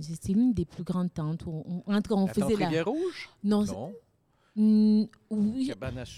C'est 0.00 0.32
l'une 0.32 0.54
des 0.54 0.64
plus 0.64 0.84
grandes 0.84 1.12
tentes. 1.12 1.44
Où 1.46 1.82
on, 1.86 1.94
en 1.94 2.00
tout 2.00 2.14
cas, 2.14 2.20
on 2.20 2.26
La 2.26 2.32
faisait 2.32 2.46
tente 2.46 2.58
la. 2.60 2.66
Rivière-Rouge? 2.68 3.28
Non, 3.44 3.66
c'est- 3.66 3.72
Non. 3.72 3.92
Oui. 4.56 5.70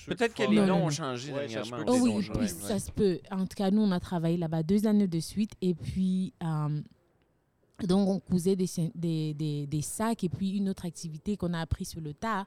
Peut-être 0.07 0.34
que 0.34 0.49
les 0.49 0.57
Non, 0.57 0.66
noms 0.66 0.74
ont 0.76 0.84
non. 0.84 0.91
changé 0.91 1.32
Ouais, 1.32 1.49
dernièrement. 1.49 1.84
Oh 1.89 1.99
oui, 2.01 2.28
puis 2.39 2.49
ça 2.49 2.78
se 2.78 2.91
peut. 2.93 3.18
En 3.32 3.41
tout 3.47 3.57
cas, 3.57 3.70
nous, 3.70 3.82
on 3.82 3.91
a 3.91 3.99
travaillé 4.01 4.36
là-bas 4.36 4.62
deux 4.62 4.86
années 4.86 5.09
de 5.09 5.18
suite. 5.20 5.53
Et 5.61 5.74
puis, 5.74 6.32
euh, 6.45 6.80
donc, 7.86 8.09
on 8.09 8.20
cousait 8.20 8.55
des, 8.55 8.66
ceint- 8.66 8.93
des, 8.95 9.34
des, 9.34 9.66
des 9.66 9.82
sacs. 9.82 10.22
Et 10.22 10.28
puis, 10.28 10.51
une 10.57 10.68
autre 10.68 10.86
activité 10.86 11.36
qu'on 11.36 11.53
a 11.53 11.61
appris 11.61 11.84
sur 11.84 12.01
le 12.01 12.14
tas, 12.14 12.47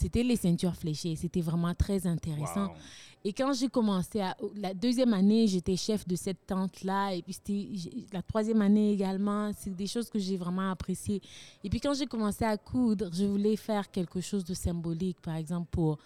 c'était 0.00 0.22
les 0.22 0.36
ceintures 0.36 0.74
fléchées. 0.74 1.14
C'était 1.14 1.42
vraiment 1.42 1.74
très 1.74 2.06
intéressant. 2.06 2.68
Wow. 2.68 2.74
Et 3.22 3.34
quand 3.34 3.52
j'ai 3.52 3.68
commencé, 3.68 4.20
à, 4.20 4.34
la 4.56 4.72
deuxième 4.72 5.12
année, 5.12 5.46
j'étais 5.46 5.76
chef 5.76 6.06
de 6.08 6.16
cette 6.16 6.46
tente-là. 6.46 7.12
Et 7.14 7.20
puis, 7.20 7.34
c'était 7.34 7.68
la 8.12 8.22
troisième 8.22 8.62
année 8.62 8.92
également. 8.92 9.50
C'est 9.58 9.76
des 9.76 9.86
choses 9.86 10.08
que 10.08 10.18
j'ai 10.18 10.38
vraiment 10.38 10.70
appréciées. 10.70 11.20
Et 11.62 11.68
puis, 11.68 11.80
quand 11.80 11.92
j'ai 11.92 12.06
commencé 12.06 12.44
à 12.44 12.56
coudre, 12.56 13.10
je 13.12 13.26
voulais 13.26 13.56
faire 13.56 13.90
quelque 13.90 14.22
chose 14.22 14.42
de 14.44 14.54
symbolique, 14.54 15.20
par 15.20 15.36
exemple, 15.36 15.68
pour, 15.70 15.98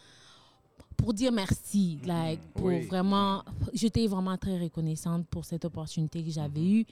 pour 0.97 1.15
dire 1.15 1.31
merci. 1.31 2.01
Like, 2.05 2.41
pour 2.53 2.67
Oui. 2.67 2.81
vraiment, 2.87 3.45
j'étais 3.73 4.09
vraiment 4.09 4.37
très 4.37 4.59
reconnaissante 4.59 5.25
pour 5.29 5.45
cette 5.45 5.65
opportunité 5.65 6.21
que 6.25 6.31
j'avais 6.31 6.65
eue. 6.65 6.87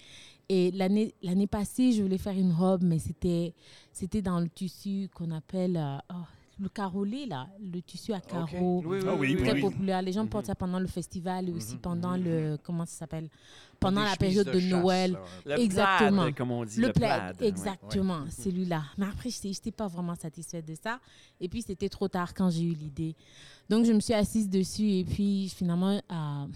Et 0.48 0.70
l'année 0.70 1.14
l'année 1.22 1.46
passée, 1.46 1.92
je 1.92 2.02
voulais 2.02 2.18
faire 2.18 2.36
une 2.36 2.52
robe, 2.52 2.82
mais 2.84 2.98
c'était 2.98 3.54
c'était 3.92 4.22
dans 4.22 4.38
le 4.38 4.48
tissu 4.48 5.08
qu'on 5.14 5.30
appelle 5.30 5.76
euh, 5.76 5.96
oh, 6.12 6.26
le 6.60 6.68
carolé, 6.68 7.26
là, 7.26 7.48
le 7.60 7.80
tissu 7.82 8.12
à 8.12 8.20
carreaux. 8.20 8.82
Oui, 8.84 8.98
oui, 9.02 9.08
oui, 9.18 9.36
oui, 9.40 9.42
Très 9.48 9.60
populaire. 9.60 10.02
Les 10.02 10.12
gens 10.12 10.22
Mhm. 10.24 10.28
portent 10.28 10.46
ça 10.46 10.54
pendant 10.54 10.78
le 10.78 10.86
festival 10.86 11.48
et 11.48 11.52
aussi 11.52 11.74
Mhm. 11.74 11.80
pendant 11.80 12.16
le. 12.16 12.56
Comment 12.62 12.86
ça 12.86 12.98
s'appelle 12.98 13.28
Pendant 13.80 14.04
la 14.04 14.14
période 14.16 14.46
de, 14.46 14.60
chasse, 14.60 14.70
Noël. 14.70 15.18
Le 15.44 15.58
Exactement. 15.58 16.22
plaid, 16.22 16.34
comme 16.36 16.50
on 16.52 16.64
dit. 16.64 16.78
Le, 16.80 16.86
Le, 16.88 16.92
plaid, 16.92 17.20
plaid. 17.20 17.40
ouais. 17.40 17.48
exactement, 17.48 18.24
celui-là. 18.30 18.84
Mais 18.96 19.06
après, 19.06 19.28
je 19.30 19.48
n'étais 19.48 19.72
pas 19.72 19.88
vraiment 19.88 20.14
satisfaite 20.14 20.64
de 20.66 20.74
ça. 20.80 21.00
Et 21.40 21.48
puis, 21.48 21.62
c'était 21.62 21.88
trop 21.88 22.06
tard 22.06 22.32
quand 22.32 22.48
j'ai 22.50 22.62
eu 22.62 22.74
l'idée. 22.74 23.16
Donc, 23.68 23.84
je 23.84 23.92
me 23.92 23.98
suis 24.00 24.14
assise 24.14 24.48
dessus. 24.48 24.88
Et 24.88 25.04
puis, 25.04 25.48
finalement, 25.48 26.00
euh, 26.12 26.46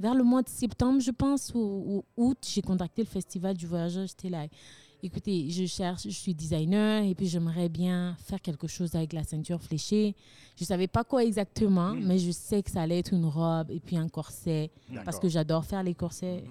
vers 0.00 0.14
le 0.14 0.24
mois 0.24 0.42
de 0.42 0.48
septembre, 0.48 1.00
je 1.00 1.10
pense, 1.10 1.52
ou, 1.54 1.58
ou 1.58 2.04
août, 2.16 2.38
j'ai 2.48 2.62
contacté 2.62 3.02
le 3.02 3.08
Festival 3.08 3.54
du 3.56 3.66
Voyageur. 3.66 4.06
J'étais 4.06 4.30
là, 4.30 4.46
écoutez, 5.02 5.50
je 5.50 5.66
cherche, 5.66 6.02
je 6.04 6.10
suis 6.10 6.34
designer 6.34 7.04
et 7.04 7.14
puis 7.14 7.26
j'aimerais 7.26 7.68
bien 7.68 8.16
faire 8.24 8.40
quelque 8.40 8.66
chose 8.66 8.94
avec 8.94 9.12
la 9.12 9.24
ceinture 9.24 9.60
fléchée. 9.60 10.14
Je 10.56 10.64
ne 10.64 10.66
savais 10.66 10.86
pas 10.86 11.02
quoi 11.02 11.24
exactement, 11.24 11.94
mais 11.94 12.18
je 12.18 12.30
sais 12.30 12.62
que 12.62 12.70
ça 12.70 12.82
allait 12.82 13.00
être 13.00 13.12
une 13.12 13.26
robe 13.26 13.70
et 13.70 13.80
puis 13.80 13.96
un 13.96 14.08
corset 14.08 14.70
parce 15.04 15.18
que 15.18 15.28
j'adore 15.28 15.64
faire 15.64 15.82
les 15.82 15.94
corsets. 15.94 16.44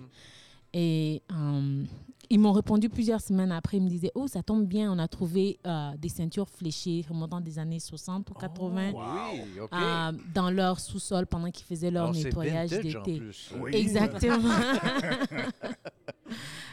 Et 0.74 1.22
euh, 1.32 1.84
ils 2.30 2.40
m'ont 2.40 2.54
répondu 2.54 2.88
plusieurs 2.88 3.20
semaines 3.20 3.52
après. 3.52 3.78
Ils 3.78 3.84
me 3.84 3.90
disaient 3.90 4.12
Oh, 4.16 4.28
ça 4.28 4.42
tombe 4.42 4.66
bien, 4.66 4.92
on 4.92 5.00
a 5.00 5.08
trouvé 5.08 5.60
euh, 5.68 5.92
des 5.98 6.08
ceintures 6.10 6.48
fléchées 6.50 7.06
remontant 7.10 7.42
des 7.42 7.60
années 7.60 7.80
60 7.80 8.30
ou 8.30 8.34
80 8.34 8.92
Oui, 8.94 9.60
OK. 9.62 9.70
euh, 9.74 10.12
dans 10.34 10.50
leur 10.50 10.80
sous-sol 10.80 11.28
pendant 11.28 11.52
qu'ils 11.52 11.66
faisaient 11.66 11.92
leur 11.92 12.16
c'est 12.16 12.26
nettoyage 12.26 12.70
d'été. 12.70 13.22
Oui. 13.60 13.76
Exactement. 13.76 14.50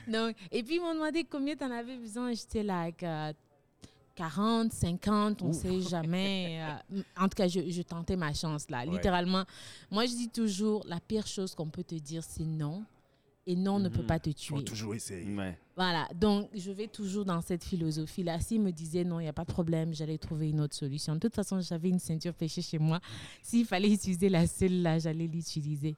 Donc, 0.08 0.36
et 0.50 0.62
puis, 0.62 0.76
ils 0.76 0.80
m'ont 0.80 0.94
demandé 0.94 1.24
combien 1.24 1.54
tu 1.56 1.64
en 1.64 1.70
avais 1.70 1.96
besoin. 1.96 2.32
J'étais 2.32 2.62
là, 2.62 2.84
like, 2.84 3.02
euh, 3.02 3.32
40, 4.14 4.72
50, 4.72 5.42
on 5.42 5.48
ne 5.48 5.52
sait 5.52 5.80
jamais. 5.80 6.60
Euh, 6.92 7.02
en 7.18 7.24
tout 7.24 7.36
cas, 7.36 7.48
je, 7.48 7.60
je 7.68 7.82
tentais 7.82 8.16
ma 8.16 8.32
chance 8.32 8.70
là. 8.70 8.84
Ouais. 8.84 8.92
Littéralement, 8.92 9.44
moi, 9.90 10.06
je 10.06 10.12
dis 10.12 10.28
toujours 10.28 10.84
la 10.86 11.00
pire 11.00 11.26
chose 11.26 11.54
qu'on 11.54 11.68
peut 11.68 11.84
te 11.84 11.94
dire, 11.96 12.22
c'est 12.24 12.44
non. 12.44 12.84
Et 13.50 13.56
non 13.56 13.78
ne 13.78 13.88
peut 13.88 14.02
Mhm. 14.02 14.06
pas 14.06 14.18
te 14.18 14.28
faut 14.28 14.34
tuer. 14.56 14.62
toujours 14.64 14.94
essayer. 14.94 15.24
Ouais. 15.34 15.56
Voilà, 15.74 16.06
donc 16.14 16.50
je 16.54 16.70
vais 16.70 16.86
toujours 16.86 17.24
dans 17.24 17.40
cette 17.40 17.64
philosophie-là. 17.64 18.38
S'ils 18.40 18.60
me 18.60 18.70
disaient 18.72 19.04
non, 19.04 19.20
il 19.20 19.22
n'y 19.22 19.28
a 19.28 19.32
pas 19.32 19.46
de 19.46 19.50
problème, 19.52 19.94
j'allais 19.94 20.18
trouver 20.18 20.50
une 20.50 20.60
autre 20.60 20.76
solution. 20.76 21.14
De 21.14 21.18
toute 21.20 21.34
façon, 21.34 21.58
j'avais 21.62 21.88
une 21.88 21.98
ceinture 21.98 22.34
fléchée 22.34 22.60
chez 22.60 22.78
moi. 22.78 23.00
S'il 23.42 23.64
fallait 23.64 23.90
utiliser 23.90 24.28
la 24.28 24.46
seule 24.46 24.82
là, 24.82 24.98
j'allais 24.98 25.26
l'utiliser. 25.26 25.96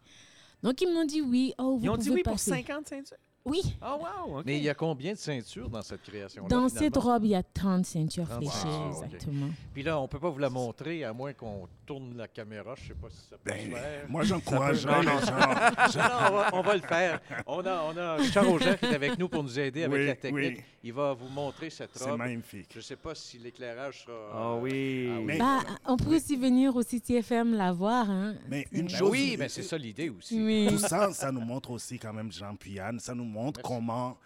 Donc 0.62 0.80
ils 0.80 0.92
m'ont 0.92 1.04
dit 1.04 1.20
oui. 1.22 1.52
Oh, 1.58 1.76
vous 1.76 1.84
Ils 1.84 1.90
ont 1.90 1.96
dit 1.96 2.10
oui 2.10 2.22
pour 2.22 2.34
passer. 2.34 2.50
50 2.50 2.86
ceintures? 2.88 3.16
Oui. 3.46 3.60
Oh, 3.82 3.96
wow. 4.26 4.38
OK. 4.38 4.42
Mais 4.44 4.58
il 4.58 4.62
y 4.64 4.68
a 4.68 4.74
combien 4.74 5.12
de 5.12 5.18
ceintures 5.18 5.70
dans 5.70 5.80
cette 5.80 6.02
création-là? 6.02 6.48
Dans 6.48 6.68
finalement? 6.68 6.78
cette 6.78 6.96
robe, 7.02 7.24
il 7.24 7.30
y 7.30 7.34
a 7.34 7.42
30 7.42 7.86
ceintures 7.86 8.28
30 8.28 8.38
fléchées, 8.38 8.76
exactement. 8.90 9.46
Puis 9.72 9.82
là, 9.82 9.98
on 9.98 10.02
ne 10.02 10.06
peut 10.08 10.18
pas 10.18 10.28
vous 10.28 10.38
la 10.38 10.50
montrer 10.50 11.04
à 11.04 11.12
moins 11.14 11.32
qu'on 11.32 11.66
tourne 11.86 12.16
la 12.18 12.28
caméra. 12.28 12.74
Je 12.76 12.82
ne 12.82 12.88
sais 12.88 12.94
pas 13.00 13.08
si 13.08 13.16
ça 13.30 13.36
peut 13.42 13.50
se 13.50 13.56
Ben, 13.56 13.70
faire. 13.72 14.04
moi, 14.10 14.24
j'encouragerais 14.24 14.92
Non, 14.92 15.00
les 15.00 15.26
gens. 15.26 16.00
Non, 16.00 16.28
on, 16.28 16.32
va, 16.32 16.50
on 16.52 16.60
va 16.62 16.74
le 16.76 16.82
faire. 16.82 17.20
On 17.46 17.60
a, 17.66 17.82
on 17.92 17.96
a 17.96 18.16
Richard 18.16 18.48
Auger 18.50 18.76
qui 18.78 18.86
est 18.86 18.94
avec 18.94 19.18
nous 19.18 19.28
pour 19.28 19.42
nous 19.42 19.58
aider 19.58 19.84
avec 19.84 19.98
Oui, 20.00 20.06
la 20.06 20.16
technique. 20.16 20.58
oui. 20.58 20.64
Il 20.82 20.92
va 20.94 21.12
vous 21.14 21.28
montrer 21.28 21.68
cette 21.70 21.90
C'est 21.94 22.08
robe. 22.08 22.18
magnifique. 22.18 22.68
Je 22.72 22.78
ne 22.78 22.82
sais 22.82 22.96
pas 22.96 23.14
si 23.14 23.38
l'éclairage 23.38 24.04
sera... 24.06 24.30
Ah 24.32 24.54
oui. 24.56 25.10
Ah 25.14 25.20
Mais- 25.24 25.38
Bah, 25.38 25.60
on 25.86 25.96
peut 25.96 26.16
aussi 26.16 26.36
venir 26.36 26.74
au 26.76 26.82
CTFM 26.82 27.54
la 27.54 27.72
voir. 27.72 28.08
Hein. 28.10 28.34
Mais 28.48 28.66
une 28.72 28.86
Ben 28.86 28.96
chose, 28.96 29.10
oui, 29.10 29.36
mais 29.38 29.48
c'est 29.48 29.62
ça 29.62 29.76
l'idée 29.76 30.08
aussi. 30.10 30.40
Oui. 30.42 30.68
Tout 30.70 30.78
ça, 30.78 31.10
ça 31.12 31.32
nous 31.32 31.40
montre 31.42 31.70
aussi 31.70 31.98
quand 31.98 32.12
même, 32.12 32.30
Jean 32.32 32.54
Puyane, 32.56 32.98
ça 32.98 33.14
nous 33.14 33.24
montre 33.30 33.60
Merci. 33.64 33.74
comment 33.74 34.18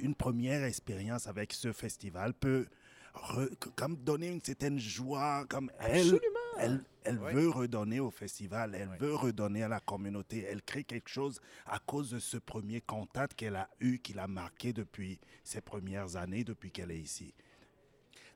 une 0.00 0.14
première 0.14 0.64
expérience 0.64 1.26
avec 1.26 1.52
ce 1.54 1.72
festival 1.72 2.34
peut 2.34 2.66
re- 3.14 3.48
comme 3.74 3.96
donner 3.96 4.28
une 4.28 4.40
certaine 4.42 4.78
joie, 4.78 5.44
comme 5.48 5.70
elle, 5.80 5.96
Absolument. 6.00 6.20
elle, 6.58 6.84
elle 7.04 7.18
veut 7.18 7.48
redonner 7.48 7.98
au 7.98 8.10
festival, 8.10 8.74
elle 8.74 8.90
veut 9.00 9.14
redonner 9.14 9.62
à 9.62 9.68
la 9.68 9.80
communauté, 9.80 10.44
elle 10.48 10.62
crée 10.62 10.84
quelque 10.84 11.08
chose 11.08 11.40
à 11.66 11.78
cause 11.78 12.10
de 12.10 12.18
ce 12.18 12.36
premier 12.36 12.80
contact 12.82 13.34
qu'elle 13.34 13.56
a 13.56 13.68
eu, 13.80 13.98
qui 13.98 14.12
l'a 14.12 14.28
marqué 14.28 14.72
depuis 14.74 15.18
ses 15.42 15.60
premières 15.62 16.16
années, 16.16 16.44
depuis 16.44 16.70
qu'elle 16.70 16.90
est 16.90 17.00
ici. 17.00 17.34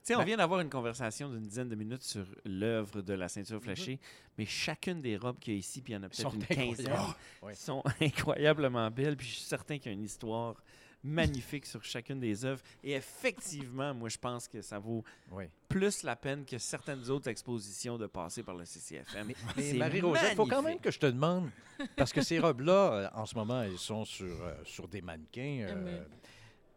Tu 0.07 0.13
sais, 0.13 0.15
on 0.15 0.19
Ben- 0.19 0.25
vient 0.25 0.37
d'avoir 0.37 0.61
une 0.61 0.69
conversation 0.69 1.29
d'une 1.29 1.43
dizaine 1.43 1.67
de 1.67 1.75
minutes 1.75 2.01
sur 2.03 2.25
l'œuvre 2.45 3.01
de 3.01 3.13
la 3.13 3.27
ceinture 3.27 3.61
fléchée, 3.61 3.99
mais 4.37 4.45
chacune 4.45 5.01
des 5.01 5.17
robes 5.17 5.37
qu'il 5.37 5.51
y 5.51 5.55
a 5.57 5.59
ici, 5.59 5.81
puis 5.81 5.91
il 5.91 5.95
y 5.97 5.99
en 5.99 6.03
a 6.03 6.05
Mhm. 6.07 6.13
Sont 6.13 6.31
peut-être 6.31 6.51
une 6.61 6.75
quinzaine. 6.77 6.95
Oui. 7.41 7.53
sont 7.57 7.83
incroyablement 7.99 8.89
belles, 8.89 9.17
puis 9.17 9.27
je 9.27 9.33
suis 9.33 9.43
certain 9.43 9.77
qu'il 9.77 9.87
y 9.91 9.95
a 9.95 9.97
une 9.97 10.05
histoire 10.05 10.63
magnifique 11.03 11.65
sur 11.65 11.83
chacune 11.83 12.21
des 12.21 12.45
œuvres. 12.45 12.61
Et 12.85 12.93
effectivement, 12.93 13.93
moi, 13.93 14.07
je 14.07 14.17
pense 14.17 14.47
que 14.47 14.61
ça 14.61 14.79
vaut 14.79 15.03
Oui. 15.31 15.43
plus 15.67 16.03
la 16.03 16.15
peine 16.15 16.45
que 16.45 16.57
certaines 16.57 17.09
autres 17.09 17.27
expositions 17.29 17.97
de 17.97 18.07
passer 18.07 18.43
par 18.43 18.55
le 18.55 18.63
CCFM. 18.63 19.27
Mais 19.27 19.35
Marie-Rosette, 19.73 20.29
il 20.31 20.35
faut 20.37 20.45
quand 20.47 20.61
même 20.63 20.79
que 20.79 20.89
je 20.89 20.99
te 20.99 21.05
demande, 21.07 21.49
parce 21.97 22.13
que 22.13 22.21
ces 22.21 22.39
robes-là, 22.39 22.93
euh, 22.93 23.09
en 23.13 23.25
ce 23.25 23.35
moment, 23.35 23.61
elles 23.61 23.77
sont 23.77 24.05
sur, 24.05 24.25
euh, 24.41 24.53
sur 24.63 24.87
des 24.87 25.01
mannequins. 25.01 25.65
euh, 25.69 25.75
mais- 25.83 26.17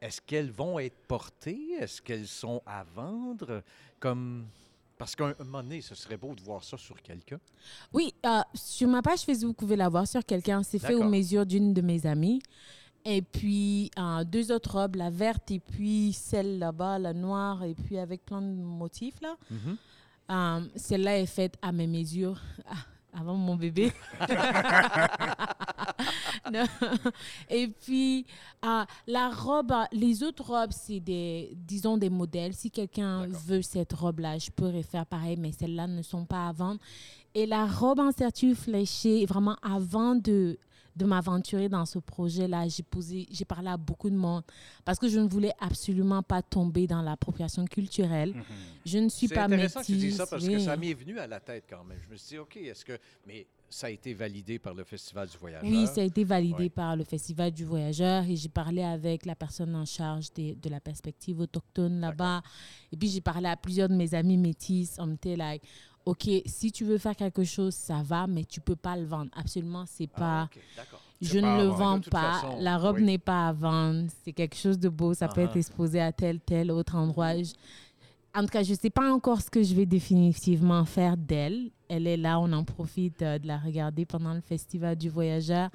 Est-ce 0.01 0.21
qu'elles 0.21 0.51
vont 0.51 0.79
être 0.79 0.97
portées? 1.07 1.73
Est-ce 1.79 2.01
qu'elles 2.01 2.27
sont 2.27 2.63
à 2.67 2.85
vendre? 2.85 3.63
Comme... 3.99 4.47
Parce 4.97 5.17
qu'à 5.17 5.27
un 5.27 5.45
moment 5.45 5.63
donné, 5.63 5.81
ce 5.81 5.95
serait 5.95 6.19
beau 6.19 6.35
de 6.35 6.43
voir 6.43 6.63
ça 6.63 6.77
sur 6.77 7.01
quelqu'un. 7.01 7.41
Oui, 7.93 8.13
euh, 8.27 8.41
sur 8.55 8.87
ma 8.87 9.01
page 9.01 9.21
Facebook, 9.21 9.49
vous 9.49 9.67
pouvez 9.67 9.77
la 9.77 9.89
voir 9.89 10.07
sur 10.07 10.25
quelqu'un. 10.25 10.63
C'est 10.63 10.79
fait 10.79 10.95
aux 10.95 11.09
mesures 11.09 11.47
d'une 11.47 11.73
de 11.73 11.81
mes 11.81 12.05
amies. 12.07 12.43
Et 13.07 13.23
puis, 13.23 13.91
euh, 13.99 14.25
deux 14.25 14.53
autres 14.53 14.79
robes, 14.79 14.97
la 14.97 15.09
verte 15.09 15.51
et 15.51 15.59
puis 15.59 16.13
celle 16.13 16.59
là-bas, 16.59 16.99
la 16.99 17.15
noire, 17.15 17.65
et 17.65 17.75
puis 17.75 17.97
avec 17.97 18.27
plein 18.27 18.43
de 18.43 18.53
motifs, 18.53 19.19
là. 19.23 19.37
Euh, 20.31 20.61
Celle-là 20.77 21.19
est 21.19 21.27
faite 21.27 21.57
à 21.63 21.73
mes 21.73 21.87
mesures, 21.87 22.41
ah, 22.67 22.75
avant 23.13 23.35
mon 23.35 23.57
bébé. 23.57 23.93
Et 27.51 27.69
puis, 27.69 28.27
euh, 28.65 28.85
la 29.07 29.31
robe, 29.31 29.73
euh, 29.73 29.85
les 29.93 30.23
autres 30.23 30.45
robes, 30.45 30.73
c'est 30.73 31.01
des, 31.01 31.53
disons, 31.55 31.97
des 31.97 32.11
modèles. 32.11 32.55
Si 32.55 32.71
quelqu'un 32.71 33.27
veut 33.27 33.63
cette 33.63 33.93
robe-là, 33.93 34.39
je 34.39 34.51
peux 34.51 34.69
refaire 34.69 35.07
pareil, 35.07 35.37
mais 35.39 35.53
celles-là 35.53 35.87
ne 35.87 36.03
sont 36.03 36.25
pas 36.25 36.49
à 36.49 36.53
vendre. 36.53 36.81
Et 37.35 37.47
la 37.47 37.67
robe 37.67 38.01
en 38.01 38.13
certure 38.13 38.57
fléchée, 38.57 39.25
vraiment 39.27 39.57
avant 39.63 40.15
de, 40.15 40.59
de 40.97 41.05
m'aventurer 41.05 41.69
dans 41.69 41.87
ce 41.87 41.99
projet-là, 41.99 42.69
j'ai 42.69 42.83
posé, 42.83 43.27
j'ai 43.31 43.45
parlé 43.45 43.69
à 43.69 43.77
beaucoup 43.77 44.11
de 44.11 44.17
monde 44.17 44.43
parce 44.85 44.99
que 44.99 45.09
je 45.09 45.19
ne 45.19 45.29
voulais 45.29 45.53
absolument 45.61 46.23
pas 46.23 46.43
tomber 46.43 46.87
dans 46.87 47.03
l'appropriation 47.03 47.65
culturelle. 47.65 48.35
Je 48.85 48.99
ne 48.99 49.09
suis 49.09 49.29
C'est 49.29 49.35
pas 49.35 49.45
intéressant 49.45 49.81
que 49.81 49.87
tu 49.87 49.93
dis 49.93 49.99
métisse. 50.07 50.17
ça 50.17 50.27
parce 50.27 50.47
que 50.47 50.59
ça 50.59 50.77
m'est 50.77 50.95
venu 50.95 51.19
à 51.19 51.27
la 51.27 51.41
tête 51.41 51.65
quand 51.69 51.85
même. 51.85 51.99
Je 52.07 52.11
me 52.11 52.17
suis 52.17 52.29
dit, 52.31 52.39
OK, 52.39 52.57
est-ce 52.57 52.85
que... 52.85 52.99
Mais 53.27 53.47
ça 53.73 53.87
a 53.87 53.91
été 53.91 54.15
validé 54.15 54.59
par 54.59 54.75
le 54.75 54.83
Festival 54.83 55.29
du 55.29 55.37
Voyageur? 55.39 55.71
Oui, 55.71 55.87
ça 55.87 56.01
a 56.01 56.05
été 56.05 56.25
validé 56.25 56.69
par 56.71 56.97
le 56.97 57.05
Festival 57.05 57.53
du 57.53 57.65
Voyageur 57.65 58.25
et 58.25 58.35
j'ai 58.35 58.49
parlé 58.49 58.83
avec 58.83 59.25
la 59.27 59.37
personne 59.37 59.77
en 59.77 59.85
charge 59.85 60.33
des- 60.33 60.57
de 60.57 60.69
la 60.69 60.81
perspective 60.81 61.39
autochtone 61.39 62.01
là-bas. 62.01 62.43
Et 62.91 62.97
puis 62.97 63.09
j'ai 63.09 63.21
parlé 63.21 63.49
à 63.49 63.57
plusieurs 63.57 63.89
de 63.89 63.95
mes 63.95 64.13
amis 64.15 64.37
métis. 64.37 64.97
On 64.99 65.15
était 65.15 65.37
like, 65.37 65.63
OK, 66.07 66.29
si 66.47 66.73
tu 66.73 66.85
veux 66.85 66.99
faire 66.99 67.15
quelque 67.15 67.45
chose, 67.45 67.75
ça 67.75 68.03
va, 68.03 68.27
mais 68.27 68.45
tu 68.45 68.61
peux 68.61 68.77
pas 68.77 68.97
le 68.97 69.05
vendre. 69.05 69.31
Absolument, 69.37 69.85
c'est 69.87 70.07
pas. 70.11 70.43
Ah, 70.43 70.49
d'accord. 70.77 71.01
Je 71.21 71.39
pas 71.39 71.57
ne 71.59 71.63
le 71.63 71.69
vends 71.69 72.01
pas. 72.01 72.33
façon, 72.41 72.57
la 72.61 72.79
robe 72.79 72.97
oui. 72.97 73.05
n'est 73.05 73.19
pas 73.19 73.49
à 73.49 73.53
vendre. 73.53 74.09
C'est 74.25 74.33
quelque 74.33 74.57
chose 74.57 74.79
de 74.79 74.89
beau. 74.89 75.13
Ça 75.13 75.29
peut 75.29 75.43
Ah 75.43 75.45
être 75.45 75.53
ah. 75.57 75.59
exposé 75.59 76.01
à 76.01 76.11
tel, 76.13 76.41
tel 76.41 76.71
autre 76.71 76.97
endroit. 76.97 77.37
Je- 77.43 77.53
En 78.35 78.41
tout 78.43 78.47
cas, 78.49 78.63
je 78.63 78.71
ne 78.73 78.79
sais 78.79 78.91
pas 78.91 79.13
encore 79.13 79.41
ce 79.43 79.51
que 79.51 79.63
je 79.63 79.75
vais 79.75 79.87
définitivement 79.87 80.85
faire 80.87 81.17
d'elle. 81.17 81.71
Elle 81.89 82.07
est 82.07 82.17
là, 82.17 82.41
on 82.41 82.51
en 82.53 82.65
profite 82.65 83.21
euh, 83.23 83.39
de 83.39 83.47
la 83.47 83.59
regarder 83.59 84.07
pendant 84.07 84.33
le 84.33 84.41
Festival 84.41 84.97
du 84.97 85.11
Voyageur. 85.11 85.69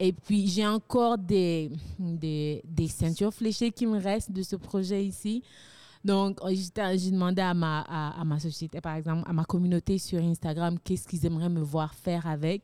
Et 0.00 0.12
puis, 0.12 0.46
j'ai 0.46 0.64
encore 0.66 1.18
des, 1.18 1.70
des, 1.98 2.62
des 2.64 2.86
ceintures 2.88 3.34
fléchées 3.34 3.72
qui 3.72 3.84
me 3.84 3.98
restent 4.00 4.30
de 4.32 4.42
ce 4.42 4.54
projet 4.56 5.04
ici. 5.04 5.42
Donc, 6.04 6.38
j'ai 6.48 7.10
demandé 7.10 7.42
à 7.42 7.54
ma, 7.54 7.80
à, 7.80 8.20
à 8.20 8.24
ma 8.24 8.38
société, 8.38 8.80
par 8.80 8.96
exemple, 8.96 9.28
à 9.28 9.32
ma 9.32 9.44
communauté 9.44 9.98
sur 9.98 10.20
Instagram, 10.20 10.78
qu'est-ce 10.82 11.06
qu'ils 11.06 11.24
aimeraient 11.26 11.48
me 11.48 11.60
voir 11.60 11.94
faire 11.94 12.26
avec. 12.26 12.62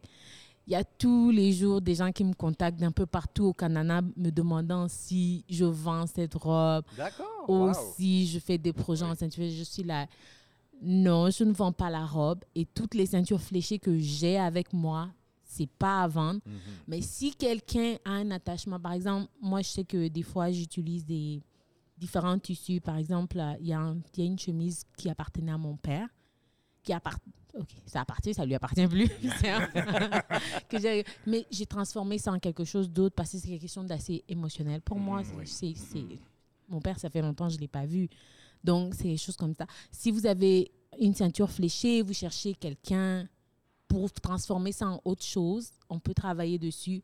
Il 0.67 0.73
y 0.73 0.77
a 0.77 0.85
tous 0.85 1.31
les 1.31 1.53
jours 1.53 1.83
des 1.83 1.95
gens 1.95 2.11
qui 2.11 2.25
me 2.25 2.33
contactent 2.33 2.79
d'un 2.81 2.91
peu 2.91 3.05
partout 3.05 3.45
au 3.45 3.53
Canada 3.53 4.01
me 4.17 4.31
demandant 4.31 4.89
si 4.89 5.45
je 5.49 5.67
vends 5.67 6.07
cette 6.07 6.35
robe 6.35 6.85
ou 7.49 7.67
wow. 7.67 7.73
si 7.97 8.27
je 8.27 8.39
fais 8.39 8.57
des 8.57 8.73
projets 8.73 9.05
en 9.05 9.15
ceinture. 9.15 9.45
Je 9.47 9.63
suis 9.63 9.83
là. 9.83 10.07
Non, 10.81 11.29
je 11.29 11.45
ne 11.45 11.53
vends 11.53 11.73
pas 11.73 11.91
la 11.91 12.07
robe 12.07 12.45
et 12.55 12.65
toutes 12.65 12.95
les 12.95 13.07
ceintures 13.07 13.41
fléchées 13.41 13.79
que 13.79 13.97
j'ai 13.99 14.39
avec 14.39 14.73
moi, 14.73 15.11
c'est 15.45 15.69
pas 15.69 16.03
à 16.03 16.09
vendre. 16.09 16.41
Mhm. 16.47 16.53
Mais 16.89 17.01
si 17.03 17.35
quelqu'un 17.35 17.97
a 18.05 18.13
un 18.13 18.31
attachement, 18.31 18.81
par 18.81 18.93
exemple, 18.93 19.29
moi, 19.41 19.61
je 19.61 19.69
sais 19.69 19.85
que 19.85 20.09
des 20.09 20.23
fois, 20.23 20.51
j'utilise 20.51 21.05
des 21.05 21.43
différents 21.97 22.39
tissus. 22.39 22.81
Par 22.81 22.97
exemple, 22.97 23.39
euh, 23.39 23.55
il 23.61 23.67
y, 23.69 23.73
a 23.73 23.95
y 24.17 24.23
une 24.25 24.39
chemise 24.39 24.85
qui 24.97 25.09
appartenait 25.09 25.53
à 25.53 25.59
mon 25.59 25.77
père, 25.77 26.09
qui 26.83 26.93
appart... 26.93 27.21
Ok, 27.57 27.69
ça 27.87 28.01
appartient, 28.01 28.35
ça 28.35 28.45
lui 28.45 28.55
appartient 28.55 28.87
plus. 28.89 29.09
Que 30.69 30.79
j'ai- 30.81 31.05
Mais 31.27 31.47
j'ai 31.51 31.67
transformé 31.67 32.19
ça 32.19 32.33
en 32.33 32.39
quelque 32.39 32.65
chose 32.65 32.91
d'autre 32.91 33.15
parce 33.15 33.31
que 33.33 33.39
c'est 33.39 33.49
quelque 33.49 33.69
chose 33.69 33.87
d'assez 33.87 34.25
émotionnel. 34.29 34.81
Pour 34.81 34.99
moi, 34.99 35.23
c'est- 35.23 35.47
c'est... 35.47 35.75
c'est- 35.77 36.19
Mon 36.69 36.81
père, 36.81 36.99
ça 36.99 37.11
fait 37.11 37.21
longtemps 37.23 37.47
que 37.47 37.53
je 37.53 37.57
ne 37.59 37.61
l'ai 37.63 37.69
pas 37.69 37.87
vu. 37.87 38.09
Donc, 38.63 38.95
c'est 38.95 39.05
des 39.05 39.17
choses 39.19 39.37
comme 39.37 39.55
ça. 39.55 39.67
Si 39.93 40.11
vous 40.11 40.27
avez 40.27 40.71
une 40.99 41.15
ceinture 41.15 41.51
fléchée, 41.51 42.03
vous 42.03 42.15
cherchez 42.15 42.55
quelqu'un 42.55 43.29
pour 43.87 44.11
transformer 44.11 44.73
ça 44.73 44.89
en 44.89 45.01
autre 45.05 45.23
chose, 45.23 45.71
on 45.89 46.01
peut 46.01 46.15
travailler 46.15 46.59
dessus. 46.59 47.03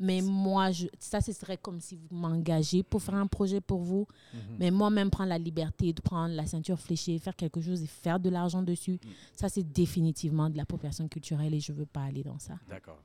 Mais 0.00 0.20
moi, 0.20 0.72
je, 0.72 0.86
ça, 0.98 1.20
ce 1.20 1.32
serait 1.32 1.56
comme 1.56 1.80
si 1.80 1.96
vous 1.96 2.16
m'engagez 2.16 2.82
pour 2.82 3.02
faire 3.02 3.14
un 3.14 3.26
projet 3.26 3.60
pour 3.60 3.82
vous. 3.82 4.06
Mhm. 4.34 4.40
Mais 4.58 4.70
moi-même, 4.70 5.10
prendre 5.10 5.28
la 5.28 5.38
liberté 5.38 5.92
de 5.92 6.00
prendre 6.00 6.34
la 6.34 6.46
ceinture 6.46 6.78
fléchée, 6.78 7.18
faire 7.18 7.36
quelque 7.36 7.60
chose 7.60 7.82
et 7.82 7.86
faire 7.86 8.18
de 8.18 8.28
l'argent 8.28 8.62
dessus, 8.62 8.98
ça, 9.36 9.48
c'est 9.48 9.62
définitivement 9.62 10.50
de 10.50 10.56
l'appropriation 10.56 11.08
culturelle 11.08 11.54
et 11.54 11.60
je 11.60 11.72
ne 11.72 11.78
veux 11.78 11.86
pas 11.86 12.02
aller 12.02 12.22
dans 12.22 12.38
ça. 12.38 12.54
D'accord. 12.68 12.98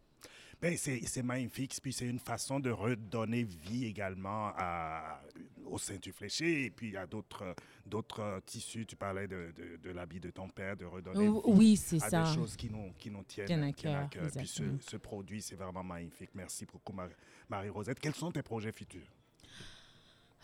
Ben, 0.59 0.75
c'est 0.75 1.21
magnifique, 1.23 1.77
puis 1.81 1.93
c'est 1.93 2.07
une 2.07 2.17
façon 2.19 2.59
de 2.59 2.71
redonner 2.71 3.43
vie 3.43 3.85
également 3.85 4.51
à, 4.57 5.21
aux 5.65 5.77
ceintures 5.77 6.15
fléchées 6.15 6.65
et 6.65 6.71
puis 6.71 6.97
à 6.97 7.05
d'autres 7.05 7.55
d'autres 7.85 8.41
tissus. 8.43 8.85
Tu 8.87 8.95
parlais 8.95 9.27
de, 9.27 9.53
de, 9.55 9.77
de 9.77 9.89
l'habit 9.91 10.19
de 10.19 10.31
ton 10.31 10.49
père, 10.49 10.75
de 10.75 10.85
redonner 10.85 11.27
vie 11.27 11.39
Oui, 11.45 11.77
c'est 11.77 12.01
à 12.03 12.09
ça. 12.09 12.23
des 12.23 12.33
choses 12.33 12.55
qui 12.55 12.71
nous, 12.71 12.91
qui 12.97 13.11
nous 13.11 13.23
tiennent, 13.23 13.45
Tiennent 13.45 13.63
à 13.65 13.71
qui 13.71 13.81
tiennent 13.81 13.95
à 13.95 14.05
cœur. 14.07 14.31
Puis 14.35 14.47
ce, 14.81 14.97
produit, 14.97 15.43
c'est 15.43 15.55
vraiment 15.55 15.83
magnifique. 15.83 16.31
Merci 16.33 16.65
beaucoup, 16.65 16.91
Mar- 16.93 17.09
Marie-Rosette. 17.47 17.99
Quels 17.99 18.15
sont 18.15 18.31
tes 18.31 18.41
projets 18.41 18.71
futurs? 18.71 19.07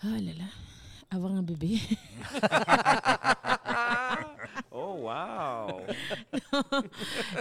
Oh 0.03 0.07
là 0.09 0.19
là, 0.19 0.45
avoir 1.13 1.33
un 1.33 1.43
bébé. 1.43 1.79
Oh, 4.75 4.97
wow! 5.03 5.81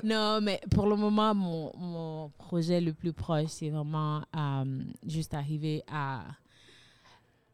non, 0.04 0.40
mais 0.42 0.60
pour 0.70 0.86
le 0.86 0.96
moment, 0.96 1.34
mon, 1.34 1.72
mon 1.78 2.28
projet 2.30 2.80
le 2.80 2.92
plus 2.92 3.12
proche, 3.12 3.48
c'est 3.48 3.70
vraiment 3.70 4.22
euh, 4.36 4.82
juste 5.06 5.32
arriver 5.32 5.82
à... 5.90 6.24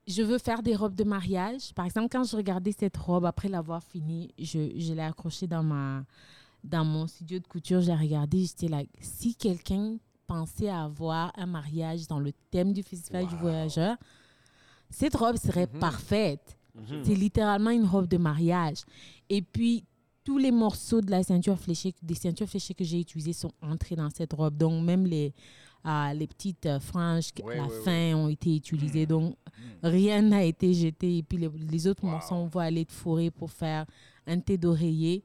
Je 0.07 0.23
veux 0.23 0.39
faire 0.39 0.63
des 0.63 0.75
robes 0.75 0.95
de 0.95 1.05
mariage. 1.05 1.73
Par 1.75 1.85
exemple, 1.85 2.09
quand 2.11 2.25
je 2.25 2.37
regardais 2.37 2.73
cette 2.73 2.97
robe, 2.97 3.25
après 3.25 3.49
l'avoir 3.49 3.83
finie, 3.85 4.35
je, 4.39 4.73
je 4.77 4.95
l'ai 4.95 5.03
accrochée 5.03 5.47
dans, 5.47 5.63
ma, 5.63 6.05
dans 6.65 6.85
mon 6.85 7.07
studio 7.07 7.39
de 7.39 7.47
couture. 7.47 7.81
J'ai 7.81 7.95
regardé, 7.95 8.45
j'étais 8.45 8.69
là, 8.69 8.83
si 9.01 9.35
quelqu'un 9.37 9.97
pensait 10.27 10.71
avoir 10.71 11.33
un 11.37 11.47
mariage 11.47 12.09
dans 12.09 12.19
le 12.19 12.33
thème 12.51 12.73
du 12.73 12.83
Festival 12.83 13.27
du 13.27 13.37
Voyageur, 13.37 13.97
cette 14.91 15.15
robe 15.17 15.37
serait 15.37 15.67
parfaite. 15.67 16.57
Mhm. 16.75 17.03
C'est 17.05 17.15
littéralement 17.15 17.71
une 17.71 17.85
robe 17.85 18.07
de 18.09 18.17
mariage. 18.19 18.79
Et 19.29 19.43
puis, 19.43 19.85
tous 20.25 20.39
les 20.39 20.51
morceaux 20.51 21.01
de 21.01 21.11
la 21.11 21.23
ceinture 21.23 21.59
fléchée, 21.59 21.95
des 22.03 22.15
ceintures 22.15 22.49
fléchées 22.49 22.75
que 22.75 22.85
j'ai 22.85 23.01
utilisées 23.01 23.33
sont 23.33 23.53
entrés 23.63 23.97
dans 23.97 24.11
cette 24.11 24.33
robe. 24.33 24.57
Donc, 24.57 24.85
même 24.85 25.07
les, 25.07 25.33
euh, 25.87 26.13
les 26.13 26.27
petites 26.27 26.67
euh, 26.67 26.79
franges 26.81 27.31
à 27.51 27.55
la 27.57 27.69
fin 27.85 28.15
ont 28.15 28.29
été 28.29 28.55
utilisées. 28.55 29.07
Donc, 29.07 29.35
rien 29.83 30.23
n'a 30.23 30.45
été 30.45 30.73
jeté. 30.75 31.19
Et 31.19 31.23
puis, 31.23 31.39
les, 31.39 31.49
les 31.49 31.87
autres 31.87 32.05
Wow. 32.05 32.11
morceaux, 32.11 32.35
on 32.35 32.47
va 32.47 32.63
aller 32.63 32.83
être 32.83 32.93
fourrés 32.93 33.31
pour 33.31 33.51
faire 33.51 33.87
un 34.27 34.39
thé 34.39 34.57
d'oreiller. 34.59 35.25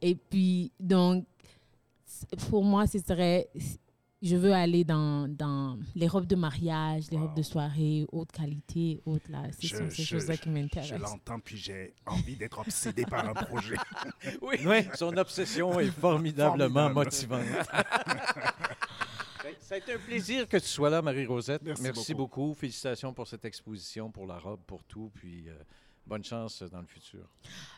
Et 0.00 0.14
puis, 0.14 0.70
donc, 0.78 1.24
pour 2.48 2.64
moi, 2.64 2.86
ce 2.86 2.98
serait... 3.00 3.48
Je 4.22 4.36
veux 4.36 4.52
aller 4.52 4.84
dans, 4.84 5.26
dans 5.28 5.78
les 5.94 6.06
robes 6.06 6.26
de 6.26 6.36
mariage, 6.36 7.04
les 7.10 7.16
robes 7.16 7.34
de 7.34 7.42
soirée, 7.42 8.04
haute 8.12 8.30
qualité, 8.32 9.00
haute 9.06 9.26
là. 9.30 9.44
Ce 9.58 9.66
Je- 9.66 9.76
sont 9.76 9.88
ces 9.90 10.02
je- 10.02 10.08
choses-là 10.08 10.36
qui 10.36 10.50
Je 10.50 10.54
m'intéressent. 10.54 11.00
l'entends, 11.00 11.40
puis 11.40 11.56
j'ai 11.56 11.94
envie 12.04 12.36
d'être 12.36 12.58
obsédé 12.58 13.04
par 13.06 13.26
un 13.26 13.32
projet. 13.32 13.76
Oui, 14.42 14.58
son 14.94 15.16
obsession 15.16 15.80
est 15.80 15.86
formidablement 15.90 16.92
Formidable. 16.92 16.94
motivante. 16.94 17.46
Ça 19.60 19.74
a 19.76 19.78
été 19.78 19.92
un 19.94 19.98
plaisir 19.98 20.48
que 20.48 20.56
tu 20.58 20.66
sois 20.66 20.90
là, 20.90 21.00
Marie-Rosette. 21.00 21.62
Merci 21.62 21.82
Merci, 21.82 22.14
beaucoup. 22.14 22.40
beaucoup. 22.42 22.54
Félicitations 22.54 23.14
pour 23.14 23.26
cette 23.26 23.44
exposition, 23.44 24.10
pour 24.10 24.26
la 24.26 24.38
robe, 24.38 24.60
pour 24.66 24.82
tout. 24.84 25.10
Puis 25.14 25.48
euh, 25.48 25.54
bonne 26.06 26.24
chance 26.24 26.62
dans 26.64 26.80
le 26.80 26.86
futur. 26.86 27.28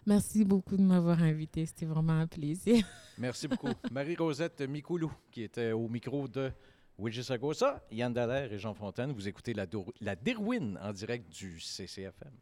Merci 0.06 0.44
beaucoup 0.44 0.76
de 0.76 0.82
m'avoir 0.82 1.22
invité. 1.22 1.66
C'était 1.66 1.86
vraiment 1.86 2.14
un 2.18 2.26
plaisir. 2.26 2.84
Merci 3.18 3.48
beaucoup. 3.48 3.68
Marie-Rosette 3.90 4.60
Mikoulou, 4.62 5.12
qui 5.30 5.42
était 5.42 5.72
au 5.72 5.88
micro 5.88 6.26
de 6.28 6.50
Wijisagosa, 6.98 7.82
Yann 7.90 8.12
Dallaire 8.12 8.52
et 8.52 8.58
Jean 8.58 8.74
Fontaine. 8.74 9.12
Vous 9.12 9.26
écoutez 9.28 9.54
la, 9.54 9.66
Dor- 9.66 9.92
la 10.00 10.14
Derwin 10.16 10.78
en 10.82 10.92
direct 10.92 11.30
du 11.32 11.58
CCFM. 11.60 12.32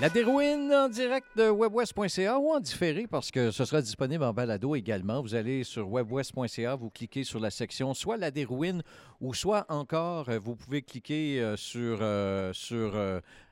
La 0.00 0.08
Dérouine 0.08 0.72
en 0.72 0.88
direct 0.88 1.26
de 1.36 1.50
webwest.ca 1.50 2.38
ou 2.38 2.52
en 2.52 2.58
différé 2.58 3.06
parce 3.06 3.30
que 3.30 3.50
ce 3.50 3.66
sera 3.66 3.82
disponible 3.82 4.24
en 4.24 4.32
balado 4.32 4.74
également. 4.74 5.20
Vous 5.20 5.34
allez 5.34 5.62
sur 5.62 5.90
webwest.ca, 5.90 6.74
vous 6.74 6.88
cliquez 6.88 7.22
sur 7.22 7.38
la 7.38 7.50
section 7.50 7.92
soit 7.92 8.16
La 8.16 8.30
Dérouine 8.30 8.82
ou 9.20 9.34
soit 9.34 9.66
encore, 9.68 10.30
euh, 10.30 10.38
vous 10.38 10.56
pouvez 10.56 10.80
cliquer 10.80 11.42
euh, 11.42 11.54
sur, 11.58 11.98
euh, 12.00 12.50
sur 12.54 12.98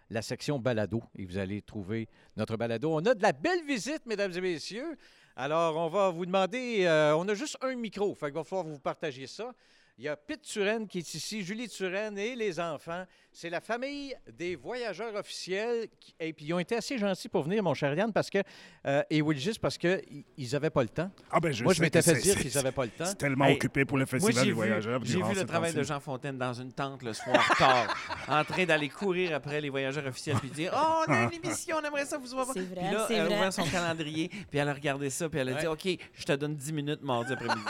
la 0.08 0.22
section 0.22 0.58
balado 0.58 1.02
et 1.18 1.26
vous 1.26 1.36
allez 1.36 1.60
trouver 1.60 2.08
notre 2.34 2.56
balado. 2.56 2.94
On 2.94 3.04
a 3.04 3.14
de 3.14 3.22
la 3.22 3.32
belle 3.32 3.66
visite, 3.66 4.06
mesdames 4.06 4.32
et 4.34 4.40
messieurs. 4.40 4.96
Alors, 5.36 5.76
on 5.76 5.90
va 5.90 6.08
vous 6.08 6.24
demander, 6.24 6.86
on 7.14 7.28
a 7.28 7.34
juste 7.34 7.58
un 7.60 7.74
micro, 7.76 8.14
qu'il 8.14 8.32
va 8.32 8.42
falloir 8.42 8.64
que 8.64 8.70
vous 8.70 8.80
partagiez 8.80 9.26
ça. 9.26 9.52
Il 9.98 10.04
y 10.04 10.08
a 10.08 10.16
Pete 10.16 10.42
Turenne 10.42 10.86
qui 10.86 10.98
est 10.98 11.14
ici, 11.14 11.42
Julie 11.42 11.68
Turenne 11.68 12.16
et 12.16 12.36
les 12.36 12.60
enfants. 12.60 13.04
C'est 13.30 13.50
la 13.50 13.60
famille 13.60 14.14
des 14.36 14.56
voyageurs 14.56 15.14
officiels. 15.14 15.86
qui- 16.00 16.14
et 16.18 16.32
puis, 16.32 16.46
ils 16.46 16.52
ont 16.54 16.58
été 16.58 16.74
assez 16.76 16.98
gentils 16.98 17.28
pour 17.28 17.42
venir, 17.44 17.62
mon 17.62 17.74
cher 17.74 17.94
Yann, 17.94 18.12
parce 18.12 18.30
que, 18.30 18.38
euh, 18.86 19.02
et 19.10 19.22
Wilgis, 19.22 19.58
parce 19.60 19.78
qu'ils 19.78 20.24
n'avaient 20.52 20.70
pas 20.70 20.82
le 20.82 20.88
temps. 20.88 21.10
Ah 21.30 21.38
ben, 21.38 21.52
je 21.52 21.62
Moi, 21.62 21.72
je 21.72 21.80
m'étais 21.82 22.02
fait 22.02 22.14
dire 22.14 22.36
qu'ils 22.36 22.52
n'avaient 22.54 22.72
pas 22.72 22.84
le 22.84 22.90
temps. 22.90 23.04
C'est 23.06 23.14
tellement 23.18 23.44
Hey, 23.44 23.54
occupé 23.54 23.84
pour 23.84 23.96
le 23.98 24.02
Moi, 24.04 24.06
Festival 24.10 24.34
j'ai 24.34 24.40
des 24.40 24.46
vu, 24.48 24.52
voyageurs. 24.54 25.00
j'ai 25.04 25.22
vu 25.22 25.34
le 25.34 25.44
travail 25.46 25.72
de. 25.72 25.82
Jean 25.84 26.00
Fontaine 26.00 26.36
dans 26.38 26.52
une 26.54 26.72
tente 26.72 27.02
le 27.02 27.12
soir 27.12 27.36
tard, 27.58 27.96
en 28.28 28.42
train 28.44 28.64
d'aller 28.64 28.88
courir 28.88 29.34
après 29.36 29.60
les 29.60 29.68
voyageurs 29.70 30.06
officiels 30.06 30.36
puis 30.38 30.50
dire 30.50 30.72
Oh, 30.74 31.04
on 31.06 31.12
a 31.12 31.22
une 31.24 31.34
émission, 31.44 31.76
on 31.80 31.86
aimerait 31.86 32.06
ça 32.06 32.18
vous 32.18 32.26
voir. 32.28 32.46
C'est 32.52 32.62
Puis 32.62 32.74
vrai, 32.74 32.92
là, 32.92 33.04
c'est 33.06 33.14
elle 33.14 33.20
a 33.20 33.24
vrai. 33.26 33.36
ouvert 33.36 33.52
son 33.52 33.64
calendrier, 33.64 34.28
puis 34.50 34.58
elle 34.58 34.68
a 34.68 34.74
regardé 34.74 35.10
ça, 35.10 35.28
puis 35.28 35.38
elle 35.38 35.50
a 35.50 35.60
dit 35.60 35.66
OK, 35.66 35.86
je 36.14 36.24
te 36.24 36.32
donne 36.32 36.56
10 36.56 36.72
minutes 36.72 37.02
mardi 37.02 37.32
après-midi. 37.34 37.60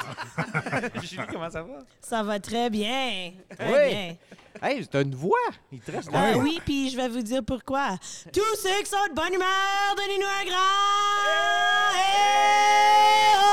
Julie, 1.03 1.23
comment 1.31 1.51
ça 1.51 1.63
va? 1.63 1.79
Ça 2.01 2.23
va 2.23 2.41
très 2.41 2.71
bien. 2.71 3.33
Très 3.59 3.67
Oui. 3.73 3.91
bien. 3.95 4.17
Hey, 4.63 4.87
t'as 4.87 5.03
une 5.03 5.15
voix! 5.15 5.37
Il 5.71 5.81
te 5.81 5.91
reste 5.93 6.09
Ah 6.13 6.33
oui, 6.37 6.61
puis 6.65 6.91
je 6.91 6.97
vais 6.97 7.09
vous 7.09 7.23
dire 7.23 7.45
pourquoi. 7.45 7.97
Tous 8.33 8.57
ceux 8.57 8.83
qui 8.83 8.91
sont 8.91 8.97
de 9.11 9.15
bonne 9.15 9.35
humeur, 9.35 9.95
donnez-nous 9.97 10.27
un 10.27 10.45
grand 10.45 11.95
hey, 11.95 13.37
oh! 13.41 13.45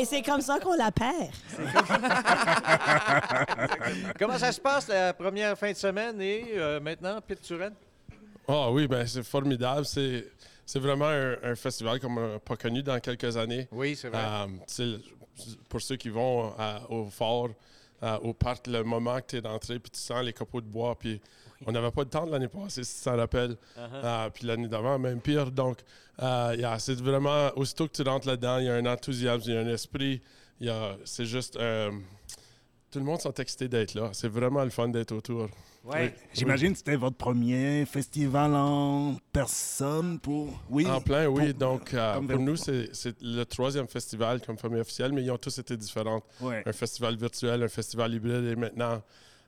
Et 0.00 0.04
c'est 0.04 0.22
comme 0.22 0.40
ça 0.40 0.58
qu'on 0.60 0.74
la 0.74 0.90
perd. 0.92 1.30
Comment 4.18 4.38
ça 4.38 4.52
se 4.52 4.60
passe 4.60 4.86
la 4.88 5.12
première 5.12 5.58
fin 5.58 5.72
de 5.72 5.76
semaine 5.76 6.20
et 6.20 6.44
euh, 6.54 6.78
maintenant, 6.80 7.20
Pete 7.20 7.42
Turenne? 7.42 7.74
Ah 8.46 8.70
oui, 8.70 8.86
ben 8.86 9.04
c'est 9.06 9.24
formidable. 9.24 9.84
C'est, 9.84 10.28
c'est 10.64 10.78
vraiment 10.78 11.08
un, 11.08 11.34
un 11.42 11.54
festival 11.56 11.98
qu'on 12.00 12.14
n'a 12.14 12.38
pas 12.38 12.56
connu 12.56 12.82
dans 12.82 12.98
quelques 13.00 13.36
années. 13.36 13.66
Oui, 13.72 13.96
c'est 13.96 14.08
vrai. 14.08 14.22
Euh, 14.24 14.46
pour 15.68 15.80
ceux 15.80 15.96
qui 15.96 16.08
vont 16.08 16.52
à- 16.58 16.82
au 16.90 17.06
fort, 17.06 17.48
euh, 18.02 18.18
au 18.18 18.32
parc, 18.32 18.66
le 18.66 18.82
moment 18.84 19.18
que 19.20 19.26
tu 19.28 19.36
es 19.36 19.40
rentré, 19.40 19.78
puis 19.78 19.90
tu 19.90 19.98
sens 20.00 20.22
les 20.24 20.32
copeaux 20.32 20.60
de 20.60 20.66
bois, 20.66 20.96
puis 20.98 21.20
on 21.66 21.72
n'avait 21.72 21.90
pas 21.90 22.04
de 22.04 22.10
temps 22.10 22.24
de 22.26 22.30
l'année 22.30 22.46
passée, 22.48 22.84
si 22.84 22.98
tu 22.98 23.04
t'en 23.04 23.16
rappelles. 23.16 23.56
Euh, 24.04 24.30
puis 24.30 24.46
l'année 24.46 24.68
d'avant, 24.68 24.98
même 24.98 25.20
pire. 25.20 25.50
Donc, 25.50 25.78
euh, 26.22 26.54
yeah, 26.56 26.78
c'est 26.78 27.00
vraiment, 27.00 27.50
aussitôt 27.56 27.88
que 27.88 27.92
tu 27.92 28.02
rentres 28.02 28.28
là-dedans, 28.28 28.58
il 28.58 28.66
y 28.66 28.68
a 28.68 28.74
un 28.74 28.86
enthousiasme, 28.86 29.42
il 29.46 29.54
y 29.54 29.56
a 29.56 29.60
un 29.60 29.68
esprit. 29.68 30.20
C'est 31.04 31.24
juste. 31.26 31.56
euh, 31.56 31.90
tout 32.90 32.98
le 32.98 33.04
monde 33.04 33.20
sont 33.20 33.32
excités 33.34 33.68
d'être 33.68 33.94
là. 33.94 34.10
C'est 34.12 34.28
vraiment 34.28 34.64
le 34.64 34.70
fun 34.70 34.88
d'être 34.88 35.12
autour. 35.12 35.48
Ouais. 35.84 36.14
J'imagine 36.34 36.72
que 36.72 36.78
c'était 36.78 36.96
votre 36.96 37.16
premier 37.16 37.86
festival 37.86 38.52
en 38.54 39.16
personne 39.32 40.18
pour... 40.18 40.48
Oui? 40.68 40.86
En 40.86 41.00
plein, 41.00 41.26
oui. 41.28 41.52
Pour- 41.52 41.58
Donc, 41.58 41.94
euh, 41.94 42.14
comme 42.14 42.28
pour 42.28 42.38
nous, 42.40 42.56
c'est 42.56 42.90
le 43.22 43.44
troisième 43.44 43.86
festival 43.88 44.40
comme 44.44 44.58
famille 44.58 44.80
officielle, 44.80 45.12
mais 45.12 45.22
ils 45.22 45.30
ont 45.30 45.38
tous 45.38 45.56
été 45.58 45.76
différents. 45.76 46.22
Ouais. 46.40 46.62
Un 46.66 46.72
festival 46.72 47.16
virtuel, 47.16 47.62
un 47.62 47.68
festival 47.68 48.12
hybride 48.12 48.44
et 48.44 48.56
maintenant 48.56 49.02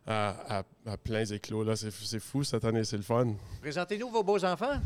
à, 0.07 0.63
à 0.87 0.97
pleins 0.97 1.25
éclos. 1.27 1.63
là. 1.65 1.77
C'est 1.77 2.21
fou 2.21 2.43
cette 2.43 2.65
année, 2.65 2.85
c'est 2.85 2.97
le 2.97 3.03
fun. 3.03 3.35
Présentez-nous 3.61 4.09
vos 4.11 4.23
beaux 4.23 4.43
enfants. 4.45 4.81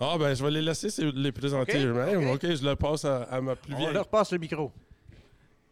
Ah, 0.00 0.16
ben, 0.18 0.34
je 0.34 0.42
vais 0.44 0.50
les 0.50 0.62
laisser 0.62 0.90
se- 0.90 1.02
les 1.02 1.32
présenter 1.32 1.78
eux-mêmes. 1.84 2.28
ok. 2.30 2.44
OK, 2.44 2.54
je 2.54 2.64
le 2.64 2.74
passe 2.76 3.04
à, 3.04 3.22
à 3.24 3.40
ma 3.40 3.54
plus 3.56 3.74
On 3.74 3.78
vieille. 3.78 3.92
leur 3.92 4.08
passe 4.08 4.32
le 4.32 4.38
micro. 4.38 4.72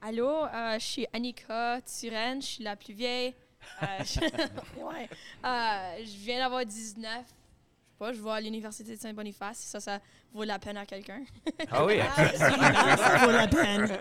Allô, 0.00 0.44
euh, 0.44 0.78
je 0.78 0.84
suis 0.84 1.06
Annika 1.12 1.80
Turenne, 1.82 2.40
je 2.40 2.46
suis 2.46 2.64
la 2.64 2.76
plus 2.76 2.94
vieille. 2.94 3.34
Euh, 3.82 3.86
je... 4.04 4.20
ouais. 4.80 5.08
Euh, 5.44 6.04
je 6.04 6.16
viens 6.18 6.38
d'avoir 6.38 6.64
19. 6.64 7.02
Je 7.04 7.18
sais 7.18 7.26
pas, 7.98 8.12
je 8.12 8.20
vais 8.22 8.30
à 8.30 8.40
l'université 8.40 8.94
de 8.94 9.00
Saint-Boniface, 9.00 9.58
si 9.58 9.66
ça, 9.68 9.80
ça 9.80 10.00
vaut 10.32 10.44
la 10.44 10.58
peine 10.58 10.76
à 10.76 10.84
quelqu'un. 10.86 11.24
Ah 11.70 11.84
oui, 11.84 11.98
Absolument, 12.00 12.56
ça 12.96 13.18
vaut 13.24 13.32
la 13.32 13.48
peine. 13.48 13.98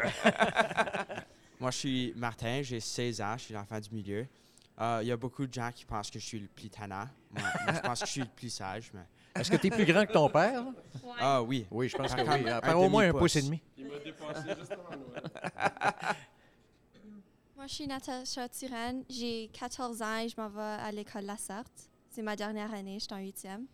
Moi, 1.59 1.71
je 1.71 1.77
suis 1.77 2.13
Martin, 2.15 2.61
j'ai 2.61 2.79
16 2.79 3.21
ans, 3.21 3.35
je 3.37 3.43
suis 3.45 3.53
l'enfant 3.53 3.79
du 3.79 3.89
milieu. 3.91 4.27
Euh, 4.81 4.99
Il 5.01 5.07
y 5.07 5.11
a 5.11 5.17
beaucoup 5.17 5.47
de 5.47 5.53
gens 5.53 5.71
qui 5.73 5.85
pensent 5.85 6.11
que 6.11 6.19
je 6.19 6.25
suis 6.25 6.39
le 6.39 6.47
plus 6.47 6.69
tannant. 6.69 7.07
Moi, 7.31 7.43
moi, 7.63 7.73
je 7.73 7.79
pense 7.79 7.99
que 8.01 8.05
je 8.05 8.11
suis 8.11 8.21
le 8.21 8.27
plus 8.27 8.49
sage. 8.49 8.91
Mais... 8.93 9.05
Est-ce 9.35 9.51
que 9.51 9.57
tu 9.57 9.67
es 9.67 9.69
plus 9.69 9.85
grand 9.85 10.05
que 10.05 10.13
ton 10.13 10.29
père? 10.29 10.63
Ouais. 11.03 11.13
Ah 11.19 11.43
oui. 11.43 11.67
Oui, 11.69 11.89
je 11.89 11.97
pense 11.97 12.15
que 12.15 12.21
Comme 12.21 12.33
oui. 12.33 12.49
Par 12.61 12.79
au 12.79 12.89
moins 12.89 13.09
un 13.09 13.13
pouce 13.13 13.35
et 13.35 13.41
demi. 13.41 13.61
Il 13.77 13.87
m'a 13.87 13.99
dépassé 13.99 14.47
juste 14.57 14.71
avant 14.71 14.89
Noël. 14.91 15.23
Moi, 17.55 17.67
je 17.67 17.73
suis 17.73 17.87
Natacha 17.87 18.47
Turenne, 18.49 19.03
j'ai 19.09 19.49
14 19.53 20.01
ans 20.01 20.17
et 20.17 20.29
je 20.29 20.39
m'en 20.39 20.49
vais 20.49 20.61
à 20.61 20.91
l'école 20.91 21.23
La 21.25 21.37
Sarthe. 21.37 21.89
C'est 22.09 22.21
ma 22.21 22.35
dernière 22.35 22.73
année, 22.73 22.99
je 22.99 23.05
suis 23.05 23.13
en 23.13 23.17
huitième. 23.17 23.65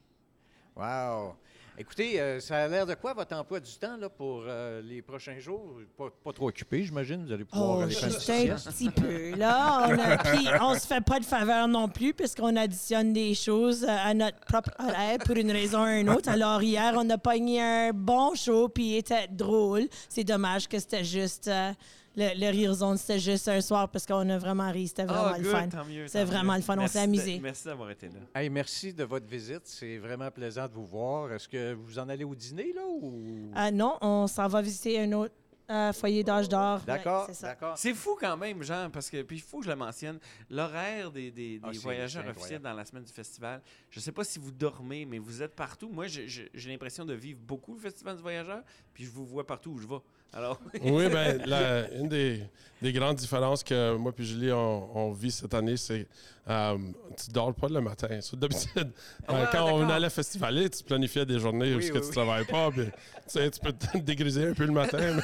Wow! 0.75 1.35
Écoutez, 1.81 2.21
euh, 2.21 2.39
ça 2.39 2.57
a 2.57 2.67
l'air 2.67 2.85
de 2.85 2.93
quoi 2.93 3.13
votre 3.15 3.35
emploi 3.35 3.59
du 3.59 3.71
temps 3.71 3.97
là, 3.97 4.07
pour 4.07 4.43
euh, 4.45 4.81
les 4.83 5.01
prochains 5.01 5.39
jours? 5.39 5.79
Pas, 5.97 6.09
pas 6.23 6.31
trop 6.31 6.49
occupé, 6.49 6.83
j'imagine. 6.83 7.25
Vous 7.25 7.31
allez 7.33 7.43
pouvoir 7.43 7.79
Oh, 7.79 7.81
aller 7.81 7.95
faire 7.95 8.11
juste 8.11 8.29
un 8.67 8.71
petit 8.71 8.89
peu, 8.91 9.35
là. 9.35 9.87
On 9.89 9.97
a, 9.97 10.17
puis 10.31 10.47
on 10.61 10.75
se 10.75 10.85
fait 10.85 11.01
pas 11.01 11.19
de 11.19 11.25
faveur 11.25 11.67
non 11.67 11.87
plus, 11.89 12.13
puisqu'on 12.13 12.55
additionne 12.55 13.13
des 13.13 13.33
choses 13.33 13.83
euh, 13.83 13.87
à 13.89 14.13
notre 14.13 14.39
propre 14.41 14.69
horaire 14.79 15.17
pour 15.25 15.35
une 15.35 15.51
raison 15.51 15.83
ou 15.83 15.87
une 15.87 16.09
autre. 16.11 16.29
Alors, 16.29 16.61
hier, 16.61 16.93
on 16.97 17.09
a 17.09 17.17
pogné 17.17 17.59
un 17.61 17.91
bon 17.93 18.35
show, 18.35 18.69
puis 18.69 18.91
il 18.91 18.97
était 18.97 19.27
drôle. 19.27 19.87
C'est 20.07 20.23
dommage 20.23 20.67
que 20.67 20.77
c'était 20.77 21.03
juste... 21.03 21.47
euh, 21.47 21.71
le, 22.15 22.39
le 22.39 22.49
Rire 22.51 22.73
Zone, 22.73 22.97
c'était 22.97 23.19
juste 23.19 23.47
un 23.47 23.61
soir, 23.61 23.89
parce 23.89 24.05
qu'on 24.05 24.29
a 24.29 24.37
vraiment 24.37 24.69
ri. 24.71 24.87
C'était 24.87 25.05
vraiment 25.05 25.31
Ah, 25.33 25.37
le 25.37 25.43
good, 25.43 25.51
fun. 25.51 25.67
tant 25.69 25.85
mieux, 25.85 26.07
C'est 26.07 26.19
tant 26.19 26.25
vraiment 26.31 26.53
mieux. 26.53 26.59
le 26.59 26.63
fun, 26.63 26.73
on 26.75 26.79
Merci 26.81 26.93
s'est 26.93 26.99
de- 26.99 27.03
amusé. 27.03 27.39
Merci 27.39 27.65
d'avoir 27.65 27.89
été 27.91 28.07
là. 28.07 28.19
Hey, 28.35 28.49
merci 28.49 28.93
de 28.93 29.03
votre 29.03 29.25
visite. 29.27 29.61
C'est 29.65 29.97
vraiment 29.97 30.29
plaisant 30.31 30.67
de 30.67 30.73
vous 30.73 30.85
voir. 30.85 31.31
Est-ce 31.31 31.47
que 31.47 31.73
vous 31.73 31.97
en 31.99 32.09
allez 32.09 32.23
au 32.25 32.35
dîner, 32.35 32.73
là? 32.73 32.81
Ou... 32.87 33.51
Ah 33.55 33.71
non, 33.71 33.97
on 34.01 34.27
s'en 34.27 34.47
va 34.47 34.61
visiter 34.61 34.99
un 35.01 35.11
autre 35.13 35.33
euh, 35.69 35.93
foyer 35.93 36.21
d'âge 36.21 36.49
d'or. 36.49 36.79
Ouais, 36.79 36.85
D'accord, 36.85 37.23
c'est 37.27 37.33
ça. 37.33 37.47
d'accord. 37.47 37.77
C'est 37.77 37.93
fou 37.93 38.17
quand 38.19 38.35
même, 38.35 38.61
Jean, 38.61 38.89
parce 38.91 39.09
que, 39.09 39.21
puis 39.21 39.37
il 39.37 39.41
faut 39.41 39.59
que 39.59 39.65
je 39.65 39.69
le 39.69 39.77
mentionne, 39.77 40.19
l'horaire 40.49 41.09
des, 41.11 41.31
des- 41.31 41.59
des 41.59 41.61
Ah, 41.63 41.71
voyageurs 41.81 42.27
officiels 42.27 42.61
dans 42.61 42.73
la 42.73 42.83
semaine 42.83 43.03
du 43.05 43.13
festival, 43.13 43.61
je 43.89 43.99
ne 43.99 44.03
sais 44.03 44.11
pas 44.11 44.25
si 44.25 44.37
vous 44.37 44.51
dormez, 44.51 45.05
mais 45.05 45.17
vous 45.17 45.41
êtes 45.41 45.55
partout. 45.55 45.87
Moi, 45.89 46.07
j'ai 46.07 46.51
l'impression 46.67 47.05
de 47.05 47.13
vivre 47.13 47.39
beaucoup 47.39 47.73
le 47.73 47.79
festival 47.79 48.17
du 48.17 48.21
voyageur, 48.21 48.63
puis 48.93 49.05
je 49.05 49.11
vous 49.11 49.25
vois 49.25 49.47
partout 49.47 49.71
où 49.71 49.77
je 49.77 49.87
vais. 49.87 49.95
Alors, 50.33 50.59
Oui, 50.81 51.09
ben, 51.09 51.41
la- 51.45 51.89
une 51.91 52.07
des, 52.07 52.41
des 52.81 52.93
grandes 52.93 53.17
différences 53.17 53.63
que 53.63 53.95
moi 53.97 54.13
et 54.17 54.23
Julie, 54.23 54.51
on, 54.53 54.97
on 54.97 55.11
vit 55.11 55.29
cette 55.31 55.53
année, 55.53 55.75
c'est 55.75 56.07
euh, 56.49 56.77
tu 57.21 57.29
dors 57.31 57.53
pas 57.53 57.67
le 57.67 57.81
matin. 57.81 58.07
D'habitude, 58.33 58.91
Ah 59.27 59.33
euh, 59.35 59.41
ouais, 59.41 59.49
quand 59.51 59.65
on 59.73 59.89
allait 59.89 60.09
festivaler, 60.09 60.69
tu 60.69 60.83
planifiais 60.85 61.25
des 61.25 61.37
journées 61.37 61.73
où 61.73 61.77
Oui, 61.77 61.83
ce 61.83 61.91
que 61.91 61.97
oui, 61.97 62.01
tu 62.01 62.07
oui. 62.07 62.13
travailles 62.13 62.45
pas. 62.45 62.71
puis, 62.71 62.85
tu, 62.85 62.91
sais, 63.27 63.51
tu 63.51 63.59
peux 63.59 63.73
te 63.73 63.97
dégriser 63.97 64.47
un 64.47 64.53
peu 64.53 64.65
le 64.65 64.71
matin. 64.71 64.97
mais 64.99 65.21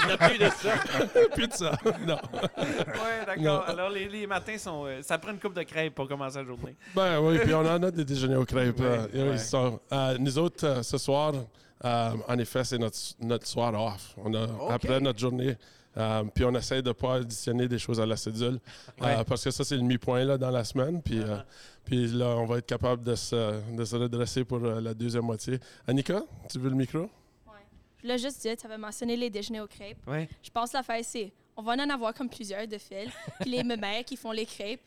Il 0.00 0.06
n'y 0.06 0.12
a 0.12 0.16
plus 0.28 0.38
de 0.38 0.48
ça. 0.48 1.28
plus 1.34 1.48
de 1.48 1.52
ça. 1.52 1.72
Non. 2.06 2.18
ouais, 2.42 3.26
d'accord. 3.26 3.68
Alors, 3.68 3.90
les, 3.90 4.08
les 4.08 4.26
matins 4.26 4.56
sont. 4.58 4.86
euh, 4.86 5.02
ça 5.02 5.18
prend 5.18 5.32
une 5.32 5.38
coupe 5.40 5.54
de 5.54 5.62
crêpes 5.62 5.94
pour 5.94 6.08
commencer 6.08 6.38
la 6.38 6.44
journée. 6.44 6.74
Ben 6.94 7.20
oui, 7.20 7.38
puis 7.38 7.52
on 7.54 7.60
en 7.60 7.82
a 7.82 7.90
des 7.90 8.04
déjeuners 8.04 8.36
aux 8.36 8.46
crêpes. 8.46 8.80
Ouais, 8.80 8.96
là. 8.96 9.06
Oui, 9.12 9.20
ouais. 9.22 9.38
ça. 9.38 9.72
Euh, 9.92 10.16
nous 10.18 10.38
autres, 10.38 10.66
euh, 10.66 10.82
ce 10.82 10.96
soir, 10.98 11.34
euh, 11.84 12.12
en 12.28 12.38
effet, 12.38 12.64
c'est 12.64 12.78
notre, 12.78 12.98
notre 13.20 13.46
soir 13.46 13.74
off. 13.74 14.14
On 14.16 14.32
a, 14.34 14.72
Après 14.72 15.00
notre 15.00 15.18
journée, 15.18 15.56
euh, 15.96 16.24
puis 16.34 16.44
on 16.44 16.54
essaie 16.54 16.82
de 16.82 16.88
ne 16.88 16.92
pas 16.92 17.16
additionner 17.16 17.68
des 17.68 17.78
choses 17.78 18.00
à 18.00 18.06
la 18.06 18.16
cédule, 18.16 18.58
euh, 19.02 19.24
parce 19.24 19.44
que 19.44 19.50
ça, 19.50 19.64
c'est 19.64 19.76
le 19.76 19.82
mi-point 19.82 20.24
là, 20.24 20.38
dans 20.38 20.50
la 20.50 20.64
semaine. 20.64 21.02
Puis, 21.02 21.20
euh, 21.20 21.36
puis 21.84 22.06
là, 22.08 22.36
on 22.36 22.46
va 22.46 22.58
être 22.58 22.66
capable 22.66 23.02
de 23.02 23.14
se, 23.14 23.74
de 23.74 23.84
se 23.84 23.96
redresser 23.96 24.44
pour 24.44 24.58
la 24.58 24.94
deuxième 24.94 25.24
moitié. 25.24 25.58
Annika, 25.86 26.22
tu 26.50 26.58
veux 26.58 26.70
le 26.70 26.76
micro? 26.76 27.08
Je 27.98 28.08
voulais 28.08 28.18
juste 28.18 28.40
dire, 28.42 28.56
tu 28.56 28.66
avais 28.66 28.78
mentionné 28.78 29.16
les 29.16 29.30
déjeuners 29.30 29.60
aux 29.60 29.68
crêpes. 29.68 29.98
Ouais. 30.08 30.28
Je 30.42 30.50
pense 30.50 30.72
l'affaire, 30.72 31.04
c'est 31.04 31.32
on 31.56 31.62
va 31.62 31.72
en 31.72 31.90
avoir 31.90 32.14
comme 32.14 32.28
plusieurs 32.28 32.66
de 32.66 32.78
fil. 32.78 33.10
Puis 33.40 33.50
les 33.50 33.62
mémères 33.64 34.04
qui 34.04 34.16
font 34.16 34.32
les 34.32 34.46
crêpes, 34.46 34.80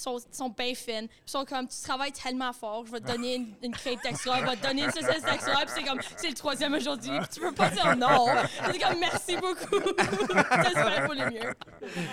sont, 0.00 0.18
ils 0.18 0.34
sont 0.34 0.48
bien 0.48 0.74
fines. 0.74 1.08
Ils 1.26 1.30
sont 1.30 1.44
comme, 1.44 1.68
tu 1.68 1.76
travailles 1.82 2.12
tellement 2.12 2.52
fort, 2.52 2.84
je 2.86 2.92
vais 2.92 3.00
te 3.00 3.06
donner 3.06 3.36
une, 3.36 3.54
une 3.62 3.72
crêpe 3.72 4.04
extra, 4.04 4.40
je 4.40 4.46
vais 4.46 4.56
te 4.56 4.66
donner 4.66 4.84
une 4.84 4.90
saucisse 4.90 5.24
extra. 5.32 5.60
Puis 5.64 5.74
c'est 5.74 5.82
comme, 5.82 6.00
c'est 6.16 6.28
le 6.28 6.34
troisième 6.34 6.74
aujourd'hui. 6.74 7.18
Puis 7.18 7.28
tu 7.34 7.40
peux 7.40 7.52
pas 7.52 7.68
dire 7.70 7.96
non. 7.96 8.26
C'est 8.70 8.78
comme, 8.78 8.98
merci 8.98 9.36
beaucoup. 9.36 9.84
J'espère 10.64 11.04
pour 11.04 11.14
le 11.14 11.30
mieux. 11.30 11.54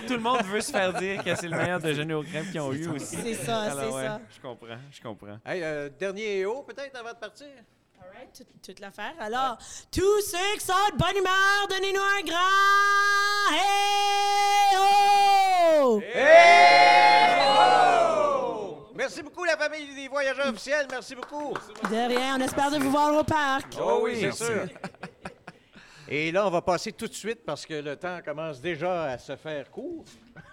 Tout 0.08 0.14
le 0.14 0.20
monde 0.20 0.44
veut 0.44 0.62
se 0.62 0.72
faire 0.72 0.94
dire 0.94 1.24
que 1.24 1.36
c'est 1.36 1.48
le 1.48 1.58
meilleur 1.58 1.80
déjeuner 1.80 2.14
aux 2.14 2.24
crêpes 2.24 2.52
qu'ils 2.52 2.62
ont 2.62 2.74
eu 2.74 2.88
aussi. 2.88 3.18
C'est 3.18 3.34
ça, 3.36 3.70
c'est 3.72 3.88
ouais, 3.88 4.06
ça. 4.06 4.22
Je 4.36 4.42
comprends, 4.42 4.78
je 4.92 5.02
comprends. 5.02 5.40
Hey, 5.46 5.64
euh, 5.64 5.90
dernier 5.98 6.42
EO, 6.42 6.64
peut-être, 6.64 6.96
avant 7.00 7.14
de 7.14 7.18
partir? 7.18 7.48
All 8.02 8.08
right, 8.16 8.34
toute, 8.34 8.48
toute 8.62 8.80
l'affaire. 8.80 9.14
Alors, 9.20 9.58
tous 9.92 10.22
ceux 10.22 10.58
qui 10.58 10.66
sont 10.66 10.74
de 10.94 10.98
bonne 10.98 11.18
humeur, 11.18 11.68
donnez-nous 11.70 12.00
un 12.00 12.22
grand 12.24 13.52
hey 13.52 14.78
oh! 14.78 16.02
Merci 18.96 18.96
Merci 18.96 19.24
beaucoup, 19.24 19.44
la 19.44 19.58
famille 19.58 19.96
des 19.96 20.08
voyageurs 20.08 20.48
officiels. 20.48 20.88
Merci 20.90 21.16
beaucoup. 21.16 21.54
De 21.90 22.08
rien, 22.08 22.38
on 22.38 22.42
espère 22.42 22.72
de 22.72 22.78
vous 22.78 22.92
voir 22.92 23.14
au 23.16 23.24
parc. 23.24 23.76
Oh 23.82 24.02
oui, 24.04 24.18
c'est 24.20 24.32
sûr. 24.32 24.68
Et 26.08 26.32
là, 26.32 26.48
on 26.48 26.50
va 26.50 26.62
passer 26.62 26.92
tout 26.92 27.08
de 27.08 27.14
suite 27.14 27.44
parce 27.46 27.66
que 27.66 27.74
le 27.74 27.96
temps 27.96 28.20
commence 28.24 28.62
déjà 28.62 29.04
à 29.06 29.18
se 29.18 29.36
faire 29.36 29.70
court 29.70 30.06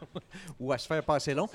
ou 0.60 0.72
à 0.72 0.78
se 0.78 0.86
faire 0.86 1.04
passer 1.04 1.34
long. 1.34 1.48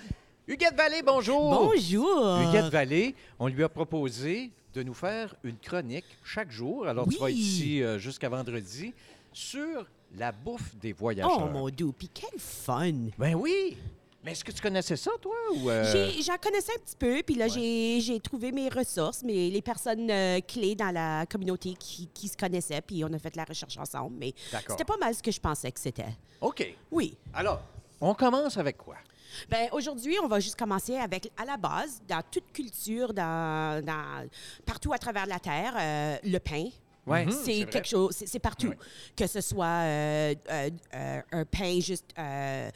Huguette 0.48 0.76
Vallée, 0.76 1.02
bonjour. 1.02 1.50
Bonjour. 1.50 2.40
Huguette 2.40 2.72
Vallée, 2.72 3.16
on 3.40 3.48
lui 3.48 3.64
a 3.64 3.70
proposé 3.70 4.52
de 4.74 4.84
nous 4.84 4.94
faire 4.94 5.36
une 5.44 5.58
chronique 5.58 6.06
chaque 6.24 6.52
jour. 6.52 6.88
Alors, 6.88 7.06
tu 7.08 7.18
vas 7.18 7.30
être 7.30 7.36
Oui. 7.36 7.42
ici 7.42 7.84
euh, 7.84 7.98
jusqu'à 8.00 8.30
vendredi 8.30 8.94
sur 9.34 9.86
la 10.18 10.32
bouffe 10.32 10.76
des 10.76 10.94
voyageurs. 10.94 11.44
Oh 11.46 11.50
mon 11.50 11.70
dieu, 11.70 11.88
puis 11.98 12.10
quel 12.14 12.40
fun! 12.40 12.92
Ben 13.18 13.36
oui. 13.36 13.78
Mais 14.24 14.34
est-ce 14.34 14.44
que 14.44 14.52
tu 14.52 14.62
connaissais 14.62 14.96
ça, 14.98 15.10
toi? 15.20 15.34
Euh, 15.66 16.12
J'en 16.24 16.38
connaissais 16.38 16.74
un 16.78 16.80
petit 16.86 16.96
peu, 16.96 17.24
puis 17.26 17.34
là, 17.36 17.48
j'ai 17.48 18.00
j'ai 18.02 18.20
trouvé 18.20 18.52
mes 18.52 18.70
ressources, 18.70 19.24
mais 19.24 19.50
les 19.50 19.62
personnes 19.64 20.12
euh, 20.12 20.40
clés 20.42 20.76
dans 20.76 20.92
la 20.92 21.26
communauté 21.26 21.74
qui, 21.74 22.08
qui 22.14 22.28
se 22.28 22.38
connaissaient, 22.38 22.82
puis 22.82 23.04
on 23.04 23.12
a 23.14 23.18
fait 23.18 23.36
la 23.36 23.46
recherche 23.46 23.78
ensemble. 23.80 24.16
Mais 24.20 24.34
D'accord. 24.52 24.76
c'était 24.78 24.86
pas 24.86 24.98
mal 24.98 25.16
ce 25.16 25.24
que 25.24 25.32
je 25.32 25.40
pensais 25.40 25.72
que 25.72 25.80
c'était. 25.80 26.14
OK. 26.40 26.76
Oui. 26.92 27.18
Alors, 27.34 27.62
on 28.00 28.14
commence 28.14 28.58
avec 28.58 28.78
quoi? 28.78 28.98
Ben 29.50 29.68
aujourd'hui, 29.72 30.18
on 30.24 30.28
va 30.28 30.40
juste 30.40 30.58
commencer 30.58 30.96
avec, 30.98 31.32
à 31.38 31.46
la 31.46 31.58
base, 31.58 32.02
dans 32.08 32.22
toute 32.30 32.52
culture, 32.52 33.14
dans, 33.14 33.84
dans- 33.86 34.28
partout 34.66 34.94
à 34.94 34.98
travers 34.98 35.26
la 35.26 35.40
Terre, 35.40 35.74
euh, 35.78 36.18
le 36.24 36.38
pain. 36.40 36.66
Ouais. 37.08 37.26
Mhm, 37.26 37.32
c'est 37.32 37.44
c'est 37.46 37.62
vrai. 37.64 37.72
quelque 37.72 37.88
chose, 37.88 38.16
c'est 38.16 38.28
c'est 38.28 38.40
partout. 38.40 38.74
Que 39.16 39.26
ce 39.26 39.42
soit 39.42 39.66
euh, 39.66 40.36
euh, 40.50 40.70
euh, 40.94 41.22
un 41.32 41.46
pain 41.46 41.80
juste 41.80 42.06
euh, 42.18 42.70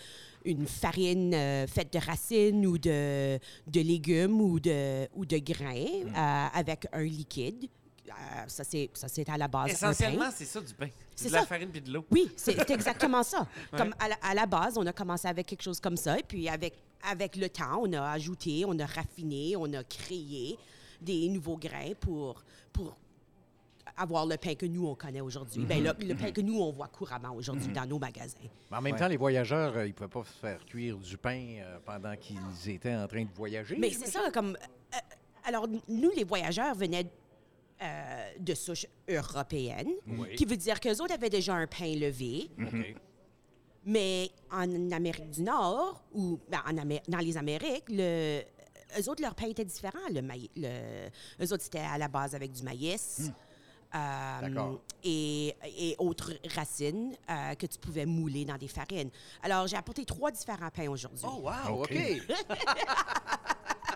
une 0.44 0.66
farine 0.66 1.34
euh, 1.34 1.68
faite 1.68 1.94
de 1.94 2.00
racines 2.00 2.66
ou 2.66 2.78
de, 2.80 3.38
de 3.68 3.82
légumes 3.82 4.42
ou 4.42 4.60
de, 4.60 5.08
ou 5.16 5.26
de 5.26 5.38
grains 5.38 6.06
euh, 6.16 6.48
avec 6.58 6.88
un 6.92 7.04
liquide. 7.04 7.68
Euh, 8.08 8.14
ça, 8.48 8.64
c'est 8.64 8.90
ça, 8.94 9.08
c'est 9.08 9.28
à 9.30 9.38
la 9.38 9.48
base. 9.48 9.72
Essentiellement, 9.72 10.30
c'est 10.34 10.46
ça 10.46 10.62
du 10.62 10.74
pain. 10.74 10.90
C'est 11.16 11.30
de 11.30 11.34
la 11.34 11.40
ça. 11.42 11.46
farine 11.48 11.70
puis 11.70 11.82
de 11.82 11.92
l'eau. 11.92 12.06
Oui, 12.12 12.32
c'est 12.36 12.70
exactement 12.70 13.24
ça. 13.24 13.48
Ouais. 13.74 13.80
Comme 13.80 13.96
à 14.00 14.10
la, 14.10 14.16
à 14.22 14.34
la 14.34 14.46
base, 14.46 14.78
on 14.78 14.86
a 14.86 14.94
commencé 14.94 15.28
avec 15.28 15.48
quelque 15.48 15.64
chose 15.64 15.80
comme 15.80 15.98
ça, 15.98 16.20
et 16.20 16.24
puis 16.24 16.48
avec, 16.48 16.76
avec 17.10 17.36
le 17.36 17.50
temps, 17.50 17.82
on 17.82 17.92
a 17.94 18.12
ajouté, 18.12 18.64
on 18.68 18.78
a 18.80 18.86
raffiné, 18.86 19.56
on 19.58 19.72
a 19.74 19.84
créé 19.84 20.58
des 21.02 21.28
nouveaux 21.30 21.58
grains 21.58 21.94
pour, 22.00 22.44
pour 22.72 22.96
avoir 23.98 24.26
le 24.26 24.38
pain 24.38 24.56
que 24.56 24.66
nous, 24.66 24.88
on 24.88 24.96
connaît 24.96 25.22
aujourd'hui. 25.22 25.66
Ben, 25.66 25.84
le, 25.84 25.94
le 26.06 26.16
pain 26.16 26.32
que 26.32 26.42
nous, 26.42 26.60
on 26.60 26.72
voit 26.72 26.88
couramment 26.90 27.34
aujourd'hui 27.34 27.72
dans 27.72 27.86
nos 27.86 27.98
magasins. 28.00 28.38
Mais 28.72 28.78
en 28.78 28.82
même 28.82 28.96
temps, 28.96 29.08
les 29.08 29.18
voyageurs, 29.18 29.76
euh, 29.78 29.86
ils 29.86 29.90
ne 29.90 29.94
pouvaient 29.94 30.10
pas 30.10 30.24
faire 30.24 30.64
cuire 30.66 30.98
du 30.98 31.18
pain 31.18 31.58
euh, 31.60 31.80
pendant 31.86 32.16
qu'ils 32.16 32.70
étaient 32.70 32.96
en 32.96 33.08
train 33.08 33.24
de 33.24 33.34
voyager. 33.34 33.78
Mais 33.80 33.92
c'est 33.92 34.08
ça, 34.08 34.30
comme... 34.32 34.58
euh, 34.94 34.98
alors, 35.46 35.68
nous, 35.88 36.12
les 36.16 36.24
voyageurs 36.24 36.76
venaient 36.76 37.06
euh, 37.86 38.32
de 38.40 38.54
souche 38.56 38.86
européenne, 39.08 39.90
Oui. 40.08 40.36
qui 40.36 40.46
veut 40.46 40.58
dire 40.58 40.80
qu'eux 40.80 41.00
autres 41.02 41.14
avaient 41.14 41.30
déjà 41.30 41.54
un 41.56 41.68
pain 41.68 41.94
levé. 41.96 42.50
OK. 42.60 42.96
Mais 43.86 44.32
en 44.52 44.92
Amérique 44.92 45.30
du 45.30 45.42
Nord, 45.44 46.04
ou 46.14 46.40
ben, 46.50 46.62
en 46.68 46.76
Amé- 46.78 47.04
dans 47.08 47.20
les 47.20 47.38
Amériques, 47.38 47.86
le, 47.90 48.42
eux 49.00 49.10
autres, 49.10 49.22
leur 49.22 49.36
pain 49.36 49.46
était 49.48 49.64
différent. 49.66 50.00
Le 50.12 50.22
maï- 50.22 50.50
le- 50.56 51.10
eux 51.44 51.54
autres, 51.54 51.62
c'était 51.64 51.80
à 51.80 51.98
la 52.00 52.08
base 52.08 52.34
avec 52.34 52.52
du 52.52 52.64
maïs. 52.64 53.32
euh, 53.94 54.42
D'accord. 54.42 54.82
et, 55.04 55.56
et 55.78 55.96
autres 56.00 56.34
racines 56.56 57.16
euh, 57.30 57.54
que 57.56 57.68
tu 57.68 57.78
pouvais 57.78 58.06
mouler 58.08 58.44
dans 58.44 58.58
des 58.58 58.68
farines. 58.68 59.12
Alors, 59.44 59.68
j'ai 59.68 59.78
apporté 59.78 60.04
trois 60.04 60.32
différents 60.32 60.72
pains 60.72 60.90
aujourd'hui. 60.90 61.24
Oh, 61.24 61.44
wow, 61.48 61.84
OK. 61.84 61.94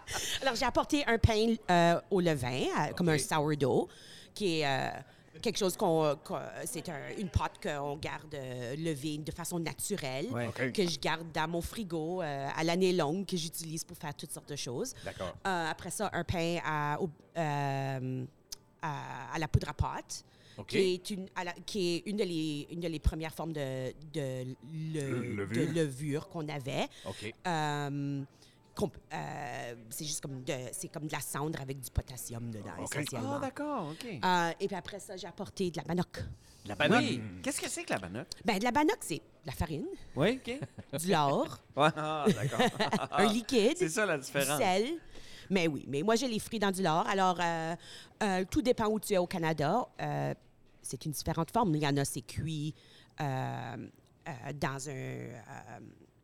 Alors, 0.41 0.55
j'ai 0.55 0.65
apporté 0.65 1.03
un 1.05 1.17
pain 1.17 1.55
euh, 1.69 1.99
au 2.09 2.19
levain, 2.21 2.63
euh, 2.63 2.93
comme 2.95 3.09
un 3.09 3.17
sourdough, 3.17 3.87
qui 4.33 4.59
est 4.59 4.65
euh, 4.67 4.89
quelque 5.41 5.57
chose 5.57 5.75
qu'on. 5.77 6.15
c'est 6.65 6.87
un- 6.89 7.15
une 7.17 7.29
pâte 7.29 7.53
qu'on 7.61 7.95
garde 7.97 8.35
levée 8.77 9.17
de 9.19 9.31
façon 9.31 9.59
naturelle, 9.59 10.27
Ouais. 10.31 10.49
Que 10.71 10.87
je 10.87 10.99
garde 10.99 11.31
dans 11.33 11.47
mon 11.47 11.61
frigo 11.61 12.21
à 12.21 12.63
l'année 12.63 12.93
longue, 12.93 13.25
que 13.25 13.37
j'utilise 13.37 13.83
pour 13.83 13.97
faire 13.97 14.13
toutes 14.15 14.31
sortes 14.31 14.49
de 14.49 14.55
choses. 14.55 14.93
D'accord. 15.05 15.33
Après 15.43 15.91
ça, 15.91 16.09
un 16.13 16.23
pain 16.23 16.57
à, 16.65 16.97
au- 17.01 17.09
à, 17.35 17.99
à 19.33 19.39
la 19.39 19.47
poudre 19.47 19.69
à 19.69 19.73
pâte. 19.73 20.23
Qui 20.67 20.77
est, 20.77 21.09
une, 21.11 21.25
la- 21.41 21.53
qui 21.65 21.95
est 21.95 22.03
une, 22.05 22.17
de 22.17 22.23
les, 22.25 22.67
une 22.69 22.81
de 22.81 22.89
les 22.89 22.99
premières 22.99 23.33
formes 23.33 23.53
de, 23.53 23.93
de, 24.13 24.43
le- 24.93 25.21
Le- 25.21 25.47
de 25.47 25.61
levure. 25.61 25.73
levure 25.73 26.27
qu'on 26.27 26.49
avait. 26.49 26.89
Euh, 28.87 29.75
c'est 29.89 30.05
juste 30.05 30.21
comme 30.21 30.43
de, 30.43 30.53
c'est 30.71 30.87
comme 30.89 31.07
de 31.07 31.11
la 31.11 31.19
cendre 31.19 31.59
avec 31.61 31.79
du 31.79 31.89
potassium 31.91 32.49
dedans, 32.51 32.71
OK. 32.79 32.91
essentiellement. 32.95 33.35
Ah, 33.35 33.39
d'accord, 33.39 33.89
OK. 33.91 34.05
Euh, 34.23 34.51
et 34.59 34.67
puis 34.67 34.75
après 34.75 34.99
ça, 34.99 35.17
j'ai 35.17 35.27
apporté 35.27 35.71
de 35.71 35.77
la 35.77 35.83
banoc. 35.83 36.23
La 36.65 36.75
banane. 36.75 37.03
Oui. 37.03 37.21
Qu'est-ce 37.41 37.61
que 37.61 37.69
c'est 37.69 37.83
que 37.83 37.93
la 37.93 37.99
banane? 37.99 38.25
Ben, 38.45 38.59
de 38.59 38.63
la 38.63 38.71
banoc, 38.71 38.97
c'est 39.01 39.15
de 39.17 39.21
la 39.45 39.51
farine, 39.53 39.85
Oui, 40.15 40.39
OK. 40.45 40.99
du 40.99 41.07
lard, 41.07 41.59
Ouais, 41.75 41.89
ah, 41.95 42.25
d'accord. 42.27 43.07
un 43.11 43.25
liquide, 43.31 43.77
C'est 43.77 43.89
ça 43.89 44.05
la 44.05 44.17
du 44.17 44.25
différence. 44.25 44.59
sel. 44.59 44.87
Mais 45.49 45.67
oui, 45.67 45.85
mais 45.87 46.03
moi, 46.03 46.15
je 46.15 46.25
les 46.27 46.37
fris 46.39 46.59
dans 46.59 46.69
du 46.71 46.81
lard. 46.83 47.07
Alors, 47.07 47.37
euh, 47.41 47.75
euh, 48.21 48.45
tout 48.51 48.61
dépend 48.61 48.87
où 48.87 48.99
tu 48.99 49.13
es 49.13 49.17
au 49.17 49.25
Canada. 49.25 49.87
Euh, 49.99 50.33
c'est 50.81 51.05
une 51.05 51.11
différente 51.11 51.49
forme. 51.51 51.75
Il 51.75 51.81
y 51.81 51.87
en 51.87 51.97
a, 51.97 52.05
c'est 52.05 52.21
cuit 52.21 52.75
euh, 53.19 53.23
euh, 54.27 54.31
dans 54.53 54.89
un... 54.89 55.81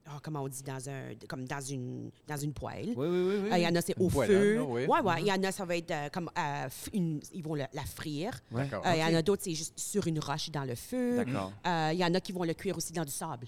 oh, 0.08 0.18
comment 0.22 0.42
on 0.44 0.48
dit? 0.48 0.64
Dans 0.64 0.90
un, 0.90 1.14
comme 1.28 1.46
dans 1.46 1.62
une, 1.62 2.12
dans 2.28 2.38
une 2.38 2.54
poêle. 2.54 2.94
Oui, 2.96 3.08
oui, 3.08 3.26
oui. 3.28 3.40
oui. 3.44 3.50
Euh, 3.52 3.58
Il 3.58 3.64
y 3.64 3.68
en 3.68 3.76
a, 3.76 3.82
c'est 3.82 3.98
au 4.00 4.10
feu. 4.10 4.56
là, 4.56 4.64
oui. 4.64 4.86
Ouais, 4.86 5.00
ouais. 5.02 5.22
Il 5.22 5.28
y 5.28 5.32
en 5.32 5.44
a, 5.44 5.52
ça 5.52 5.66
va 5.66 5.76
être 5.78 5.92
euh, 5.92 6.10
comme 6.10 6.30
euh, 6.38 6.68
une, 6.94 7.20
ils 7.34 7.44
vont 7.44 7.56
le- 7.56 7.66
la 7.74 7.84
frire. 7.84 8.40
D'accord. 8.52 8.84
Euh, 8.86 8.94
Il 8.96 9.00
y 9.00 9.04
en 9.04 9.18
a 9.18 9.22
d'autres, 9.22 9.44
c'est 9.44 9.54
juste 9.56 9.78
sur 9.80 10.06
une 10.08 10.20
roche 10.20 10.50
dans 10.52 10.64
le 10.64 10.76
feu. 10.76 11.18
D'accord. 11.18 11.52
Euh, 11.66 11.90
Il 11.94 12.00
y 12.00 12.06
en 12.06 12.14
a 12.14 12.20
qui 12.20 12.32
vont 12.32 12.44
le 12.44 12.54
cuire 12.54 12.78
aussi 12.78 12.94
dans 12.94 13.06
du 13.06 13.12
sable. 13.12 13.48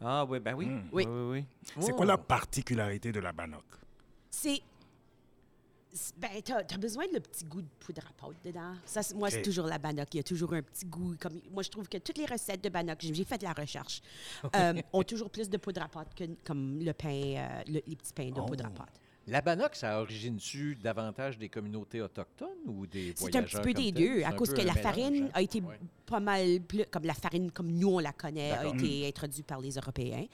Ah, 0.00 0.24
oui, 0.28 0.38
ben 0.38 0.54
oui. 0.54 0.66
Mm. 0.66 0.82
Oui. 0.92 1.04
oui, 1.08 1.22
oui. 1.30 1.44
C'est 1.80 1.92
Oh. 1.92 1.96
quoi 1.96 2.06
la 2.06 2.16
particularité 2.18 3.10
de 3.12 3.20
la 3.20 3.32
banoc? 3.32 3.64
C'est. 4.30 4.60
Ben, 6.18 6.28
t'as 6.44 6.58
as 6.58 6.76
besoin 6.78 7.06
de 7.08 7.14
le 7.14 7.20
petit 7.20 7.44
goût 7.44 7.62
de 7.62 7.68
poudre 7.80 8.02
à 8.08 8.12
pâte 8.12 8.36
dedans. 8.44 8.74
Ça, 8.84 9.02
c'est- 9.02 9.14
moi, 9.14 9.30
c'est 9.30 9.42
toujours 9.42 9.66
la 9.66 9.78
banoc. 9.78 10.08
Il 10.12 10.18
y 10.18 10.20
a 10.20 10.22
toujours 10.22 10.52
un 10.52 10.62
petit 10.62 10.84
goût. 10.84 11.14
Comme, 11.18 11.40
moi, 11.50 11.62
je 11.62 11.70
trouve 11.70 11.88
que 11.88 11.96
toutes 11.98 12.18
les 12.18 12.26
recettes 12.26 12.62
de 12.62 12.68
banoc, 12.68 12.98
j'ai 13.00 13.24
fait 13.24 13.38
de 13.38 13.44
la 13.44 13.52
recherche, 13.52 14.02
euh, 14.54 14.80
ont 14.92 15.02
toujours 15.02 15.30
plus 15.30 15.48
de 15.48 15.56
poudre 15.56 15.82
à 15.82 15.88
pâte 15.88 16.14
que 16.14 16.24
comme 16.44 16.78
le 16.80 16.92
pain, 16.92 17.08
euh, 17.36 17.62
le- 17.66 17.82
les 17.86 17.96
petits 17.96 18.12
pains 18.12 18.30
de 18.30 18.40
poudre 18.40 18.66
à 18.66 18.70
Oh. 18.70 18.76
pâte. 18.78 19.00
La 19.30 19.42
Bannock, 19.42 19.74
ça 19.74 20.00
origine-tu 20.00 20.76
davantage 20.76 21.38
des 21.38 21.48
communautés 21.50 22.00
autochtones 22.00 22.48
ou 22.66 22.86
des 22.86 23.12
C'est 23.14 23.36
un 23.36 23.42
petit 23.42 23.60
peu 23.60 23.74
des 23.74 23.92
deux, 23.92 24.22
à 24.24 24.32
cause 24.32 24.50
que 24.50 24.56
la 24.56 24.72
mélange, 24.72 24.78
farine 24.80 25.24
hein? 25.26 25.30
a 25.34 25.42
été 25.42 25.60
Ouais. 25.60 25.78
pas 26.06 26.18
mal 26.20 26.60
plus, 26.62 26.84
comme 26.90 27.04
la 27.04 27.12
farine 27.14 27.50
comme 27.50 27.70
nous 27.70 27.88
on 27.90 27.98
la 27.98 28.12
connaît, 28.12 28.52
a 28.52 28.56
D'accord. 28.56 28.74
Mm-hmm. 28.76 28.84
été 28.84 29.08
introduite 29.08 29.46
par 29.46 29.60
les 29.60 29.72
Européens. 29.72 30.24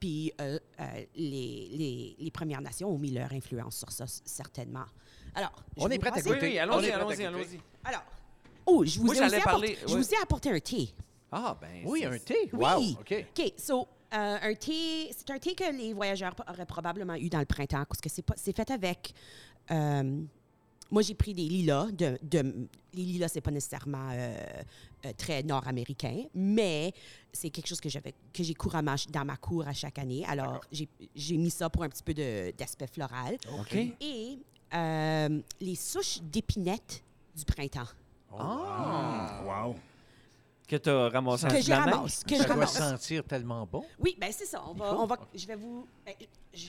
Puis 0.00 0.32
euh, 0.40 0.58
euh, 0.80 0.84
les, 1.16 1.68
les, 1.72 2.16
les 2.18 2.30
Premières 2.30 2.62
Nations 2.62 2.88
ont 2.90 2.98
mis 2.98 3.10
leur 3.10 3.30
influence 3.32 3.76
sur 3.76 3.90
ça, 3.92 4.06
certainement. 4.24 4.86
Alors, 5.34 5.52
je 5.76 5.82
On 5.82 5.88
est 5.90 5.96
vous 5.96 6.00
prêt 6.00 6.10
à 6.10 6.14
Oui, 6.14 6.22
goûter. 6.22 6.40
oui, 6.40 6.48
On 6.48 6.54
est 6.54 6.58
allons-y, 6.58 6.90
allons-y, 6.90 7.24
allons-y. 7.26 7.60
Alors, 7.84 8.02
oh, 8.64 8.84
je 8.84 8.98
vous, 8.98 9.04
Moi, 9.06 9.14
ai 9.14 9.18
j'allais 9.18 9.36
aussi 9.36 9.44
parler- 9.44 9.68
apporté, 9.72 9.86
je 9.88 9.94
ouais. 9.94 10.00
vous 10.00 10.14
ai 10.14 10.22
apporté 10.22 10.50
un 10.50 10.60
thé. 10.60 10.88
Ah, 11.30 11.58
ben. 11.60 11.82
Oui, 11.84 12.04
un 12.06 12.18
thé? 12.18 12.48
Oui. 12.54 12.64
Wow, 12.64 12.82
OK. 13.00 13.26
OK, 13.38 13.52
so, 13.58 13.86
euh, 14.14 14.38
un 14.42 14.54
thé, 14.54 15.10
c'est 15.16 15.30
un 15.30 15.38
thé 15.38 15.54
que 15.54 15.70
les 15.76 15.92
voyageurs 15.92 16.34
auraient 16.48 16.66
probablement 16.66 17.14
eu 17.14 17.28
dans 17.28 17.40
le 17.40 17.44
printemps, 17.46 17.84
parce 17.88 18.00
que 18.00 18.08
c'est 18.08 18.22
pas- 18.22 18.34
c'est 18.36 18.54
fait 18.56 18.70
avec. 18.70 19.12
euh, 19.70 20.22
moi, 20.90 21.02
j'ai 21.02 21.14
pris 21.14 21.34
des 21.34 21.42
lilas. 21.42 21.86
De, 21.92 22.18
de- 22.22 22.66
les 22.94 23.02
lilas, 23.02 23.28
c'est 23.28 23.42
pas 23.42 23.50
nécessairement 23.50 24.08
euh, 24.12 24.36
très 25.18 25.42
nord-américain, 25.42 26.24
mais 26.34 26.94
c'est 27.30 27.50
quelque 27.50 27.66
chose 27.66 27.80
que 27.80 27.90
j'avais 27.90 28.14
que 28.32 28.42
j'ai 28.42 28.54
couramment 28.54 28.94
dans 29.10 29.24
ma 29.26 29.36
cour 29.36 29.68
à 29.68 29.74
chaque 29.74 29.98
année. 29.98 30.24
Alors, 30.26 30.62
j'ai 30.72 30.88
j'ai 31.14 31.36
mis 31.36 31.50
ça 31.50 31.68
pour 31.68 31.82
un 31.82 31.90
petit 31.90 32.02
peu 32.02 32.14
de- 32.14 32.52
d'aspect 32.56 32.86
floral. 32.86 33.36
OK. 33.60 33.74
Et 34.00 34.38
euh, 34.72 35.40
les 35.60 35.74
souches 35.74 36.20
d'épinettes 36.22 37.02
du 37.36 37.44
printemps. 37.44 37.88
Ah. 38.38 39.42
Wow. 39.44 39.76
Que 40.68 40.76
tu 40.76 40.90
as 40.90 41.08
ramassé 41.08 41.46
Que 41.48 41.72
ramasse. 41.72 42.22
Que 42.24 42.36
Ça 42.36 42.42
je 42.42 42.46
doit 42.46 42.54
ramasse. 42.56 42.76
sentir 42.76 43.24
tellement 43.24 43.66
bon. 43.66 43.82
Oui, 43.98 44.16
ben 44.20 44.30
c'est 44.30 44.44
ça. 44.44 44.62
On 44.68 44.74
va, 44.74 44.94
on 45.00 45.06
va, 45.06 45.16
je 45.34 45.46
vais 45.46 45.56
vous. 45.56 45.86
ben, 46.04 46.14
je- 46.20 46.26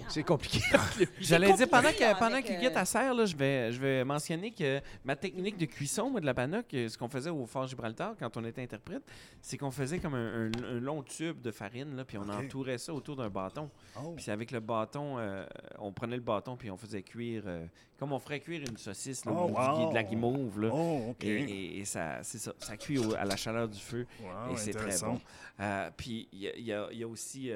C'est 0.10 0.23
compliqué. 0.23 0.60
J'allais 1.19 1.51
dire, 1.53 1.69
pendant 1.69 1.89
que, 1.91 2.19
pendant 2.19 2.41
que 2.41 2.51
euh, 2.51 2.60
Guette 2.60 2.85
serre, 2.85 3.14
là, 3.14 3.26
je, 3.26 3.35
vais, 3.35 3.72
je 3.72 3.80
vais 3.80 4.03
mentionner 4.03 4.51
que 4.51 4.81
ma 5.03 5.15
technique 5.15 5.57
de 5.57 5.65
cuisson, 5.65 6.10
moi, 6.11 6.19
de 6.22 6.26
la 6.26 6.34
bannock, 6.34 6.65
euh, 6.73 6.89
ce 6.89 6.97
qu'on 6.97 7.07
faisait 7.10 7.30
au 7.30 7.45
Fort 7.45 7.65
Gibraltar 7.68 8.14
quand 8.19 8.35
on 8.38 8.43
était 8.45 8.61
interprète, 8.61 9.01
c'est 9.41 9.57
qu'on 9.57 9.72
faisait 9.72 9.99
comme 9.99 10.14
un, 10.15 10.47
un- 10.47 10.76
un 10.76 10.80
long 10.80 11.01
tube 11.01 11.41
de 11.41 11.49
farine, 11.51 11.95
là, 11.95 12.06
puis 12.06 12.18
on 12.18 12.26
entourait 12.45 12.77
ça 12.77 12.93
autour 12.93 13.15
d'un 13.15 13.30
bâton. 13.30 13.69
Oh. 13.97 14.11
Puis 14.15 14.26
c'est 14.26 14.31
avec 14.31 14.51
le 14.51 14.60
bâton, 14.60 15.18
euh, 15.18 15.45
on 15.80 15.91
prenait 15.91 16.18
le 16.18 16.22
bâton, 16.22 16.56
puis 16.57 16.69
on 16.69 16.77
faisait 16.77 17.01
cuire, 17.01 17.43
euh, 17.47 17.65
comme 17.97 18.11
on 18.11 18.19
ferait 18.19 18.41
cuire 18.41 18.61
une 18.69 18.77
saucisse, 18.77 19.26
là, 19.26 19.31
Oh, 19.35 19.89
de 19.89 19.95
la 19.95 20.03
guimauve. 20.03 20.60
Là. 20.61 20.69
Oh. 20.73 21.15
Et, 21.22 21.27
et- 21.30 21.80
et 21.80 21.85
ça, 21.85 22.19
c'est 22.22 22.38
ça, 22.38 22.53
ça 22.60 22.77
cuit 22.77 22.99
au- 22.99 23.15
à 23.15 23.26
la 23.26 23.35
chaleur 23.38 23.68
du 23.68 23.80
feu. 23.80 24.06
Wow, 24.22 24.53
et 24.53 24.57
c'est 24.57 24.72
très 24.72 24.97
bon. 25.07 25.19
Euh, 25.61 25.89
puis 25.97 26.27
il 26.31 26.39
y, 26.39 26.47
a- 26.47 26.56
il 26.57 26.65
y 26.65 26.73
a- 26.73 26.88
il 26.91 26.97
y 26.99 27.03
a 27.03 27.07
aussi. 27.07 27.49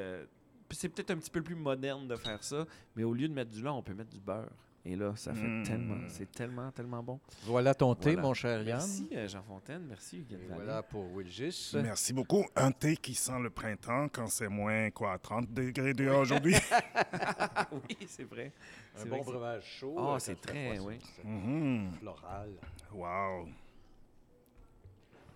C'est 0.74 0.90
peut-être 0.90 1.12
un 1.12 1.18
petit 1.18 1.32
peu 1.32 1.42
plus 1.42 1.56
moderne 1.56 2.08
de 2.08 2.16
faire 2.16 2.44
ça, 2.44 2.66
mais 2.96 3.04
au 3.04 3.14
lieu 3.14 3.28
de 3.28 3.34
mettre 3.34 3.52
du 3.52 3.62
lard, 3.62 3.76
on 3.78 3.84
peut 3.84 3.94
mettre 3.94 4.10
du 4.12 4.20
beurre. 4.20 4.50
Et 4.86 4.98
là, 4.98 5.14
ça 5.16 5.34
fait 5.34 5.48
Mm. 5.48 5.64
tellement, 5.64 5.96
c'est 6.10 6.30
tellement, 6.30 6.70
tellement 6.72 7.02
bon. 7.02 7.18
Voilà 7.44 7.74
ton 7.74 7.96
thé, 7.96 8.12
Voilà. 8.16 8.22
mon 8.28 8.34
cher 8.34 8.58
Yann. 8.64 8.80
Merci, 8.80 9.08
euh, 9.14 9.28
Jean 9.30 9.42
Fontaine. 9.44 9.86
Merci, 9.88 10.26
Vallée. 10.30 10.44
voilà 10.50 10.84
pour 10.84 11.06
Wilgis. 11.16 11.72
Merci 11.82 12.12
beaucoup. 12.12 12.44
Un 12.54 12.72
thé 12.74 12.98
qui 12.98 13.14
sent 13.16 13.40
le 13.42 13.50
printemps 13.50 14.10
quand 14.10 14.28
c'est 14.28 14.50
moins, 14.50 14.90
quoi, 14.92 15.18
30 15.18 15.50
degrés 15.54 15.94
dehors 15.94 16.20
aujourd'hui. 16.20 16.56
oui, 17.72 17.98
c'est 18.08 18.26
vrai. 18.26 18.52
Un 18.96 19.00
C'est 19.00 19.10
bon 19.10 19.22
vrai 19.22 19.32
breuvage 19.32 19.64
chaud. 19.80 19.96
Ah, 19.98 20.16
euh, 20.16 20.20
c'est 20.20 20.40
très, 20.42 20.78
oui. 20.80 21.00
Mhm. 21.24 21.92
Floral. 22.02 22.50
Wow. 22.94 23.48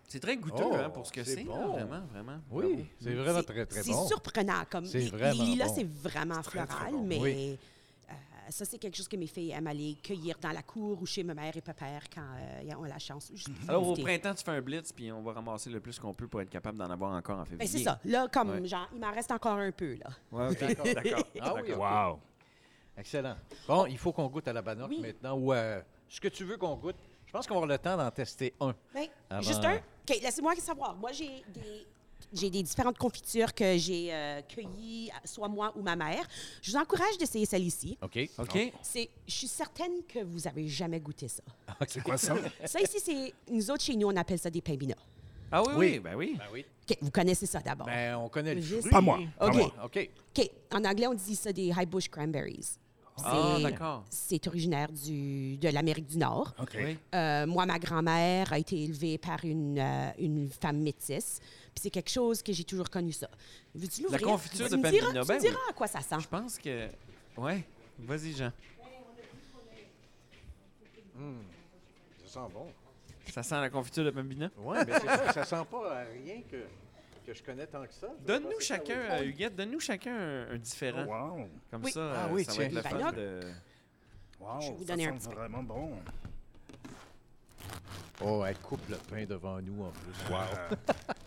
C'est 0.09 0.19
très 0.21 0.37
goûteux 0.37 0.63
Oh, 0.65 0.73
hein, 0.73 0.89
pour 0.89 1.05
ce 1.05 1.11
que 1.11 1.23
c'est 1.23 1.35
c'est. 1.35 1.43
bon. 1.43 1.73
Vraiment, 1.73 2.01
vraiment. 2.11 2.39
Oui, 2.49 2.85
c'est 2.99 3.13
vraiment 3.13 3.43
très, 3.43 3.65
très 3.65 3.83
C'est 3.83 3.91
bon. 3.91 4.07
surprenant. 4.07 4.63
Comme 4.71 4.85
C'est 4.85 4.99
les, 4.99 5.09
vraiment 5.09 5.43
bon. 5.45 5.73
c'est 5.75 5.83
vraiment 5.83 6.41
très, 6.41 6.65
très 6.65 6.67
floral, 6.67 6.93
bon. 6.93 7.03
mais 7.03 7.19
Oui. 7.19 7.59
euh, 8.09 8.13
ça, 8.49 8.63
c'est 8.63 8.77
quelque 8.77 8.95
chose 8.95 9.09
que 9.09 9.17
mes 9.17 9.27
filles 9.27 9.51
aiment 9.51 9.67
aller 9.67 9.97
cueillir 10.01 10.37
dans 10.41 10.51
la 10.53 10.61
cour 10.63 11.01
ou 11.01 11.05
chez 11.05 11.23
ma 11.23 11.33
mère 11.33 11.55
et 11.57 11.59
papa 11.61 11.87
quand 12.15 12.21
euh, 12.21 12.61
ils 12.65 12.73
ont 12.73 12.83
la 12.85 12.99
chance. 12.99 13.29
Juste 13.35 13.49
Alors, 13.67 13.85
au 13.85 13.95
printemps, 13.95 14.33
tu 14.33 14.45
fais 14.45 14.51
un 14.51 14.61
blitz, 14.61 14.93
puis 14.93 15.11
on 15.11 15.21
va 15.21 15.33
ramasser 15.33 15.69
le 15.69 15.81
plus 15.81 15.99
qu'on 15.99 16.13
peut 16.13 16.27
pour 16.29 16.39
être 16.39 16.49
capable 16.49 16.77
d'en 16.77 16.89
avoir 16.89 17.11
encore 17.13 17.39
en 17.39 17.43
février. 17.45 17.69
Ben, 17.69 17.77
c'est 17.77 17.83
ça. 17.83 17.99
Là, 18.05 18.29
comme, 18.31 18.49
Ouais. 18.51 18.65
genre, 18.65 18.87
il 18.93 19.01
m'en 19.01 19.11
reste 19.11 19.31
encore 19.31 19.57
un 19.57 19.71
peu, 19.71 19.95
là. 19.95 20.07
Ouais, 20.31 20.55
D'accord. 20.55 20.85
d'accord. 20.93 21.23
Ah 21.41 21.53
oui, 21.55 21.67
d'accord. 21.67 22.11
Wow. 22.13 22.19
Excellent. 22.97 23.35
Bon, 23.67 23.85
il 23.87 23.97
faut 23.97 24.13
qu'on 24.13 24.27
goûte 24.27 24.47
à 24.47 24.53
la 24.53 24.61
Oui. 24.87 25.01
maintenant. 25.01 25.37
Ou 25.37 25.51
euh, 25.53 25.81
ce 26.07 26.21
que 26.21 26.29
tu 26.29 26.45
veux 26.45 26.55
qu'on 26.55 26.75
goûte. 26.77 26.95
Je 27.25 27.33
pense 27.33 27.45
qu'on 27.45 27.55
va 27.55 27.57
avoir 27.63 27.69
le 27.71 27.77
temps 27.77 27.97
d'en 27.97 28.09
tester 28.09 28.53
un. 28.61 28.73
Oui. 28.95 29.09
Avant- 29.29 29.41
Juste 29.41 29.65
un? 29.65 29.79
OK, 30.09 30.19
laissez-moi 30.21 30.55
savoir. 30.55 30.95
Moi, 30.95 31.11
j'ai 31.11 31.43
des... 31.53 31.85
J'ai 32.33 32.49
des 32.49 32.61
différentes 32.61 32.97
confitures 32.97 33.53
que 33.53 33.77
j'ai 33.77 34.09
euh, 34.11 34.41
cueillies, 34.41 35.09
soit 35.23 35.47
moi 35.47 35.71
ou 35.77 35.81
ma 35.81 35.95
mère. 35.95 36.27
Je 36.61 36.71
vous 36.71 36.77
encourage 36.77 37.17
d'essayer 37.17 37.45
celle-ci. 37.45 37.97
OK. 38.01 38.19
OK. 38.39 38.73
C'est, 38.81 39.09
je 39.25 39.33
suis 39.33 39.47
certaine 39.47 40.03
que 40.05 40.19
vous 40.25 40.45
avez 40.45 40.67
jamais 40.67 40.99
goûté 40.99 41.29
ça. 41.29 41.41
C'est 41.87 42.03
quoi 42.03 42.17
ça? 42.17 42.35
Ça 42.65 42.81
ici, 42.81 42.97
c'est 43.01 43.33
nous 43.49 43.71
autres 43.71 43.83
chez 43.83 43.95
nous, 43.95 44.07
on 44.09 44.15
appelle 44.17 44.39
ça 44.39 44.49
des 44.49 44.59
pains 44.61 44.75
binats. 44.75 44.95
Ah 45.49 45.63
oui, 45.63 45.69
Oui. 45.69 45.75
oui, 45.93 45.99
ben 45.99 46.15
oui. 46.15 46.35
Ben 46.37 46.45
oui. 46.51 46.65
OK, 46.89 46.97
vous 46.99 47.11
connaissez 47.11 47.45
ça 47.45 47.61
d'abord. 47.61 47.87
Ben, 47.87 48.17
on 48.17 48.27
connaît 48.27 48.55
le 48.55 48.61
Juste- 48.61 48.81
fruit. 48.81 48.91
Pas 48.91 48.99
moi. 48.99 49.19
Pas 49.39 49.47
OK. 49.47 49.55
moi. 49.55 49.73
OK. 49.85 50.09
OK, 50.37 50.51
en 50.73 50.83
anglais, 50.83 51.07
on 51.07 51.13
dit 51.13 51.35
ça 51.35 51.53
des 51.53 51.67
high 51.67 51.87
bush 51.87 52.09
cranberries. 52.09 52.77
Ah, 53.23 53.53
C'est- 53.57 53.63
d'accord. 53.63 54.03
C'est 54.09 54.47
originaire 54.47 54.91
du, 54.91 55.57
de 55.57 55.69
l'Amérique 55.69 56.05
du 56.07 56.17
Nord. 56.17 56.53
Oui. 56.75 56.97
Euh, 57.15 57.45
moi, 57.47 57.65
ma 57.65 57.79
grand-mère 57.79 58.53
a 58.53 58.59
été 58.59 58.83
élevée 58.83 59.17
par 59.17 59.43
une, 59.43 59.79
euh, 59.79 60.09
une 60.19 60.49
femme 60.49 60.77
métisse. 60.81 61.39
Puis 61.73 61.81
c'est 61.83 61.89
quelque 61.89 62.09
chose 62.11 62.41
que 62.43 62.53
j'ai 62.53 62.63
toujours 62.63 62.89
connu 62.89 63.11
ça. 63.11 63.27
Veux-tu 63.75 64.03
l'ouvrir? 64.03 64.21
confiture 64.21 64.67
Tu 64.67 64.71
de 64.77 64.77
diras- 64.77 64.91
binot, 64.91 65.21
Tu 65.21 65.27
ben 65.27 65.35
me 65.35 65.39
diras 65.41 65.53
oui. 65.55 65.69
à 65.69 65.73
quoi 65.73 65.87
ça 65.87 66.01
sent. 66.01 66.15
Je 66.21 66.27
pense 66.27 66.57
que. 66.57 66.87
Ouais. 67.37 67.63
Vas-y, 67.99 68.33
Jean. 68.33 68.51
Ça 72.25 72.27
sent 72.41 72.53
bon. 72.53 72.67
Ça 73.33 73.43
sent 73.43 73.55
la 73.61 73.69
confiture 73.69 74.03
de 74.05 74.11
Pambina? 74.11 74.49
Oui, 74.57 74.77
mais 74.85 74.93
c'est 74.99 75.07
ça. 75.07 75.33
Ça 75.33 75.43
sent 75.43 75.65
pas 75.69 75.99
à 75.99 76.03
rien 76.03 76.41
que, 76.49 76.57
que 77.27 77.33
je 77.33 77.43
connais 77.43 77.67
tant 77.67 77.85
que 77.85 77.93
ça. 77.93 78.07
Donne-nous 78.25 78.59
ça 78.61 78.75
chacun, 78.77 78.97
euh, 79.11 79.23
Huguette, 79.25 79.55
donne-nous 79.55 79.81
chacun 79.81 80.15
un, 80.15 80.51
un 80.53 80.57
différent. 80.57 81.03
Wow. 81.05 81.47
Comme 81.69 81.83
Oui. 81.83 81.91
ça, 81.91 82.11
Ah 82.15 82.25
euh, 82.25 82.29
oui, 82.31 82.45
ça 82.45 82.53
va 82.53 82.63
être 82.63 82.71
le 82.73 82.81
fun 82.81 82.97
là- 82.97 83.11
de... 83.11 83.39
Wow. 84.39 84.61
Je 84.61 84.67
vais 84.67 84.73
vous 84.73 84.79
ça 84.85 84.93
donner 84.93 85.07
un 85.07 85.11
sent 85.11 85.17
petit 85.19 85.27
peu. 85.29 85.35
vraiment 85.35 85.63
bon. 85.63 85.91
Oh, 88.19 88.43
elle 88.47 88.57
coupe 88.57 88.81
le 88.89 88.95
pain 88.95 89.25
devant 89.25 89.61
nous 89.61 89.83
en 89.83 89.91
plus. 89.91 90.33
Wow. 90.33 90.75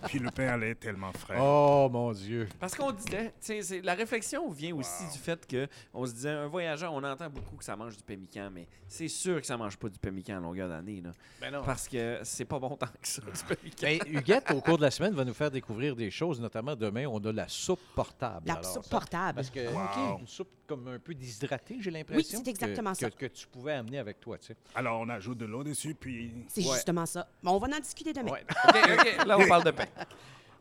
Puis 0.08 0.18
le 0.18 0.28
pain 0.32 0.48
allait 0.48 0.74
tellement 0.74 1.12
frais. 1.12 1.36
Oh, 1.40 1.88
mon 1.88 2.10
Dieu. 2.10 2.48
Parce 2.58 2.74
qu'on 2.74 2.90
disait, 2.90 3.26
tu 3.26 3.32
sais, 3.40 3.62
c'est- 3.62 3.80
la 3.82 3.94
réflexion 3.94 4.50
vient 4.50 4.74
aussi 4.74 5.04
Wow. 5.04 5.12
du 5.12 5.18
fait 5.18 5.46
que 5.46 5.68
on 5.94 6.04
se 6.04 6.12
disait, 6.14 6.30
un 6.30 6.48
voyageur, 6.48 6.92
on 6.92 7.04
entend 7.04 7.30
beaucoup 7.30 7.54
que 7.54 7.62
ça 7.62 7.76
mange 7.76 7.96
du 7.96 8.02
pemmican, 8.02 8.50
mais 8.52 8.66
c'est 8.88 9.06
sûr 9.06 9.40
que 9.40 9.46
ça 9.46 9.56
mange 9.56 9.76
pas 9.76 9.88
du 9.88 10.00
pemmican 10.00 10.38
à 10.38 10.40
longueur 10.40 10.68
d'année, 10.68 11.00
là. 11.00 11.12
Ben 11.40 11.52
non. 11.52 11.62
Parce 11.64 11.86
que 11.86 12.18
c'est 12.24 12.44
pas 12.44 12.58
bon 12.58 12.74
tant 12.76 12.86
que 13.00 13.06
ça, 13.06 13.22
du 13.22 13.54
pemmican. 13.54 14.04
Ben, 14.04 14.12
Huguette, 14.12 14.50
au 14.50 14.60
cours 14.60 14.76
de 14.78 14.82
la 14.82 14.90
semaine, 14.90 15.14
va 15.14 15.24
nous 15.24 15.34
faire 15.34 15.50
découvrir 15.52 15.94
des 15.94 16.10
choses. 16.10 16.40
Notamment, 16.40 16.74
demain, 16.74 17.06
on 17.06 17.18
a 17.24 17.30
la 17.32 17.46
soupe 17.46 17.78
portable. 17.94 18.48
La 18.48 18.54
Alors, 18.54 18.64
soupe 18.64 18.84
ça- 18.84 18.90
portable. 18.90 19.36
Parce 19.36 19.50
que, 19.50 19.60
Wow. 19.68 20.18
Une 20.18 20.26
soupe 20.26 20.48
comme 20.66 20.88
un 20.88 20.98
peu 20.98 21.14
déshydratée, 21.14 21.76
j'ai 21.80 21.90
l'impression. 21.90 22.40
c'est 22.44 22.50
exactement 22.50 22.92
que, 22.92 22.98
ça. 22.98 23.10
Que, 23.10 23.16
que 23.16 23.26
tu 23.26 23.46
pouvais 23.46 23.72
amener 23.74 23.98
avec 23.98 24.18
toi, 24.20 24.38
tu 24.38 24.46
sais. 24.48 24.56
Alors, 24.74 25.00
on 25.00 25.08
ajoute 25.08 25.38
de 25.38 25.44
l'eau 25.46 25.62
dessus, 25.64 25.94
puis... 25.94 26.29
C'est 26.48 26.64
Ouais. 26.66 26.74
justement 26.74 27.06
ça. 27.06 27.28
Bon, 27.42 27.52
on 27.52 27.58
va 27.58 27.68
en 27.76 27.80
discuter 27.80 28.12
demain. 28.12 28.32
Ouais. 28.32 28.44
OK, 28.68 28.76
OK, 28.98 29.26
là, 29.26 29.38
on 29.38 29.46
parle 29.48 29.64
de 29.64 29.70
pain. 29.70 29.86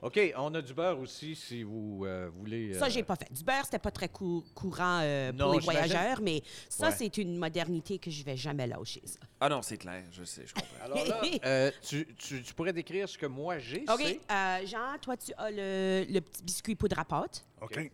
OK, 0.01 0.17
on 0.37 0.53
a 0.55 0.61
du 0.61 0.73
beurre 0.73 0.97
aussi, 0.99 1.35
si 1.35 1.61
vous 1.61 2.05
euh, 2.05 2.29
voulez. 2.33 2.73
Ça, 2.73 2.85
euh, 2.85 2.89
j'ai 2.89 3.03
pas 3.03 3.17
fait. 3.17 3.29
Du 3.33 3.43
beurre, 3.43 3.65
c'était 3.65 3.79
pas 3.79 3.91
très 3.91 4.07
cou- 4.07 4.45
courant 4.55 5.01
euh, 5.03 5.33
pour 5.33 5.51
les 5.53 5.59
voyageurs, 5.59 6.21
mais 6.21 6.41
ça, 6.69 6.87
Ouais. 6.87 6.95
c'est 6.97 7.17
une 7.17 7.35
modernité 7.37 7.99
que 7.99 8.09
je 8.09 8.23
vais 8.23 8.37
jamais 8.37 8.65
lâcher. 8.65 9.01
Ça. 9.03 9.19
Ah 9.41 9.49
non, 9.49 9.61
c'est 9.61 9.75
clair, 9.77 10.05
je 10.13 10.23
sais, 10.23 10.45
je 10.47 10.53
comprends. 10.53 10.85
Alors 10.85 11.05
là, 11.05 11.21
euh, 11.45 11.71
tu, 11.85 12.07
tu- 12.15 12.41
tu 12.41 12.53
pourrais 12.53 12.71
décrire 12.71 13.09
ce 13.09 13.17
que 13.17 13.25
moi 13.25 13.59
j'ai, 13.59 13.83
OK. 13.93 14.19
euh, 14.31 14.65
Jean, 14.65 14.97
toi, 15.01 15.17
tu 15.17 15.33
as 15.37 15.51
le, 15.51 16.05
le 16.09 16.21
petit 16.21 16.43
biscuit 16.43 16.75
poudre 16.75 16.97
à 16.97 17.03
pâte. 17.03 17.43
OK. 17.59 17.73
Je 17.75 17.81
vais 17.81 17.89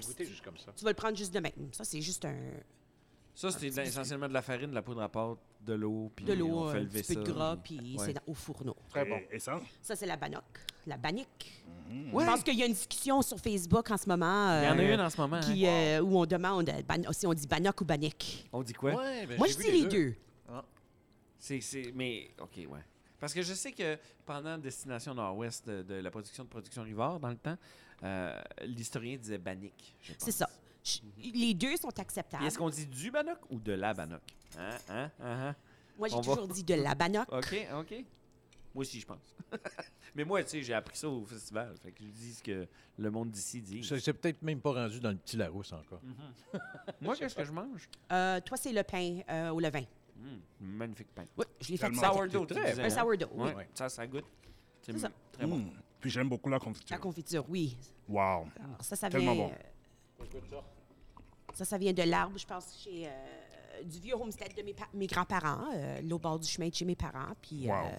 le 0.00 0.06
goûter 0.06 0.26
juste 0.26 0.44
comme 0.44 0.58
ça. 0.58 0.72
Tu 0.76 0.84
vas 0.84 0.90
le 0.90 0.94
prendre 0.96 1.16
juste 1.16 1.32
demain. 1.32 1.50
Ça, 1.72 1.84
c'est 1.84 2.02
juste 2.02 2.26
un, 2.26 2.36
Ça, 3.34 3.50
c'est 3.50 3.66
essentiellement 3.66 4.28
de 4.28 4.32
la 4.34 4.42
farine, 4.42 4.70
de 4.70 4.74
la 4.74 4.82
poudre 4.82 5.02
à 5.02 5.08
pâte, 5.08 5.38
de 5.62 5.72
l'eau, 5.74 6.12
puis 6.14 6.24
de 6.24 6.34
l'eau, 6.34 6.48
on 6.60 6.70
fait 6.70 6.78
un 6.78 6.80
lever 6.82 7.02
petit 7.02 7.14
peu 7.16 7.24
ça. 7.24 7.26
de 7.28 7.32
gras, 7.34 7.56
puis 7.56 7.96
Ouais. 7.98 8.04
c'est 8.06 8.16
au 8.28 8.34
fourneau. 8.34 8.76
Très 8.90 9.04
bon. 9.04 9.16
Et, 9.30 9.36
et 9.36 9.38
ça? 9.40 9.60
Ça, 9.82 9.96
c'est 9.96 10.06
la 10.06 10.16
banoc. 10.16 10.44
La 10.86 10.96
banique. 10.96 11.62
Ouais. 12.12 12.24
Je 12.24 12.30
pense 12.30 12.42
qu'il 12.44 12.58
y 12.58 12.62
a 12.62 12.66
une 12.66 12.72
discussion 12.74 13.22
sur 13.22 13.38
Facebook 13.38 13.90
en 13.90 13.96
ce 13.96 14.08
moment. 14.08 14.60
Il 14.60 14.64
y 14.64 14.68
en 14.68 14.78
a 14.78 14.82
euh, 14.82 14.94
une 14.94 15.00
en 15.00 15.10
ce 15.10 15.20
moment. 15.20 15.40
qui, 15.40 15.66
hein. 15.66 15.70
euh, 15.70 16.00
où 16.00 16.18
on 16.18 16.26
demande 16.26 16.68
euh, 16.68 16.82
ban- 16.82 17.12
si 17.12 17.26
on 17.26 17.34
dit 17.34 17.46
banoc 17.46 17.80
ou 17.80 17.84
banique. 17.84 18.48
On 18.52 18.62
dit 18.62 18.72
quoi? 18.74 18.94
Ouais, 18.94 19.26
ben, 19.26 19.36
Moi, 19.38 19.48
je 19.48 19.56
dis 19.56 19.70
les 19.70 19.86
deux. 19.86 20.14
C'est, 21.38 21.60
c'est, 21.60 21.92
mais, 21.94 22.30
OK, 22.40 22.56
ouais. 22.56 22.80
Parce 23.20 23.34
que 23.34 23.42
je 23.42 23.52
sais 23.54 23.72
que 23.72 23.98
pendant 24.24 24.56
Destination 24.58 25.14
Nord-Ouest 25.14 25.66
de, 25.68 25.82
de 25.82 25.94
la 25.94 26.10
production 26.10 26.44
de 26.44 26.48
Production 26.48 26.82
Rivard, 26.82 27.20
dans 27.20 27.28
le 27.28 27.36
temps, 27.36 27.56
euh, 28.02 28.40
l'historien 28.62 29.16
disait 29.16 29.38
Bannick. 29.38 29.94
je 30.00 30.12
C'est 30.18 30.30
ça. 30.30 30.48
Je- 30.84 31.00
Les 31.32 31.54
deux 31.54 31.76
sont 31.76 31.98
acceptables. 31.98 32.44
Est-ce 32.44 32.58
qu'on 32.58 32.68
dit 32.70 32.86
du 32.86 33.10
Bannock 33.10 33.38
ou 33.50 33.58
de 33.58 33.72
la 33.72 33.94
Bannock? 33.94 34.22
Hein? 34.58 34.68
Hein? 34.88 35.10
Hein? 35.20 35.46
hein? 35.48 35.56
Moi, 35.98 36.08
j'ai 36.08 36.14
on 36.14 36.20
va- 36.20 36.34
toujours 36.34 36.48
dit 36.48 36.64
de 36.64 36.74
la 36.74 36.94
banoc. 36.94 37.26
OK, 37.32 37.66
OK. 37.78 37.90
Moi 38.74 38.80
aussi, 38.82 38.98
je 39.00 39.06
pense. 39.06 39.34
mais 40.16 40.24
moi, 40.24 40.42
tu 40.42 40.50
sais, 40.50 40.62
j'ai 40.62 40.74
appris 40.74 40.96
ça 40.96 41.08
au 41.08 41.24
festival. 41.24 41.72
Fait 41.80 41.92
que 41.92 42.02
je 42.04 42.08
dis 42.10 42.34
ce 42.34 42.42
que 42.42 42.66
le 42.98 43.10
monde 43.12 43.30
d'ici 43.30 43.60
dit. 43.62 43.84
C'est 43.84 44.00
c'est 44.00 44.12
peut-être 44.12 44.42
même 44.42 44.60
pas 44.60 44.72
rendu 44.72 44.98
dans 44.98 45.10
le 45.10 45.16
petit 45.16 45.36
Larousse 45.36 45.72
encore. 45.72 46.00
Moi, 47.00 47.14
qu'est-ce 47.16 47.36
que 47.36 47.44
je 47.44 47.52
mange? 47.52 47.88
Euh, 48.10 48.40
toi, 48.40 48.56
c'est 48.56 48.72
le 48.72 48.82
pain 48.82 49.20
euh, 49.30 49.50
au 49.50 49.60
levain. 49.60 49.84
Hum, 50.18 50.40
magnifique 50.60 51.14
pain. 51.14 51.24
Oui, 51.36 51.44
je 51.60 51.70
l'ai 51.70 51.76
fait. 51.76 51.94
Sourdough, 51.94 52.46
Très 52.48 52.70
disais, 52.72 52.82
Un 52.82 52.84
hein? 52.86 52.90
sourdough, 52.90 53.28
oui. 53.34 53.52
Ouais, 53.52 53.68
Ça, 53.74 53.88
ça 53.88 54.04
goûte. 54.06 54.24
C'est 54.82 54.92
C'est 54.92 54.98
ça. 54.98 55.10
très 55.32 55.46
bon. 55.46 55.58
Mm. 55.58 55.70
Puis 56.00 56.10
j'aime 56.10 56.28
beaucoup 56.28 56.48
la 56.50 56.58
confiture. 56.58 56.94
La 56.96 57.00
confiture, 57.00 57.44
oui. 57.48 57.76
Wow. 58.08 58.18
Alors, 58.18 58.48
ça, 58.80 58.96
ça 58.96 59.08
Tellement 59.08 59.32
vient. 59.34 59.46
bon. 59.46 59.52
euh, 59.52 60.24
ça, 61.54 61.64
ça 61.64 61.78
vient 61.78 61.92
de 61.92 62.02
l'arbre, 62.02 62.36
je 62.38 62.46
pense, 62.46 62.76
chez 62.82 63.06
euh, 63.06 63.82
du 63.84 63.98
vieux 64.00 64.14
homestead 64.14 64.54
de 64.56 64.62
mes, 64.62 64.74
pa- 64.74 64.88
mes 64.94 65.06
grands-parents, 65.06 65.66
euh, 65.74 66.00
là, 66.02 66.14
au 66.14 66.18
bord 66.18 66.38
du 66.38 66.48
chemin 66.48 66.68
de 66.68 66.74
chez 66.74 66.84
mes 66.84 66.96
parents. 66.96 67.34
Puis 67.40 67.68
Wow. 67.68 67.74
euh, 67.74 67.98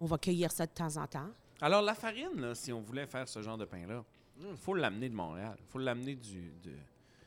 on 0.00 0.06
va 0.06 0.18
cueillir 0.18 0.50
ça 0.50 0.66
de 0.66 0.72
temps 0.72 0.96
en 0.96 1.06
temps. 1.06 1.28
Alors, 1.60 1.82
la 1.82 1.94
farine, 1.94 2.40
là, 2.40 2.54
si 2.54 2.72
on 2.72 2.80
voulait 2.80 3.06
faire 3.06 3.28
ce 3.28 3.40
genre 3.42 3.56
de 3.56 3.64
pain-là, 3.64 4.04
il 4.40 4.56
faut 4.56 4.74
l'amener 4.74 5.08
de 5.08 5.14
Montréal. 5.14 5.56
Il 5.58 5.70
faut 5.70 5.78
l'amener 5.78 6.16
du, 6.16 6.52
de, 6.64 6.72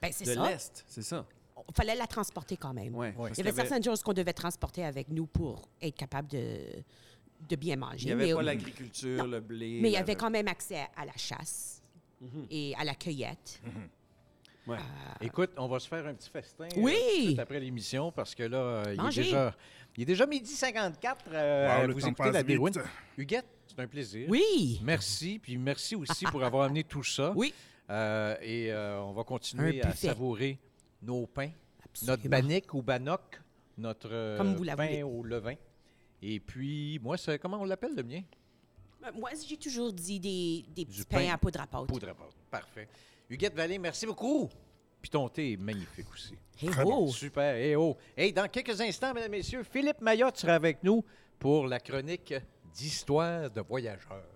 Ben, 0.01 0.11
de 0.11 0.43
l'Est. 0.49 0.83
C'est 0.87 1.01
ça. 1.03 1.25
Il 1.69 1.73
fallait 1.73 1.95
la 1.95 2.05
transporter 2.07 2.57
quand 2.57 2.73
même. 2.73 2.93
Ouais, 2.95 3.13
Ouais. 3.15 3.27
parce 3.29 3.37
Il 3.39 3.45
y 3.45 3.47
avait 3.47 3.55
certaines 3.61 3.83
choses 3.83 4.03
qu'on 4.03 4.11
devait 4.11 4.33
transporter 4.33 4.83
avec 4.83 5.07
nous 5.07 5.25
pour 5.25 5.61
être 5.81 5.95
capable 5.95 6.27
de, 6.27 6.57
de 7.47 7.55
bien 7.55 7.77
manger. 7.77 7.97
Il 8.01 8.05
n'y 8.07 8.11
avait 8.11 8.25
mais, 8.27 8.33
pas 8.33 8.41
l'agriculture, 8.43 9.25
le 9.25 9.39
blé. 9.39 9.79
mais 9.81 9.89
il 9.89 9.93
y 9.93 9.97
avait 9.97 10.15
quand 10.15 10.29
même 10.29 10.49
accès 10.49 10.85
à 10.97 11.05
la 11.05 11.15
chasse 11.15 11.81
Mhm. 12.19 12.47
et 12.49 12.75
à 12.77 12.83
la 12.83 12.93
cueillette. 12.95 13.61
Ouais. 14.67 14.77
Écoute, 15.21 15.51
on 15.57 15.67
va 15.67 15.79
se 15.79 15.87
faire 15.87 16.05
un 16.07 16.13
petit 16.13 16.29
festin 16.29 16.65
euh, 16.65 16.77
Oui! 16.81 17.33
tout 17.35 17.41
après 17.41 17.59
l'émission 17.59 18.11
parce 18.11 18.33
que 18.33 18.43
là, 18.43 18.57
euh, 18.57 18.95
il, 18.95 19.05
est 19.19 19.23
déjà, 19.23 19.55
il 19.95 20.01
est 20.03 20.05
déjà 20.05 20.25
midi 20.25 20.49
54. 20.51 21.25
euh, 21.31 21.87
Wow, 21.87 21.93
vous 21.93 22.07
écoutez 22.07 22.31
la. 22.31 22.43
Dérouine. 22.43 22.73
Huguette, 23.17 23.45
c'est 23.67 23.79
un 23.79 23.87
plaisir. 23.87 24.27
Oui! 24.29 24.79
Merci, 24.83 25.39
puis 25.39 25.57
merci 25.57 25.95
aussi 25.95 26.25
pour 26.25 26.43
avoir 26.43 26.63
amené 26.63 26.83
tout 26.83 27.03
ça. 27.03 27.31
Oui. 27.35 27.53
Euh, 27.89 28.35
et 28.41 28.71
euh, 28.71 28.99
on 29.01 29.13
va 29.13 29.23
continuer 29.23 29.81
à 29.83 29.93
savourer 29.93 30.57
nos 31.03 31.27
pains, 31.27 31.51
Absolument. 31.83 32.17
notre 32.17 32.27
banique 32.29 32.73
ou 32.73 32.81
banoc, 32.81 33.39
notre 33.77 34.37
Comme 34.37 34.55
vous 34.55 34.63
la 34.63 34.75
pain 34.75 35.03
au 35.03 35.21
levain. 35.23 35.53
Et 36.23 36.39
puis, 36.39 36.99
moi, 37.03 37.17
c'est 37.17 37.37
comment 37.37 37.61
on 37.61 37.65
l'appelle 37.65 37.93
le 37.95 38.01
mien? 38.01 38.21
Euh, 39.05 39.11
Moi, 39.13 39.29
j'ai 39.47 39.57
toujours 39.57 39.93
dit 39.93 40.19
des, 40.19 40.65
des 40.75 40.85
petits 40.85 41.03
pain 41.05 41.17
pains 41.19 41.33
à 41.33 41.37
poudre 41.37 41.61
à 41.61 41.67
pâte. 41.67 41.85
Poudre 41.87 42.09
à 42.09 42.13
pâte. 42.15 42.33
Parfait. 42.49 42.87
Huguette 43.29 43.55
Vallée, 43.55 43.79
merci 43.79 44.05
beaucoup. 44.05 44.49
Puis 45.01 45.09
ton 45.09 45.27
thé 45.29 45.53
est 45.53 45.57
magnifique 45.57 46.11
aussi. 46.13 46.35
Hey, 46.61 46.69
Très 46.69 46.83
oh! 46.85 47.07
Super. 47.09 47.55
Et 47.55 47.75
oh. 47.75 47.97
Hey, 48.15 48.31
dans 48.31 48.47
quelques 48.47 48.79
instants, 48.81 49.13
mesdames 49.13 49.33
et 49.33 49.37
messieurs, 49.37 49.63
Philippe 49.63 50.01
Mayotte 50.01 50.37
sera 50.37 50.53
avec 50.53 50.83
nous 50.83 51.03
pour 51.39 51.67
la 51.67 51.79
chronique 51.79 52.33
d'histoire 52.73 53.49
de 53.49 53.61
voyageurs. 53.61 54.34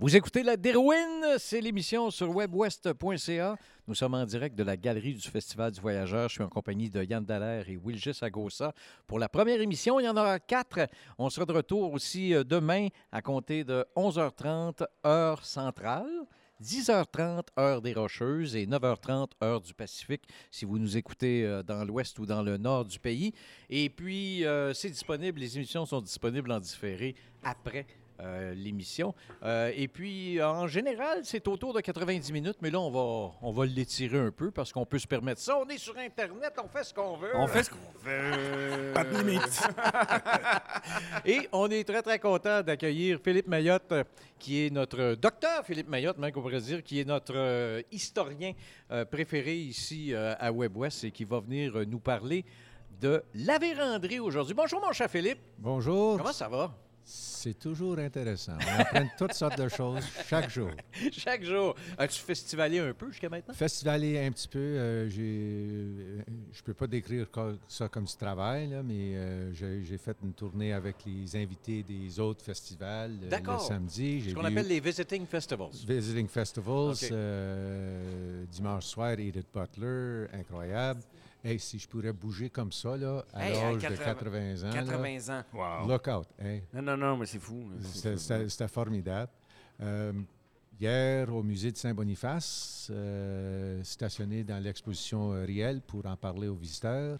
Vous 0.00 0.16
écoutez 0.16 0.42
La 0.42 0.56
Dérouine, 0.56 1.36
c'est 1.38 1.60
l'émission 1.60 2.10
sur 2.10 2.28
webwest.ca. 2.34 3.56
Nous 3.86 3.94
sommes 3.94 4.14
en 4.14 4.26
direct 4.26 4.56
de 4.56 4.64
la 4.64 4.76
galerie 4.76 5.14
du 5.14 5.28
Festival 5.28 5.70
du 5.70 5.80
Voyageur. 5.80 6.28
Je 6.28 6.34
suis 6.34 6.42
en 6.42 6.48
compagnie 6.48 6.90
de 6.90 7.04
Yann 7.04 7.24
Dallaire 7.24 7.68
et 7.68 7.76
Wilgis 7.76 8.18
Agossa. 8.20 8.74
Pour 9.06 9.20
la 9.20 9.28
première 9.28 9.60
émission, 9.60 10.00
il 10.00 10.06
y 10.06 10.08
en 10.08 10.16
aura 10.16 10.40
quatre. 10.40 10.88
On 11.16 11.30
sera 11.30 11.46
de 11.46 11.52
retour 11.52 11.92
aussi 11.92 12.34
euh, 12.34 12.42
demain 12.42 12.88
à 13.12 13.22
compter 13.22 13.62
de 13.62 13.86
11h30, 13.94 14.84
heure 15.06 15.46
centrale. 15.46 16.10
10h30, 16.60 17.46
heure 17.56 17.80
des 17.80 17.94
Rocheuses 17.94 18.56
et 18.56 18.66
9h30, 18.66 19.30
heure 19.44 19.60
du 19.60 19.74
Pacifique, 19.74 20.22
si 20.50 20.64
vous 20.64 20.78
nous 20.78 20.96
écoutez 20.96 21.44
euh, 21.44 21.62
dans 21.62 21.84
l'ouest 21.84 22.18
ou 22.18 22.26
dans 22.26 22.42
le 22.42 22.56
nord 22.56 22.84
du 22.84 22.98
pays. 22.98 23.32
Et 23.70 23.90
puis, 23.90 24.44
euh, 24.44 24.74
c'est 24.74 24.90
disponible, 24.90 25.38
les 25.38 25.56
émissions 25.56 25.86
sont 25.86 26.00
disponibles 26.00 26.50
en 26.50 26.58
différé 26.58 27.14
après 27.44 27.86
euh, 28.20 28.54
l'émission. 28.54 29.14
Euh, 29.42 29.72
et 29.74 29.88
puis, 29.88 30.42
en 30.42 30.66
général, 30.66 31.20
c'est 31.24 31.46
autour 31.48 31.72
de 31.72 31.80
90 31.80 32.32
minutes, 32.32 32.56
mais 32.60 32.70
là, 32.70 32.80
on 32.80 32.90
va, 32.90 33.34
on 33.42 33.52
va 33.52 33.66
l'étirer 33.66 34.18
un 34.18 34.30
peu 34.30 34.50
parce 34.50 34.72
qu'on 34.72 34.86
peut 34.86 34.98
se 34.98 35.06
permettre 35.06 35.40
ça. 35.40 35.58
On 35.58 35.68
est 35.68 35.78
sur 35.78 35.96
Internet, 35.98 36.54
on 36.62 36.68
fait 36.68 36.84
ce 36.84 36.94
qu'on 36.94 37.16
veut. 37.16 37.36
On 37.36 37.46
fait 37.46 37.64
ce 37.64 37.70
qu'on 37.70 37.76
veut. 38.04 38.92
Pas 38.94 39.04
de 39.04 39.18
limite. 39.18 39.68
Et 41.24 41.48
on 41.52 41.70
est 41.70 41.84
très, 41.84 42.02
très 42.02 42.18
content 42.18 42.62
d'accueillir 42.62 43.18
Philippe 43.22 43.48
Mayotte, 43.48 43.92
qui 44.38 44.66
est 44.66 44.70
notre 44.70 45.14
docteur 45.14 45.64
Philippe 45.64 45.88
Mayotte, 45.88 46.18
même 46.18 46.32
qu'on 46.32 46.42
pourrait 46.42 46.60
dire, 46.60 46.82
qui 46.82 47.00
est 47.00 47.04
notre 47.04 47.34
euh, 47.34 47.82
historien 47.90 48.52
euh, 48.90 49.04
préféré 49.04 49.56
ici 49.56 50.12
euh, 50.12 50.34
à 50.38 50.52
WebWest 50.52 51.04
et 51.04 51.10
qui 51.10 51.24
va 51.24 51.40
venir 51.40 51.76
euh, 51.76 51.84
nous 51.84 52.00
parler 52.00 52.44
de 53.00 53.22
la 53.34 53.58
vérandrie 53.58 54.20
aujourd'hui. 54.20 54.54
Bonjour, 54.54 54.80
mon 54.80 54.92
cher 54.92 55.10
Philippe. 55.10 55.38
Bonjour. 55.58 56.18
Comment 56.18 56.32
ça 56.32 56.48
va? 56.48 56.74
C'est 57.06 57.58
toujours 57.58 57.98
intéressant. 57.98 58.56
On 58.58 58.80
apprend 58.80 59.06
toutes 59.18 59.34
sortes 59.34 59.58
de 59.60 59.68
choses 59.68 60.02
chaque 60.26 60.48
jour. 60.50 60.70
Chaque 61.12 61.42
jour. 61.44 61.74
As-tu 61.98 62.20
festivalier 62.22 62.78
un 62.78 62.94
peu 62.94 63.10
jusqu'à 63.10 63.28
maintenant? 63.28 63.52
Festivalier 63.52 64.18
un 64.24 64.32
petit 64.32 64.48
peu. 64.48 64.58
euh, 64.58 65.10
j'ai, 65.10 65.20
euh, 65.22 66.22
je 66.50 66.62
peux 66.62 66.72
pas 66.72 66.86
décrire 66.86 67.26
ça 67.68 67.88
comme 67.88 68.04
du 68.04 68.16
travail, 68.16 68.68
là, 68.68 68.82
mais 68.82 69.16
euh, 69.16 69.52
j'ai, 69.52 69.82
j'ai 69.84 69.98
fait 69.98 70.16
une 70.22 70.32
tournée 70.32 70.72
avec 70.72 70.96
les 71.04 71.36
invités 71.36 71.82
des 71.82 72.18
autres 72.18 72.42
festivals 72.42 73.10
euh, 73.20 73.24
le 73.24 73.28
D'accord. 73.28 73.60
samedi. 73.60 74.20
Ce 74.22 74.28
J'ai 74.28 74.34
qu'on 74.34 74.40
vu 74.40 74.46
appelle 74.46 74.68
les 74.68 74.80
Visiting 74.80 75.26
Festivals. 75.26 75.68
Visiting 75.86 76.28
Festivals. 76.28 76.96
Euh, 77.12 78.44
dimanche 78.50 78.86
soir, 78.86 79.10
Edith 79.18 79.48
Butler, 79.52 80.26
incroyable. 80.32 81.02
Hey, 81.44 81.58
si 81.58 81.78
je 81.78 81.86
pourrais 81.86 82.12
bouger 82.12 82.48
comme 82.48 82.72
ça, 82.72 82.96
là, 82.96 83.22
à 83.34 83.46
Hey, 83.46 83.52
l'âge 83.54 83.74
de 83.76 83.80
80 83.96 84.14
80 84.14 84.62
ans. 84.62 84.66
là, 84.68 84.72
80 84.72 85.38
ans. 85.38 85.44
Wow. 85.52 85.88
Look 85.88 86.08
out. 86.08 86.26
hein. 86.42 86.60
Non, 86.72 86.80
non, 86.82 86.96
non, 86.96 87.16
mais 87.18 87.26
c'est 87.26 87.38
fou. 87.38 87.68
C'était- 87.82 88.66
formidable. 88.68 89.30
Euh, 89.82 90.12
hier, 90.80 91.34
au 91.34 91.42
musée 91.42 91.70
de 91.70 91.76
Saint-Boniface, 91.76 92.88
euh, 92.90 93.82
stationné 93.84 94.42
dans 94.42 94.58
l'exposition 94.62 95.32
euh, 95.34 95.44
Riel 95.44 95.82
pour 95.82 96.06
en 96.06 96.16
parler 96.16 96.48
aux 96.48 96.54
visiteurs. 96.54 97.18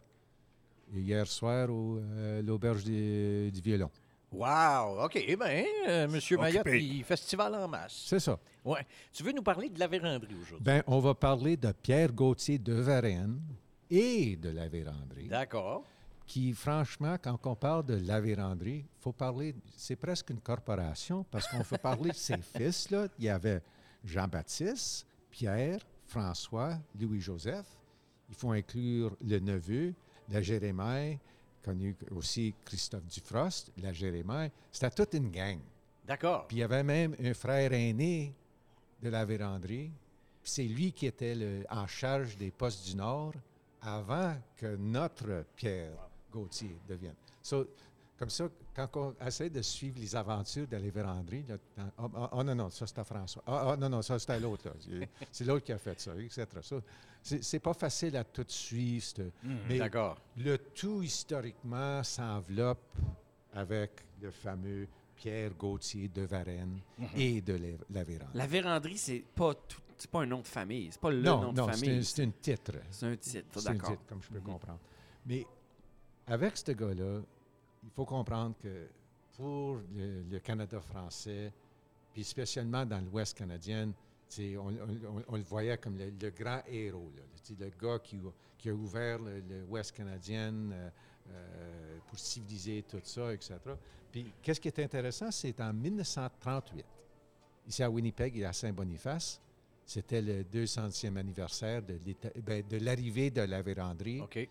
Et 0.95 1.01
hier 1.01 1.27
soir, 1.27 1.69
au, 1.71 1.99
euh, 1.99 2.41
l'auberge 2.41 2.83
du, 2.85 3.51
violon. 3.63 3.91
Wow! 4.33 5.05
OK. 5.05 5.17
Eh 5.17 5.37
bien, 5.37 5.65
euh, 5.87 6.09
Monsieur 6.09 6.39
Mayotte, 6.39 6.67
il 6.73 7.05
festival 7.05 7.55
en 7.55 7.69
masse. 7.69 8.05
C'est 8.07 8.21
ça. 8.21 8.39
Ouais. 8.65 8.87
Tu 9.13 9.23
veux 9.23 9.33
nous 9.33 9.43
parler 9.43 9.69
de 9.69 9.79
la 9.79 9.87
vérandrie 9.87 10.35
aujourd'hui? 10.35 10.65
Ben, 10.65 10.83
on 10.87 10.99
va 11.01 11.15
parler 11.15 11.57
de 11.59 11.71
Pierre 11.73 12.13
Gauthier 12.13 12.59
de 12.59 12.73
Varennes 12.73 13.39
et 13.97 14.37
de 14.37 14.51
la 14.51 14.69
vérandrie. 14.69 15.29
D'accord. 15.29 15.85
Qui, 16.27 16.53
franchement, 16.55 17.16
quand 17.23 17.39
on 17.45 17.55
parle 17.55 17.85
de 17.85 17.95
la 18.07 18.21
vérandrie, 18.21 18.79
il 18.79 19.01
faut 19.03 19.12
parler, 19.12 19.55
c'est 19.77 19.97
presque 19.97 20.31
une 20.31 20.41
corporation 20.41 21.25
parce 21.31 21.47
qu'on 21.49 21.62
faut 21.62 21.77
parler 21.79 22.11
de 22.11 22.16
ses 22.16 22.39
fils. 22.57 22.91
Là. 22.91 23.09
Il 23.19 23.25
y 23.27 23.29
avait 23.29 23.61
Jean-Baptiste, 24.05 25.07
Pierre, 25.31 25.81
François, 26.07 26.79
Louis-Joseph. 26.99 27.66
Il 28.29 28.35
faut 28.35 28.53
inclure 28.53 29.16
le 29.21 29.39
neveu, 29.39 29.93
la 30.31 30.41
Jérémie, 30.41 31.19
connu 31.62 31.95
aussi 32.11 32.55
Christophe 32.65 33.05
Dufrost, 33.07 33.71
la 33.77 33.93
Jérémie. 33.93 34.51
C'était 34.73 34.91
toute 34.91 35.15
une 35.15 35.31
gang. 35.31 35.59
D'accord. 36.07 36.47
Puis 36.47 36.59
il 36.59 36.61
y 36.61 36.62
avait 36.62 36.83
même 36.83 37.15
un 37.23 37.35
frère 37.35 37.73
aîné 37.73 38.35
de 39.03 39.09
la 39.11 39.25
vérandrie. 39.25 39.91
Puis 40.43 40.51
c'est 40.53 40.65
lui 40.65 40.93
qui 40.93 41.07
était 41.07 41.35
le- 41.35 41.65
en 41.71 41.87
charge 41.87 42.37
des 42.39 42.51
postes 42.51 42.87
du 42.89 42.97
Nord 42.97 43.33
avant 43.85 44.35
que 44.56 44.77
notre 44.77 45.44
Pierre 45.56 45.93
Gauthier 46.32 46.77
devienne. 46.89 47.15
So, 47.43 47.66
comme 48.19 48.31
ça, 48.31 48.48
quand 48.74 48.89
on 48.97 49.27
essaie 49.27 49.51
de 49.51 49.61
suivre 49.62 49.98
les 50.01 50.15
aventures 50.16 50.66
de 50.69 50.77
la 50.77 50.90
vérandrie, 50.90 51.44
là, 51.48 51.56
dans- 51.77 51.90
oh, 52.05 52.11
oh, 52.16 52.28
oh, 52.32 52.43
non, 52.44 52.55
non, 52.55 52.70
ça 52.70 52.86
c'était 52.86 53.05
François. 53.05 53.43
Ah 53.47 53.70
ah, 53.73 53.77
non, 53.77 53.89
non, 53.89 54.02
ça 54.02 54.19
c'était 54.19 54.39
l'autre. 54.40 54.69
C'est- 55.31 55.44
l'autre 55.44 55.65
qui 55.65 55.73
a 55.73 55.78
fait 55.78 56.01
ça, 56.01 56.12
etc. 56.16 56.47
C'est, 57.23 57.43
c'est 57.43 57.59
pas 57.61 57.74
facile 57.74 58.16
à 58.16 58.24
tout 58.24 58.44
suivre. 58.48 59.05
c'est- 59.05 59.32
mais 59.69 59.78
D'accord. 59.78 60.16
le 60.36 60.56
tout 60.59 61.02
historiquement 61.02 62.02
s'enveloppe 62.02 62.97
avec 63.55 63.90
le 64.20 64.31
fameux 64.31 64.86
Pierre 65.16 65.51
Gauthier 65.55 66.09
de 66.09 66.23
Varennes 66.23 66.81
et 67.16 67.40
de 67.40 67.55
la, 67.55 67.69
la 67.90 68.05
Vérandrie. 68.05 68.36
La 68.39 68.47
vérandrie, 68.47 68.98
c'est 68.98 69.24
pas 69.35 69.55
tout- 69.55 69.81
c'est 70.05 70.10
pas 70.10 70.20
un 70.20 70.26
nom 70.26 70.40
de 70.40 70.47
famille. 70.47 70.89
C'est 70.93 71.01
pas 71.01 71.10
le 71.10 71.22
non, 71.22 71.40
nom 71.40 71.52
de 71.52 71.60
non, 71.60 71.68
famille. 71.68 71.98
un, 71.98 72.02
c'est 72.02 72.22
un 72.24 72.31
titre. 72.31 72.72
C'est 72.90 73.06
un 73.06 73.16
titre, 73.16 73.59
C'est 73.60 73.68
un 73.68 73.72
d'accord. 73.72 73.90
titre, 73.93 74.02
comme 74.06 74.22
je 74.22 74.28
peux 74.28 74.40
comprendre. 74.40 74.78
Mais 75.24 75.47
avec 76.26 76.56
ce 76.59 76.72
gars-là, 76.72 77.20
il 77.82 77.90
faut 77.90 78.05
comprendre 78.05 78.55
que 78.62 78.86
pour 79.36 79.78
le, 79.97 80.22
le 80.31 80.39
Canada 80.40 80.78
français, 80.81 81.52
puis 82.12 82.22
spécialement 82.22 82.85
dans 82.85 83.01
l'Ouest 83.01 83.36
canadien, 83.36 83.93
on, 84.39 84.43
on- 84.59 85.16
on- 85.16 85.24
on 85.28 85.36
le 85.36 85.43
voyait 85.43 85.78
comme 85.78 85.97
le, 85.97 86.10
le 86.20 86.31
grand 86.31 86.60
héros, 86.68 87.10
là, 87.16 87.22
le 87.59 87.70
gars 87.81 87.98
qui, 88.01 88.16
a- 88.16 88.32
qui 88.59 88.68
a 88.68 88.74
ouvert 88.74 89.18
l'Ouest 89.68 89.93
canadien 89.93 90.52
euh, 90.72 90.90
euh, 91.31 91.98
pour 92.06 92.18
civiliser 92.18 92.82
tout 92.86 93.01
ça, 93.05 93.32
etc. 93.32 93.55
Puis 94.12 94.31
qu'est-ce 94.43 94.60
qui 94.60 94.68
est 94.68 94.78
intéressant, 94.81 95.31
c'est 95.31 95.59
en 95.62 95.72
1938, 95.72 96.85
ici 97.66 97.82
à 97.82 97.90
Winnipeg 97.90 98.36
et 98.39 98.44
à 98.44 98.52
Saint-Boniface, 98.52 99.40
c'était 99.86 100.23
le 100.23 100.43
200e 100.44 101.16
anniversaire 101.16 101.82
de, 101.82 101.98
ben, 102.43 102.62
de 102.69 102.78
l'arrivée 102.78 103.31
de 103.31 103.43
la 103.43 103.61
vérandrie. 103.62 104.20
OK. 104.20 104.48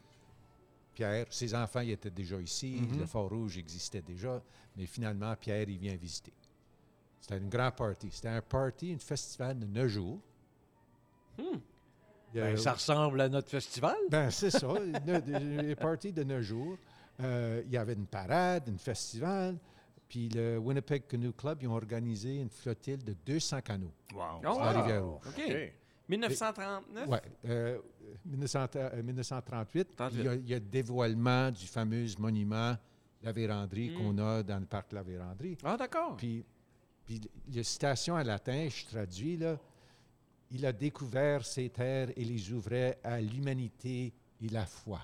Pierre, 0.94 1.26
ses 1.32 1.56
enfants 1.56 1.80
ils 1.80 1.92
étaient 1.92 2.12
déjà 2.12 2.40
ici, 2.40 2.78
Mhm. 2.80 3.00
le 3.00 3.06
Fort 3.08 3.30
Rouge 3.30 3.58
existait 3.58 4.02
déjà, 4.04 4.42
mais 4.78 4.86
finalement, 4.86 5.36
Pierre, 5.36 5.68
il 5.68 5.78
vient 5.80 5.96
visiter. 5.96 6.32
C'était 7.20 7.38
une 7.38 7.50
grande 7.50 7.76
party. 7.76 8.10
C'était 8.12 8.28
un 8.28 8.42
party, 8.42 8.94
un 8.94 9.00
festival 9.00 9.58
de 9.58 9.66
neuf 9.66 9.88
jours. 9.88 10.20
Hmm. 11.38 11.58
Ben, 12.34 12.58
ça 12.58 12.74
ressemble 12.74 13.22
à 13.22 13.30
notre 13.30 13.50
festival. 13.50 13.96
Ben, 14.10 14.30
c'est 14.30 14.52
ça, 14.52 14.68
une, 14.84 15.60
une 15.70 15.76
party 15.76 16.12
de 16.12 16.24
neuf 16.24 16.42
jours. 16.44 16.78
Euh, 17.22 17.62
il 17.66 17.72
y 17.72 17.78
avait 17.78 17.94
une 17.94 18.08
parade, 18.08 18.70
un 18.70 18.78
festival. 18.78 19.56
Puis 20.14 20.30
le 20.30 20.60
Winnipeg 20.60 21.08
Canoe 21.08 21.32
Club, 21.34 21.64
ils 21.64 21.68
ont 21.68 21.74
organisé 21.74 22.36
une 22.40 22.50
flottille 22.52 23.00
de 23.00 23.16
200 23.26 23.62
canots 23.62 23.92
Wow. 24.14 24.22
Oh, 24.46 24.54
sur 24.54 24.64
la 24.64 24.72
wow. 24.74 24.80
rivière 24.82 25.06
Rouge. 25.06 25.22
OK. 25.28 25.74
1939? 26.08 27.08
Oui, 27.10 27.18
euh, 27.46 27.80
1900 28.24 28.66
euh, 28.76 29.02
1938, 29.02 29.96
38. 29.96 30.20
il 30.20 30.24
y, 30.24 30.28
a, 30.28 30.36
il 30.36 30.48
y 30.50 30.54
a 30.54 30.60
le 30.60 30.66
dévoilement 30.66 31.50
du 31.50 31.66
fameux 31.66 32.06
monument 32.20 32.76
La 33.24 33.32
Vérandrie 33.32 33.90
Mm. 33.90 33.96
qu'on 33.98 34.18
a 34.20 34.44
dans 34.44 34.60
le 34.60 34.68
parc 34.68 34.92
La 34.92 35.02
Vérandrie. 35.02 35.58
Ah, 35.64 35.78
d'accord. 35.78 36.16
Puis, 36.18 36.46
puis 37.08 37.20
la 37.52 37.64
citation 37.64 38.14
en 38.14 38.22
latin, 38.22 38.68
je 38.70 38.86
traduis, 38.86 39.38
là, 39.38 39.58
il 40.52 40.64
a 40.64 40.72
découvert 40.74 41.44
ces 41.44 41.70
terres 41.70 42.10
et 42.16 42.24
les 42.24 42.52
ouvrait 42.54 43.00
à 43.04 43.20
l'humanité 43.20 44.14
et 44.40 44.48
la 44.50 44.68
foi. 44.68 45.00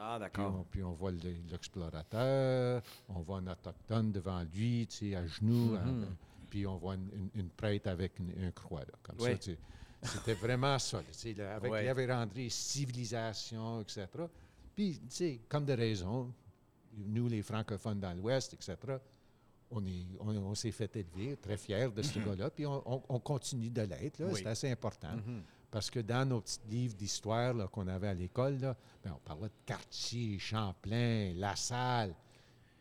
Ah, 0.00 0.12
Puis 0.16 0.20
d'accord. 0.20 0.56
on, 0.60 0.64
puis 0.64 0.82
on 0.82 0.92
voit 0.92 1.10
le- 1.10 1.18
l'explorateur, 1.50 2.82
on 3.08 3.20
voit 3.20 3.38
un 3.38 3.46
autochtone 3.48 4.12
devant 4.12 4.42
lui, 4.54 4.86
tu 4.86 5.10
sais, 5.10 5.14
à 5.16 5.26
genoux, 5.26 5.74
à- 5.76 5.84
Mhm. 5.84 6.06
puis 6.50 6.66
on 6.66 6.76
voit 6.76 6.94
une, 6.94 7.08
une- 7.14 7.30
une 7.42 7.48
prêtre 7.50 7.88
avec 7.88 8.18
une, 8.18 8.30
une 8.40 8.52
croix, 8.52 8.80
là, 8.80 8.92
comme 9.02 9.16
Oui. 9.20 9.32
ça. 9.32 9.38
tu 9.38 9.50
sais. 9.52 9.58
C'était 10.02 10.34
vraiment 10.34 10.78
ça, 10.78 11.00
tu 11.02 11.12
sais, 11.12 11.34
là, 11.34 11.56
avec 11.56 11.72
la 11.72 12.50
civilisation, 12.50 13.80
etc. 13.80 14.06
Puis, 14.76 14.98
tu 15.00 15.06
sais, 15.10 15.40
comme 15.48 15.64
de 15.64 15.72
raison, 15.72 16.32
nous, 16.96 17.28
les 17.28 17.42
francophones 17.42 17.98
dans 18.00 18.12
l'Ouest, 18.14 18.54
etc., 18.54 18.76
on, 19.70 19.84
est, 19.84 20.06
on, 20.20 20.28
on 20.28 20.54
s'est 20.54 20.70
fait 20.70 20.94
élever, 20.96 21.36
très 21.36 21.56
fiers 21.56 21.88
de 21.94 22.00
ce 22.02 22.18
gars-là, 22.20 22.48
puis 22.50 22.64
on, 22.64 22.82
on- 22.90 23.02
on 23.08 23.18
continue 23.20 23.70
de 23.70 23.82
l'être, 23.82 24.22
Oui. 24.24 24.32
c'est 24.36 24.46
assez 24.46 24.70
important. 24.70 25.10
Mhm. 25.16 25.42
Parce 25.70 25.90
que 25.90 26.00
dans 26.00 26.26
nos 26.26 26.40
petits 26.40 26.60
livres 26.68 26.94
d'histoire 26.94 27.70
qu'on 27.70 27.86
avait 27.88 28.08
à 28.08 28.14
l'école, 28.14 28.56
ben, 28.58 28.76
on 29.14 29.18
parlait 29.18 29.48
de 29.48 29.52
Cartier, 29.66 30.38
Champlain, 30.38 31.32
La 31.36 31.56
Salle. 31.56 32.14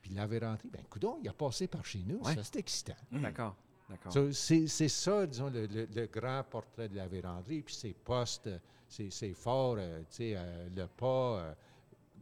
Puis 0.02 0.12
la 0.12 0.26
vérandrie, 0.26 0.70
ben 0.72 0.84
coudon, 0.90 1.18
il 1.22 1.28
a 1.28 1.34
passé 1.34 1.68
par 1.68 1.84
chez 1.86 2.00
nous. 2.06 2.20
Ouais. 2.24 2.36
Ça, 2.36 2.44
c'est 2.44 2.56
excitant. 2.60 2.96
D'accord. 3.12 3.56
D'accord. 3.90 4.14
C'est 4.34 4.68
ça, 4.90 5.26
disons, 5.28 5.50
le, 5.50 5.66
le- 5.66 5.88
le 5.94 6.06
grand 6.08 6.44
portrait 6.50 6.88
de 6.88 6.96
la 6.96 7.08
vérandrie. 7.08 7.62
Puis 7.62 7.76
ses 7.76 7.94
postes, 7.94 8.50
ses, 8.88 9.10
ses 9.12 9.34
forts, 9.34 9.76
euh, 9.80 10.00
tu 10.10 10.16
sais, 10.18 10.34
euh, 10.38 10.70
le 10.76 10.88
pas 10.88 11.06
euh, 11.40 11.54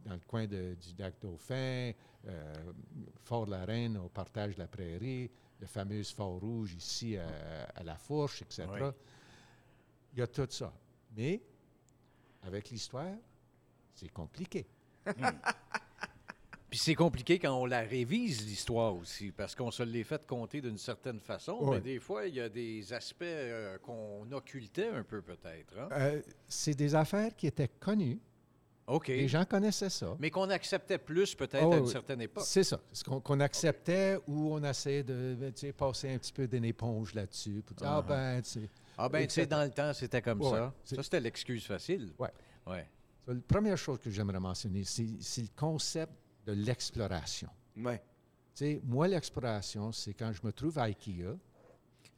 dans 0.04 0.14
le 0.14 0.20
coin 0.26 0.46
de- 0.46 0.74
du 0.74 1.00
lac 1.00 1.14
Dauphin, 1.22 1.92
Fort 3.22 3.46
de 3.46 3.52
la 3.52 3.64
Reine 3.64 3.96
au 3.98 4.08
partage 4.08 4.54
de 4.54 4.60
la 4.60 4.66
prairie, 4.66 5.30
le 5.60 5.66
fameux 5.66 6.02
Fort 6.02 6.40
Rouge 6.40 6.74
ici 6.74 7.16
à, 7.16 7.26
à 7.74 7.82
La 7.84 7.96
Fourche, 7.96 8.42
etc. 8.42 8.64
Oui. 8.72 8.80
Il 10.16 10.20
y 10.20 10.22
a 10.22 10.26
tout 10.26 10.46
ça. 10.50 10.72
Mais 11.16 11.42
avec 12.42 12.70
l'histoire, 12.70 13.14
c'est 13.94 14.08
compliqué. 14.08 14.66
Puis 16.68 16.78
c'est 16.78 16.94
compliqué 16.96 17.38
quand 17.38 17.54
on 17.54 17.64
la 17.64 17.82
révise, 17.82 18.44
l'histoire 18.44 18.94
aussi, 18.96 19.30
parce 19.30 19.54
qu'on 19.54 19.70
se 19.70 19.84
l'est 19.84 20.02
fait 20.02 20.26
compter 20.26 20.60
d'une 20.60 20.78
certaine 20.78 21.20
façon, 21.20 21.70
mais 21.70 21.80
des 21.80 22.00
fois, 22.00 22.26
il 22.26 22.34
y 22.34 22.40
a 22.40 22.48
des 22.48 22.92
aspects 22.92 23.22
euh, 23.22 23.78
qu'on 23.78 24.30
occultait 24.32 24.88
un 24.88 25.04
peu, 25.04 25.22
peut-être. 25.22 25.78
hein? 25.78 25.88
Euh, 25.92 26.20
c'est 26.48 26.74
des 26.74 26.94
affaires 26.94 27.34
qui 27.36 27.46
étaient 27.46 27.68
connues. 27.68 28.18
OK. 28.88 29.08
Les 29.08 29.28
gens 29.28 29.44
connaissaient 29.44 29.90
ça. 29.90 30.16
Mais 30.18 30.30
qu'on 30.30 30.50
acceptait 30.50 30.98
plus, 30.98 31.34
peut-être, 31.36 31.64
Oh, 31.66 31.72
à 31.72 31.76
une 31.78 31.84
oui. 31.84 31.90
certaine 31.90 32.20
époque. 32.20 32.44
C'est 32.46 32.62
ça. 32.64 32.80
Ce 32.92 33.02
qu'on 33.04 33.40
acceptait 33.40 34.18
ou 34.26 34.52
on 34.54 34.62
essayait 34.64 35.02
de 35.04 35.70
passer 35.72 36.12
un 36.14 36.18
petit 36.18 36.32
peu 36.32 36.46
d'une 36.48 36.64
éponge 36.64 37.14
là-dessus. 37.14 37.62
Pour 37.64 37.76
dire, 37.76 37.86
ah 37.88 38.00
Uh-huh. 38.02 38.06
ben, 38.08 38.42
tu 38.42 38.50
sais. 38.50 38.68
Ah 38.98 39.08
ben, 39.08 39.26
tu 39.26 39.34
sais, 39.34 39.46
dans 39.46 39.62
le 39.62 39.70
temps, 39.70 39.92
c'était 39.92 40.22
comme 40.22 40.40
Ouais, 40.40 40.50
ça. 40.50 40.74
Ça, 40.84 41.02
c'était 41.02 41.20
l'excuse 41.20 41.66
facile. 41.66 42.12
Ouais. 42.18 42.30
Ouais. 42.66 42.88
So, 43.24 43.32
la 43.34 43.40
première 43.46 43.76
chose 43.76 43.98
que 43.98 44.10
j'aimerais 44.10 44.40
mentionner, 44.40 44.84
c'est 44.84 45.02
le 45.42 45.48
concept 45.56 46.12
de 46.46 46.52
l'exploration. 46.52 47.48
Ouais. 47.76 47.98
Tu 48.54 48.64
sais, 48.64 48.80
moi, 48.84 49.06
l'exploration, 49.08 49.92
c'est 49.92 50.14
quand 50.14 50.32
je 50.32 50.40
me 50.46 50.52
trouve 50.52 50.78
à 50.78 50.84
IKEA, 50.84 51.36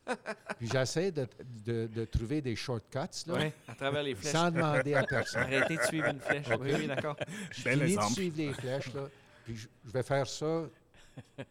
puis 0.59 0.69
j'essaie 0.73 1.11
de, 1.13 1.27
de- 1.65 1.87
de 1.93 2.05
trouver 2.05 2.41
des 2.41 2.57
shortcuts, 2.57 2.99
là, 3.27 3.35
Ouais, 3.35 3.53
à 3.67 3.75
travers 3.75 4.03
les 4.03 4.15
flèches. 4.15 4.33
sans 4.33 4.51
demander 4.51 4.95
à 4.95 5.03
personne. 5.03 5.43
Arrêtez 5.43 5.77
de 5.77 5.83
suivre 5.83 6.07
une 6.09 6.21
flèche. 6.21 6.47
Oui, 6.61 6.73
oui, 6.75 6.87
d'accord. 6.87 7.17
Je 7.51 7.61
finis 7.69 7.97
de 7.97 8.03
suivre 8.03 8.37
les 8.39 8.53
flèches, 8.55 8.93
là, 8.95 9.09
puis 9.45 9.57
je, 9.57 9.69
je 9.85 9.91
vais 9.91 10.03
faire 10.03 10.27
ça 10.27 10.63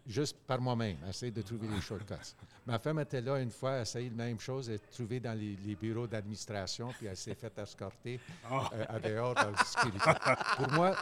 juste 0.05 0.37
par 0.45 0.59
moi-même, 0.61 0.97
essayer 1.07 1.31
de 1.31 1.41
trouver 1.41 1.67
les 1.67 1.81
shortcuts. 1.81 2.35
Ma 2.65 2.79
femme 2.79 2.99
était 2.99 3.21
là 3.21 3.39
une 3.39 3.51
fois, 3.51 3.81
essayer 3.81 4.09
la 4.09 4.25
même 4.25 4.39
chose, 4.39 4.69
elle 4.69 4.75
est 4.75 4.91
trouvée 4.91 5.19
dans 5.19 5.37
les, 5.37 5.55
les 5.65 5.75
bureaux 5.75 6.07
d'administration, 6.07 6.89
puis 6.97 7.07
elle 7.07 7.17
s'est 7.17 7.35
faite 7.35 7.57
escorter 7.59 8.19
euh, 8.51 8.85
à 8.87 8.99
dehors 8.99 9.35
dans 9.35 9.51
la 9.51 9.63
sécurité. 9.63 10.09
Pour 10.57 10.71
moi, 10.71 10.95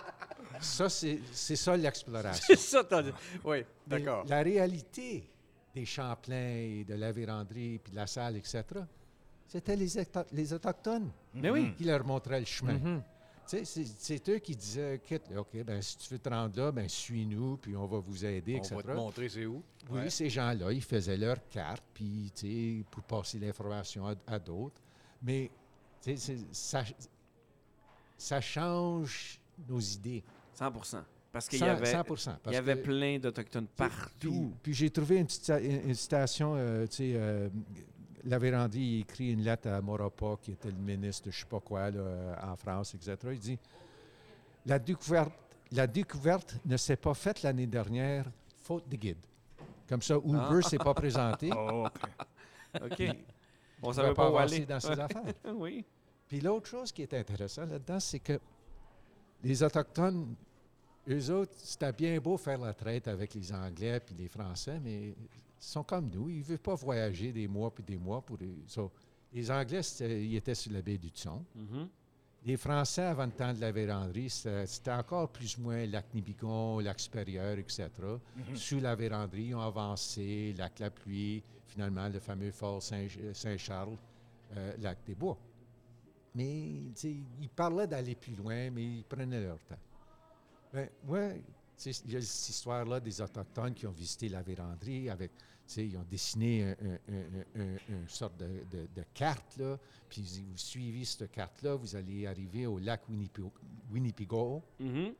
ça, 0.60 0.90
c'est 0.90 1.22
ça 1.32 1.76
l'exploration. 1.78 2.44
C'est 2.48 2.60
ça, 2.60 2.84
t'as 2.84 3.04
dit. 3.04 3.14
Oui, 3.44 3.64
d'accord. 3.86 4.26
La 4.28 4.42
réalité 4.42 5.30
des 5.74 5.86
Champlains 5.86 6.56
et 6.56 6.86
de 6.88 6.96
la 6.96 7.12
véranderie, 7.12 7.80
puis 7.80 7.92
de 7.92 7.98
la 7.98 8.08
salle, 8.08 8.38
etc., 8.38 8.64
c'était 9.48 9.76
les, 9.76 9.88
les 10.32 10.54
Autochtones 10.54 11.12
qui 11.78 11.84
leur 11.84 12.06
montraient 12.06 12.40
le 12.40 12.46
chemin. 12.46 12.74
Mhm. 12.74 13.04
Sais, 13.04 13.15
c'est- 13.48 14.30
eux 14.30 14.40
qui 14.40 14.56
disaient, 14.56 15.00
Quitte, 15.06 15.24
OK, 15.38 15.64
ben, 15.64 15.82
si 15.82 15.98
tu 15.98 16.10
veux 16.14 16.20
te 16.20 16.30
rendre 16.30 16.58
là, 16.60 16.72
ben, 16.72 16.88
suis-nous, 16.90 17.58
puis 17.58 17.76
on 17.76 17.86
va 17.86 18.00
vous 18.00 18.26
aider, 18.26 18.56
On 18.56 18.58
etc. 18.58 18.76
va 18.76 18.84
te 18.84 18.92
montrer 18.98 19.30
c'est 19.30 19.46
où. 19.46 19.62
Oui, 19.90 20.00
Ouais. 20.00 20.10
ces 20.10 20.30
gens-là, 20.30 20.72
ils 20.72 20.82
faisaient 20.84 21.18
leur 21.18 21.38
carte, 21.50 21.84
puis, 21.94 22.32
tu 22.36 22.80
sais, 22.80 22.86
pour 22.90 23.04
passer 23.04 23.38
l'information 23.40 24.08
à, 24.08 24.16
à 24.28 24.40
d'autres. 24.40 24.82
Mais, 25.22 25.52
tu 26.02 26.16
sais, 26.16 26.18
c'est- 26.18 26.54
ça, 26.54 26.84
ça 28.18 28.42
change 28.42 29.40
nos 29.68 29.80
idées. 29.80 30.24
100 30.54 30.72
Parce 31.32 31.50
qu'il 31.50 31.58
y 31.58 31.60
Cent- 31.60 31.68
avait, 31.68 31.92
100%, 31.92 32.38
il 32.48 32.54
y 32.54 32.56
avait 32.56 32.76
que- 32.78 32.84
plein 32.84 33.20
d'Autochtones 33.20 33.68
partout. 33.76 34.54
Puis, 34.64 34.74
j'ai 34.74 34.90
trouvé 34.90 35.18
une, 35.18 35.28
citation, 35.94 36.54
euh, 36.56 36.88
tu 36.88 36.96
sais, 36.96 37.12
euh, 37.16 37.50
la 38.26 38.40
Vérandie 38.40 38.98
il 38.98 39.00
écrit 39.02 39.32
une 39.32 39.42
lettre 39.44 39.70
à 39.70 39.82
Maurepas, 39.82 40.38
qui 40.42 40.52
était 40.52 40.70
le 40.72 40.78
ministre 40.78 41.28
de 41.28 41.32
je 41.32 41.40
sais 41.40 41.46
pas 41.46 41.60
quoi 41.60 41.90
là, 41.92 42.00
euh, 42.00 42.36
en 42.44 42.56
France, 42.56 42.96
etc. 42.96 43.16
Il 43.32 43.40
dit 43.40 43.60
la 44.66 44.80
découverte, 44.80 45.32
la 45.72 45.86
découverte 45.88 46.58
ne 46.66 46.78
s'est 46.78 46.96
pas 46.96 47.14
faite 47.14 47.44
l'année 47.44 47.68
dernière, 47.68 48.26
faute 48.64 48.88
de 48.90 48.96
guide. 48.96 49.18
Comme 49.88 50.02
ça, 50.02 50.16
Uber 50.16 50.40
Ah. 50.50 50.54
ne 50.56 50.62
s'est 50.62 50.78
pas 50.78 50.94
présenté. 50.94 51.50
Oh, 51.56 51.86
OK. 52.82 52.84
OK. 52.92 52.96
Puis, 52.96 53.10
On 53.84 53.92
il 53.92 53.96
savait 53.96 54.08
va 54.10 54.14
pas 54.16 54.30
où 54.32 54.38
aller. 54.38 54.66
dans 54.66 54.80
ses 54.80 54.90
affaires. 55.00 55.22
oui. 55.54 55.86
Puis 56.28 56.40
l'autre 56.42 56.68
chose 56.68 56.92
qui 56.92 57.04
est 57.04 57.14
intéressant 57.14 57.66
là-dedans, 57.66 58.00
c'est 58.00 58.20
que 58.20 58.40
les 59.44 59.62
Autochtones, 59.62 60.36
eux 61.08 61.30
autres, 61.32 61.54
c'était 61.58 61.92
bien 61.94 62.18
beau 62.20 62.36
faire 62.38 62.58
la 62.58 62.74
traite 62.74 63.08
avec 63.08 63.36
les 63.36 63.54
Anglais 63.54 64.00
puis 64.00 64.16
les 64.16 64.28
Français, 64.28 64.80
mais 64.84 65.14
sont 65.60 65.84
comme 65.84 66.10
nous. 66.10 66.30
Ils 66.30 66.40
ne 66.40 66.44
veulent 66.44 66.60
pas 66.60 66.76
voyager 66.76 67.32
des 67.32 67.48
mois 67.48 67.74
puis 67.74 67.84
des 67.84 67.98
mois 67.98 68.22
pour... 68.22 68.38
so, 68.68 68.92
les 69.34 69.50
Anglais, 69.52 69.82
ils 70.00 70.36
étaient 70.36 70.56
sur 70.56 70.72
la 70.72 70.82
baie 70.82 70.98
du 70.98 71.12
Thon. 71.12 71.44
Mhm. 71.56 71.90
Les 72.46 72.58
Français, 72.58 73.02
avant 73.02 73.26
le 73.26 73.32
temps 73.32 73.54
de 73.54 73.60
la 73.60 73.72
véranderie, 73.72 74.30
c'était 74.30 74.92
encore 74.92 75.30
plus 75.30 75.58
ou 75.58 75.62
moins 75.62 75.84
lac 75.88 76.14
Nibigon, 76.14 76.80
lac 76.80 77.00
supérieur, 77.00 77.58
etc. 77.58 77.90
Sous 78.54 78.80
la 78.80 78.94
véranderie, 78.96 79.46
ils 79.48 79.56
ont 79.56 79.62
avancé, 79.62 80.54
lac 80.56 80.78
La 80.80 80.92
Pluie, 80.92 81.42
finalement 81.66 82.08
le 82.08 82.20
fameux 82.20 82.52
fort 82.52 82.84
Saint- 82.84 83.08
Saint-Charles, 83.34 83.98
euh, 84.56 84.74
lac 84.78 85.00
des 85.08 85.16
Bois. 85.16 85.38
Mais 86.36 86.68
ils 87.04 87.50
parlaient 87.56 87.88
d'aller 87.88 88.14
plus 88.14 88.36
loin, 88.36 88.70
mais 88.70 88.84
ils 88.84 89.04
prenaient 89.06 89.42
leur 89.42 89.58
temps. 89.64 89.80
Ben, 90.72 90.88
moi, 91.04 91.30
il 92.06 92.12
y 92.14 92.16
a 92.16 92.22
cette 92.22 92.50
histoire-là 92.50 93.00
des 93.00 93.22
Autochtones 93.22 93.74
qui 93.74 93.86
ont 93.88 93.92
visité 93.92 94.30
la 94.30 94.42
véranderie 94.42 95.10
avec, 95.10 95.32
tu 95.36 95.42
sais, 95.68 95.88
ils 95.88 95.98
ont 95.98 96.06
dessiné 96.10 96.64
un- 96.64 96.76
un- 97.14 97.14
un- 97.16 97.62
un- 97.62 97.78
une 97.90 98.08
sorte 98.10 98.38
de, 98.38 98.46
de- 98.72 98.88
de 98.96 99.04
carte, 99.14 99.58
là, 99.58 99.78
puis 100.10 100.24
si 100.26 100.42
vous 100.44 100.58
suivez 100.58 101.04
cette 101.06 101.32
carte-là, 101.32 101.76
vous 101.76 101.96
allez 101.96 102.28
arriver 102.28 102.66
au 102.68 102.78
lac 102.80 103.02
Winnipe- 103.10 103.40
Mhm. 104.80 105.14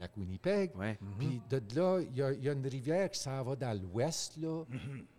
lac 0.00 0.16
Winnipeg. 0.16 0.74
Ouais. 0.76 0.98
Puis 1.18 1.40
de 1.50 1.60
là, 1.76 2.00
il 2.00 2.16
y, 2.16 2.22
a- 2.22 2.32
il 2.32 2.42
y 2.42 2.48
a 2.48 2.52
une 2.52 2.66
rivière 2.66 3.10
qui 3.10 3.20
s'en 3.20 3.42
va 3.42 3.54
dans 3.54 3.78
l'ouest, 3.80 4.36
là. 4.38 4.64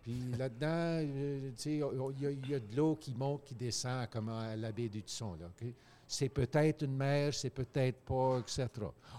Puis 0.02 0.32
là-dedans, 0.36 0.66
euh, 1.06 1.50
tu 1.52 1.62
sais, 1.62 1.72
il 1.74 1.78
y, 1.78 2.26
a- 2.26 2.30
il 2.30 2.48
y 2.50 2.54
a 2.54 2.60
de 2.60 2.76
l'eau 2.76 2.96
qui 2.96 3.14
monte, 3.14 3.44
qui 3.44 3.54
descend 3.54 4.08
comme 4.10 4.28
à 4.30 4.56
la 4.56 4.72
baie 4.72 4.88
du 4.88 5.02
Tusson, 5.02 5.34
là. 5.34 5.46
OK? 5.46 5.68
C'est 6.08 6.28
peut-être 6.28 6.82
une 6.84 6.96
mer, 6.96 7.32
c'est 7.32 7.50
peut-être 7.50 8.00
pas, 8.00 8.40
etc. 8.40 8.68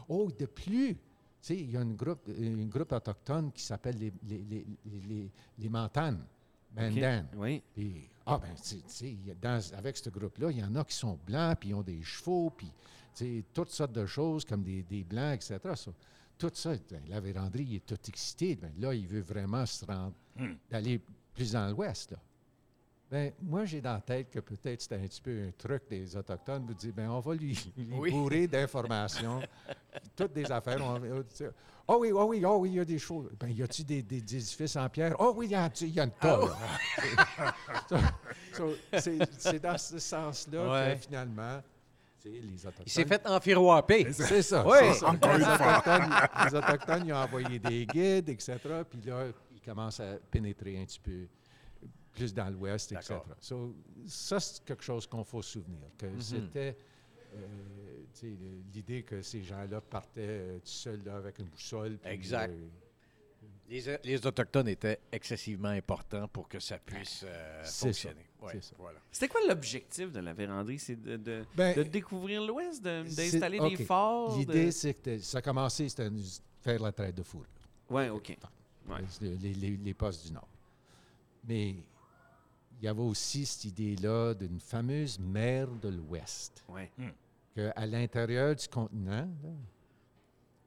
Oh, 0.10 0.30
de 0.38 0.46
plus, 0.46 0.96
sais, 1.48 1.58
il 1.58 1.72
y 1.72 1.78
a 1.78 1.82
une 1.82 1.96
groupe, 1.96 2.28
une 2.28 2.70
groupe 2.70 2.92
autochtone 2.92 3.52
qui 3.52 3.64
s'appelle 3.64 3.98
les, 3.98 4.14
les, 4.28 4.44
les, 4.50 4.66
les, 5.08 5.32
les- 5.60 5.70
Mantanes, 5.70 6.24
Mandan. 6.76 7.26
Oui. 7.36 7.62
Puis, 7.74 8.10
ah 8.26 8.38
ben, 8.38 8.54
tu 8.56 8.80
sais, 8.88 9.18
avec 9.76 9.98
ce 9.98 10.10
groupe-là, 10.10 10.52
il 10.52 10.60
y 10.60 10.64
en 10.64 10.76
a 10.76 10.84
qui 10.84 10.96
sont 10.96 11.20
blancs, 11.26 11.58
puis 11.60 11.70
ils 11.70 11.74
ont 11.76 11.82
des 11.82 12.02
chevaux, 12.02 12.50
puis 12.50 12.68
tu 13.16 13.26
sais, 13.26 13.44
toutes 13.54 13.70
sortes 13.70 13.92
de 13.94 14.06
choses 14.06 14.46
comme 14.46 14.64
des, 14.64 14.84
des 14.84 15.04
blancs, 15.04 15.36
etc. 15.36 15.60
Ça, 15.76 15.92
tout 16.38 16.52
ça, 16.54 16.74
ben, 16.90 17.02
la 17.08 17.20
véranderie, 17.20 17.64
il 17.64 17.76
est 17.76 17.86
tout 17.86 18.00
excité. 18.08 18.56
Ben, 18.56 18.72
là, 18.80 18.94
il 18.94 19.08
veut 19.08 19.22
vraiment 19.22 19.66
se 19.66 19.86
rendre, 19.86 20.14
Hmm. 20.36 20.54
d'aller 20.72 21.00
plus 21.36 21.52
dans 21.52 21.70
l'ouest. 21.70 22.10
Là. 22.12 22.18
Ben, 23.14 23.32
moi, 23.44 23.64
j'ai 23.64 23.80
dans 23.80 23.94
la 23.94 24.02
tête 24.02 24.32
que 24.32 24.40
peut-être 24.40 24.82
c'était 24.82 24.96
un 24.96 25.02
petit 25.08 25.22
peu 25.22 25.44
un 25.48 25.52
truc 25.56 25.84
des 25.88 26.18
Autochtones, 26.18 26.66
vous 26.66 26.74
dire, 26.74 26.92
ben, 26.96 27.12
on 27.12 27.20
va 27.20 27.36
lui, 27.36 27.54
lui 27.78 27.88
Oui. 27.94 28.10
bourrer 28.10 28.48
d'informations, 28.48 29.40
toutes 30.16 30.34
des 30.34 30.52
affaires. 30.52 30.80
on 30.82 31.00
Oh 31.88 31.98
oui, 32.00 32.12
oh 32.12 32.24
oui, 32.24 32.44
oh 32.44 32.58
oui, 32.58 32.70
il 32.72 32.76
y 32.78 32.80
a 32.80 32.86
des 32.86 32.98
choses. 32.98 33.30
Ben, 33.40 33.50
y 33.50 33.62
a-tu 33.62 33.84
des, 33.84 34.02
des- 34.02 34.20
des 34.20 34.36
édifices 34.38 34.76
en 34.78 34.90
pierre? 34.90 35.16
Oh 35.20 35.32
oui, 35.36 35.46
il 35.46 35.50
y, 35.50 35.92
y 35.92 36.00
a 36.00 36.04
une. 36.06 36.12
So- 37.88 37.98
so, 38.52 38.74
c'est- 39.00 39.20
c'est 39.38 39.60
dans 39.62 39.78
ce 39.78 40.00
sens-là 40.00 40.72
Ouais. 40.72 40.96
que 40.96 41.02
finalement, 41.02 41.62
les 42.26 42.66
Autochtones. 42.66 42.84
Il 42.88 42.92
s'est 42.92 43.06
fait 43.06 43.28
enfiroiper. 43.28 44.12
C'est 44.12 44.42
ça. 44.42 44.66
Oui. 44.66 44.78
c'est 44.82 44.94
ça. 45.02 45.10
Encore 45.10 45.38
Les. 45.38 45.44
Autochtones, 45.44 46.10
les 46.46 46.56
Autochtones, 46.56 47.04
ils 47.06 47.14
ont 47.14 47.18
envoyé 47.18 47.60
des 47.60 47.86
guides, 47.86 48.30
etc. 48.30 48.58
Puis 48.90 49.02
là, 49.06 49.26
ils 49.54 49.62
commencent 49.62 50.00
à 50.00 50.16
pénétrer 50.32 50.82
un 50.82 50.86
petit 50.86 51.00
peu 51.00 51.28
plus 52.14 52.34
dans 52.34 52.50
l'ouest, 52.50 52.92
etc. 52.92 53.16
So, 53.40 53.76
ça, 54.08 54.40
c'est 54.40 54.64
quelque 54.64 54.84
chose 54.84 55.08
qu'on 55.08 55.24
faut 55.24 55.42
se 55.42 55.54
souvenir, 55.54 55.88
que 55.98 56.06
Mhm. 56.06 56.22
c'était 56.22 56.78
euh, 57.36 58.28
l'idée 58.74 59.04
que 59.04 59.22
ces 59.22 59.42
gens-là 59.44 59.82
partaient 59.82 60.22
euh, 60.22 60.58
tout 60.60 60.68
seuls 60.68 61.02
là, 61.04 61.18
avec 61.18 61.40
une 61.40 61.48
boussole. 61.48 61.98
puis, 61.98 62.12
Exact. 62.12 62.52
euh, 62.52 62.68
Les, 63.70 63.82
les 64.04 64.28
Autochtones 64.28 64.68
étaient 64.68 65.00
excessivement 65.12 65.70
importants 65.70 66.28
pour 66.28 66.48
que 66.48 66.60
ça 66.60 66.78
puisse 66.78 67.24
euh, 67.26 67.64
fonctionner. 67.64 68.28
Ouais. 68.42 68.60
Voilà. 68.78 69.00
C'était 69.12 69.30
quoi 69.30 69.40
l'objectif 69.48 70.12
de 70.12 70.20
la 70.20 70.34
véranderie? 70.34 70.78
C'est 70.78 70.98
de, 71.02 71.16
de, 71.18 71.44
Ben, 71.56 71.76
de 71.76 71.84
découvrir 71.84 72.44
l'Ouest, 72.46 72.84
de- 72.84 73.04
d'installer 73.04 73.60
des 73.60 73.84
forts? 73.86 74.38
L'idée, 74.38 74.66
de- 74.66 74.72
c'est 74.72 74.94
que 74.94 75.18
ça 75.20 75.38
a 75.40 75.42
commencé, 75.42 75.88
c'était 75.90 76.10
de 76.10 76.22
faire 76.62 76.82
la 76.82 76.92
traite 76.92 77.16
de 77.16 77.24
fourrure. 77.24 77.48
Ouais, 77.90 78.10
OK. 78.10 78.38
Ouais. 78.90 78.98
les- 79.22 79.54
les- 79.54 79.78
les 79.78 79.94
postes 79.94 80.28
du 80.28 80.34
Nord. 80.34 80.48
Mais 81.46 81.76
il 82.84 82.88
y 82.88 82.90
avait 82.90 83.02
aussi 83.02 83.46
cette 83.46 83.64
idée-là 83.64 84.34
d'une 84.34 84.60
fameuse 84.60 85.18
mer 85.18 85.70
de 85.82 85.88
l'Ouest. 85.88 86.66
Ouais. 86.68 86.92
Qu'à 87.56 87.86
l'intérieur 87.86 88.54
du 88.58 88.68
continent, 88.68 89.26
là, 89.42 89.50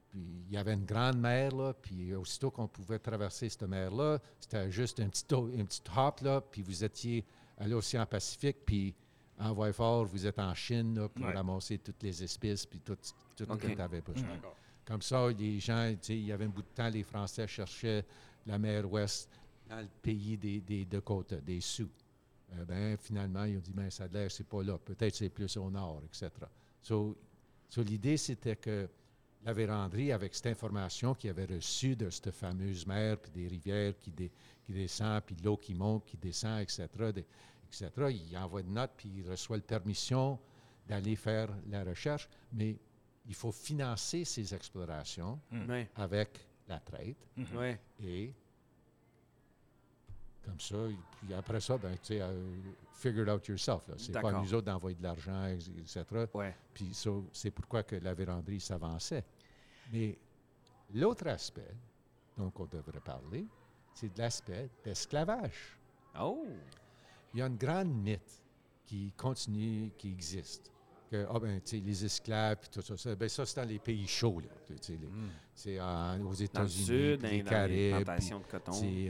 puis 0.09 0.19
il 0.47 0.51
y 0.51 0.57
avait 0.57 0.73
une 0.73 0.85
grande 0.85 1.19
mer, 1.19 1.55
là, 1.55 1.73
puis 1.75 2.15
aussitôt 2.15 2.49
qu'on 2.49 2.67
pouvait 2.67 2.97
traverser 2.97 3.49
cette 3.49 3.61
mer-là, 3.61 4.17
c'était 4.39 4.71
juste 4.71 4.99
un 4.99 5.09
petit, 5.09 5.25
un 5.31 5.63
petit 5.65 5.81
hop, 5.95 6.21
là, 6.21 6.41
puis 6.41 6.63
vous 6.63 6.83
étiez 6.83 7.23
à 7.59 7.67
l'océan 7.67 8.05
Pacifique, 8.07 8.57
puis 8.65 8.95
en 9.37 9.53
voie 9.53 9.71
fort, 9.71 10.05
vous 10.05 10.25
êtes 10.25 10.39
en 10.39 10.55
Chine 10.55 10.95
là, 10.99 11.07
pour 11.09 11.23
Ouais. 11.23 11.33
ramasser 11.33 11.77
toutes 11.77 12.01
les 12.01 12.23
espèces, 12.23 12.65
puis 12.65 12.79
tout, 12.79 12.97
tout 13.35 13.43
OK. 13.43 13.61
ce 13.61 13.67
que 13.67 13.73
tu 13.75 13.81
avais 13.81 14.01
besoin. 14.01 14.39
Comme 14.85 15.03
ça, 15.03 15.29
les 15.29 15.59
gens, 15.59 15.91
tu 15.91 15.97
sais, 16.01 16.17
il 16.17 16.25
y 16.25 16.31
avait 16.31 16.45
un 16.45 16.49
bout 16.49 16.63
de 16.63 16.67
temps, 16.73 16.89
les 16.89 17.03
Français 17.03 17.45
cherchaient 17.47 18.03
la 18.47 18.57
mer 18.57 18.91
Ouest 18.91 19.29
dans 19.69 19.81
le 19.81 19.89
pays 20.01 20.35
des, 20.35 20.61
des 20.61 20.83
Dakota, 20.85 21.35
des 21.41 21.61
Sioux. 21.61 21.89
Euh, 22.53 22.65
ben, 22.65 22.97
finalement, 22.97 23.43
ils 23.43 23.57
ont 23.57 23.61
dit, 23.61 23.73
ben, 23.73 23.89
ça 23.89 24.05
a 24.05 24.07
l'air, 24.07 24.31
c'est 24.31 24.47
pas 24.47 24.63
là. 24.63 24.77
Peut-être 24.77 25.15
c'est 25.15 25.29
plus 25.29 25.57
au 25.57 25.69
nord, 25.69 26.01
etc. 26.05 26.29
So, 26.81 27.17
so 27.67 27.83
l'idée, 27.83 28.15
c'était 28.17 28.55
que 28.55 28.87
la 29.43 29.53
véranderie, 29.53 30.11
avec 30.11 30.33
cette 30.33 30.47
information 30.47 31.13
qu'il 31.13 31.29
avait 31.29 31.45
reçue 31.45 31.95
de 31.95 32.09
cette 32.09 32.31
fameuse 32.31 32.85
mer, 32.87 33.17
puis 33.19 33.31
des 33.31 33.47
rivières 33.47 33.97
qui, 33.99 34.11
dé- 34.11 34.31
qui 34.65 34.73
descendent, 34.73 35.23
puis 35.25 35.35
de 35.35 35.43
l'eau 35.43 35.57
qui 35.57 35.73
monte, 35.73 36.05
qui 36.05 36.17
descend, 36.17 36.61
etc., 36.61 36.87
de- 36.99 37.23
etc., 37.67 37.89
il 38.29 38.37
envoie 38.37 38.61
une 38.61 38.73
note, 38.73 38.91
puis 38.97 39.09
il 39.17 39.29
reçoit 39.29 39.57
la 39.57 39.63
permission 39.63 40.39
d'aller 40.87 41.15
faire 41.17 41.49
la 41.69 41.83
recherche, 41.83 42.29
mais 42.53 42.77
il 43.27 43.35
faut 43.35 43.51
financer 43.51 44.23
ces 44.23 44.53
explorations 44.55 45.37
Mm. 45.51 45.69
Ouais. 45.69 45.89
avec 45.95 46.47
la 46.67 46.79
traite. 46.79 47.27
Ouais. 47.53 47.77
Et 48.01 48.33
comme 50.47 50.59
ça, 50.59 50.77
puis 51.19 51.33
après 51.33 51.59
ça, 51.59 51.77
ben, 51.77 51.91
tu 51.97 52.13
sais, 52.13 52.21
euh, 52.21 52.31
figure 52.93 53.23
it 53.23 53.29
out 53.29 53.47
yourself. 53.47 53.83
C'est 53.97 54.13
pas 54.13 54.31
nous 54.31 54.53
autres 54.53 54.65
d'envoyer 54.65 54.95
de 54.95 55.03
l'argent, 55.03 55.45
etc. 55.47 56.03
Puis 56.73 56.93
ça, 56.93 57.09
c'est 57.33 57.51
pourquoi 57.51 57.83
que 57.83 57.97
la 57.97 58.13
véranderie 58.13 58.61
s'avançait. 58.61 59.25
Mais 59.91 60.17
l'autre 60.93 61.27
aspect 61.27 61.75
dont 62.37 62.51
on 62.55 62.65
devrait 62.65 63.01
parler, 63.01 63.45
c'est 63.93 64.13
de 64.13 64.19
l'aspect 64.19 64.69
d'esclavage. 64.83 65.77
Oh! 66.19 66.45
Il 67.33 67.39
y 67.39 67.43
a 67.43 67.47
une 67.47 67.57
grande 67.57 67.93
mythe 67.93 68.41
qui 68.85 69.11
continue, 69.17 69.91
qui 69.97 70.09
existe. 70.09 70.71
Que, 71.09 71.25
ah 71.29 71.39
ben, 71.39 71.61
tu 71.61 71.77
sais, 71.77 71.79
les 71.79 72.03
esclaves, 72.05 72.57
puis 72.59 72.69
tout 72.69 72.81
ça, 72.81 72.97
ça, 72.97 73.15
ben, 73.15 73.29
ça, 73.29 73.45
c'est 73.45 73.55
dans 73.61 73.67
les 73.69 73.79
pays 73.79 74.05
chauds, 74.05 74.41
là. 74.41 74.47
Tu 74.67 74.73
sais, 74.81 74.93
les- 74.97 75.07
C'est 75.53 75.79
en- 75.79 76.21
aux 76.25 76.33
États-Unis, 76.33 76.85
les 77.17 77.43
Caraïbes, 77.43 78.05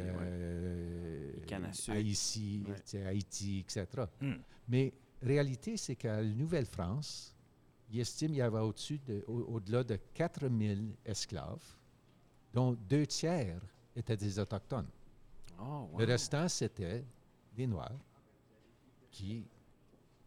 ouais. 0.02 0.06
euh, 0.22 1.32
Les 1.38 1.42
cannes 1.46 1.66
à 1.66 1.74
sucre. 1.74 1.98
Haïti, 1.98 2.64
Ouais. 2.68 2.76
tu 2.76 2.82
sais, 2.86 3.04
Haïti, 3.06 3.60
etc. 3.62 3.88
Hmm. 4.22 4.34
Mais 4.68 4.94
réalité, 5.24 5.76
c'est 5.76 5.96
qu'à 5.96 6.22
la 6.22 6.28
Nouvelle-France, 6.28 7.34
il 7.90 8.00
estime 8.00 8.28
qu'il 8.30 8.38
y 8.38 8.42
avait 8.42 8.60
au-dessus 8.60 9.00
de, 9.00 9.24
au- 9.28 9.56
au-delà 9.56 9.84
de 9.84 9.96
4000 10.14 10.94
esclaves, 11.04 11.64
dont 12.54 12.74
deux 12.74 13.08
tiers 13.08 13.60
étaient 13.96 14.18
des 14.18 14.38
Autochtones. 14.38 14.88
Oh, 15.60 15.90
wow. 15.92 15.98
Le 16.00 16.06
restant, 16.06 16.48
c'était 16.48 17.04
des 17.56 17.66
Noirs 17.66 17.98
qui, 19.10 19.48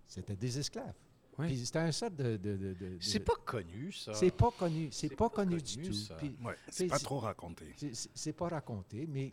c'était 0.07 0.35
des 0.37 0.59
esclaves. 0.59 0.95
Puis 1.47 1.65
c'était 1.67 1.79
un 1.81 1.93
sorte 1.93 2.17
de... 2.17 2.37
de- 2.37 2.57
de- 2.57 2.75
de- 2.75 2.97
C'est 3.01 3.19
de- 3.21 3.25
pas 3.25 3.37
connu, 3.45 3.93
ça. 3.93 4.15
C'est 4.15 4.31
pas 4.31 4.51
connu. 4.51 4.89
C'est 4.91 5.09
C'est 5.09 5.17
pas, 5.17 5.29
pas 5.29 5.37
connu, 5.37 5.57
connu, 5.59 5.63
du 5.63 5.77
tout. 5.91 5.97
Ouais, 6.45 6.55
c'est 6.71 6.87
pas 6.87 6.99
trop 6.99 7.19
raconté. 7.21 7.73
c'est- 7.77 7.95
c'est- 7.95 8.11
C'est 8.15 8.33
pas 8.33 8.49
raconté, 8.49 9.07
mais 9.07 9.33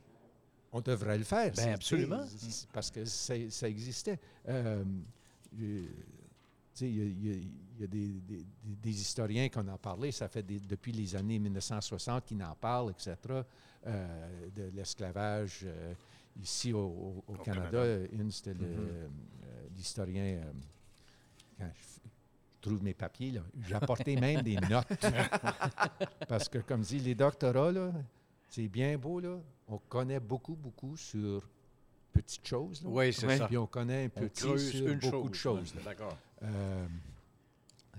on 0.72 0.82
devrait 0.82 1.18
le 1.18 1.24
faire. 1.24 1.52
Ben, 1.52 1.56
C'est- 1.56 1.72
absolument. 1.74 2.26
c'est- 2.28 2.50
c'est 2.52 2.70
Parce 2.70 2.92
que 2.92 3.06
c'est- 3.06 3.50
ça 3.50 3.68
existait. 3.70 4.20
Euh, 4.48 4.84
euh, 5.60 5.86
tu 5.86 5.88
sais, 6.74 6.90
il 6.90 6.96
y 6.98 7.02
a, 7.02 7.06
il 7.06 7.26
y 7.26 7.32
a- 7.32 7.34
il 7.78 7.82
y 7.82 7.84
a 7.84 7.88
des, 7.88 8.08
des- 8.08 8.38
des- 8.64 8.76
des 8.82 9.02
historiens 9.02 9.50
qui 9.50 9.58
en 9.60 9.68
ont 9.68 9.78
parlé, 9.78 10.12
ça 10.12 10.28
fait 10.28 10.44
des- 10.44 10.60
depuis 10.60 10.92
les 10.92 11.16
années 11.16 11.40
1960 11.40 12.26
qu'ils 12.26 12.42
en 12.44 12.56
parlent, 12.56 12.92
etc., 12.92 13.16
euh, 13.86 14.50
de 14.56 14.64
l'esclavage 14.76 15.62
euh, 15.64 15.94
ici 16.42 16.74
au, 16.74 16.80
au- 16.80 17.24
au 17.28 17.34
Canada. 17.38 17.70
Canada. 17.72 18.08
Une, 18.14 18.32
c'était 18.32 18.54
le- 18.54 18.66
Mhm. 18.68 18.78
euh, 18.90 19.08
l'historien... 19.76 20.24
euh, 20.44 20.52
quand 21.60 21.70
je 21.74 21.97
trouve 22.68 22.84
mes 22.84 22.94
papiers, 22.94 23.32
là, 23.32 23.42
j'apportais 23.68 24.16
même 24.16 24.42
des 24.42 24.56
notes. 24.70 24.88
Parce 26.28 26.50
que, 26.50 26.60
comme 26.60 26.82
dit, 26.82 27.00
les 27.00 27.16
doctorats, 27.16 27.72
là, 27.72 27.92
c'est 28.50 28.68
bien 28.68 28.98
beau, 28.98 29.20
là. 29.20 29.38
On 29.68 29.78
connaît 29.78 30.20
beaucoup, 30.20 30.56
beaucoup 30.56 30.96
sur 30.96 31.48
petites 32.14 32.48
choses. 32.48 32.84
là. 32.84 32.90
Oui, 32.90 33.14
c'est 33.14 33.38
ça. 33.38 33.48
Puis 33.48 33.58
on 33.58 33.68
connaît 33.68 34.06
un 34.06 34.10
petit 34.10 34.42
sur 34.42 34.88
une 34.88 35.00
beaucoup 35.00 35.30
de 35.30 35.36
chose, 35.36 35.68
choses. 35.70 35.76
là. 35.76 35.82
D'accord. 35.86 36.18
Euh, 36.44 36.88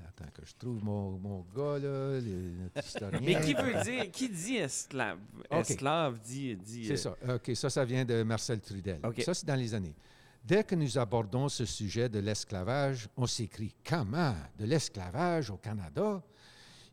attends 0.07 0.31
que 0.35 0.45
je 0.47 0.55
trouve 0.59 0.83
mon, 0.83 1.11
mon 1.19 1.45
gars, 1.55 1.79
là, 1.79 2.21
le, 2.21 2.51
notre 2.63 2.87
historien. 2.87 3.21
Mais 3.23 3.41
qui 3.41 3.55
veut 3.55 3.83
dire, 3.83 4.11
qui 4.11 4.29
dit 4.29 4.57
esclave? 4.57 5.19
Esclave 5.51 6.19
dit. 6.21 6.57
dit 6.57 6.87
C'est 6.87 7.07
euh, 7.09 7.15
ça. 7.27 7.35
OK, 7.35 7.51
ça, 7.55 7.71
ça 7.71 7.85
vient 7.85 8.05
de 8.05 8.23
Marcel 8.23 8.61
Trudel. 8.61 9.01
OK. 9.05 9.21
Ça, 9.23 9.35
c'est 9.35 9.47
dans 9.47 9.55
les 9.55 9.75
années. 9.75 9.95
Dès 10.45 10.65
que 10.65 10.75
nous 10.75 10.97
abordons 10.99 11.49
ce 11.49 11.65
sujet 11.67 12.09
de 12.09 12.21
l'esclavage, 12.21 13.09
on 13.17 13.27
s'écrie 13.27 13.75
Comment 13.85 14.35
De 14.59 14.65
l'esclavage 14.65 15.51
au 15.51 15.57
Canada 15.59 16.23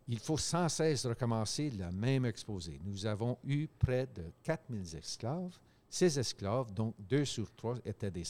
Il 0.07 0.19
faut 0.19 0.37
sans 0.37 0.67
cesse 0.67 1.05
recommencer 1.05 1.69
le 1.69 1.89
même 1.91 2.25
exposé. 2.25 2.79
Nous 2.83 3.05
avons 3.05 3.37
eu 3.45 3.67
près 3.67 4.07
de 4.07 4.23
4000 4.43 4.95
esclaves. 4.97 5.57
Ces 5.89 6.19
esclaves, 6.19 6.73
donc 6.73 6.95
deux 6.99 7.23
sur 7.25 7.49
trois, 7.55 7.77
étaient 7.85 8.11
des, 8.11 8.23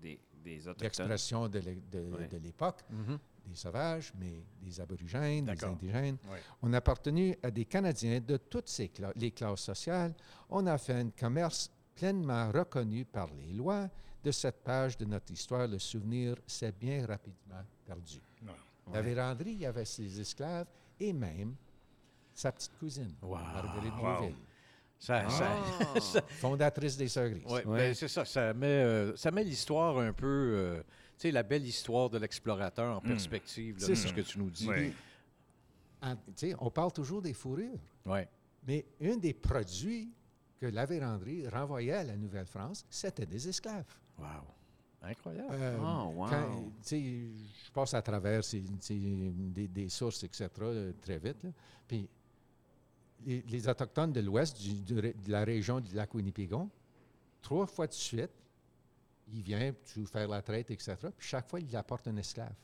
Des, 0.00 0.18
des 0.42 0.60
l'expression 0.80 1.48
de 1.48 1.58
l'é- 1.60 1.82
de- 1.90 2.36
l'époque, 2.42 2.80
Mhm. 2.90 3.18
des 3.46 3.54
sauvages, 3.54 4.12
mais 4.18 4.44
des 4.60 4.80
aborigènes, 4.80 5.44
des 5.44 5.64
indigènes. 5.64 6.16
Ouais. 6.28 6.40
On 6.62 6.72
a 6.72 6.78
appartenu 6.78 7.36
à 7.44 7.50
des 7.52 7.64
Canadiens 7.66 8.18
de 8.20 8.36
toutes 8.38 8.68
ces 8.68 8.88
cla- 8.88 9.12
les 9.14 9.30
classes 9.30 9.60
sociales. 9.60 10.12
On 10.50 10.66
a 10.66 10.76
fait 10.78 10.94
un 10.94 11.10
commerce 11.10 11.70
pleinement 11.94 12.50
reconnu 12.50 13.04
par 13.04 13.28
les 13.32 13.52
lois. 13.52 13.88
De 14.22 14.30
cette 14.30 14.62
page 14.62 14.96
de 14.96 15.04
notre 15.04 15.32
histoire, 15.32 15.66
le 15.66 15.78
souvenir 15.78 16.36
s'est 16.46 16.72
bien 16.72 17.04
rapidement 17.06 17.62
perdu. 17.84 18.20
Ouais. 18.42 18.52
La 18.92 19.02
véranderie, 19.02 19.52
il 19.52 19.58
y 19.60 19.66
avait 19.66 19.84
ses 19.84 20.20
esclaves 20.20 20.66
et 21.00 21.12
même 21.12 21.54
sa 22.34 22.52
petite 22.52 22.72
cousine, 22.78 23.14
Marguerite 23.20 23.92
Wow. 24.00 24.16
Bouville, 24.20 24.34
Ça, 24.98 25.28
ça- 25.28 25.56
Ah. 25.96 26.00
ça- 26.00 26.22
fondatrice 26.28 26.96
des 26.96 27.08
Sœurs 27.08 27.30
Grises. 27.30 27.44
Ouais, 27.46 27.64
Ouais. 27.66 27.78
ben, 27.88 27.94
c'est 27.94 28.06
ça. 28.06 28.24
Ça 28.24 28.54
met, 28.54 28.66
euh, 28.66 29.16
ça 29.16 29.32
met 29.32 29.42
l'histoire 29.42 29.98
un 29.98 30.12
peu, 30.12 30.26
euh, 30.26 30.80
tu 31.18 31.22
sais, 31.22 31.30
la 31.32 31.42
belle 31.42 31.66
histoire 31.66 32.08
de 32.08 32.18
l'explorateur 32.18 32.96
en 32.96 33.00
perspective, 33.00 33.80
là, 33.80 33.86
C'est 33.86 33.96
ce 33.96 34.12
que 34.12 34.20
tu 34.20 34.38
nous 34.38 34.50
dis. 34.50 34.68
Ouais. 34.68 34.92
En- 36.00 36.14
tu 36.14 36.22
sais, 36.36 36.54
on 36.60 36.70
parle 36.70 36.92
toujours 36.92 37.20
des 37.20 37.34
fourrures. 37.34 37.78
Ouais. 38.06 38.28
Mais 38.66 38.84
un 39.02 39.16
des 39.16 39.34
produits 39.34 40.12
que 40.60 40.66
la 40.66 40.86
véranderie 40.86 41.48
renvoyait 41.48 41.92
à 41.94 42.04
la 42.04 42.16
Nouvelle-France, 42.16 42.84
c'était 42.88 43.26
des 43.26 43.48
esclaves. 43.48 43.84
Wow. 44.22 45.08
Incroyable. 45.10 45.48
Euh, 45.52 45.78
Oh, 45.80 46.12
wow. 46.14 46.26
quand, 46.28 46.72
tu 46.80 46.82
sais, 46.82 47.00
je 47.66 47.70
passe 47.72 47.92
à 47.94 48.02
travers 48.02 48.44
ces- 48.44 48.60
des, 48.60 49.66
des 49.68 49.88
sources, 49.88 50.22
etc., 50.22 50.48
euh, 50.60 50.92
très 51.00 51.18
vite. 51.18 51.42
là. 51.42 51.50
Puis 51.88 52.08
les, 53.26 53.42
les 53.42 53.68
Autochtones 53.68 54.12
de 54.12 54.20
l'Ouest, 54.20 54.56
de 54.62 55.12
la 55.26 55.44
région 55.44 55.80
du 55.80 55.94
lac 55.94 56.14
Winnipégon, 56.14 56.70
trois 57.40 57.66
fois 57.66 57.86
de 57.88 57.92
suite, 57.92 58.30
ils 59.32 59.42
viennent 59.42 59.74
pour 59.74 60.08
faire 60.08 60.28
la 60.28 60.40
traite, 60.42 60.70
etc., 60.70 60.94
puis 61.16 61.26
chaque 61.28 61.48
fois, 61.48 61.58
ils 61.60 61.74
apportent 61.76 62.06
un 62.08 62.16
esclave. 62.16 62.54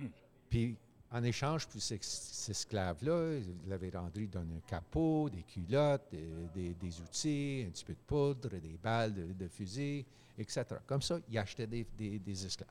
Hmm. 0.00 0.06
Puis 0.48 0.76
en 1.10 1.22
échange 1.22 1.66
pour 1.68 1.80
ces, 1.82 1.98
ces 2.00 2.50
esclaves-là, 2.50 3.40
la 3.66 3.76
véranderie 3.76 4.26
donne 4.28 4.52
un 4.56 4.60
capot, 4.68 5.28
des 5.28 5.42
culottes, 5.42 6.08
des, 6.10 6.26
des- 6.54 6.74
des 6.74 7.00
outils, 7.00 7.64
un 7.66 7.70
petit 7.70 7.84
peu 7.84 7.92
de 7.92 7.98
poudre, 8.06 8.48
des 8.58 8.78
balles 8.82 9.12
de, 9.14 9.32
de 9.32 9.48
fusil, 9.48 10.04
etc. 10.38 10.64
Comme 10.86 11.02
ça, 11.02 11.18
ils 11.28 11.38
achetaient 11.38 11.66
des, 11.66 11.86
des- 11.96 12.18
des 12.18 12.46
esclaves. 12.46 12.68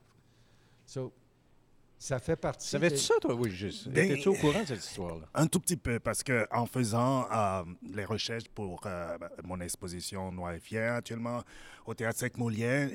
So, 0.86 1.12
ça 1.98 2.18
fait 2.18 2.36
partie. 2.36 2.68
Savais-tu 2.68 2.98
ça, 2.98 3.14
toi? 3.20 3.34
Oui, 3.34 3.50
juste. 3.50 3.88
Ben, 3.88 4.10
Étais-tu 4.10 4.28
au 4.28 4.34
courant 4.34 4.60
de 4.60 4.66
cette 4.66 4.84
histoire-là? 4.84 5.26
Un 5.34 5.46
tout 5.46 5.60
petit 5.60 5.76
peu, 5.76 5.98
parce 6.00 6.22
que 6.22 6.46
en 6.50 6.66
faisant 6.66 7.30
euh, 7.32 7.62
les 7.94 8.04
recherches 8.04 8.48
pour 8.54 8.82
euh, 8.86 9.16
mon 9.44 9.60
exposition 9.60 10.30
Noir 10.32 10.52
et 10.52 10.60
Fier 10.60 10.94
actuellement 10.94 11.42
au 11.86 11.94
Théâtre 11.94 12.18
Sec 12.18 12.36
Molière, 12.36 12.90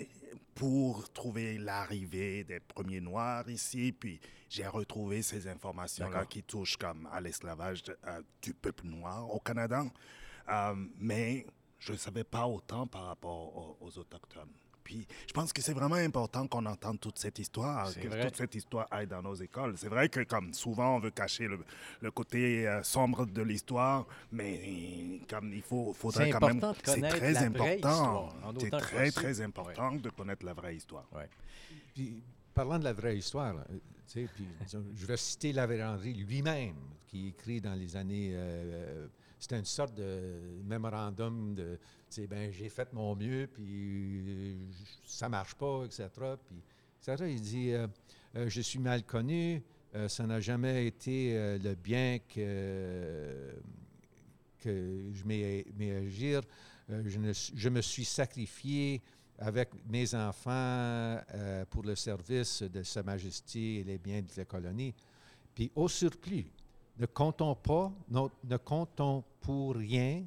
pour 0.53 1.09
trouver 1.13 1.57
l'arrivée 1.57 2.43
des 2.43 2.59
premiers 2.59 2.99
Noirs 2.99 3.49
ici, 3.49 3.93
puis 3.97 4.19
j'ai 4.49 4.67
retrouvé 4.67 5.21
ces 5.21 5.47
informations-là 5.47 6.25
qui 6.25 6.43
touchent 6.43 6.75
comme 6.75 7.07
à 7.13 7.21
l'esclavage 7.21 7.81
euh, 8.05 8.21
du 8.41 8.53
peuple 8.53 8.85
noir 8.85 9.27
au 9.33 9.39
Canada, 9.39 9.83
Euh, 10.51 10.73
mais 10.99 11.45
je 11.79 11.91
ne 11.93 11.97
savais 11.97 12.23
pas 12.23 12.45
autant 12.45 12.87
par 12.87 13.05
rapport 13.05 13.55
aux, 13.55 13.77
aux 13.85 13.97
Autochtones. 13.97 14.49
Puis 14.83 15.05
je 15.27 15.33
pense 15.33 15.53
que 15.53 15.61
c'est 15.61 15.73
vraiment 15.73 15.95
important 15.95 16.47
qu'on 16.47 16.65
entende 16.65 16.99
toute 16.99 17.19
cette 17.19 17.37
histoire, 17.37 17.93
que 17.93 18.07
vrai. 18.07 18.25
toute 18.25 18.37
cette 18.37 18.55
histoire 18.55 18.87
aille 18.89 19.05
dans 19.05 19.21
nos 19.21 19.35
écoles. 19.35 19.75
C'est 19.77 19.87
vrai 19.87 20.09
que 20.09 20.21
comme 20.21 20.51
souvent 20.53 20.95
on 20.95 20.99
veut 20.99 21.11
cacher 21.11 21.47
le, 21.47 21.59
le 22.01 22.09
côté 22.09 22.67
euh, 22.67 22.81
sombre 22.81 23.27
de 23.27 23.41
l'histoire, 23.43 24.07
mais 24.31 25.21
comme 25.29 25.53
il 25.53 25.61
faut, 25.61 25.93
faudrait 25.93 26.31
quand 26.31 26.41
même. 26.47 26.57
important 26.57 26.71
de 26.71 26.77
C'est 26.77 26.95
connaître 26.95 27.17
très 27.17 27.33
la 27.33 27.49
vraie 27.49 27.75
important. 27.75 28.29
C'est 28.59 28.69
très 28.71 29.11
très 29.11 29.41
important 29.41 29.91
de 29.93 30.09
connaître 30.09 30.43
la 30.43 30.53
vraie 30.53 30.75
histoire. 30.75 31.07
Puis, 31.93 32.23
parlant 32.55 32.79
de 32.79 32.83
la 32.85 32.93
vraie 32.93 33.17
histoire, 33.17 33.53
là, 33.53 33.65
tu 33.69 33.79
sais, 34.07 34.27
puis, 34.33 34.47
disons, 34.65 34.83
je 34.95 35.05
vais 35.05 35.17
citer 35.17 35.53
la 35.53 35.67
véranderie 35.67 36.15
lui-même, 36.15 36.75
qui 37.05 37.27
écrit 37.27 37.61
dans 37.61 37.75
les 37.75 37.95
années. 37.95 38.31
euh, 38.33 39.07
c'était 39.39 39.57
une 39.57 39.65
sorte 39.65 39.95
de 39.95 40.61
mémorandum 40.65 41.55
de. 41.55 41.79
Tu 42.09 42.27
ben, 42.27 42.51
j'ai 42.51 42.69
fait 42.69 42.91
mon 42.91 43.15
mieux, 43.15 43.47
puis 43.47 44.57
ça 45.05 45.29
marche 45.29 45.55
pas, 45.55 45.85
etc. 45.85 46.09
Puis, 46.45 46.61
etc. 47.01 47.25
Il 47.29 47.41
dit 47.41 47.71
euh, 47.71 47.87
Euh, 48.35 48.49
Je 48.49 48.61
suis 48.61 48.79
mal 48.79 49.03
connu, 49.03 49.63
euh, 49.95 50.09
ça 50.09 50.27
n'a 50.27 50.41
jamais 50.41 50.87
été 50.87 51.57
le 51.57 51.73
bien 51.75 52.19
que, 52.19 53.55
que 54.59 55.09
je 55.13 55.23
m'ai 55.23 55.65
agir. 56.05 56.41
Je, 56.89 57.49
je 57.55 57.69
me 57.69 57.81
suis 57.81 58.05
sacrifié 58.05 59.01
avec 59.37 59.69
mes 59.87 60.13
enfants 60.15 61.17
pour 61.69 61.83
le 61.83 61.95
service 61.95 62.63
de 62.63 62.83
Sa 62.83 63.03
Majesté 63.03 63.77
et 63.77 63.83
les 63.85 63.97
biens 63.97 64.21
de 64.21 64.27
la 64.35 64.43
colonie. 64.43 64.93
Puis 65.55 65.71
au 65.75 65.87
surplus, 65.87 66.51
ne 66.99 67.05
comptons 67.05 67.55
pas, 67.55 67.91
non- 68.09 68.29
ne 68.43 68.57
comptons 68.57 69.23
pour 69.41 69.75
rien 69.75 70.25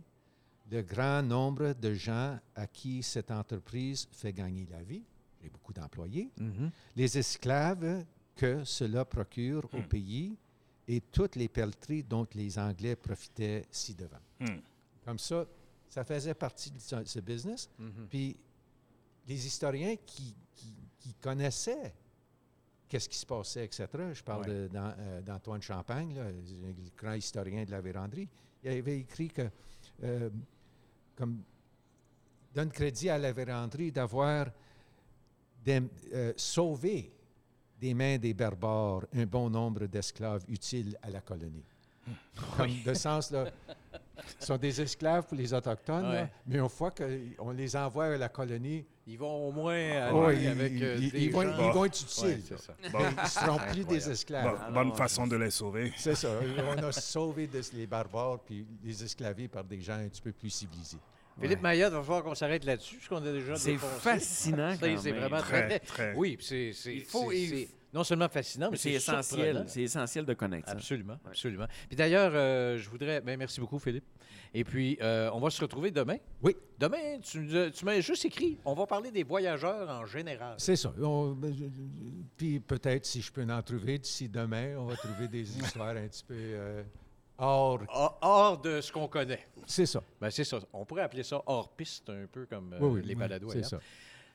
le 0.71 0.83
grand 0.83 1.23
nombre 1.23 1.75
de 1.75 1.93
gens 1.93 2.39
à 2.55 2.67
qui 2.67 3.03
cette 3.03 3.31
entreprise 3.31 4.09
fait 4.11 4.33
gagner 4.33 4.67
la 4.71 4.83
vie. 4.83 5.03
J'ai 5.43 5.51
beaucoup 5.51 5.73
d'employés. 5.73 6.31
Mhm. 6.39 6.71
Les 6.97 7.19
esclaves 7.19 8.05
que 8.35 8.65
cela 8.65 9.05
procure 9.05 9.69
au 9.75 9.83
pays 9.83 10.37
et 10.89 11.01
toutes 11.01 11.37
les 11.37 11.49
pelleteries 11.49 12.03
dont 12.03 12.27
les 12.35 12.59
Anglais 12.59 12.97
profitaient 12.97 13.67
ci-devant. 13.71 14.17
Hmm. 14.41 14.61
Comme 15.05 15.19
ça, 15.19 15.45
ça 15.91 16.05
faisait 16.05 16.33
partie 16.35 16.71
de 16.71 16.79
ce, 16.79 17.21
business. 17.21 17.69
Mhm. 17.79 18.07
Puis 18.09 18.37
les 19.29 19.47
historiens 19.47 19.95
qui, 20.07 20.35
qui- 20.55 20.75
qui 20.99 21.15
connaissaient 21.15 21.93
qu'est-ce 22.93 23.09
qui 23.09 23.17
se 23.17 23.25
passait, 23.25 23.65
etc., 23.65 23.89
je 24.13 24.23
parle 24.23 24.43
Ouais. 24.51 24.69
euh, 24.75 25.23
d'Antoine 25.23 25.63
Champagne, 25.63 26.15
là, 26.15 26.25
le 26.31 26.75
grand 26.95 27.15
historien 27.15 27.65
de 27.65 27.71
la 27.71 27.81
véranderie, 27.81 28.29
il 28.63 28.69
avait 28.71 28.99
écrit 28.99 29.29
que, 29.29 29.49
euh, 30.05 30.29
comme, 31.17 31.43
donne 32.55 32.71
crédit 32.71 33.09
à 33.09 33.17
la 33.17 33.33
véranderie 33.33 33.91
d'avoir 33.91 34.49
euh, 35.69 36.33
sauvé 36.37 37.11
des 37.81 37.95
mains 37.95 38.19
des 38.19 38.35
barbares 38.35 39.07
un 39.15 39.25
bon 39.25 39.49
nombre 39.49 39.87
d'esclaves 39.87 40.45
utiles 40.49 40.99
à 41.01 41.09
la 41.09 41.23
colonie. 41.23 41.65
Comme 42.59 42.83
de 42.85 42.93
sens, 42.93 43.31
là, 43.31 43.51
sont 44.39 44.57
des 44.57 44.81
esclaves 44.81 45.25
pour 45.27 45.37
les 45.37 45.53
Autochtones, 45.55 46.03
là, 46.05 46.23
Ouais. 46.23 46.31
mais 46.47 46.59
une 46.59 46.69
fois 46.69 46.91
qu'on 46.91 47.51
les 47.53 47.77
envoie 47.77 48.07
à 48.07 48.17
la 48.17 48.29
colonie, 48.29 48.85
Ils 49.05 49.19
vont 49.19 49.49
au 49.49 49.51
moins 49.51 49.75
aller 49.75 50.17
Ouais, 50.17 50.37
ils- 50.43 50.47
avec 50.47 50.73
euh, 50.81 50.97
ils- 51.01 51.11
des 51.11 51.19
ils 51.25 51.33
vont- 51.33 51.43
gens- 51.43 51.49
ils 51.59 51.73
vont 51.73 51.85
être 51.87 52.23
Ouais, 52.23 52.35
utiles, 52.35 52.57
ça. 52.57 52.73
Bon. 52.93 52.99
Ils 53.01 53.21
ne 53.23 53.27
seront 53.29 53.59
plus 53.73 53.85
des 53.85 54.11
esclaves. 54.11 54.45
Bon- 54.53 54.59
Ah 54.65 54.71
bonne 54.71 54.89
non, 54.91 54.95
façon 54.95 55.27
de 55.27 55.35
les 55.35 55.51
sauver. 55.51 55.93
C'est 55.97 56.15
ça. 56.15 56.29
On 56.79 56.83
a 56.85 56.93
sauvé 56.93 57.49
des- 57.49 57.63
les 57.75 57.87
barbares 57.89 58.39
puis 58.47 58.65
les 58.85 59.03
esclavés 59.03 59.49
par 59.49 59.65
des 59.65 59.81
gens 59.81 59.95
un 59.95 60.07
petit 60.09 60.23
peu 60.23 60.31
plus 60.31 60.51
civilisés. 60.51 60.99
Philippe 61.41 61.63
Mayotte, 61.63 61.91
il 61.93 61.97
va 61.97 62.03
falloir 62.03 62.23
qu'on 62.23 62.35
s'arrête 62.37 62.65
là-dessus, 62.65 62.97
parce 62.99 63.09
qu'on 63.09 63.27
a 63.29 63.33
déjà 63.33 63.57
C'est 63.57 63.77
fascinant 63.77 64.77
C'est 64.79 65.11
vraiment 65.11 65.41
Très, 65.41 65.67
très, 65.67 65.79
très. 65.81 66.15
Oui, 66.15 66.37
puis 66.37 66.73
c'est 66.73 66.95
Il 66.95 67.03
faut- 67.05 67.33
il- 67.33 67.67
non 67.93 68.05
seulement 68.05 68.29
fascinant, 68.29 68.67
mais 68.67 68.73
Mais 68.73 68.77
c'est 68.79 68.93
essentiel. 68.93 69.65
C'est 69.67 69.83
essentiel 69.83 70.25
de 70.25 70.35
connaître 70.35 70.67
ça. 70.69 70.73
Absolument, 70.75 71.19
absolument. 71.27 71.67
Puis 71.89 71.97
d'ailleurs, 71.97 72.33
euh, 72.35 72.79
je 72.79 72.89
voudrais. 72.89 73.21
ben, 73.21 73.37
merci 73.39 73.61
beaucoup, 73.61 73.79
Philippe. 73.79 74.05
Et 74.55 74.65
puis, 74.65 74.99
euh, 75.01 75.31
on 75.33 75.41
va 75.41 75.49
se 75.51 75.61
retrouver 75.61 75.91
demain. 75.91 76.17
Oui. 76.43 76.55
Demain, 76.79 77.19
tu, 77.21 77.41
m'as 77.85 78.01
juste 78.01 78.25
écrit. 78.25 78.59
On 78.65 78.75
va 78.75 78.87
parler 78.87 79.11
des 79.11 79.23
voyageurs 79.23 79.89
en 79.89 80.05
général. 80.05 80.55
C'est 80.59 80.77
ça. 80.77 80.93
On- 81.01 81.33
ben, 81.33 81.55
puis 82.37 82.61
peut-être, 82.61 83.07
si 83.07 83.23
je 83.23 83.33
peux 83.33 83.43
en 83.43 83.63
trouver 83.63 83.99
d'ici 83.99 84.29
demain, 84.29 84.77
on 84.79 84.87
va 84.87 84.97
trouver 84.97 85.29
des 85.29 85.43
histoires 85.59 85.97
un 85.97 86.07
petit 86.07 86.25
peu 86.25 86.35
euh, 86.37 86.83
hors. 87.39 87.81
Hors, 87.89 88.19
hors 88.21 88.61
de 88.61 88.81
ce 88.81 88.93
qu'on 88.93 89.09
connaît. 89.09 89.47
C'est 89.67 89.87
ça. 89.87 90.03
Ben, 90.21 90.31
c'est 90.31 90.45
ça. 90.45 90.59
On 90.73 90.85
pourrait 90.85 91.03
appeler 91.03 91.23
ça 91.23 91.43
hors 91.47 91.71
piste, 91.71 92.11
un 92.11 92.27
peu 92.31 92.45
comme 92.47 92.73
euh, 92.75 92.79
Oui, 92.81 92.91
oui, 93.01 93.03
les 93.03 93.15
oui, 93.15 93.21
balados. 93.21 93.49
c'est 93.51 93.57
ailleurs. 93.59 93.69
ça. 93.71 93.79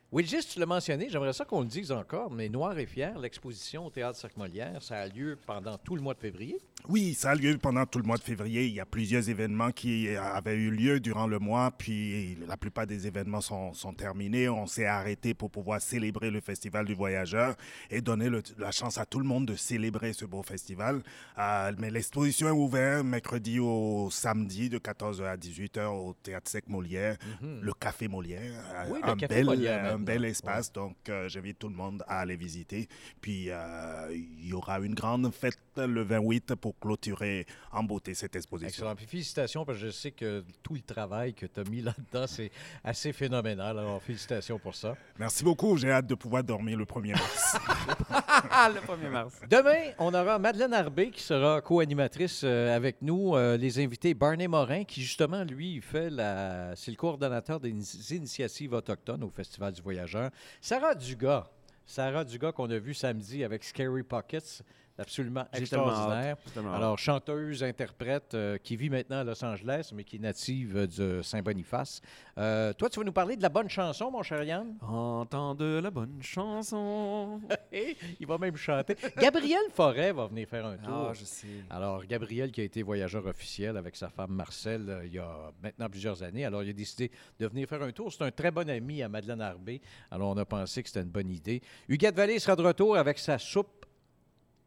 Wilgis, 0.10 0.48
tu 0.54 0.60
l'as 0.60 0.66
mentionné, 0.66 1.10
j'aimerais 1.10 1.34
ça 1.34 1.44
qu'on 1.44 1.60
le 1.60 1.68
dise 1.68 1.92
encore, 1.92 2.32
mais 2.32 2.48
Noir 2.48 2.80
et 2.80 2.86
Fier, 2.86 3.20
l'exposition 3.20 3.86
au 3.86 3.90
Théâtre 3.90 4.18
Cirque 4.18 4.38
Molière, 4.38 4.82
ça 4.82 5.00
a 5.00 5.08
lieu 5.08 5.38
pendant 5.46 5.78
tout 5.78 5.98
le 5.98 6.02
mois 6.02 6.14
de 6.14 6.20
février. 6.20 6.58
Oui, 6.88 7.14
ça 7.14 7.32
a 7.32 7.36
lieu 7.36 7.58
pendant 7.58 7.86
tout 7.86 8.00
le 8.00 8.06
mois 8.06 8.16
de 8.16 8.24
février. 8.24 8.68
Il 8.68 8.74
y 8.74 8.80
a 8.80 8.86
plusieurs 8.86 9.28
événements 9.30 9.72
qui 9.72 10.08
avaient 10.16 10.56
eu 10.56 10.72
lieu 10.72 11.02
durant 11.02 11.28
le 11.28 11.40
mois, 11.40 11.72
puis 11.78 12.38
la 12.48 12.56
plupart 12.56 12.88
des 12.88 13.06
événements 13.06 13.42
sont, 13.42 13.74
sont 13.74 13.92
terminés. 13.94 14.48
On 14.48 14.66
s'est 14.66 14.86
arrêté 14.86 15.34
pour 15.34 15.52
pouvoir 15.52 15.82
célébrer 15.82 16.32
le 16.32 16.40
Festival 16.40 16.86
du 16.86 16.94
Voyageur 16.94 17.56
et 17.92 18.00
donner 18.00 18.30
le- 18.30 18.44
la 18.58 18.72
chance 18.72 18.98
à 18.98 19.06
tout 19.06 19.20
le 19.20 19.26
monde 19.26 19.46
de 19.48 19.56
célébrer 19.58 20.14
ce 20.14 20.24
beau 20.24 20.42
festival. 20.42 21.02
Euh, 21.38 21.74
mais 21.80 21.92
l'exposition 21.92 22.48
est 22.48 22.52
ouverte 22.52 23.04
mercredi 23.06 23.60
au 23.60 24.08
samedi 24.10 24.70
de 24.70 24.78
14h 24.78 25.26
à 25.26 25.36
18h 25.36 25.88
au 25.92 26.14
Théâtre 26.24 26.50
Sec 26.50 26.70
Molière, 26.70 27.18
Mhm. 27.42 27.60
le 27.62 27.74
Café 27.74 28.08
Molière. 28.08 28.64
Oui, 28.90 29.00
le 29.04 29.10
un, 29.10 29.16
Café 29.18 29.36
bel, 29.36 29.46
Molière 29.46 29.97
un 29.98 30.04
bel 30.04 30.26
espace. 30.26 30.72
Donc, 30.72 30.96
euh, 31.10 31.28
j'invite 31.28 31.60
tout 31.60 31.70
le 31.70 31.76
monde 31.76 32.04
à 32.08 32.20
aller 32.20 32.36
visiter. 32.36 32.88
Puis, 33.22 33.50
euh, 33.50 34.08
il 34.12 34.48
y 34.48 34.54
aura 34.54 34.80
une 34.80 34.94
grande 34.94 35.32
fête 35.34 35.58
le 35.76 36.02
28 36.04 36.56
pour 36.56 36.78
clôturer 36.80 37.46
en 37.72 37.84
beauté 37.84 38.14
cette 38.14 38.36
exposition. 38.36 38.68
Excellent. 38.70 38.96
Puis 38.96 39.06
félicitations, 39.06 39.66
parce 39.66 39.80
que 39.80 39.86
je 39.86 39.92
sais 39.92 40.12
que 40.12 40.44
tout 40.64 40.74
le 40.74 40.82
travail 40.82 41.34
que 41.34 41.46
tu 41.46 41.60
as 41.60 41.64
mis 41.66 41.82
là-dedans, 41.82 42.26
c'est 42.28 42.52
assez 42.84 43.14
phénoménal. 43.14 43.78
Alors, 43.78 44.02
félicitations 44.02 44.58
pour 44.60 44.76
ça. 44.76 44.96
Merci 45.20 45.44
beaucoup. 45.44 45.78
J'ai 45.78 45.92
hâte 45.92 46.08
de 46.08 46.16
pouvoir 46.16 46.44
dormir 46.44 46.78
le 46.78 46.86
1er 46.86 47.12
mars. 47.14 47.58
le 48.74 48.80
1er 48.82 49.10
mars. 49.10 49.34
Demain, 49.50 49.92
on 50.00 50.14
aura 50.14 50.40
Madeleine 50.40 50.74
Arbé 50.74 51.12
qui 51.12 51.22
sera 51.22 51.62
co-animatrice 51.62 52.42
euh, 52.44 52.76
avec 52.76 53.02
nous. 53.02 53.36
les 53.58 53.80
invités 53.80 54.14
Barney 54.14 54.48
Morin, 54.48 54.84
qui 54.84 55.02
justement, 55.02 55.44
lui, 55.44 55.76
il 55.76 55.82
fait 55.82 56.10
la. 56.10 56.76
C'est 56.76 56.92
le 56.92 56.98
coordonnateur 56.98 57.60
des 57.60 57.70
ini- 57.72 58.16
initiatives 58.16 58.74
autochtones 58.74 59.24
au 59.24 59.30
Festival 59.30 59.74
du 59.74 59.82
Voyageur. 59.88 60.32
Sarah 60.60 60.96
Dugas. 60.96 61.50
Sarah 61.86 62.26
Dugas 62.26 62.52
qu'on 62.52 62.70
a 62.70 62.78
vu 62.78 62.94
samedi 62.94 63.46
avec 63.46 63.64
Scary 63.64 64.04
Pockets. 64.04 64.62
Absolument 64.98 65.46
extraordinaire. 65.54 66.38
Tellement. 66.54 66.74
Alors, 66.74 66.98
chanteuse, 66.98 67.64
interprète, 67.64 68.34
euh, 68.34 68.58
qui 68.58 68.76
vit 68.76 68.90
maintenant 68.90 69.20
à 69.20 69.24
Los 69.24 69.44
Angeles, 69.44 69.92
mais 69.94 70.04
qui 70.04 70.16
est 70.16 70.20
native 70.20 70.76
euh, 70.76 70.88
de 70.88 71.22
Saint-Boniface. 71.22 72.02
Euh, 72.38 72.74
toi, 72.74 72.90
tu 72.90 73.00
vas 73.00 73.06
nous 73.06 73.12
parler 73.12 73.36
de 73.36 73.42
la 73.42 73.50
bonne 73.50 73.70
chanson, 73.70 74.10
mon 74.12 74.24
cher 74.24 74.44
Yann? 74.44 74.76
Entends 74.82 75.56
de 75.56 75.80
la 75.80 75.92
bonne 75.92 76.22
chanson. 76.22 77.42
Il 78.20 78.28
va 78.28 78.38
même 78.38 78.56
chanter. 78.56 78.96
Gabriel 79.18 79.62
Forêt 79.74 80.12
va 80.12 80.28
venir 80.28 80.48
faire 80.48 80.66
un 80.66 80.78
tour. 80.78 81.10
Ah, 81.10 81.14
je 81.14 81.26
sais. 81.26 81.48
Alors, 81.70 82.04
Gabriel, 82.06 82.52
qui 82.52 82.62
a 82.62 82.64
été 82.64 82.82
voyageur 82.82 83.26
officiel 83.26 83.78
avec 83.78 83.96
sa 83.96 84.10
femme 84.10 84.32
Marcel 84.32 84.90
euh, 84.90 85.06
il 85.06 85.14
y 85.14 85.20
a 85.20 85.52
maintenant 85.62 85.90
plusieurs 85.90 86.24
années, 86.24 86.46
alors 86.46 86.64
il 86.64 86.70
a 86.70 86.74
décidé 86.74 87.12
de 87.40 87.48
venir 87.48 87.68
faire 87.68 87.82
un 87.82 87.92
tour. 87.92 88.12
C'est 88.12 88.24
un 88.24 88.32
très 88.32 88.52
bon 88.52 88.70
ami 88.70 89.02
à 89.02 89.10
Madeleine 89.10 89.42
Arbé. 89.42 89.82
Alors, 90.12 90.30
on 90.30 90.38
a 90.38 90.46
pensé 90.46 90.84
que 90.84 90.90
c'était 90.90 91.02
une 91.02 91.10
bonne 91.10 91.30
idée. 91.30 91.62
Huguette 91.88 92.16
Vallée 92.16 92.40
sera 92.40 92.56
de 92.56 92.64
retour 92.64 92.98
avec 92.98 93.20
sa 93.20 93.38
soupe 93.38 93.87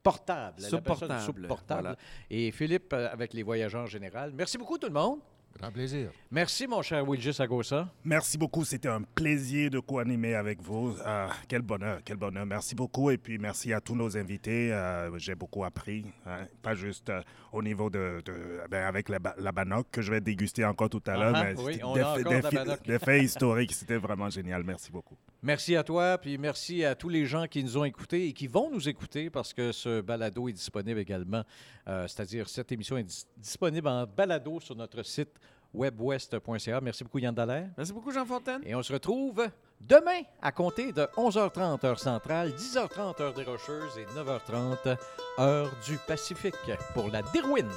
portable. 0.02 0.56
Elle 0.58 0.64
Soupe 0.64 0.78
appelle 0.80 0.96
ça 0.96 1.04
une 1.04 1.08
portable, 1.08 1.22
soupe 1.24 1.46
portable. 1.46 1.80
voilà. 1.82 1.96
Et 2.30 2.50
Philippe 2.52 2.92
euh, 2.92 3.08
avec 3.12 3.32
les 3.34 3.42
voyageurs 3.42 3.82
en 3.82 3.86
général. 3.86 4.32
Merci 4.34 4.58
beaucoup, 4.58 4.78
tout 4.78 4.88
le 4.88 4.94
monde. 4.94 5.20
Grand 5.58 5.72
plaisir. 5.72 6.10
Merci, 6.30 6.68
mon 6.68 6.80
cher 6.80 7.04
Wilgis 7.06 7.42
Agosa. 7.42 7.88
Merci 8.04 8.38
beaucoup. 8.38 8.64
C'était 8.64 8.88
un 8.88 9.02
plaisir 9.02 9.68
de 9.68 9.80
co-animer 9.80 10.36
avec 10.36 10.62
vous. 10.62 10.94
Euh, 11.04 11.26
quel 11.48 11.62
bonheur, 11.62 11.98
quel 12.04 12.16
bonheur. 12.16 12.46
Merci 12.46 12.76
beaucoup. 12.76 13.10
Et 13.10 13.18
puis, 13.18 13.36
merci 13.36 13.72
à 13.72 13.80
tous 13.80 13.96
nos 13.96 14.16
invités. 14.16 14.72
Euh, 14.72 15.18
J'ai 15.18 15.34
beaucoup 15.34 15.64
appris. 15.64 16.06
hein. 16.24 16.46
Pas 16.62 16.74
juste 16.76 17.10
euh, 17.10 17.20
au 17.52 17.64
niveau 17.64 17.90
de, 17.90 18.22
de- 18.24 18.60
ben, 18.70 18.86
avec 18.86 19.08
la, 19.08 19.18
la 19.38 19.50
Bannock 19.52 19.88
que 19.90 20.00
je 20.02 20.12
vais 20.12 20.20
déguster 20.20 20.64
encore 20.64 20.88
tout 20.88 21.02
à 21.08 21.16
l'heure. 21.16 21.32
Ah, 21.34 21.42
mais 21.44 21.54
oui, 21.60 21.80
des, 21.94 22.00
a 22.00 22.14
faits- 22.14 22.26
encore 22.56 22.76
des 22.86 22.92
des 22.92 22.98
faits 23.00 23.22
historiques. 23.24 23.72
C'était 23.72 23.96
vraiment 23.98 24.30
génial. 24.30 24.62
Merci 24.62 24.92
beaucoup. 24.92 25.16
Merci 25.42 25.74
à 25.74 25.82
toi, 25.82 26.18
puis 26.18 26.36
merci 26.36 26.84
à 26.84 26.94
tous 26.94 27.08
les 27.08 27.24
gens 27.24 27.46
qui 27.46 27.64
nous 27.64 27.78
ont 27.78 27.84
écoutés 27.84 28.28
et 28.28 28.32
qui 28.34 28.46
vont 28.46 28.70
nous 28.70 28.88
écouter 28.90 29.30
parce 29.30 29.54
que 29.54 29.72
ce 29.72 30.02
balado 30.02 30.48
est 30.48 30.52
disponible 30.52 31.00
également, 31.00 31.42
euh, 31.88 32.06
c'est-à-dire 32.06 32.46
cette 32.48 32.70
émission 32.72 32.98
est 32.98 33.04
dis- 33.04 33.24
disponible 33.38 33.88
en 33.88 34.06
balado 34.06 34.60
sur 34.60 34.76
notre 34.76 35.02
site 35.02 35.30
webwest.ca. 35.72 36.80
Merci 36.82 37.04
beaucoup 37.04 37.18
Yann 37.20 37.34
Dallaire. 37.34 37.70
Merci 37.76 37.92
beaucoup 37.92 38.10
Jean 38.10 38.26
Fontaine. 38.26 38.60
Et 38.66 38.74
on 38.74 38.82
se 38.82 38.92
retrouve 38.92 39.46
demain 39.80 40.20
à 40.42 40.52
compter 40.52 40.92
de 40.92 41.02
11h30 41.16 41.86
heure 41.86 41.98
centrale, 41.98 42.50
10h30 42.50 43.22
heure 43.22 43.32
des 43.32 43.44
Rocheuses 43.44 43.96
et 43.96 44.04
9h30 44.18 44.96
heure 45.38 45.72
du 45.86 45.96
Pacifique 46.06 46.54
pour 46.92 47.08
la 47.08 47.22
Derwin. 47.32 47.68